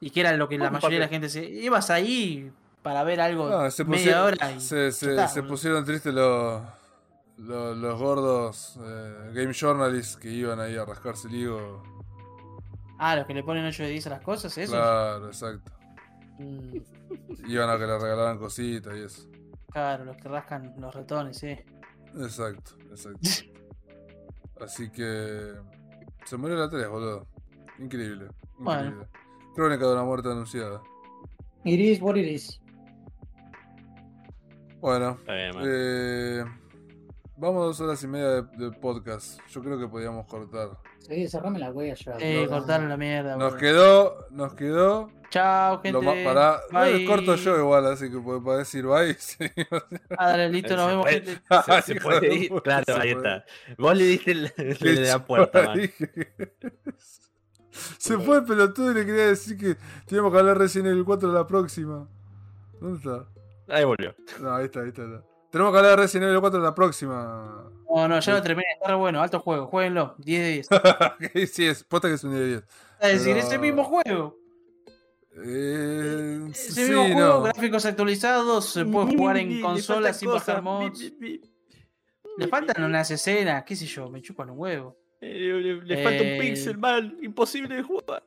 [0.00, 1.44] Y que era lo que la mayoría de la gente se...
[1.44, 2.50] Ibas ahí
[2.82, 4.60] para ver algo Ah, se, media pusieron, hora y...
[4.60, 5.52] se, ya se- está, se boludo.
[5.54, 6.62] pusieron tristes los,
[7.38, 11.82] los, los gordos eh, game journalists que iban ahí a rascarse el higo.
[12.98, 14.72] Ah, los que le ponen 8 de 10 a las cosas, eso.
[14.72, 15.72] Claro, exacto.
[16.38, 16.76] Mm,
[17.48, 19.28] Iban a que le regalaran cositas y eso.
[19.70, 21.56] claro, los que rascan los ratones, sí.
[22.18, 23.28] Exacto, exacto.
[24.60, 25.54] Así que.
[26.24, 27.26] Se murió la 3, boludo.
[27.78, 28.28] Increíble.
[28.58, 28.82] Bueno.
[28.82, 29.08] Increíble.
[29.54, 30.80] Crónica de una muerte anunciada.
[31.64, 32.60] It is what it is.
[34.80, 35.64] Bueno, Está bien, man.
[35.66, 36.44] eh,
[37.36, 39.40] vamos a dos horas y media de, de podcast.
[39.48, 40.70] Yo creo que podíamos cortar.
[41.00, 42.16] Sí, cerrame la wea ya.
[42.20, 43.36] Eh, cortaron la mierda.
[43.36, 45.10] Nos quedó, nos quedó.
[45.30, 45.92] Chao, gente.
[45.92, 46.12] Lo no,
[46.72, 47.06] Bye.
[47.06, 49.14] corto yo igual, así que puedo decir bye.
[49.18, 49.82] seguimos.
[50.18, 51.42] Ah, dale, listo, nos Se vemos, puede- gente.
[51.64, 52.52] Se, se puede de ir.
[52.62, 53.36] Claro, se ahí puede.
[53.36, 53.44] está.
[53.78, 55.80] Vos le diste el, el de la puerta, man.
[57.98, 61.28] Se fue el pelotudo y le quería decir que teníamos que hablar recién el 4
[61.30, 62.06] de la próxima.
[62.78, 63.26] ¿Dónde está?
[63.74, 64.14] Ahí volvió.
[64.40, 65.02] No, ahí está, ahí está.
[65.02, 65.24] ahí está.
[65.52, 67.70] Tenemos que hablar de Resident Evil 4 de la próxima.
[67.94, 68.66] No, no, ya lo terminé.
[68.74, 69.66] Está re bueno, alto juego.
[69.66, 70.14] Jueguenlo.
[70.18, 70.68] 10 de 10.
[70.72, 72.62] Ok, sí, es posta que es un día de 10.
[73.00, 74.38] Es decir, Pero- ese mismo juego.
[75.44, 77.42] Eh, sí, mismo juego, no.
[77.42, 81.12] gráficos actualizados, se puede jugar en consolas sin bajar mods.
[82.38, 84.96] Le faltan unas escenas, qué sé yo, me chupan un huevo.
[85.20, 87.16] Eh, Le, le falta Eh, un pixel, man.
[87.22, 88.22] Imposible de jugar.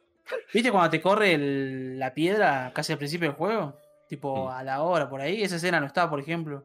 [0.53, 3.75] ¿Viste cuando te corre el- la piedra casi al principio del juego?
[4.07, 4.49] Tipo Mm.
[4.49, 5.41] a la hora, por ahí.
[5.43, 6.63] Esa escena no está, por ejemplo.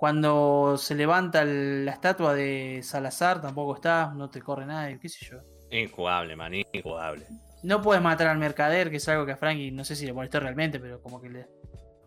[0.00, 5.10] Cuando se levanta el- la estatua de Salazar, tampoco está, no te corre nadie, qué
[5.10, 5.40] sé yo.
[5.70, 6.54] Injugable, man.
[6.54, 7.26] Injugable.
[7.62, 10.14] No puedes matar al mercader, que es algo que a Frankie no sé si le
[10.14, 11.46] molestó realmente, pero como que le,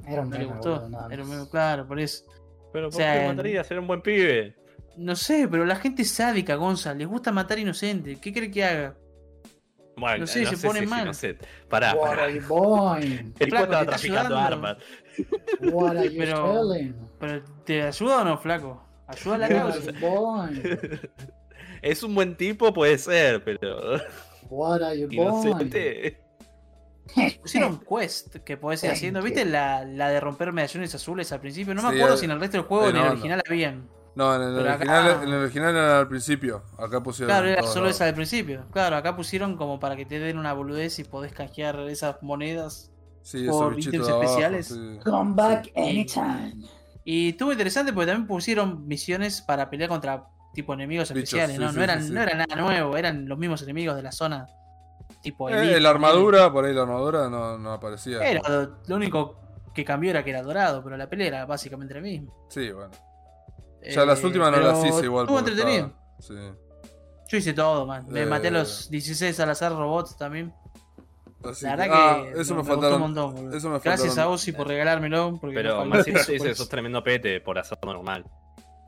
[0.08, 0.72] Era un no le gustó.
[0.80, 2.26] boludo, nada Era un meme, claro, por eso.
[2.74, 4.56] Pero O ¿por sea, qué un buen pibe.
[4.98, 6.96] No sé, pero la gente es sádica, Gonza.
[6.96, 8.18] Les gusta matar inocentes.
[8.18, 8.96] ¿Qué cree que haga?
[9.96, 11.06] Bueno, No sé, se si- ponen si- mal.
[11.06, 11.38] No sé.
[11.70, 12.24] Pará, What pará.
[12.24, 13.34] are you buying?
[13.40, 14.78] El Flaco, estaba traficando armas.
[15.62, 16.64] What are you Pero-?
[17.20, 18.84] ¿Pero te ayuda o no, flaco?
[19.08, 19.92] Ayuda a la causa.
[21.82, 24.00] Es un buen tipo, puede ser, pero.
[24.50, 25.08] What are you?
[25.12, 26.20] Inocente.
[27.42, 29.20] Pusieron quest que podés ir Thank haciendo.
[29.20, 29.26] you.
[29.26, 31.76] ¿Viste la, la de romper medallones azules al principio?
[31.76, 33.12] No me Sí, acuerdo si en el resto del juego o en el no, no.
[33.14, 33.90] original habían.
[34.16, 36.64] No, en el, Pero original, acá- en el original era al principio.
[36.78, 37.30] Acá pusieron.
[37.34, 37.96] Claro, era solo lados.
[37.96, 38.66] esa del principio.
[38.72, 42.92] Claro, acá pusieron como para que te den una boludez y podés canjear esas monedas.
[43.24, 44.68] Sí, por ítems abajo, especiales.
[44.68, 45.00] sí.
[45.04, 46.56] Come back anytime.
[47.06, 51.62] Y estuvo interesante porque también pusieron misiones para pelear contra tipo enemigos Bichos, especiales, sí,
[51.62, 51.72] ¿no?
[51.72, 52.14] sí, no, eran, sí, sí.
[52.14, 54.46] no era nada nuevo, eran los mismos enemigos de la zona.
[55.22, 58.20] Tipo Eh, la armadura, por ahí la armadura no, no aparecía.
[58.20, 58.42] Era
[58.88, 59.40] lo único
[59.74, 62.32] que cambió era que era dorado, pero la pelea era básicamente la misma.
[62.50, 62.92] Sí, bueno.
[63.92, 65.24] Ya las Eh, últimas no las hice igual.
[65.26, 65.92] Estuvo entretenido.
[66.20, 66.58] estaba- Sí.
[67.30, 68.06] Yo hice todo, man.
[68.10, 68.26] Me Eh.
[68.26, 70.54] maté a los 16 al azar robots también.
[71.44, 72.96] Así La que- verdad ah, que eso me, me faltaron.
[72.96, 73.54] un montón.
[73.54, 75.38] Eso me Gracias faltaron- a Ozzy por regalármelo.
[75.42, 78.26] Porque Pero no Marcito faltó dice, eso, sos tremendo pete por hacerlo normal.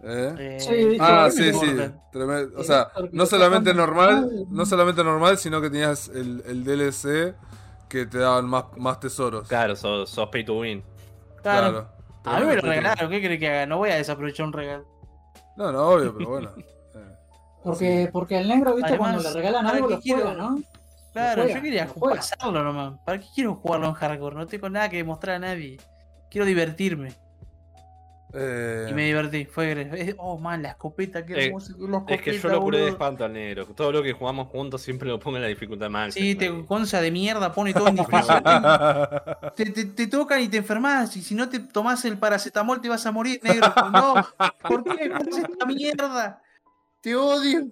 [0.04, 0.36] ¿Eh?
[0.38, 1.76] Eh, Sí, Ah, sí, sí.
[2.12, 2.58] Tremendo.
[2.58, 4.46] O Eh, sea, no solamente normal, normal.
[4.50, 7.34] no solamente normal, sino que tenías el, el DLC
[7.90, 9.48] que te daban más, más tesoros.
[9.48, 10.84] Claro, sos, sos pay to win.
[11.42, 11.72] claro.
[11.72, 11.95] Claro.
[12.26, 13.66] A mí me lo regalaron, ¿qué crees que haga?
[13.66, 14.86] No voy a desaprovechar un regalo.
[15.58, 16.52] No, no, obvio, pero bueno.
[16.96, 17.18] Eh,
[17.64, 20.22] Porque, porque el negro, viste, Además, cuando le regalan ¿para algo lo quiero?
[20.22, 20.62] juega, ¿no?
[21.12, 23.00] Claro, juega, yo quería pasarlo nomás.
[23.04, 24.36] ¿Para qué quiero jugarlo en hardcore?
[24.36, 25.78] No tengo nada que demostrar a nadie.
[26.30, 27.14] Quiero divertirme.
[28.38, 29.46] Eh, Y me divertí.
[29.46, 32.62] Fue Oh, man, la escopeta, qué Eh, hermosa que es la Es que yo lo
[32.62, 33.66] curé de espanto al negro.
[33.76, 36.24] Todo lo que jugamos juntos siempre lo pongo en la dificultad máxima.
[36.26, 38.36] Sí, te concha de mierda, pone todo en difícil.
[39.56, 41.16] te, te, te tocan y te enfermas.
[41.16, 43.74] Y si no te tomas el paracetamol, te vas a morir, negro.
[43.92, 44.16] No,
[44.68, 46.42] ¿por qué me haces esta mierda?
[47.02, 47.68] Te odio.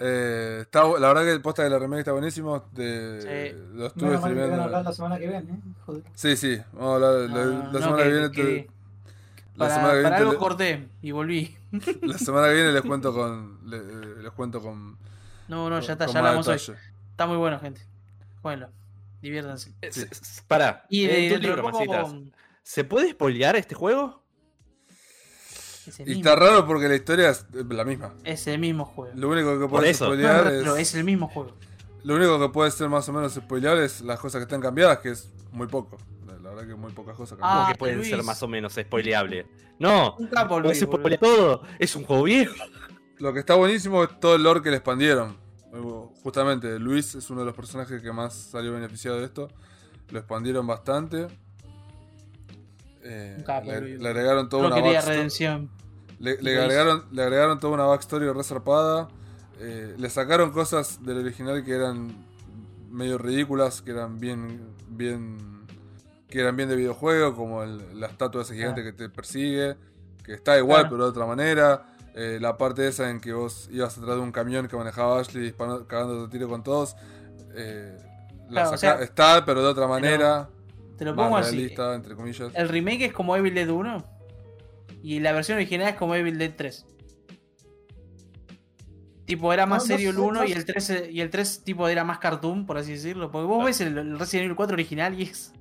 [0.00, 2.64] eh, está la verdad que el posta de la remake está buenísimo.
[2.72, 3.20] De,
[3.52, 3.58] Sí.
[3.74, 4.62] Lo estuve Menos mal que van a streameando.
[4.64, 5.58] hablar la semana que viene, ¿eh?
[5.84, 6.02] Joder.
[6.14, 6.58] Sí, sí.
[6.72, 7.12] Vamos a hablar.
[7.30, 8.30] La, Ah, la no, semana que, viene.
[8.30, 8.70] que- te-
[9.58, 10.30] la Para, semana que para viene.
[10.30, 11.56] algo corté y volví.
[12.02, 13.60] la semana que viene les cuento con.
[13.72, 14.96] eh, les cuento con.
[15.48, 16.56] No, no, ya está, ya hablamos hoy.
[17.10, 17.80] Está muy bueno, gente.
[18.42, 18.68] Bueno,
[19.20, 19.74] diviértanse.
[19.82, 20.06] Eh, Sí.
[20.46, 20.86] Pará.
[20.88, 22.14] Y de, libro, poco, Masitas,
[22.62, 24.22] ¿Se puede spoilear este juego?
[25.86, 28.14] es Y está raro porque la historia es la misma.
[28.24, 29.12] es el mismo juego.
[29.16, 30.00] Lo único que puedes.
[30.00, 30.88] No, spoilear no, es.
[30.90, 31.54] es el mismo juego.
[32.04, 34.98] Lo único que puede ser más o menos spoilear es las cosas que están cambiadas,
[34.98, 35.96] que es muy poco.
[36.58, 37.68] Verdad que muy pocas cosas ¿Cómo cambiadas.
[37.68, 38.08] Ah, que pueden Luis.
[38.08, 39.46] ser más o menos spoileable?
[39.78, 41.62] No, no se spoilea todo.
[41.78, 42.54] Es un juego viejo.
[43.18, 45.36] Lo que está buenísimo es todo el lore que le expandieron.
[46.22, 49.48] Justamente, Luis es uno de los personajes que más salió beneficiado de esto.
[50.10, 51.28] Lo expandieron bastante.
[53.02, 55.16] Eh, le, le agregaron toda No una backstory.
[55.16, 55.70] redención.
[56.18, 59.08] Le, agregaron, le agregaron toda una backstory resarpada.
[59.60, 62.08] Eh, le sacaron cosas del original que eran
[62.90, 64.60] medio ridículas, que eran bien.
[64.88, 65.57] bien.
[66.28, 69.76] Que eran bien de videojuego, como el- la estatua ese gigante que te persigue.
[70.24, 70.90] Que está igual, Claro.
[70.90, 71.86] pero de otra manera.
[72.14, 75.42] Eh, la parte esa en que vos ibas atrás de un camión que manejaba Ashley
[75.44, 76.96] disparando, cagando de tiro con todos.
[77.54, 77.96] eh,
[78.44, 80.48] la Claro, o saca- sea, está, pero de otra manera.
[80.98, 81.52] Te lo más pongo así.
[81.56, 82.50] realista, entre comillas.
[82.54, 84.04] El remake es como Evil Dead 1
[85.02, 86.84] y la versión original es como Evil Dead 3.
[89.24, 91.20] Tipo, era más No, no serio el sé, 1 no y el 3 eh, y
[91.20, 93.30] el 3 tipo era más cartoon, por así decirlo.
[93.30, 95.52] Porque vos ves el, el Resident Evil 4 original y es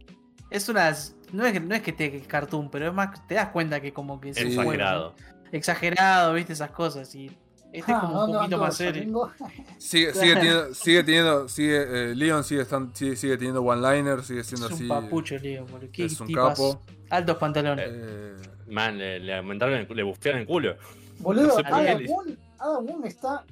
[0.50, 0.96] es una
[1.34, 3.50] no es que no es que te que es cartoon, pero es más te das
[3.50, 5.14] cuenta que como que es juego, Exagerado.
[5.18, 5.48] ¿no?
[5.52, 7.28] Exagerado, ¿viste esas cosas y
[7.74, 9.32] este es Ah, como un ¿dónde van poquito más serio.
[9.78, 14.40] Sigue, sigue teniendo, sigue teniendo, sigue, eh, Leon sigue, estan- sigue, sigue teniendo one-liner, sigue
[14.42, 14.88] Es siendo un así.
[14.88, 15.90] papucho, Leo, boludo.
[15.92, 16.50] Qué es un tipas.
[16.58, 16.82] capo.
[17.10, 17.86] Altos pantalones.
[17.90, 18.36] eh,
[18.70, 20.76] Man, le, le aumentaron, el, le bufearon el culo.
[21.20, 23.44] Boludo, No sé Adam Moon, Adam Moon está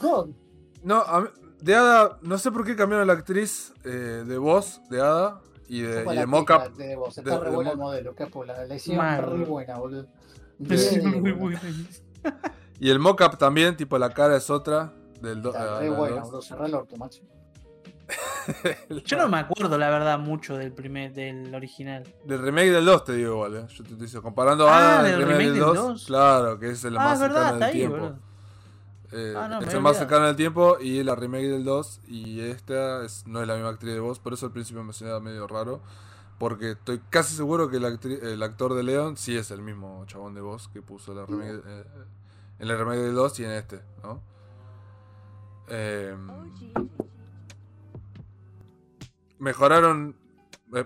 [0.00, 0.28] God.
[0.82, 1.28] no, a mí-
[1.60, 3.88] de Ada, no sé por qué cambiaron la actriz eh,
[4.26, 6.72] de voz de Ada y de, y de pica mocap.
[6.74, 7.14] de vos.
[7.14, 8.44] de- Está re de buena el mo- modelo, capo.
[8.44, 10.06] La, la hicieron re buena, boludo.
[10.76, 11.58] Sí, muy bueno.
[12.80, 14.92] Y el mocap también, tipo la cara es otra.
[15.20, 16.24] Del do- Está ah, re buena, dos.
[16.26, 16.42] boludo.
[16.42, 17.22] Cerrá el orto, macho.
[19.06, 22.02] Yo no me acuerdo, la verdad, mucho del primer, del original.
[22.24, 23.60] Del remake del 2 te digo igual, eh.
[23.68, 26.04] Yo te estoy diciendo, comparando Ah, a Ada del remake, remake del del 2, 2.
[26.06, 27.96] claro, que es el ah, más verdad, cercano del ahí, tiempo.
[27.98, 28.18] boludo.
[29.16, 32.40] Eh, Ah, no, es el más cercano del tiempo y la remake del 2 y
[32.40, 35.20] esta es- no es la misma actriz de voz, por eso al principio me sonaba
[35.20, 35.80] medio raro.
[36.38, 40.04] Porque estoy casi seguro que el, actri- el actor de Leon sí es el mismo
[40.06, 41.84] chabón de voz que puso la remake, eh,
[42.58, 44.20] en el remake del 2 y en este, ¿no?
[45.68, 46.16] Eh,
[49.38, 50.16] mejoraron
[50.74, 50.84] eh,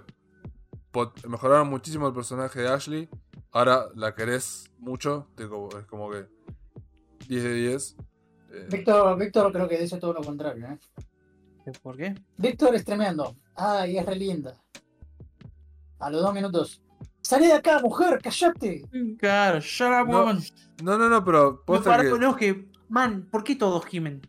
[1.26, 3.08] mejoraron muchísimo el personaje de Ashley.
[3.52, 6.26] Ahora la querés mucho, te como- es como que
[7.28, 7.96] 10 de 10.
[8.50, 10.78] Eh, Víctor, Víctor creo que dice todo lo contrario, ¿eh?
[11.82, 12.14] ¿Por qué?
[12.38, 13.36] Víctor es tremendo.
[13.54, 14.54] Ay, es re linda.
[15.98, 16.80] A los dos minutos.
[17.20, 18.20] ¡Salí de acá, mujer!
[18.22, 18.84] ¡Cállate!
[19.18, 20.42] Claro, shut up, No, woman.
[20.82, 24.22] No, no, no, pero No, para, que, no, que, man, ¿por qué todos gimen?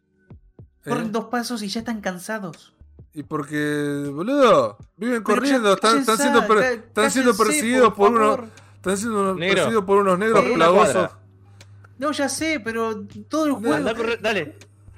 [0.84, 0.90] ¿eh?
[0.90, 2.76] Corren dos pasos y ya están cansados.
[3.14, 8.12] Y porque, boludo, viven Pero corriendo, están, siendo, per- cá- están siendo cállense, perseguidos por,
[8.12, 8.40] unos,
[8.76, 9.56] están siendo Negro.
[9.56, 11.10] perseguidos por unos negros plagosos.
[12.00, 13.76] No, ya sé, pero todo el juego.
[13.76, 14.56] Anda a correr, dale.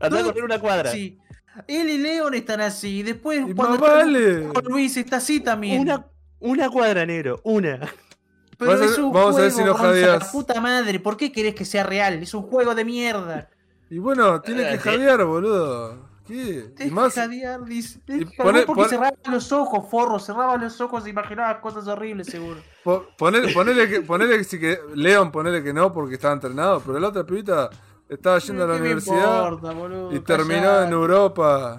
[0.00, 0.90] Anda a correr una cuadra.
[0.92, 1.18] Sí.
[1.66, 2.98] Él y Leon están así.
[2.98, 4.40] Y después, Y cuando vale.
[4.46, 5.80] está con Luis está así también.
[5.80, 6.06] Una,
[6.40, 7.40] una cuadra, negro.
[7.44, 7.78] Una.
[8.58, 10.28] Pero Vamos a es ver- un vamos a ver juego, si la jadeas.
[10.32, 11.00] puta madre.
[11.00, 12.22] ¿Por qué querés que sea real?
[12.22, 13.48] Es un juego de mierda.
[13.90, 16.08] Y bueno, tiene que Eh, jadear, boludo.
[16.32, 16.86] ¿Qué?
[16.86, 18.00] Y más, jadear, dice.
[18.08, 20.18] y pone- porque pon- cerraba los ojos, forro.
[20.18, 22.60] Cerraba los ojos e imaginaba cosas horribles, seguro.
[22.82, 26.80] po- ponele, ponele que, ponele que sí que, Leon, ponele que no porque estaba entrenado,
[26.80, 27.68] pero la otra pibita
[28.08, 30.12] estaba yendo a la ¿Qué me universidad importa, boludo?
[30.14, 30.86] y terminó Callate.
[30.86, 31.78] en Europa.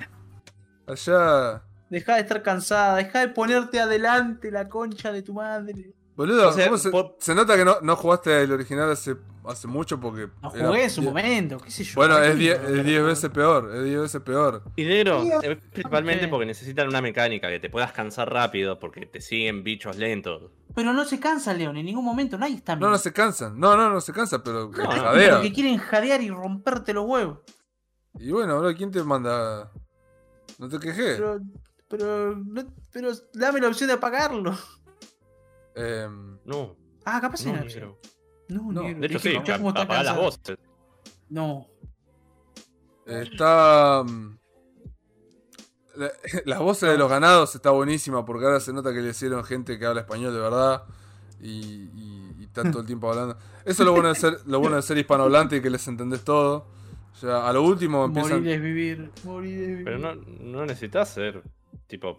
[0.88, 1.64] Allá.
[1.90, 5.94] Deja de estar cansada, deja de ponerte adelante la concha de tu madre.
[6.16, 9.16] Boludo, O sea, ¿cómo se, por- se nota que no, no jugaste el original hace,
[9.48, 10.28] hace mucho porque.
[10.44, 11.94] No era- jugué en su momento, qué sé yo.
[11.96, 14.62] Bueno, ¿para es qué 10 me- es 10 veces peor, es 10 veces peor.
[14.76, 15.24] Y negro,
[15.72, 20.52] principalmente porque necesitan una mecánica que te puedas cansar rápido porque te siguen bichos lentos.
[20.76, 23.60] Pero no se cansa, León, en ningún momento, nadie está No, no se cansan.
[23.60, 25.42] No, no, no se cansa, pero No, no, jadea.
[25.42, 27.40] Que quieren jadear y romperte los huevos.
[28.20, 29.72] Y bueno, bro, ¿quién te manda?
[30.60, 31.20] No te quejes.
[31.90, 32.36] Pero,
[32.92, 34.56] pero dame la opción de apagarlo.
[35.76, 38.00] Em, No, Ah, capaz no, era negro.
[38.50, 38.84] No, No.
[38.84, 40.58] negro, De hecho, es que sí, está las voces.
[41.30, 41.68] No.
[43.06, 44.04] está.
[44.06, 44.38] mm,
[45.96, 46.12] la-
[46.46, 49.78] las voces de los ganados está buenísima porque ahora se nota que le hicieron gente
[49.78, 50.84] que habla español de verdad
[51.42, 53.38] y, y, y está todo el tiempo hablando.
[53.66, 56.24] Eso es lo bueno de ser, lo bueno de ser hispanohablante y que les entendés
[56.24, 56.68] todo.
[57.12, 58.40] O sea, a lo último empiezan.
[58.40, 59.12] Morir es vivir.
[59.24, 59.84] Morir es vivir.
[59.86, 61.44] Pero no, no necesitas ser
[61.88, 62.16] tipo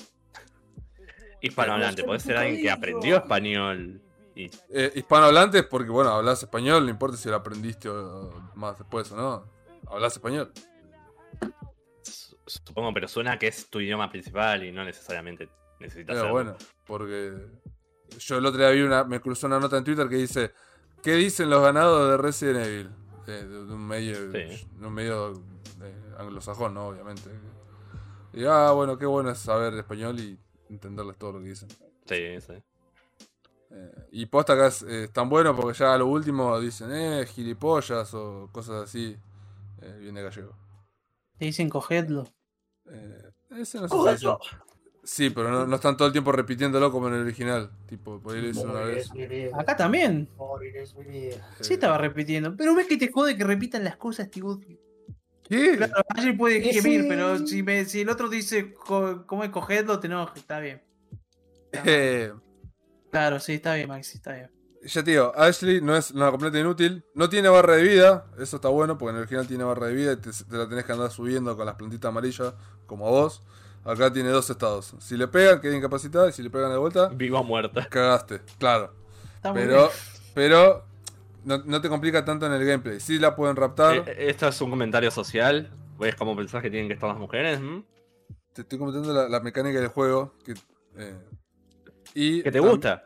[1.47, 4.00] hispanohablante, soy ser alguien que aprendió español.
[4.36, 9.10] Y Eh, hispanohablantes porque, bueno, hablas español, no importa si lo aprendiste o- más después
[9.12, 9.44] o no.
[9.89, 10.52] Hablas español.
[12.02, 15.48] su- supongo, pero suena que es tu idioma principal y no necesariamente
[15.81, 16.32] necesitas Pero ser.
[16.32, 16.56] bueno,
[16.86, 17.32] porque
[18.18, 20.52] yo el otro día vi una, me cruzó una nota en Twitter que dice,
[21.02, 22.90] ¿qué dicen los ganados de Resident Evil?
[23.26, 24.68] Eh, de, de un medio, Sí.
[24.78, 25.32] de un medio
[25.82, 26.89] eh, anglosajón, ¿no?
[26.89, 27.31] Obviamente.
[28.34, 30.39] Y ah, bueno, qué bueno es saber español y
[30.70, 31.68] entenderles todo lo que dicen.
[31.68, 32.52] Sí, sí.
[33.70, 36.91] Eh, y posta acá es, eh, es tan bueno porque ya a lo último dicen,
[36.93, 39.17] eh, gilipollas o cosas así.
[39.83, 40.57] Eh, viene gallego.
[41.39, 42.25] Te dicen cogedlo.
[42.91, 44.36] Eh, ese no dicen.
[45.02, 47.70] Sí, pero no, no están todo el tiempo repitiéndolo como en el original.
[47.86, 49.10] Tipo, por ahí lo dicen una vez.
[49.52, 50.31] Acá también.
[51.60, 52.57] Sí estaba repitiendo.
[52.57, 54.59] Pero ves que te jode que repitan las cosas, tío.
[55.48, 55.76] ¿Qué?
[55.76, 60.00] Claro, alguien puede gemir, pero si, me, si el otro dice co- cómo es cogedlo,
[60.00, 60.36] te enojas.
[60.39, 60.82] Está bien.
[61.84, 62.32] Eh,
[63.10, 64.50] Claro, sí, está bien, Maxi, está bien.
[64.82, 67.05] ya te digo, Ashley no es una completa inútil.
[67.14, 68.26] No tiene barra de vida.
[68.39, 70.68] Eso está bueno porque en el original tiene barra de vida y te, te la
[70.68, 72.55] tenés que andar subiendo con las plantitas amarillas,
[72.86, 73.42] como a vos.
[73.84, 74.94] Acá tiene dos estados.
[74.98, 76.28] Si le pegan, queda incapacitada.
[76.28, 77.89] Y si le pegan de vuelta, Viva o muerta.
[77.89, 78.40] cagaste.
[78.58, 78.92] Claro.
[79.36, 79.90] Está muy Pero, bien.
[80.34, 80.84] pero
[81.44, 83.00] no, no te complica tanto en el gameplay.
[83.00, 84.05] Sí la pueden raptar.
[84.08, 85.70] Eh, Esto es un comentario social.
[85.98, 87.60] ¿Ves cómo pensás que tienen que estar las mujeres?
[87.60, 87.81] ¿Mm?
[88.52, 90.34] Te estoy comentando la, la mecánica del juego.
[90.44, 90.55] Que,
[90.97, 91.16] eh,
[92.14, 93.05] y ¿Que te tam- gusta?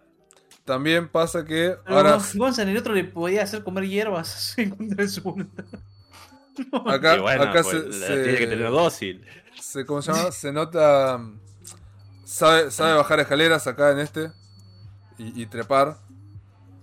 [0.65, 2.19] También pasa que Pero ahora
[2.59, 5.23] el otro le podía hacer comer hierbas en contra de su
[6.87, 9.25] acá, Y bueno, acá pues, se, tiene que tener dócil.
[9.61, 10.31] se- ¿cómo se llama?
[10.33, 11.21] Se nota
[12.25, 14.31] sabe, sabe bajar escaleras acá en este
[15.17, 15.97] y, y trepar.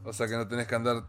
[0.03, 1.03] O sea que no tenés que andar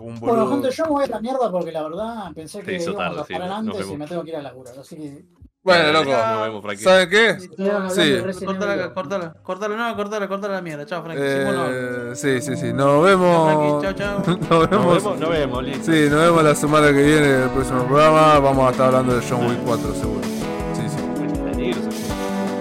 [0.00, 0.52] como un Bueno, boludo.
[0.62, 3.24] gente, yo me voy a la mierda porque la verdad pensé que íbamos tarde, a
[3.24, 3.98] sí, parar nos antes y vemos.
[3.98, 4.78] me tengo que ir a laburar.
[4.78, 5.24] Así que.
[5.62, 6.10] Bueno, loco.
[6.10, 6.82] Nos vemos, Frankie.
[6.84, 7.38] ¿Saben qué?
[7.38, 8.44] Sí.
[8.46, 10.86] Cortala, cortala, cortala, no, cortala, cortala la mierda.
[10.86, 11.22] Chao, Frankie.
[11.22, 11.64] Sí, bueno.
[11.68, 12.72] Eh, sí, sí, sí.
[12.72, 13.80] Nos Chao, vemos.
[13.82, 14.36] Frankie, chao, chao.
[14.38, 14.94] Nos Nos vemos.
[15.04, 15.92] vemos, nos vemos, listo.
[15.92, 18.38] Sí, nos vemos la semana que viene en el próximo programa.
[18.38, 20.20] Vamos a estar hablando de John Wick 4, seguro.
[20.72, 21.74] Sí, sí.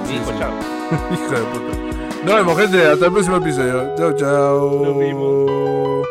[0.06, 0.20] Sí.
[0.38, 0.52] chao.
[1.14, 2.26] Hijo de puta.
[2.26, 2.86] Nos vemos, gente.
[2.86, 3.96] Hasta el próximo episodio.
[3.96, 4.84] Chau, chau.
[4.86, 6.08] Nos vimos.